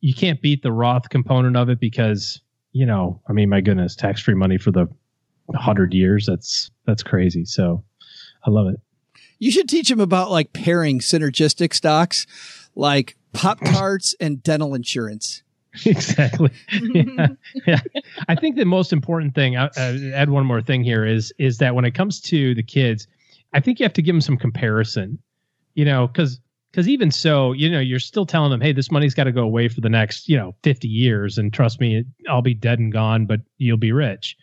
You 0.00 0.14
can't 0.14 0.40
beat 0.40 0.62
the 0.62 0.72
Roth 0.72 1.08
component 1.08 1.56
of 1.56 1.68
it 1.68 1.80
because, 1.80 2.40
you 2.72 2.86
know, 2.86 3.20
I 3.28 3.32
mean, 3.32 3.48
my 3.48 3.60
goodness, 3.60 3.96
tax 3.96 4.20
free 4.20 4.34
money 4.34 4.58
for 4.58 4.70
the 4.70 4.86
hundred 5.54 5.94
years. 5.94 6.26
That's 6.26 6.70
that's 6.86 7.02
crazy. 7.02 7.44
So 7.44 7.82
I 8.44 8.50
love 8.50 8.68
it. 8.68 8.80
You 9.38 9.50
should 9.50 9.68
teach 9.68 9.88
them 9.88 10.00
about 10.00 10.30
like 10.30 10.52
pairing 10.52 11.00
synergistic 11.00 11.72
stocks 11.72 12.26
like 12.74 13.16
Pop 13.32 13.60
Tarts 13.60 14.14
and 14.20 14.42
dental 14.42 14.74
insurance. 14.74 15.42
exactly. 15.86 16.50
yeah. 16.72 17.28
yeah. 17.66 17.80
I 18.28 18.34
think 18.34 18.56
the 18.56 18.64
most 18.64 18.92
important 18.92 19.34
thing, 19.34 19.56
I, 19.56 19.68
add 20.12 20.30
one 20.30 20.46
more 20.46 20.62
thing 20.62 20.82
here 20.82 21.04
is, 21.04 21.32
is 21.38 21.58
that 21.58 21.74
when 21.74 21.84
it 21.84 21.92
comes 21.92 22.20
to 22.22 22.54
the 22.54 22.62
kids, 22.62 23.06
I 23.52 23.60
think 23.60 23.78
you 23.78 23.84
have 23.84 23.92
to 23.94 24.02
give 24.02 24.14
them 24.14 24.20
some 24.20 24.36
comparison, 24.36 25.18
you 25.74 25.84
know, 25.84 26.08
cause, 26.08 26.40
cause 26.72 26.88
even 26.88 27.10
so, 27.10 27.52
you 27.52 27.70
know, 27.70 27.80
you're 27.80 28.00
still 28.00 28.26
telling 28.26 28.50
them, 28.50 28.60
Hey, 28.60 28.72
this 28.72 28.90
money's 28.90 29.14
got 29.14 29.24
to 29.24 29.32
go 29.32 29.42
away 29.42 29.68
for 29.68 29.80
the 29.80 29.88
next, 29.88 30.28
you 30.28 30.36
know, 30.36 30.54
50 30.62 30.88
years. 30.88 31.38
And 31.38 31.52
trust 31.52 31.80
me, 31.80 32.04
I'll 32.28 32.42
be 32.42 32.54
dead 32.54 32.78
and 32.78 32.92
gone, 32.92 33.26
but 33.26 33.40
you'll 33.58 33.76
be 33.76 33.92
rich. 33.92 34.36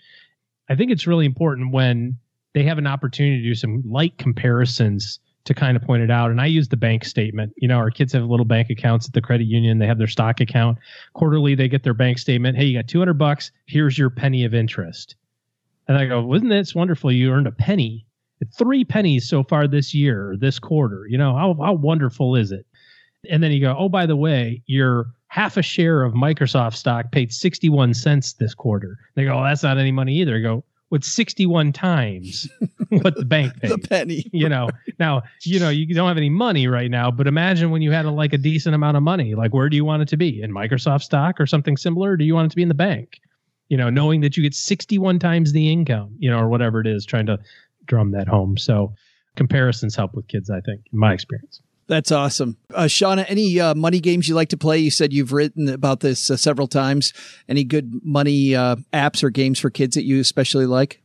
I 0.70 0.76
think 0.76 0.92
it's 0.92 1.08
really 1.08 1.26
important 1.26 1.72
when 1.72 2.18
they 2.56 2.64
have 2.64 2.78
an 2.78 2.88
opportunity 2.88 3.42
to 3.42 3.48
do 3.50 3.54
some 3.54 3.84
light 3.86 4.18
comparisons 4.18 5.20
to 5.44 5.54
kind 5.54 5.76
of 5.76 5.84
point 5.84 6.02
it 6.02 6.10
out. 6.10 6.32
And 6.32 6.40
I 6.40 6.46
use 6.46 6.70
the 6.70 6.78
bank 6.78 7.04
statement. 7.04 7.54
You 7.58 7.68
know, 7.68 7.76
our 7.76 7.92
kids 7.92 8.14
have 8.14 8.24
little 8.24 8.46
bank 8.46 8.70
accounts 8.70 9.08
at 9.08 9.14
the 9.14 9.22
credit 9.22 9.44
union. 9.44 9.78
They 9.78 9.86
have 9.86 9.98
their 9.98 10.08
stock 10.08 10.40
account. 10.40 10.80
Quarterly, 11.14 11.54
they 11.54 11.68
get 11.68 11.84
their 11.84 11.94
bank 11.94 12.18
statement. 12.18 12.58
Hey, 12.58 12.64
you 12.64 12.80
got 12.80 12.88
200 12.88 13.14
bucks. 13.16 13.52
Here's 13.68 13.98
your 13.98 14.10
penny 14.10 14.46
of 14.46 14.56
interest. 14.56 15.18
And 15.90 15.98
I 15.98 16.06
go, 16.06 16.24
wasn't 16.24 16.50
this 16.50 16.74
wonderful? 16.74 17.12
You 17.12 17.32
earned 17.32 17.46
a 17.46 17.52
penny, 17.52 18.08
three 18.58 18.86
pennies 18.86 19.28
so 19.28 19.44
far 19.44 19.68
this 19.68 19.94
year, 19.94 20.36
this 20.40 20.58
quarter. 20.58 21.06
You 21.10 21.18
know, 21.18 21.36
how, 21.36 21.56
how 21.62 21.74
wonderful 21.74 22.38
is 22.38 22.54
it? 22.54 22.66
And 23.30 23.44
then 23.44 23.52
you 23.52 23.60
go, 23.60 23.76
oh, 23.78 23.90
by 23.90 24.06
the 24.06 24.16
way, 24.16 24.64
your 24.66 25.08
half 25.28 25.58
a 25.58 25.62
share 25.62 26.04
of 26.04 26.14
Microsoft 26.14 26.76
stock 26.76 27.12
paid 27.12 27.34
61 27.34 27.94
cents 27.94 28.32
this 28.34 28.56
quarter. 28.56 28.98
They 29.16 29.26
go, 29.26 29.44
that's 29.44 29.64
not 29.64 29.78
any 29.78 29.92
money 29.92 30.16
either. 30.22 30.38
I 30.38 30.40
go, 30.40 30.64
with 30.90 31.04
61 31.04 31.74
times 31.74 32.48
what 32.90 33.16
the 33.16 33.26
bank 33.26 33.54
paid. 33.62 33.72
the 33.72 33.78
penny. 33.78 34.30
You 34.34 34.50
know, 34.50 34.70
now, 35.00 35.24
you 35.44 35.60
know, 35.60 35.70
you 35.70 35.94
don't 35.94 36.08
have 36.08 36.18
any 36.18 36.30
money 36.30 36.68
right 36.68 36.92
now, 36.92 37.10
but 37.10 37.26
imagine 37.28 37.72
when 37.72 37.82
you 37.82 37.92
had 37.92 38.06
a, 38.06 38.12
like 38.12 38.34
a 38.34 38.38
decent 38.38 38.76
amount 38.76 38.98
of 38.98 39.04
money, 39.04 39.34
like 39.34 39.54
where 39.54 39.70
do 39.70 39.76
you 39.76 39.86
want 39.86 40.02
it 40.04 40.08
to 40.10 40.18
be? 40.18 40.42
In 40.42 40.52
Microsoft 40.52 41.04
stock 41.04 41.40
or 41.40 41.46
something 41.46 41.78
similar? 41.78 42.12
Or 42.12 42.18
do 42.18 42.26
you 42.26 42.36
want 42.36 42.48
it 42.48 42.50
to 42.50 42.56
be 42.56 42.62
in 42.62 42.68
the 42.68 42.76
bank? 42.76 43.20
You 43.70 43.78
know, 43.78 43.90
knowing 43.90 44.22
that 44.22 44.38
you 44.38 44.44
get 44.44 44.54
61 44.54 45.20
times 45.20 45.52
the 45.52 45.72
income, 45.72 46.16
you 46.20 46.30
know, 46.30 46.38
or 46.38 46.50
whatever 46.50 46.80
it 46.80 46.88
is, 46.88 47.06
trying 47.06 47.26
to 47.26 47.40
drum 47.86 48.12
that 48.12 48.28
home. 48.28 48.58
So 48.58 48.94
comparisons 49.36 49.96
help 49.96 50.14
with 50.14 50.28
kids, 50.28 50.50
I 50.50 50.62
think, 50.62 50.82
in 50.92 51.00
my 51.00 51.14
experience. 51.14 51.62
That's 51.88 52.12
awesome. 52.12 52.58
Uh, 52.74 52.84
Shanah, 52.84 53.26
any 53.28 53.60
uh, 53.60 53.76
money 53.76 54.00
games 54.00 54.28
you 54.28 54.34
like 54.34 54.50
to 54.50 54.58
play? 54.58 54.80
You 54.80 54.90
said 54.90 55.14
you've 55.14 55.32
written 55.32 55.70
about 55.70 56.00
this 56.00 56.32
uh, 56.32 56.38
several 56.38 56.68
times. 56.68 57.14
Any 57.48 57.64
good 57.64 58.02
money 58.04 58.56
uh, 58.56 58.78
apps 58.92 59.24
or 59.24 59.30
games 59.30 59.60
for 59.60 59.70
kids 59.70 59.96
that 59.96 60.04
you 60.04 60.20
especially 60.20 60.66
like? 60.66 61.02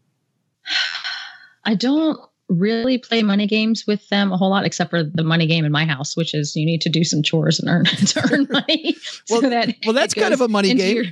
I 1.64 1.74
don't 1.74 2.18
really 2.48 2.98
play 2.98 3.22
money 3.22 3.46
games 3.46 3.84
with 3.86 4.08
them 4.08 4.32
a 4.32 4.36
whole 4.36 4.50
lot, 4.50 4.64
except 4.64 4.90
for 4.90 5.02
the 5.02 5.22
money 5.22 5.46
game 5.46 5.64
in 5.64 5.72
my 5.72 5.84
house, 5.84 6.16
which 6.16 6.34
is 6.34 6.56
you 6.56 6.66
need 6.66 6.80
to 6.80 6.88
do 6.88 7.04
some 7.04 7.22
chores 7.22 7.60
and 7.60 7.68
earn 7.68 7.84
to 8.06 8.28
earn 8.32 8.46
money. 8.50 8.96
well, 9.28 9.40
so 9.42 9.50
that 9.50 9.74
well, 9.84 9.94
that's 9.94 10.14
kind 10.14 10.34
of 10.34 10.40
a 10.40 10.48
money 10.48 10.74
game. 10.74 10.96
Your, 10.96 11.04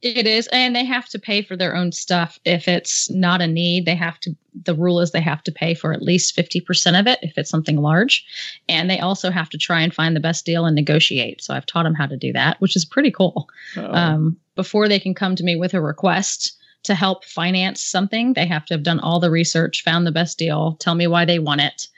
it 0.00 0.26
is, 0.26 0.46
and 0.48 0.76
they 0.76 0.84
have 0.84 1.08
to 1.08 1.18
pay 1.18 1.42
for 1.42 1.56
their 1.56 1.74
own 1.74 1.90
stuff. 1.90 2.38
If 2.44 2.68
it's 2.68 3.10
not 3.10 3.40
a 3.40 3.46
need, 3.46 3.84
they 3.84 3.96
have 3.96 4.20
to. 4.20 4.36
The 4.64 4.74
rule 4.74 5.00
is 5.00 5.10
they 5.10 5.20
have 5.20 5.42
to 5.44 5.52
pay 5.52 5.74
for 5.74 5.92
at 5.92 6.02
least 6.02 6.34
fifty 6.34 6.60
percent 6.60 6.96
of 6.96 7.06
it 7.06 7.18
if 7.22 7.36
it's 7.36 7.50
something 7.50 7.76
large, 7.76 8.24
and 8.68 8.88
they 8.88 9.00
also 9.00 9.30
have 9.30 9.48
to 9.50 9.58
try 9.58 9.80
and 9.80 9.92
find 9.92 10.14
the 10.14 10.20
best 10.20 10.46
deal 10.46 10.66
and 10.66 10.76
negotiate. 10.76 11.42
So 11.42 11.54
I've 11.54 11.66
taught 11.66 11.82
them 11.82 11.94
how 11.94 12.06
to 12.06 12.16
do 12.16 12.32
that, 12.32 12.60
which 12.60 12.76
is 12.76 12.84
pretty 12.84 13.10
cool. 13.10 13.48
Oh. 13.76 13.92
Um, 13.92 14.36
before 14.54 14.88
they 14.88 15.00
can 15.00 15.14
come 15.14 15.34
to 15.36 15.44
me 15.44 15.56
with 15.56 15.74
a 15.74 15.80
request 15.80 16.56
to 16.84 16.94
help 16.94 17.24
finance 17.24 17.82
something, 17.82 18.34
they 18.34 18.46
have 18.46 18.66
to 18.66 18.74
have 18.74 18.84
done 18.84 19.00
all 19.00 19.18
the 19.18 19.30
research, 19.30 19.82
found 19.82 20.06
the 20.06 20.12
best 20.12 20.38
deal, 20.38 20.76
tell 20.80 20.94
me 20.94 21.08
why 21.08 21.24
they 21.24 21.40
want 21.40 21.60
it, 21.60 21.88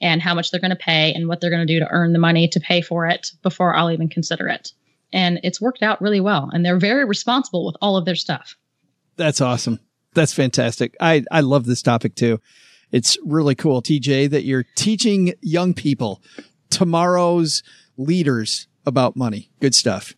and 0.00 0.22
how 0.22 0.34
much 0.34 0.50
they're 0.50 0.60
going 0.60 0.70
to 0.70 0.76
pay, 0.76 1.12
and 1.12 1.28
what 1.28 1.40
they're 1.40 1.50
going 1.50 1.66
to 1.66 1.72
do 1.72 1.78
to 1.78 1.90
earn 1.90 2.14
the 2.14 2.18
money 2.18 2.48
to 2.48 2.60
pay 2.60 2.80
for 2.80 3.06
it 3.06 3.32
before 3.42 3.74
I'll 3.74 3.90
even 3.90 4.08
consider 4.08 4.48
it 4.48 4.72
and 5.12 5.40
it's 5.42 5.60
worked 5.60 5.82
out 5.82 6.00
really 6.00 6.20
well. 6.20 6.50
And 6.52 6.64
they're 6.64 6.78
very 6.78 7.04
responsible 7.04 7.66
with 7.66 7.76
all 7.80 7.96
of 7.96 8.04
their 8.04 8.14
stuff. 8.14 8.56
That's 9.16 9.40
awesome. 9.40 9.80
That's 10.14 10.32
fantastic. 10.32 10.96
I, 11.00 11.24
I 11.30 11.40
love 11.40 11.66
this 11.66 11.82
topic 11.82 12.14
too. 12.14 12.40
It's 12.90 13.16
really 13.24 13.54
cool, 13.54 13.82
TJ, 13.82 14.30
that 14.30 14.44
you're 14.44 14.64
teaching 14.74 15.34
young 15.40 15.74
people, 15.74 16.22
tomorrow's 16.70 17.62
leaders 17.96 18.66
about 18.84 19.16
money. 19.16 19.50
Good 19.60 19.74
stuff. 19.74 20.14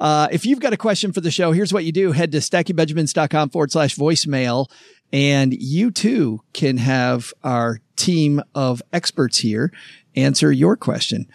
Uh, 0.00 0.28
if 0.32 0.46
you've 0.46 0.60
got 0.60 0.72
a 0.72 0.78
question 0.78 1.12
for 1.12 1.20
the 1.20 1.30
show, 1.30 1.52
here's 1.52 1.72
what 1.72 1.84
you 1.84 1.92
do. 1.92 2.12
Head 2.12 2.32
to 2.32 2.38
stackingbenjamins.com 2.38 3.50
forward 3.50 3.70
slash 3.70 3.96
voicemail 3.96 4.70
and 5.12 5.54
you 5.54 5.90
too 5.90 6.40
can 6.52 6.78
have 6.78 7.32
our 7.44 7.78
team 7.96 8.42
of 8.54 8.82
experts 8.92 9.38
here 9.38 9.70
answer 10.16 10.50
your 10.50 10.76
question. 10.76 11.26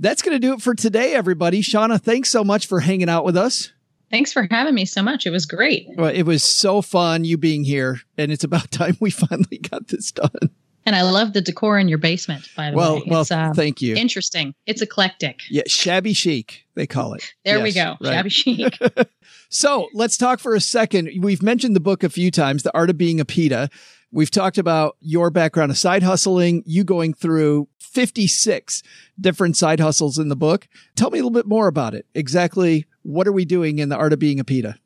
That's 0.00 0.22
going 0.22 0.34
to 0.34 0.38
do 0.38 0.54
it 0.54 0.62
for 0.62 0.74
today, 0.74 1.14
everybody. 1.14 1.60
Shanah, 1.60 2.00
thanks 2.00 2.30
so 2.30 2.44
much 2.44 2.66
for 2.66 2.80
hanging 2.80 3.08
out 3.08 3.24
with 3.24 3.36
us. 3.36 3.72
Thanks 4.10 4.32
for 4.32 4.46
having 4.50 4.74
me 4.74 4.84
so 4.84 5.02
much. 5.02 5.26
It 5.26 5.30
was 5.30 5.44
great. 5.44 5.86
Well, 5.96 6.10
it 6.14 6.22
was 6.22 6.42
so 6.42 6.80
fun 6.80 7.24
you 7.24 7.36
being 7.36 7.64
here, 7.64 8.00
and 8.16 8.32
it's 8.32 8.44
about 8.44 8.70
time 8.70 8.96
we 9.00 9.10
finally 9.10 9.58
got 9.58 9.88
this 9.88 10.12
done. 10.12 10.50
And 10.86 10.96
I 10.96 11.02
love 11.02 11.34
the 11.34 11.42
decor 11.42 11.78
in 11.78 11.86
your 11.88 11.98
basement, 11.98 12.48
by 12.56 12.70
the 12.70 12.76
well, 12.76 12.96
way. 12.96 13.02
Well, 13.08 13.26
um, 13.30 13.52
thank 13.52 13.82
you. 13.82 13.94
Interesting. 13.94 14.54
It's 14.64 14.80
eclectic. 14.80 15.40
Yeah, 15.50 15.64
shabby 15.66 16.14
chic, 16.14 16.64
they 16.76 16.86
call 16.86 17.12
it. 17.12 17.34
There 17.44 17.58
yes, 17.58 17.64
we 17.64 17.72
go. 17.74 17.96
Right. 18.00 18.14
Shabby 18.14 18.30
chic. 18.30 18.78
so 19.50 19.88
let's 19.92 20.16
talk 20.16 20.40
for 20.40 20.54
a 20.54 20.60
second. 20.60 21.10
We've 21.20 21.42
mentioned 21.42 21.76
the 21.76 21.80
book 21.80 22.02
a 22.04 22.08
few 22.08 22.30
times, 22.30 22.62
The 22.62 22.74
Art 22.74 22.88
of 22.88 22.96
Being 22.96 23.20
a 23.20 23.26
PITA. 23.26 23.68
We've 24.10 24.30
talked 24.30 24.56
about 24.56 24.96
your 25.00 25.30
background 25.30 25.70
of 25.70 25.76
side 25.76 26.02
hustling, 26.02 26.62
you 26.64 26.82
going 26.82 27.12
through 27.12 27.68
56 27.78 28.82
different 29.20 29.56
side 29.56 29.80
hustles 29.80 30.18
in 30.18 30.28
the 30.28 30.36
book. 30.36 30.66
Tell 30.96 31.10
me 31.10 31.18
a 31.18 31.22
little 31.22 31.30
bit 31.30 31.46
more 31.46 31.68
about 31.68 31.94
it. 31.94 32.06
Exactly 32.14 32.86
what 33.02 33.26
are 33.26 33.32
we 33.32 33.44
doing 33.44 33.78
in 33.78 33.90
the 33.90 33.96
art 33.96 34.12
of 34.12 34.18
being 34.18 34.40
a 34.40 34.44
PITA? 34.44 34.76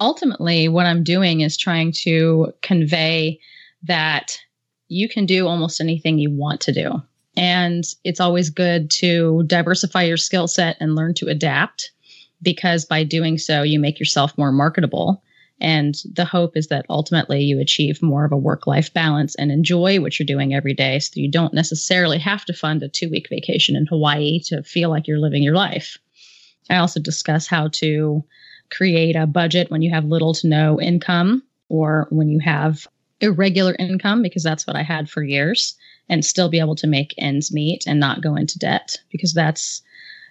Ultimately, 0.00 0.68
what 0.68 0.86
I'm 0.86 1.02
doing 1.02 1.40
is 1.40 1.56
trying 1.56 1.92
to 2.02 2.52
convey 2.62 3.40
that 3.82 4.38
you 4.88 5.08
can 5.08 5.26
do 5.26 5.46
almost 5.46 5.80
anything 5.80 6.18
you 6.18 6.30
want 6.30 6.60
to 6.62 6.72
do. 6.72 7.02
And 7.36 7.82
it's 8.04 8.20
always 8.20 8.50
good 8.50 8.90
to 8.92 9.42
diversify 9.46 10.04
your 10.04 10.16
skill 10.16 10.46
set 10.46 10.76
and 10.78 10.94
learn 10.94 11.14
to 11.14 11.26
adapt 11.26 11.90
because 12.42 12.84
by 12.84 13.02
doing 13.02 13.38
so, 13.38 13.62
you 13.62 13.80
make 13.80 13.98
yourself 13.98 14.36
more 14.38 14.52
marketable 14.52 15.23
and 15.60 15.94
the 16.12 16.24
hope 16.24 16.56
is 16.56 16.68
that 16.68 16.86
ultimately 16.90 17.42
you 17.42 17.60
achieve 17.60 18.02
more 18.02 18.24
of 18.24 18.32
a 18.32 18.36
work 18.36 18.66
life 18.66 18.92
balance 18.92 19.34
and 19.36 19.52
enjoy 19.52 20.00
what 20.00 20.18
you're 20.18 20.26
doing 20.26 20.52
every 20.52 20.74
day 20.74 20.98
so 20.98 21.12
you 21.14 21.30
don't 21.30 21.54
necessarily 21.54 22.18
have 22.18 22.44
to 22.44 22.52
fund 22.52 22.82
a 22.82 22.88
two 22.88 23.08
week 23.08 23.28
vacation 23.30 23.76
in 23.76 23.86
Hawaii 23.86 24.40
to 24.46 24.62
feel 24.62 24.90
like 24.90 25.06
you're 25.06 25.20
living 25.20 25.42
your 25.42 25.54
life. 25.54 25.96
I 26.70 26.76
also 26.76 27.00
discuss 27.00 27.46
how 27.46 27.68
to 27.74 28.24
create 28.70 29.16
a 29.16 29.26
budget 29.26 29.70
when 29.70 29.82
you 29.82 29.90
have 29.90 30.04
little 30.04 30.34
to 30.34 30.48
no 30.48 30.80
income 30.80 31.42
or 31.68 32.08
when 32.10 32.28
you 32.28 32.40
have 32.40 32.86
irregular 33.20 33.76
income, 33.78 34.22
because 34.22 34.42
that's 34.42 34.66
what 34.66 34.76
I 34.76 34.82
had 34.82 35.08
for 35.08 35.22
years, 35.22 35.76
and 36.08 36.24
still 36.24 36.48
be 36.48 36.58
able 36.58 36.76
to 36.76 36.86
make 36.86 37.14
ends 37.16 37.52
meet 37.52 37.84
and 37.86 38.00
not 38.00 38.22
go 38.22 38.34
into 38.34 38.58
debt 38.58 38.96
because 39.10 39.32
that's 39.32 39.82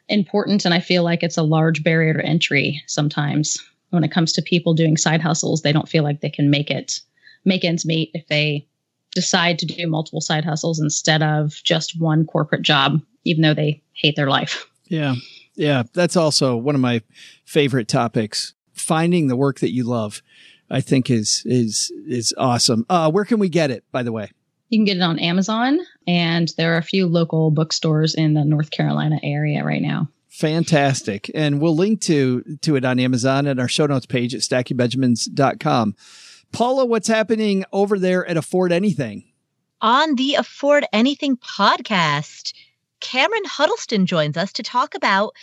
important. 0.09 0.65
And 0.65 0.73
I 0.73 0.79
feel 0.79 1.03
like 1.03 1.23
it's 1.23 1.37
a 1.37 1.43
large 1.43 1.83
barrier 1.83 2.13
to 2.13 2.25
entry 2.25 2.83
sometimes 2.87 3.57
when 3.93 4.03
it 4.03 4.11
comes 4.11 4.33
to 4.33 4.41
people 4.41 4.73
doing 4.73 4.97
side 4.97 5.21
hustles, 5.21 5.61
they 5.61 5.71
don't 5.71 5.87
feel 5.87 6.03
like 6.03 6.21
they 6.21 6.29
can 6.29 6.49
make 6.49 6.71
it, 6.71 6.99
make 7.45 7.63
ends 7.63 7.85
meet 7.85 8.11
if 8.13 8.27
they 8.27 8.67
decide 9.11 9.59
to 9.59 9.65
do 9.65 9.87
multiple 9.87 10.21
side 10.21 10.43
hustles 10.43 10.79
instead 10.79 11.21
of 11.21 11.53
just 11.63 11.99
one 11.99 12.25
corporate 12.25 12.63
job, 12.63 12.99
even 13.23 13.43
though 13.43 13.53
they 13.53 13.81
hate 13.93 14.15
their 14.15 14.29
life. 14.29 14.65
Yeah. 14.87 15.15
Yeah. 15.55 15.83
That's 15.93 16.17
also 16.17 16.55
one 16.55 16.75
of 16.75 16.81
my 16.81 17.01
favorite 17.45 17.87
topics. 17.87 18.53
Finding 18.73 19.27
the 19.27 19.35
work 19.35 19.59
that 19.59 19.71
you 19.71 19.83
love, 19.83 20.23
I 20.69 20.81
think 20.81 21.11
is, 21.11 21.43
is, 21.45 21.91
is 22.07 22.33
awesome. 22.37 22.85
Uh, 22.89 23.11
where 23.11 23.25
can 23.25 23.37
we 23.37 23.49
get 23.49 23.69
it, 23.69 23.83
by 23.91 24.01
the 24.01 24.11
way? 24.11 24.31
You 24.69 24.79
can 24.79 24.85
get 24.85 24.97
it 24.97 25.03
on 25.03 25.19
Amazon, 25.19 25.79
and 26.07 26.51
there 26.57 26.73
are 26.73 26.79
a 26.79 26.83
few 26.83 27.05
local 27.05 27.51
bookstores 27.51 28.15
in 28.15 28.33
the 28.33 28.43
North 28.43 28.71
Carolina 28.71 29.19
area 29.21 29.63
right 29.63 29.83
now. 29.83 30.09
Fantastic. 30.33 31.29
And 31.35 31.61
we'll 31.61 31.75
link 31.75 32.01
to, 32.01 32.43
to 32.63 32.75
it 32.75 32.83
on 32.83 32.99
Amazon 32.99 33.45
and 33.45 33.59
our 33.59 33.67
show 33.67 33.85
notes 33.85 34.07
page 34.07 34.33
at 34.33 34.41
stackingbenjamins.com. 34.41 35.95
Paula, 36.51 36.85
what's 36.87 37.07
happening 37.07 37.65
over 37.71 37.99
there 37.99 38.25
at 38.25 38.35
Afford 38.35 38.71
Anything? 38.71 39.25
On 39.81 40.15
the 40.15 40.33
Afford 40.33 40.87
Anything 40.91 41.37
podcast, 41.37 42.53
Cameron 42.99 43.43
Huddleston 43.45 44.07
joins 44.07 44.35
us 44.35 44.51
to 44.53 44.63
talk 44.63 44.95
about 44.95 45.35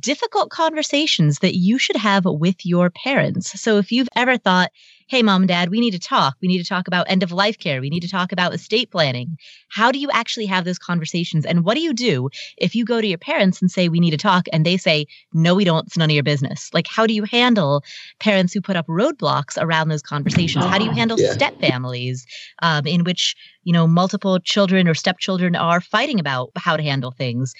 difficult 0.00 0.48
conversations 0.48 1.40
that 1.40 1.58
you 1.58 1.78
should 1.78 1.96
have 1.96 2.24
with 2.24 2.64
your 2.64 2.88
parents. 2.88 3.60
So 3.60 3.76
if 3.76 3.92
you've 3.92 4.08
ever 4.16 4.38
thought, 4.38 4.72
hey, 5.08 5.22
mom 5.22 5.42
and 5.42 5.48
dad, 5.48 5.70
we 5.70 5.80
need 5.80 5.92
to 5.92 5.98
talk. 5.98 6.36
We 6.42 6.48
need 6.48 6.58
to 6.62 6.68
talk 6.68 6.86
about 6.86 7.06
end 7.08 7.22
of 7.22 7.32
life 7.32 7.58
care. 7.58 7.80
We 7.80 7.88
need 7.88 8.02
to 8.02 8.10
talk 8.10 8.30
about 8.30 8.52
estate 8.52 8.90
planning. 8.90 9.38
How 9.70 9.90
do 9.90 9.98
you 9.98 10.10
actually 10.12 10.44
have 10.46 10.66
those 10.66 10.78
conversations? 10.78 11.46
And 11.46 11.64
what 11.64 11.74
do 11.76 11.80
you 11.80 11.94
do 11.94 12.28
if 12.58 12.74
you 12.74 12.84
go 12.84 13.00
to 13.00 13.06
your 13.06 13.16
parents 13.16 13.62
and 13.62 13.70
say, 13.70 13.88
we 13.88 14.00
need 14.00 14.10
to 14.10 14.18
talk, 14.18 14.46
and 14.52 14.66
they 14.66 14.76
say, 14.76 15.06
no, 15.32 15.54
we 15.54 15.64
don't. 15.64 15.86
It's 15.86 15.96
none 15.96 16.10
of 16.10 16.14
your 16.14 16.22
business. 16.22 16.68
Like, 16.74 16.86
how 16.86 17.06
do 17.06 17.14
you 17.14 17.24
handle 17.24 17.82
parents 18.20 18.52
who 18.52 18.60
put 18.60 18.76
up 18.76 18.86
roadblocks 18.86 19.56
around 19.58 19.88
those 19.88 20.02
conversations? 20.02 20.66
How 20.66 20.76
do 20.78 20.84
you 20.84 20.92
handle 20.92 21.18
Yeah. 21.18 21.32
step 21.32 21.58
families 21.58 22.26
um, 22.60 22.86
in 22.86 23.04
which, 23.04 23.34
you 23.64 23.72
know, 23.72 23.86
multiple 23.86 24.38
children 24.40 24.86
or 24.86 24.94
stepchildren 24.94 25.56
are 25.56 25.80
fighting 25.80 26.20
about 26.20 26.50
how 26.56 26.76
to 26.76 26.82
handle 26.82 27.12
things? 27.12 27.54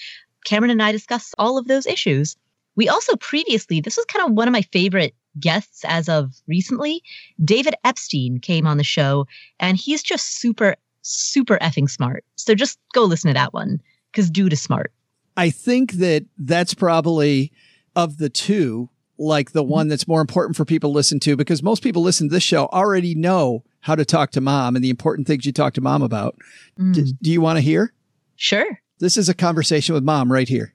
Cameron 0.45 0.71
and 0.71 0.83
I 0.83 0.91
discussed 0.91 1.33
all 1.39 1.57
of 1.57 1.67
those 1.67 1.87
issues. 1.87 2.35
We 2.75 2.87
also 2.87 3.15
previously, 3.15 3.81
this 3.81 3.97
was 3.97 4.05
kind 4.05 4.25
of 4.25 4.33
one 4.37 4.47
of 4.47 4.51
my 4.51 4.61
favorite 4.61 5.15
guests 5.39 5.83
as 5.85 6.09
of 6.09 6.33
recently. 6.47 7.01
David 7.43 7.75
Epstein 7.83 8.39
came 8.39 8.67
on 8.67 8.77
the 8.77 8.83
show, 8.83 9.25
and 9.59 9.77
he's 9.77 10.03
just 10.03 10.39
super, 10.39 10.75
super 11.01 11.57
effing 11.59 11.89
smart. 11.89 12.23
So 12.35 12.55
just 12.55 12.79
go 12.93 13.03
listen 13.03 13.29
to 13.29 13.33
that 13.33 13.53
one 13.53 13.81
because 14.11 14.29
dude 14.29 14.53
is 14.53 14.61
smart. 14.61 14.91
I 15.37 15.49
think 15.49 15.93
that 15.93 16.25
that's 16.37 16.73
probably 16.73 17.51
of 17.95 18.17
the 18.17 18.29
two, 18.29 18.89
like 19.17 19.51
the 19.51 19.63
one 19.63 19.85
mm-hmm. 19.85 19.89
that's 19.89 20.07
more 20.07 20.21
important 20.21 20.55
for 20.55 20.65
people 20.65 20.91
to 20.91 20.95
listen 20.95 21.19
to 21.21 21.35
because 21.35 21.63
most 21.63 21.81
people 21.81 22.01
listen 22.01 22.29
to 22.29 22.33
this 22.33 22.43
show 22.43 22.65
already 22.67 23.15
know 23.15 23.63
how 23.81 23.95
to 23.95 24.05
talk 24.05 24.31
to 24.31 24.41
mom 24.41 24.75
and 24.75 24.83
the 24.83 24.89
important 24.89 25.27
things 25.27 25.45
you 25.45 25.53
talk 25.53 25.73
to 25.73 25.81
mom 25.81 26.01
about. 26.01 26.35
Mm. 26.77 26.93
D- 26.93 27.13
do 27.21 27.31
you 27.31 27.41
want 27.41 27.57
to 27.57 27.61
hear? 27.61 27.93
Sure. 28.35 28.81
This 28.99 29.15
is 29.15 29.29
a 29.29 29.33
conversation 29.33 29.95
with 29.95 30.03
mom 30.03 30.31
right 30.31 30.47
here. 30.47 30.73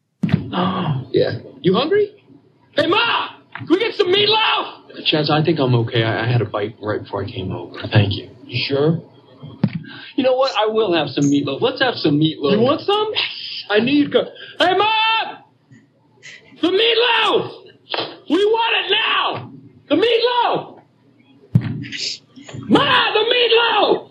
Oh, 0.52 1.06
Yeah. 1.12 1.38
You 1.60 1.74
hungry? 1.74 2.24
Hey, 2.72 2.86
Ma! 2.86 3.30
Can 3.56 3.66
we 3.70 3.78
get 3.78 3.94
some 3.94 4.08
meatloaf? 4.08 4.80
Chaz, 5.12 5.30
I 5.30 5.44
think 5.44 5.58
I'm 5.60 5.74
okay. 5.76 6.02
I, 6.02 6.24
I 6.24 6.30
had 6.30 6.40
a 6.42 6.44
bite 6.44 6.76
right 6.82 7.02
before 7.02 7.24
I 7.24 7.30
came 7.30 7.52
over. 7.52 7.80
Thank 7.92 8.14
you. 8.14 8.30
You 8.44 8.64
sure? 8.66 9.02
You 10.16 10.24
know 10.24 10.34
what? 10.34 10.52
I 10.56 10.66
will 10.66 10.92
have 10.94 11.08
some 11.08 11.24
meatloaf. 11.24 11.60
Let's 11.60 11.80
have 11.80 11.94
some 11.94 12.18
meatloaf. 12.18 12.52
You 12.52 12.60
want 12.60 12.80
some? 12.80 13.12
I 13.70 13.80
need 13.80 14.12
go. 14.12 14.24
Hey, 14.58 14.76
Mom! 14.76 15.44
The 16.60 16.68
meatloaf! 16.68 17.64
We 18.30 18.44
want 18.44 18.74
it 18.84 18.90
now! 18.90 19.52
The 19.88 19.96
meatloaf! 19.96 20.80
Ma, 22.68 23.12
the 23.12 23.24
meatloaf! 23.34 24.10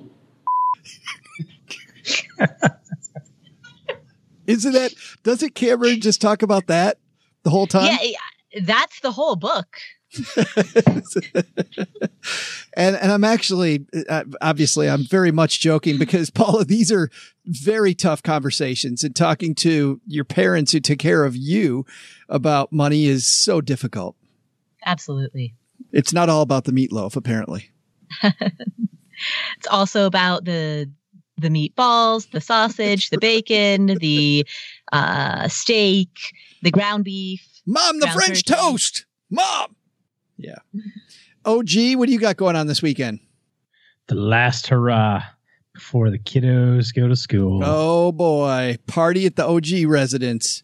Isn't 4.47 4.73
that, 4.73 4.93
doesn't 5.23 5.55
Cameron 5.55 6.01
just 6.01 6.21
talk 6.21 6.41
about 6.43 6.67
that 6.67 6.97
the 7.43 7.49
whole 7.49 7.67
time? 7.67 7.85
Yeah, 7.85 7.97
yeah, 8.01 8.17
that's 8.61 8.99
the 9.01 9.11
whole 9.11 9.35
book. 9.35 9.77
and 12.77 12.95
and 12.95 13.11
I'm 13.11 13.23
actually 13.23 13.85
uh, 14.07 14.25
obviously 14.41 14.87
I'm 14.87 15.03
very 15.05 15.31
much 15.31 15.59
joking 15.59 15.97
because 15.97 16.29
Paula, 16.31 16.65
these 16.65 16.91
are 16.91 17.09
very 17.45 17.95
tough 17.95 18.21
conversations, 18.21 19.03
and 19.03 19.15
talking 19.15 19.55
to 19.55 19.99
your 20.05 20.23
parents 20.23 20.71
who 20.71 20.79
took 20.79 20.99
care 20.99 21.23
of 21.23 21.35
you 21.35 21.85
about 22.29 22.71
money 22.71 23.05
is 23.05 23.25
so 23.25 23.59
difficult. 23.59 24.15
Absolutely. 24.85 25.55
It's 25.91 26.13
not 26.13 26.29
all 26.29 26.41
about 26.41 26.65
the 26.65 26.71
meatloaf, 26.71 27.15
apparently. 27.15 27.71
It's 29.57 29.67
also 29.67 30.05
about 30.05 30.45
the 30.45 30.89
the 31.37 31.49
meatballs, 31.49 32.29
the 32.31 32.41
sausage, 32.41 33.09
the 33.09 33.17
bacon, 33.17 33.97
the 33.99 34.45
uh, 34.91 35.47
steak, 35.47 36.09
the 36.61 36.71
ground 36.71 37.03
beef. 37.03 37.45
Mom, 37.65 37.99
the 37.99 38.05
ground 38.07 38.21
French 38.21 38.45
turkey. 38.45 38.61
toast. 38.61 39.05
Mom. 39.29 39.75
Yeah. 40.37 40.55
OG, 41.45 41.95
what 41.95 42.07
do 42.07 42.13
you 42.13 42.19
got 42.19 42.37
going 42.37 42.55
on 42.55 42.67
this 42.67 42.81
weekend? 42.81 43.19
The 44.07 44.15
last 44.15 44.67
hurrah 44.67 45.23
before 45.73 46.09
the 46.09 46.19
kiddos 46.19 46.93
go 46.93 47.07
to 47.07 47.15
school. 47.15 47.61
Oh 47.63 48.11
boy, 48.11 48.77
party 48.87 49.25
at 49.25 49.35
the 49.35 49.45
OG 49.45 49.85
residence 49.89 50.63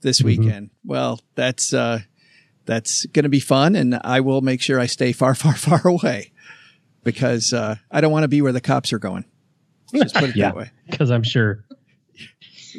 this 0.00 0.22
weekend. 0.22 0.70
Well, 0.84 1.20
that's 1.34 1.72
uh 1.72 2.00
that's 2.66 3.04
going 3.06 3.24
to 3.24 3.28
be 3.28 3.40
fun 3.40 3.74
and 3.74 4.00
I 4.04 4.20
will 4.20 4.40
make 4.40 4.62
sure 4.62 4.78
I 4.80 4.86
stay 4.86 5.12
far 5.12 5.34
far 5.34 5.54
far 5.54 5.86
away 5.86 6.32
because 7.02 7.52
uh 7.52 7.76
I 7.90 8.00
don't 8.00 8.12
want 8.12 8.24
to 8.24 8.28
be 8.28 8.42
where 8.42 8.52
the 8.52 8.60
cops 8.60 8.92
are 8.92 8.98
going. 8.98 9.24
Just 9.94 10.14
put 10.14 10.30
it 10.30 10.36
yeah, 10.36 10.48
that 10.48 10.56
way. 10.56 10.70
because 10.88 11.10
I'm 11.10 11.22
sure. 11.22 11.64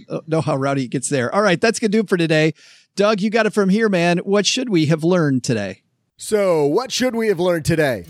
Oh, 0.10 0.22
know 0.28 0.42
how 0.42 0.56
rowdy 0.58 0.84
it 0.84 0.90
gets 0.90 1.10
there. 1.10 1.34
All 1.34 1.42
right, 1.42 1.60
that's 1.60 1.80
going 1.80 1.90
to 1.92 1.98
do 1.98 2.02
it 2.02 2.10
for 2.10 2.18
today. 2.18 2.54
Doug, 2.96 3.20
you 3.20 3.30
got 3.30 3.46
it 3.46 3.54
from 3.54 3.68
here, 3.68 3.90
man. 3.90 4.20
What 4.20 4.46
should 4.46 4.70
we 4.70 4.86
have 4.86 5.04
learned 5.04 5.44
today? 5.44 5.82
So, 6.16 6.66
what 6.66 6.94
should 6.94 7.14
we 7.14 7.28
have 7.28 7.42
learned 7.42 7.66
today? 7.66 8.04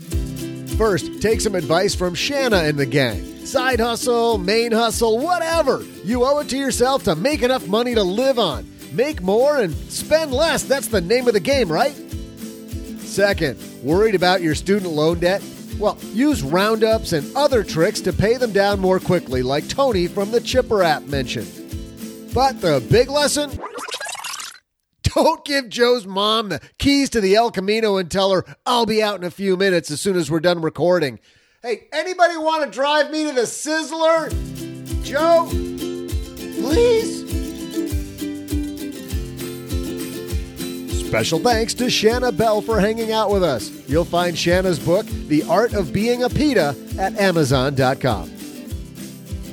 First, 0.78 1.20
take 1.20 1.40
some 1.40 1.56
advice 1.56 1.92
from 1.92 2.14
Shanah 2.14 2.68
and 2.68 2.78
the 2.78 2.86
gang. 2.86 3.44
Side 3.44 3.80
hustle, 3.80 4.38
main 4.38 4.70
hustle, 4.70 5.18
whatever. 5.18 5.82
You 6.04 6.24
owe 6.24 6.38
it 6.38 6.48
to 6.50 6.56
yourself 6.56 7.02
to 7.04 7.16
make 7.16 7.42
enough 7.42 7.66
money 7.66 7.96
to 7.96 8.04
live 8.04 8.38
on. 8.38 8.70
Make 8.92 9.22
more 9.22 9.58
and 9.58 9.74
spend 9.90 10.32
less. 10.32 10.62
That's 10.62 10.86
the 10.86 11.00
name 11.00 11.26
of 11.26 11.34
the 11.34 11.40
game, 11.40 11.68
right? 11.68 11.96
Second, 13.00 13.58
worried 13.82 14.14
about 14.14 14.40
your 14.40 14.54
student 14.54 14.92
loan 14.92 15.18
debt? 15.18 15.42
Well, 15.80 15.98
use 16.12 16.44
roundups 16.44 17.12
and 17.12 17.34
other 17.36 17.64
tricks 17.64 18.00
to 18.02 18.12
pay 18.12 18.36
them 18.36 18.52
down 18.52 18.78
more 18.78 19.00
quickly, 19.00 19.42
like 19.42 19.68
Tony 19.68 20.06
from 20.06 20.30
the 20.30 20.40
Chipper 20.40 20.84
app 20.84 21.02
mentioned. 21.02 21.50
But 22.32 22.60
the 22.60 22.86
big 22.88 23.10
lesson? 23.10 23.58
Don't 25.16 25.46
give 25.46 25.70
Joe's 25.70 26.06
mom 26.06 26.50
the 26.50 26.60
keys 26.78 27.08
to 27.10 27.22
the 27.22 27.36
El 27.36 27.50
Camino 27.50 27.96
and 27.96 28.10
tell 28.10 28.32
her 28.32 28.44
I'll 28.66 28.84
be 28.84 29.02
out 29.02 29.18
in 29.18 29.24
a 29.24 29.30
few 29.30 29.56
minutes 29.56 29.90
as 29.90 29.98
soon 29.98 30.14
as 30.14 30.30
we're 30.30 30.40
done 30.40 30.60
recording. 30.60 31.20
Hey, 31.62 31.88
anybody 31.90 32.36
want 32.36 32.64
to 32.64 32.70
drive 32.70 33.10
me 33.10 33.24
to 33.24 33.32
the 33.32 33.46
Sizzler? 33.46 34.28
Joe, 35.02 35.46
please? 36.60 37.24
Special 41.08 41.38
thanks 41.38 41.72
to 41.72 41.84
Shanah 41.84 42.36
Bell 42.36 42.60
for 42.60 42.78
hanging 42.78 43.10
out 43.10 43.30
with 43.30 43.42
us. 43.42 43.70
You'll 43.88 44.04
find 44.04 44.36
Shanah's 44.36 44.78
book, 44.78 45.06
The 45.28 45.44
Art 45.44 45.72
of 45.72 45.94
Being 45.94 46.24
a 46.24 46.28
Pita, 46.28 46.76
at 46.98 47.16
Amazon.com. 47.16 48.35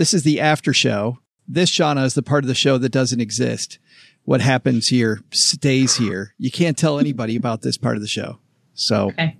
This 0.00 0.14
is 0.14 0.22
the 0.22 0.40
after 0.40 0.72
show. 0.72 1.18
This 1.46 1.70
Shanah 1.70 2.06
is 2.06 2.14
the 2.14 2.22
part 2.22 2.42
of 2.42 2.48
the 2.48 2.54
show 2.54 2.78
that 2.78 2.88
doesn't 2.88 3.20
exist. 3.20 3.78
What 4.24 4.40
happens 4.40 4.88
here 4.88 5.20
stays 5.30 5.96
here. 5.98 6.32
You 6.38 6.50
can't 6.50 6.78
tell 6.78 6.98
anybody 6.98 7.36
about 7.36 7.60
this 7.60 7.76
part 7.76 7.96
of 7.96 8.00
the 8.00 8.08
show. 8.08 8.38
So 8.72 9.10
Okay. 9.10 9.36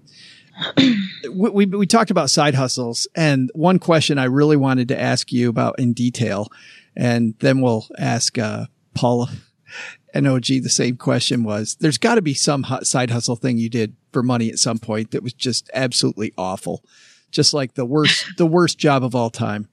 we, 1.32 1.48
we, 1.48 1.64
we 1.64 1.86
talked 1.86 2.10
about 2.10 2.28
side 2.28 2.54
hustles 2.54 3.08
and 3.16 3.50
one 3.54 3.78
question 3.78 4.18
I 4.18 4.24
really 4.24 4.58
wanted 4.58 4.88
to 4.88 5.00
ask 5.00 5.32
you 5.32 5.48
about 5.48 5.78
in 5.78 5.94
detail, 5.94 6.48
and 6.94 7.36
then 7.38 7.62
we'll 7.62 7.86
ask, 7.98 8.36
uh, 8.36 8.66
Paula 8.94 9.30
and 10.12 10.28
OG 10.28 10.44
the 10.44 10.68
same 10.68 10.98
question 10.98 11.42
was 11.42 11.76
there's 11.76 11.96
got 11.96 12.16
to 12.16 12.22
be 12.22 12.34
some 12.34 12.66
side 12.82 13.08
hustle 13.08 13.36
thing 13.36 13.56
you 13.56 13.70
did 13.70 13.96
for 14.12 14.22
money 14.22 14.50
at 14.50 14.58
some 14.58 14.76
point 14.78 15.12
that 15.12 15.22
was 15.22 15.32
just 15.32 15.70
absolutely 15.72 16.34
awful. 16.36 16.84
Just 17.30 17.54
like 17.54 17.76
the 17.76 17.86
worst, 17.86 18.26
the 18.36 18.44
worst 18.44 18.76
job 18.76 19.02
of 19.02 19.14
all 19.14 19.30
time. 19.30 19.66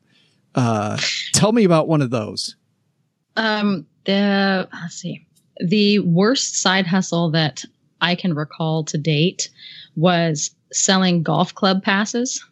Uh, 0.58 0.98
tell 1.34 1.52
me 1.52 1.64
about 1.64 1.88
one 1.88 2.02
of 2.02 2.10
those. 2.10 2.56
Um, 3.36 3.86
the 4.06 4.68
let's 4.74 4.96
see, 4.96 5.26
the 5.60 6.00
worst 6.00 6.60
side 6.60 6.88
hustle 6.88 7.30
that 7.32 7.64
I 8.02 8.16
can 8.16 8.34
recall 8.34 8.84
to 8.86 8.98
date 8.98 9.50
was 9.96 10.52
selling 10.74 11.22
golf 11.22 11.54
club 11.54 11.84
passes, 11.84 12.44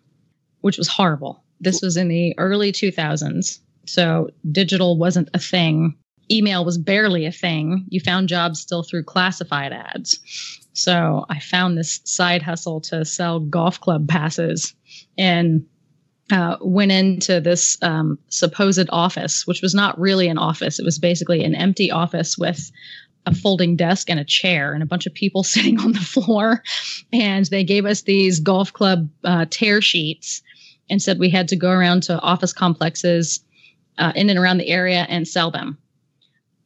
which 0.61 0.77
was 0.77 0.87
horrible. 0.87 1.43
This 1.59 1.81
was 1.81 1.97
in 1.97 2.07
the 2.07 2.37
early 2.37 2.71
2000s, 2.71 3.59
so 3.85 4.29
digital 4.51 4.97
wasn't 4.97 5.29
a 5.33 5.39
thing. 5.39 5.95
Email 6.29 6.63
was 6.63 6.77
barely 6.77 7.25
a 7.25 7.31
thing. 7.31 7.85
You 7.89 7.99
found 7.99 8.29
jobs 8.29 8.59
still 8.59 8.83
through 8.83 9.03
classified 9.03 9.73
ads. 9.73 10.19
So 10.73 11.25
I 11.29 11.39
found 11.39 11.77
this 11.77 12.01
side 12.03 12.41
hustle 12.43 12.81
to 12.81 13.05
sell 13.05 13.39
golf 13.39 13.79
club 13.79 14.07
passes 14.07 14.75
and 15.17 15.65
uh, 16.31 16.57
went 16.61 16.91
into 16.91 17.39
this 17.39 17.77
um, 17.81 18.17
supposed 18.29 18.89
office, 18.89 19.45
which 19.45 19.61
was 19.61 19.75
not 19.75 19.99
really 19.99 20.27
an 20.27 20.37
office. 20.37 20.79
It 20.79 20.85
was 20.85 20.97
basically 20.97 21.43
an 21.43 21.55
empty 21.55 21.91
office 21.91 22.37
with 22.37 22.71
a 23.27 23.33
folding 23.33 23.75
desk 23.75 24.09
and 24.09 24.19
a 24.19 24.25
chair 24.25 24.73
and 24.73 24.83
a 24.83 24.87
bunch 24.87 25.05
of 25.05 25.13
people 25.13 25.43
sitting 25.43 25.79
on 25.79 25.93
the 25.93 25.99
floor. 25.99 26.63
And 27.13 27.45
they 27.45 27.63
gave 27.63 27.85
us 27.85 28.01
these 28.01 28.39
golf 28.39 28.73
club 28.73 29.09
uh, 29.23 29.45
tear 29.49 29.81
sheets 29.81 30.41
and 30.89 31.01
said 31.01 31.19
we 31.19 31.29
had 31.29 31.47
to 31.49 31.55
go 31.55 31.69
around 31.69 32.03
to 32.03 32.19
office 32.19 32.53
complexes 32.53 33.39
uh, 33.97 34.11
in 34.15 34.29
and 34.29 34.37
around 34.37 34.57
the 34.57 34.69
area 34.69 35.05
and 35.09 35.27
sell 35.27 35.51
them. 35.51 35.77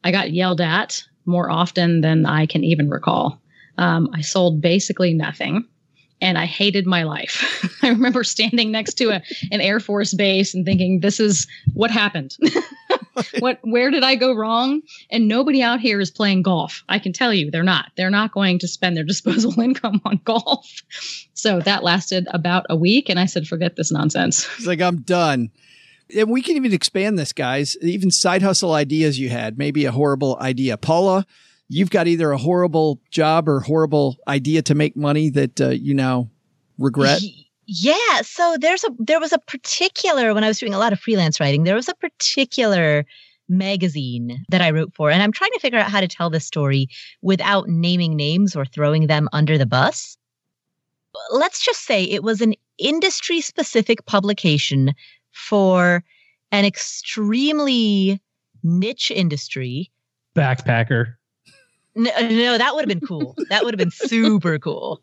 I 0.04 0.10
got 0.10 0.32
yelled 0.32 0.60
at 0.60 1.02
more 1.26 1.50
often 1.50 2.00
than 2.00 2.26
I 2.26 2.46
can 2.46 2.64
even 2.64 2.88
recall. 2.88 3.40
Um, 3.78 4.08
I 4.14 4.20
sold 4.20 4.60
basically 4.60 5.14
nothing 5.14 5.66
and 6.20 6.38
I 6.38 6.46
hated 6.46 6.86
my 6.86 7.02
life. 7.02 7.78
I 7.82 7.88
remember 7.88 8.24
standing 8.24 8.70
next 8.70 8.94
to 8.94 9.10
a, 9.10 9.22
an 9.50 9.60
Air 9.60 9.80
Force 9.80 10.14
base 10.14 10.54
and 10.54 10.64
thinking, 10.64 11.00
this 11.00 11.20
is 11.20 11.46
what 11.74 11.90
happened. 11.90 12.36
what 13.38 13.58
where 13.62 13.90
did 13.90 14.04
I 14.04 14.14
go 14.14 14.34
wrong? 14.34 14.82
And 15.10 15.28
nobody 15.28 15.62
out 15.62 15.80
here 15.80 16.00
is 16.00 16.10
playing 16.10 16.42
golf. 16.42 16.84
I 16.88 16.98
can 16.98 17.12
tell 17.12 17.32
you 17.32 17.50
they're 17.50 17.62
not. 17.62 17.86
They're 17.96 18.10
not 18.10 18.32
going 18.32 18.58
to 18.60 18.68
spend 18.68 18.96
their 18.96 19.04
disposable 19.10 19.60
income 19.60 20.00
on 20.04 20.20
golf. 20.24 20.82
So 21.34 21.60
that 21.60 21.82
lasted 21.82 22.28
about 22.32 22.66
a 22.68 22.76
week 22.76 23.08
and 23.08 23.18
I 23.18 23.26
said, 23.26 23.46
forget 23.46 23.76
this 23.76 23.90
nonsense. 23.90 24.48
It's 24.56 24.66
like, 24.66 24.80
I'm 24.80 25.02
done. 25.02 25.50
And 26.16 26.28
we 26.28 26.42
can 26.42 26.56
even 26.56 26.72
expand 26.72 27.18
this, 27.18 27.32
guys. 27.32 27.76
Even 27.82 28.10
side 28.10 28.42
hustle 28.42 28.72
ideas 28.72 29.18
you 29.18 29.28
had, 29.28 29.58
maybe 29.58 29.84
a 29.84 29.92
horrible 29.92 30.36
idea. 30.40 30.76
Paula, 30.76 31.24
you've 31.70 31.90
got 31.90 32.08
either 32.08 32.32
a 32.32 32.36
horrible 32.36 33.00
job 33.10 33.48
or 33.48 33.60
horrible 33.60 34.16
idea 34.28 34.60
to 34.60 34.74
make 34.74 34.96
money 34.96 35.30
that 35.30 35.60
uh, 35.60 35.68
you 35.68 35.94
now 35.94 36.28
regret. 36.78 37.22
Yeah, 37.66 38.22
so 38.22 38.56
there's 38.60 38.82
a 38.82 38.90
there 38.98 39.20
was 39.20 39.32
a 39.32 39.38
particular 39.38 40.34
when 40.34 40.42
I 40.42 40.48
was 40.48 40.58
doing 40.58 40.74
a 40.74 40.78
lot 40.78 40.92
of 40.92 40.98
freelance 40.98 41.38
writing, 41.38 41.62
there 41.62 41.76
was 41.76 41.88
a 41.88 41.94
particular 41.94 43.06
magazine 43.48 44.44
that 44.48 44.60
I 44.60 44.70
wrote 44.70 44.92
for 44.94 45.10
and 45.10 45.22
I'm 45.22 45.32
trying 45.32 45.52
to 45.52 45.60
figure 45.60 45.78
out 45.78 45.90
how 45.90 46.00
to 46.00 46.08
tell 46.08 46.30
this 46.30 46.46
story 46.46 46.88
without 47.22 47.68
naming 47.68 48.16
names 48.16 48.54
or 48.54 48.64
throwing 48.64 49.06
them 49.06 49.28
under 49.32 49.56
the 49.56 49.66
bus. 49.66 50.16
Let's 51.30 51.64
just 51.64 51.84
say 51.84 52.04
it 52.04 52.22
was 52.22 52.40
an 52.40 52.54
industry 52.78 53.40
specific 53.40 54.04
publication 54.06 54.94
for 55.32 56.02
an 56.50 56.64
extremely 56.64 58.20
niche 58.62 59.10
industry. 59.12 59.90
Backpacker. 60.36 61.14
No, 61.94 62.10
no 62.20 62.58
that 62.58 62.74
would 62.74 62.82
have 62.82 62.88
been 62.88 63.06
cool. 63.06 63.36
that 63.50 63.64
would 63.64 63.74
have 63.74 63.78
been 63.78 63.90
super 63.90 64.58
cool. 64.58 65.00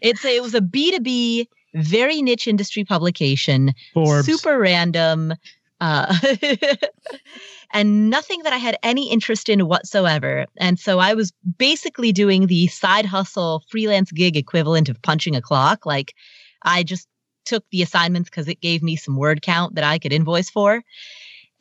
It's 0.00 0.24
a, 0.24 0.36
it 0.36 0.42
was 0.42 0.54
a 0.54 0.60
B2B 0.60 1.46
very 1.74 2.22
niche 2.22 2.46
industry 2.46 2.84
publication, 2.84 3.72
Forbes. 3.94 4.26
super 4.26 4.58
random, 4.58 5.34
uh, 5.80 6.14
and 7.72 8.10
nothing 8.10 8.42
that 8.42 8.52
I 8.52 8.58
had 8.58 8.76
any 8.82 9.10
interest 9.10 9.48
in 9.48 9.66
whatsoever. 9.66 10.46
And 10.58 10.78
so 10.78 10.98
I 10.98 11.14
was 11.14 11.32
basically 11.58 12.12
doing 12.12 12.46
the 12.46 12.66
side 12.68 13.06
hustle 13.06 13.64
freelance 13.70 14.12
gig 14.12 14.36
equivalent 14.36 14.88
of 14.88 15.00
punching 15.02 15.34
a 15.34 15.42
clock. 15.42 15.86
Like 15.86 16.14
I 16.62 16.82
just 16.82 17.08
took 17.44 17.64
the 17.70 17.82
assignments 17.82 18.30
because 18.30 18.48
it 18.48 18.60
gave 18.60 18.82
me 18.82 18.96
some 18.96 19.16
word 19.16 19.42
count 19.42 19.74
that 19.74 19.84
I 19.84 19.98
could 19.98 20.12
invoice 20.12 20.50
for. 20.50 20.82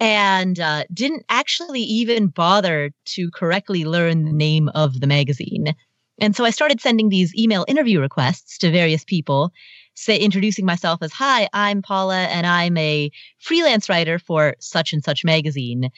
And 0.02 0.60
uh, 0.60 0.84
didn't 0.92 1.24
actually 1.30 1.82
even 1.82 2.28
bother 2.28 2.92
to 3.06 3.30
correctly 3.32 3.86
learn 3.86 4.26
the 4.26 4.34
name 4.34 4.68
of 4.70 5.00
the 5.00 5.08
magazine. 5.08 5.76
And 6.20 6.36
so 6.36 6.44
I 6.44 6.50
started 6.50 6.82
sending 6.82 7.10
these 7.10 7.36
email 7.36 7.66
interview 7.68 8.00
requests 8.02 8.58
to 8.60 8.72
various 8.72 9.04
people 9.04 9.52
say 9.94 10.18
introducing 10.18 10.66
myself 10.66 11.00
as 11.02 11.12
hi 11.12 11.48
i'm 11.54 11.82
paula 11.82 12.24
and 12.24 12.48
i'm 12.48 12.78
a 12.78 13.12
freelance 13.40 13.90
writer 13.90 14.18
for 14.18 14.56
such 14.60 14.94
and 14.94 15.04
such 15.04 15.24
magazine. 15.26 15.90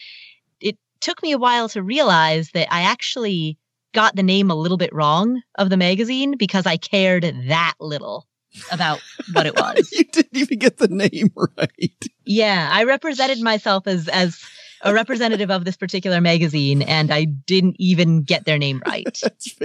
It 0.59 0.77
took 0.99 1.21
me 1.21 1.31
a 1.31 1.37
while 1.37 1.69
to 1.69 1.83
realize 1.83 2.49
that 2.51 2.67
i 2.73 2.81
actually 2.81 3.57
got 3.93 4.15
the 4.15 4.23
name 4.23 4.49
a 4.49 4.55
little 4.55 4.77
bit 4.77 4.93
wrong 4.93 5.41
of 5.59 5.69
the 5.69 5.77
magazine 5.77 6.35
because 6.37 6.65
i 6.65 6.77
cared 6.77 7.23
that 7.47 7.75
little 7.79 8.27
about 8.71 8.99
what 9.33 9.45
it 9.45 9.55
was. 9.59 9.91
You 9.91 10.03
didn't 10.05 10.37
even 10.37 10.59
get 10.59 10.77
the 10.77 10.87
name 10.87 11.31
right 11.57 12.07
yeah 12.25 12.69
i 12.71 12.83
represented 12.83 13.41
myself 13.41 13.87
as 13.87 14.07
as 14.09 14.43
a 14.81 14.93
representative 14.93 15.49
of 15.49 15.65
this 15.65 15.77
particular 15.77 16.21
magazine 16.21 16.81
and 16.83 17.11
i 17.11 17.23
didn't 17.23 17.75
even 17.79 18.21
get 18.21 18.45
their 18.45 18.57
name 18.57 18.81
right 18.87 19.19
that's, 19.21 19.55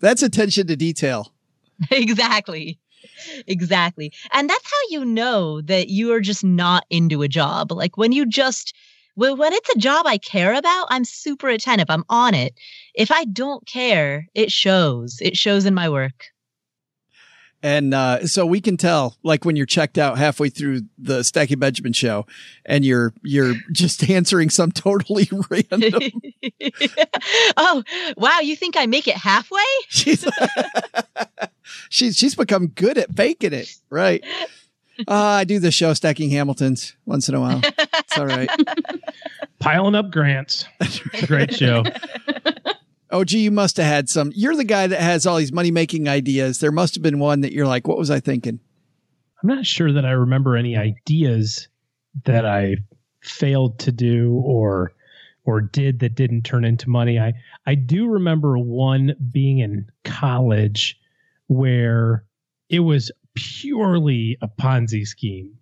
that's 0.00 0.22
attention 0.22 0.66
to 0.66 0.76
detail 0.76 1.32
exactly 1.90 2.78
exactly. 3.46 4.12
And 4.32 4.48
that's 4.48 4.64
how 4.64 4.78
you 4.90 5.04
know 5.04 5.60
that 5.62 5.88
you 5.88 6.12
are 6.12 6.20
just 6.20 6.44
not 6.44 6.84
into 6.90 7.22
a 7.22 7.28
job. 7.28 7.72
Like 7.72 7.96
when 7.96 8.12
you 8.12 8.26
just, 8.26 8.74
when, 9.14 9.36
when 9.38 9.52
it's 9.52 9.70
a 9.74 9.78
job 9.78 10.06
I 10.06 10.18
care 10.18 10.54
about, 10.54 10.86
I'm 10.90 11.04
super 11.04 11.48
attentive. 11.48 11.90
I'm 11.90 12.04
on 12.08 12.34
it. 12.34 12.54
If 12.94 13.10
I 13.10 13.24
don't 13.24 13.66
care, 13.66 14.28
it 14.34 14.50
shows. 14.50 15.18
It 15.20 15.36
shows 15.36 15.64
in 15.64 15.74
my 15.74 15.88
work. 15.88 16.31
And 17.62 17.94
uh, 17.94 18.26
so 18.26 18.44
we 18.44 18.60
can 18.60 18.76
tell, 18.76 19.16
like 19.22 19.44
when 19.44 19.54
you're 19.54 19.66
checked 19.66 19.96
out 19.96 20.18
halfway 20.18 20.48
through 20.48 20.82
the 20.98 21.22
Stacking 21.22 21.60
Benjamin 21.60 21.92
show, 21.92 22.26
and 22.64 22.84
you're 22.84 23.14
you're 23.22 23.54
just 23.72 24.08
answering 24.10 24.50
some 24.50 24.72
totally 24.72 25.28
random. 25.50 26.02
oh 27.56 27.84
wow! 28.16 28.40
You 28.40 28.56
think 28.56 28.76
I 28.76 28.86
make 28.86 29.06
it 29.06 29.16
halfway? 29.16 29.60
She's 29.88 30.26
she's 31.88 32.16
she's 32.16 32.34
become 32.34 32.68
good 32.68 32.98
at 32.98 33.14
faking 33.14 33.52
it, 33.52 33.72
right? 33.90 34.24
Uh, 35.06 35.14
I 35.14 35.44
do 35.44 35.58
the 35.58 35.70
show 35.70 35.94
Stacking 35.94 36.30
Hamiltons 36.30 36.96
once 37.06 37.28
in 37.28 37.34
a 37.34 37.40
while. 37.40 37.60
It's 37.62 38.18
all 38.18 38.26
right. 38.26 38.50
Piling 39.58 39.94
up 39.94 40.10
grants. 40.10 40.66
It's 40.80 41.00
a 41.22 41.26
great 41.26 41.54
show. 41.54 41.82
Oh, 43.12 43.24
gee, 43.24 43.40
you 43.40 43.50
must 43.50 43.76
have 43.76 43.86
had 43.86 44.08
some. 44.08 44.32
You're 44.34 44.56
the 44.56 44.64
guy 44.64 44.86
that 44.86 45.00
has 45.00 45.26
all 45.26 45.36
these 45.36 45.52
money 45.52 45.70
making 45.70 46.08
ideas. 46.08 46.58
There 46.58 46.72
must 46.72 46.94
have 46.94 47.02
been 47.02 47.18
one 47.18 47.42
that 47.42 47.52
you're 47.52 47.66
like, 47.66 47.86
what 47.86 47.98
was 47.98 48.10
I 48.10 48.20
thinking? 48.20 48.58
I'm 49.42 49.48
not 49.48 49.66
sure 49.66 49.92
that 49.92 50.06
I 50.06 50.12
remember 50.12 50.56
any 50.56 50.76
ideas 50.76 51.68
that 52.24 52.46
I 52.46 52.76
failed 53.20 53.78
to 53.80 53.92
do 53.92 54.40
or 54.44 54.92
or 55.44 55.60
did 55.60 55.98
that 56.00 56.14
didn't 56.14 56.42
turn 56.42 56.64
into 56.64 56.88
money. 56.88 57.18
I 57.18 57.34
I 57.66 57.74
do 57.74 58.06
remember 58.06 58.56
one 58.56 59.14
being 59.30 59.58
in 59.58 59.90
college 60.04 60.98
where 61.48 62.24
it 62.68 62.80
was 62.80 63.10
purely 63.34 64.38
a 64.40 64.48
Ponzi 64.48 65.06
scheme, 65.06 65.58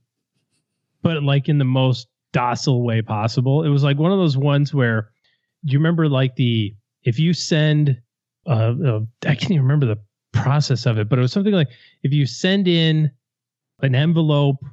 but 1.03 1.23
like 1.23 1.49
in 1.49 1.59
the 1.59 1.65
most 1.65 2.07
docile 2.33 2.85
way 2.85 3.03
possible. 3.03 3.65
It 3.65 3.71
was 3.71 3.83
like 3.83 3.99
one 3.99 4.13
of 4.13 4.19
those 4.19 4.37
ones 4.37 4.73
where 4.73 5.11
do 5.65 5.73
you 5.73 5.79
remember 5.79 6.09
like 6.09 6.37
the 6.37 6.75
if 7.03 7.19
you 7.19 7.33
send 7.33 8.01
uh, 8.47 8.75
uh 8.85 9.01
I 9.25 9.35
can't 9.35 9.51
even 9.53 9.63
remember 9.63 9.87
the 9.87 9.99
process 10.33 10.87
of 10.87 10.99
it, 10.99 11.09
but 11.09 11.19
it 11.19 11.23
was 11.23 11.33
something 11.33 11.53
like 11.53 11.69
if 12.03 12.13
you 12.13 12.27
send 12.27 12.69
in 12.69 13.11
an 13.83 13.95
envelope, 13.95 14.65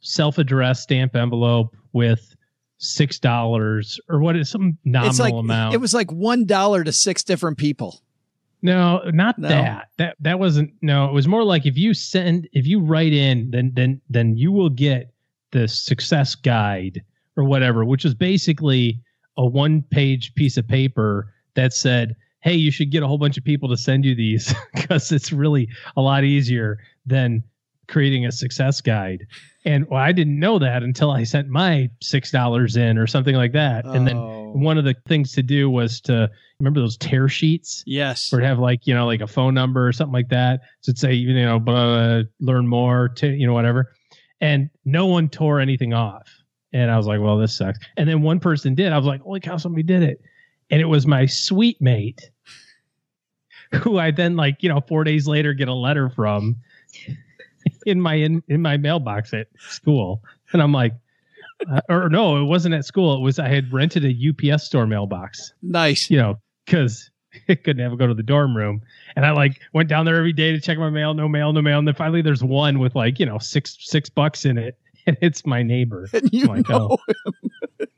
self-addressed 0.00 0.82
stamp 0.82 1.14
envelope 1.16 1.76
with 1.92 2.34
six 2.78 3.18
dollars 3.18 4.00
or 4.08 4.20
what 4.20 4.36
is 4.36 4.48
some 4.48 4.78
nominal 4.84 5.10
it's 5.10 5.20
like, 5.20 5.34
amount. 5.34 5.74
It 5.74 5.80
was 5.80 5.94
like 5.94 6.10
one 6.12 6.44
dollar 6.44 6.84
to 6.84 6.92
six 6.92 7.24
different 7.24 7.58
people. 7.58 8.00
No, 8.62 9.02
not 9.12 9.38
No. 9.38 9.48
that. 9.48 9.88
That 9.98 10.16
that 10.20 10.38
wasn't 10.38 10.72
no, 10.82 11.06
it 11.06 11.12
was 11.12 11.28
more 11.28 11.44
like 11.44 11.66
if 11.66 11.76
you 11.76 11.94
send 11.94 12.48
if 12.52 12.66
you 12.66 12.80
write 12.80 13.12
in, 13.12 13.50
then 13.50 13.72
then 13.74 14.00
then 14.10 14.36
you 14.36 14.52
will 14.52 14.70
get 14.70 15.12
the 15.52 15.68
success 15.68 16.34
guide 16.34 17.02
or 17.36 17.44
whatever, 17.44 17.84
which 17.84 18.04
was 18.04 18.14
basically 18.14 19.00
a 19.36 19.46
one 19.46 19.82
page 19.82 20.34
piece 20.34 20.56
of 20.56 20.66
paper 20.66 21.32
that 21.58 21.72
said, 21.72 22.14
Hey, 22.40 22.54
you 22.54 22.70
should 22.70 22.90
get 22.92 23.02
a 23.02 23.06
whole 23.08 23.18
bunch 23.18 23.36
of 23.36 23.42
people 23.44 23.68
to 23.68 23.76
send 23.76 24.04
you 24.04 24.14
these 24.14 24.54
because 24.74 25.10
it's 25.12 25.32
really 25.32 25.68
a 25.96 26.00
lot 26.00 26.22
easier 26.24 26.78
than 27.04 27.42
creating 27.88 28.24
a 28.26 28.30
success 28.32 28.80
guide. 28.80 29.26
And 29.64 29.86
well, 29.90 30.00
I 30.00 30.12
didn't 30.12 30.38
know 30.38 30.58
that 30.60 30.82
until 30.82 31.10
I 31.10 31.24
sent 31.24 31.48
my 31.48 31.88
six 32.02 32.30
dollars 32.30 32.76
in 32.76 32.96
or 32.96 33.06
something 33.06 33.34
like 33.34 33.52
that. 33.52 33.84
And 33.86 34.06
then 34.06 34.16
Oh. 34.16 34.52
one 34.54 34.78
of 34.78 34.84
the 34.84 34.94
things 35.06 35.32
to 35.32 35.42
do 35.42 35.68
was 35.68 36.00
to 36.02 36.30
remember 36.60 36.80
those 36.80 36.96
tear 36.96 37.28
sheets 37.28 37.82
Yes. 37.86 38.32
Or 38.32 38.40
have 38.40 38.58
like 38.58 38.86
you 38.86 38.94
know 38.94 39.04
like 39.06 39.20
a 39.20 39.26
phone 39.26 39.54
number 39.54 39.86
or 39.86 39.92
something 39.92 40.12
like 40.12 40.28
that. 40.28 40.60
So 40.82 40.90
it'd 40.90 40.98
say 40.98 41.12
you 41.14 41.34
know 41.34 41.58
blah, 41.58 42.22
learn 42.40 42.66
more 42.68 43.08
to 43.16 43.26
you 43.28 43.46
know 43.46 43.52
whatever, 43.54 43.90
and 44.40 44.70
no 44.84 45.06
one 45.06 45.28
tore 45.28 45.58
anything 45.60 45.92
off. 45.92 46.28
And 46.72 46.90
I 46.90 46.96
was 46.98 47.06
like, 47.06 47.20
well, 47.20 47.38
this 47.38 47.56
sucks. 47.56 47.78
And 47.96 48.06
then 48.08 48.20
one 48.22 48.38
person 48.40 48.74
did. 48.74 48.92
I 48.92 48.96
was 48.98 49.06
like, 49.06 49.22
holy 49.22 49.40
cow, 49.40 49.56
somebody 49.56 49.82
did 49.82 50.02
it, 50.02 50.20
and 50.70 50.80
it 50.80 50.86
was 50.86 51.06
my 51.06 51.26
suite 51.26 51.80
mate, 51.80 52.30
who 53.74 53.98
I 53.98 54.10
then 54.10 54.36
like 54.36 54.62
you 54.62 54.68
know 54.68 54.80
four 54.80 55.04
days 55.04 55.26
later 55.26 55.52
get 55.52 55.68
a 55.68 55.74
letter 55.74 56.10
from 56.10 56.56
in 57.86 58.00
my 58.00 58.14
in, 58.14 58.42
in 58.48 58.62
my 58.62 58.76
mailbox 58.76 59.32
at 59.34 59.48
school, 59.58 60.22
and 60.52 60.62
I'm 60.62 60.72
like. 60.72 60.94
Uh, 61.68 61.80
or 61.88 62.08
no, 62.08 62.40
it 62.40 62.44
wasn't 62.44 62.72
at 62.72 62.84
school. 62.84 63.16
It 63.16 63.20
was 63.20 63.40
I 63.40 63.48
had 63.48 63.72
rented 63.72 64.04
a 64.04 64.52
UPS 64.54 64.62
store 64.62 64.86
mailbox 64.86 65.52
Nice. 65.60 66.08
you 66.08 66.16
know, 66.16 66.38
because 66.64 67.10
it 67.48 67.64
couldn't 67.64 67.82
have 67.82 67.92
to 67.92 67.96
go 67.96 68.06
to 68.06 68.14
the 68.14 68.22
dorm 68.22 68.56
room. 68.56 68.80
And 69.16 69.26
I 69.26 69.32
like 69.32 69.60
went 69.72 69.88
down 69.88 70.04
there 70.04 70.16
every 70.16 70.32
day 70.32 70.52
to 70.52 70.60
check 70.60 70.78
my 70.78 70.90
mail, 70.90 71.14
no 71.14 71.28
mail, 71.28 71.52
no 71.52 71.62
mail. 71.62 71.78
And 71.78 71.86
then 71.88 71.94
finally 71.94 72.22
there's 72.22 72.44
one 72.44 72.78
with 72.78 72.94
like, 72.94 73.18
you 73.18 73.26
know, 73.26 73.38
six 73.38 73.76
six 73.80 74.08
bucks 74.08 74.44
in 74.44 74.58
it. 74.58 74.78
And 75.06 75.16
it's 75.22 75.46
my 75.46 75.62
neighbor. 75.62 76.06
And 76.12 76.28
you 76.34 76.42
I'm 76.42 76.48
like, 76.48 76.68
know 76.68 76.98
oh. 77.00 77.86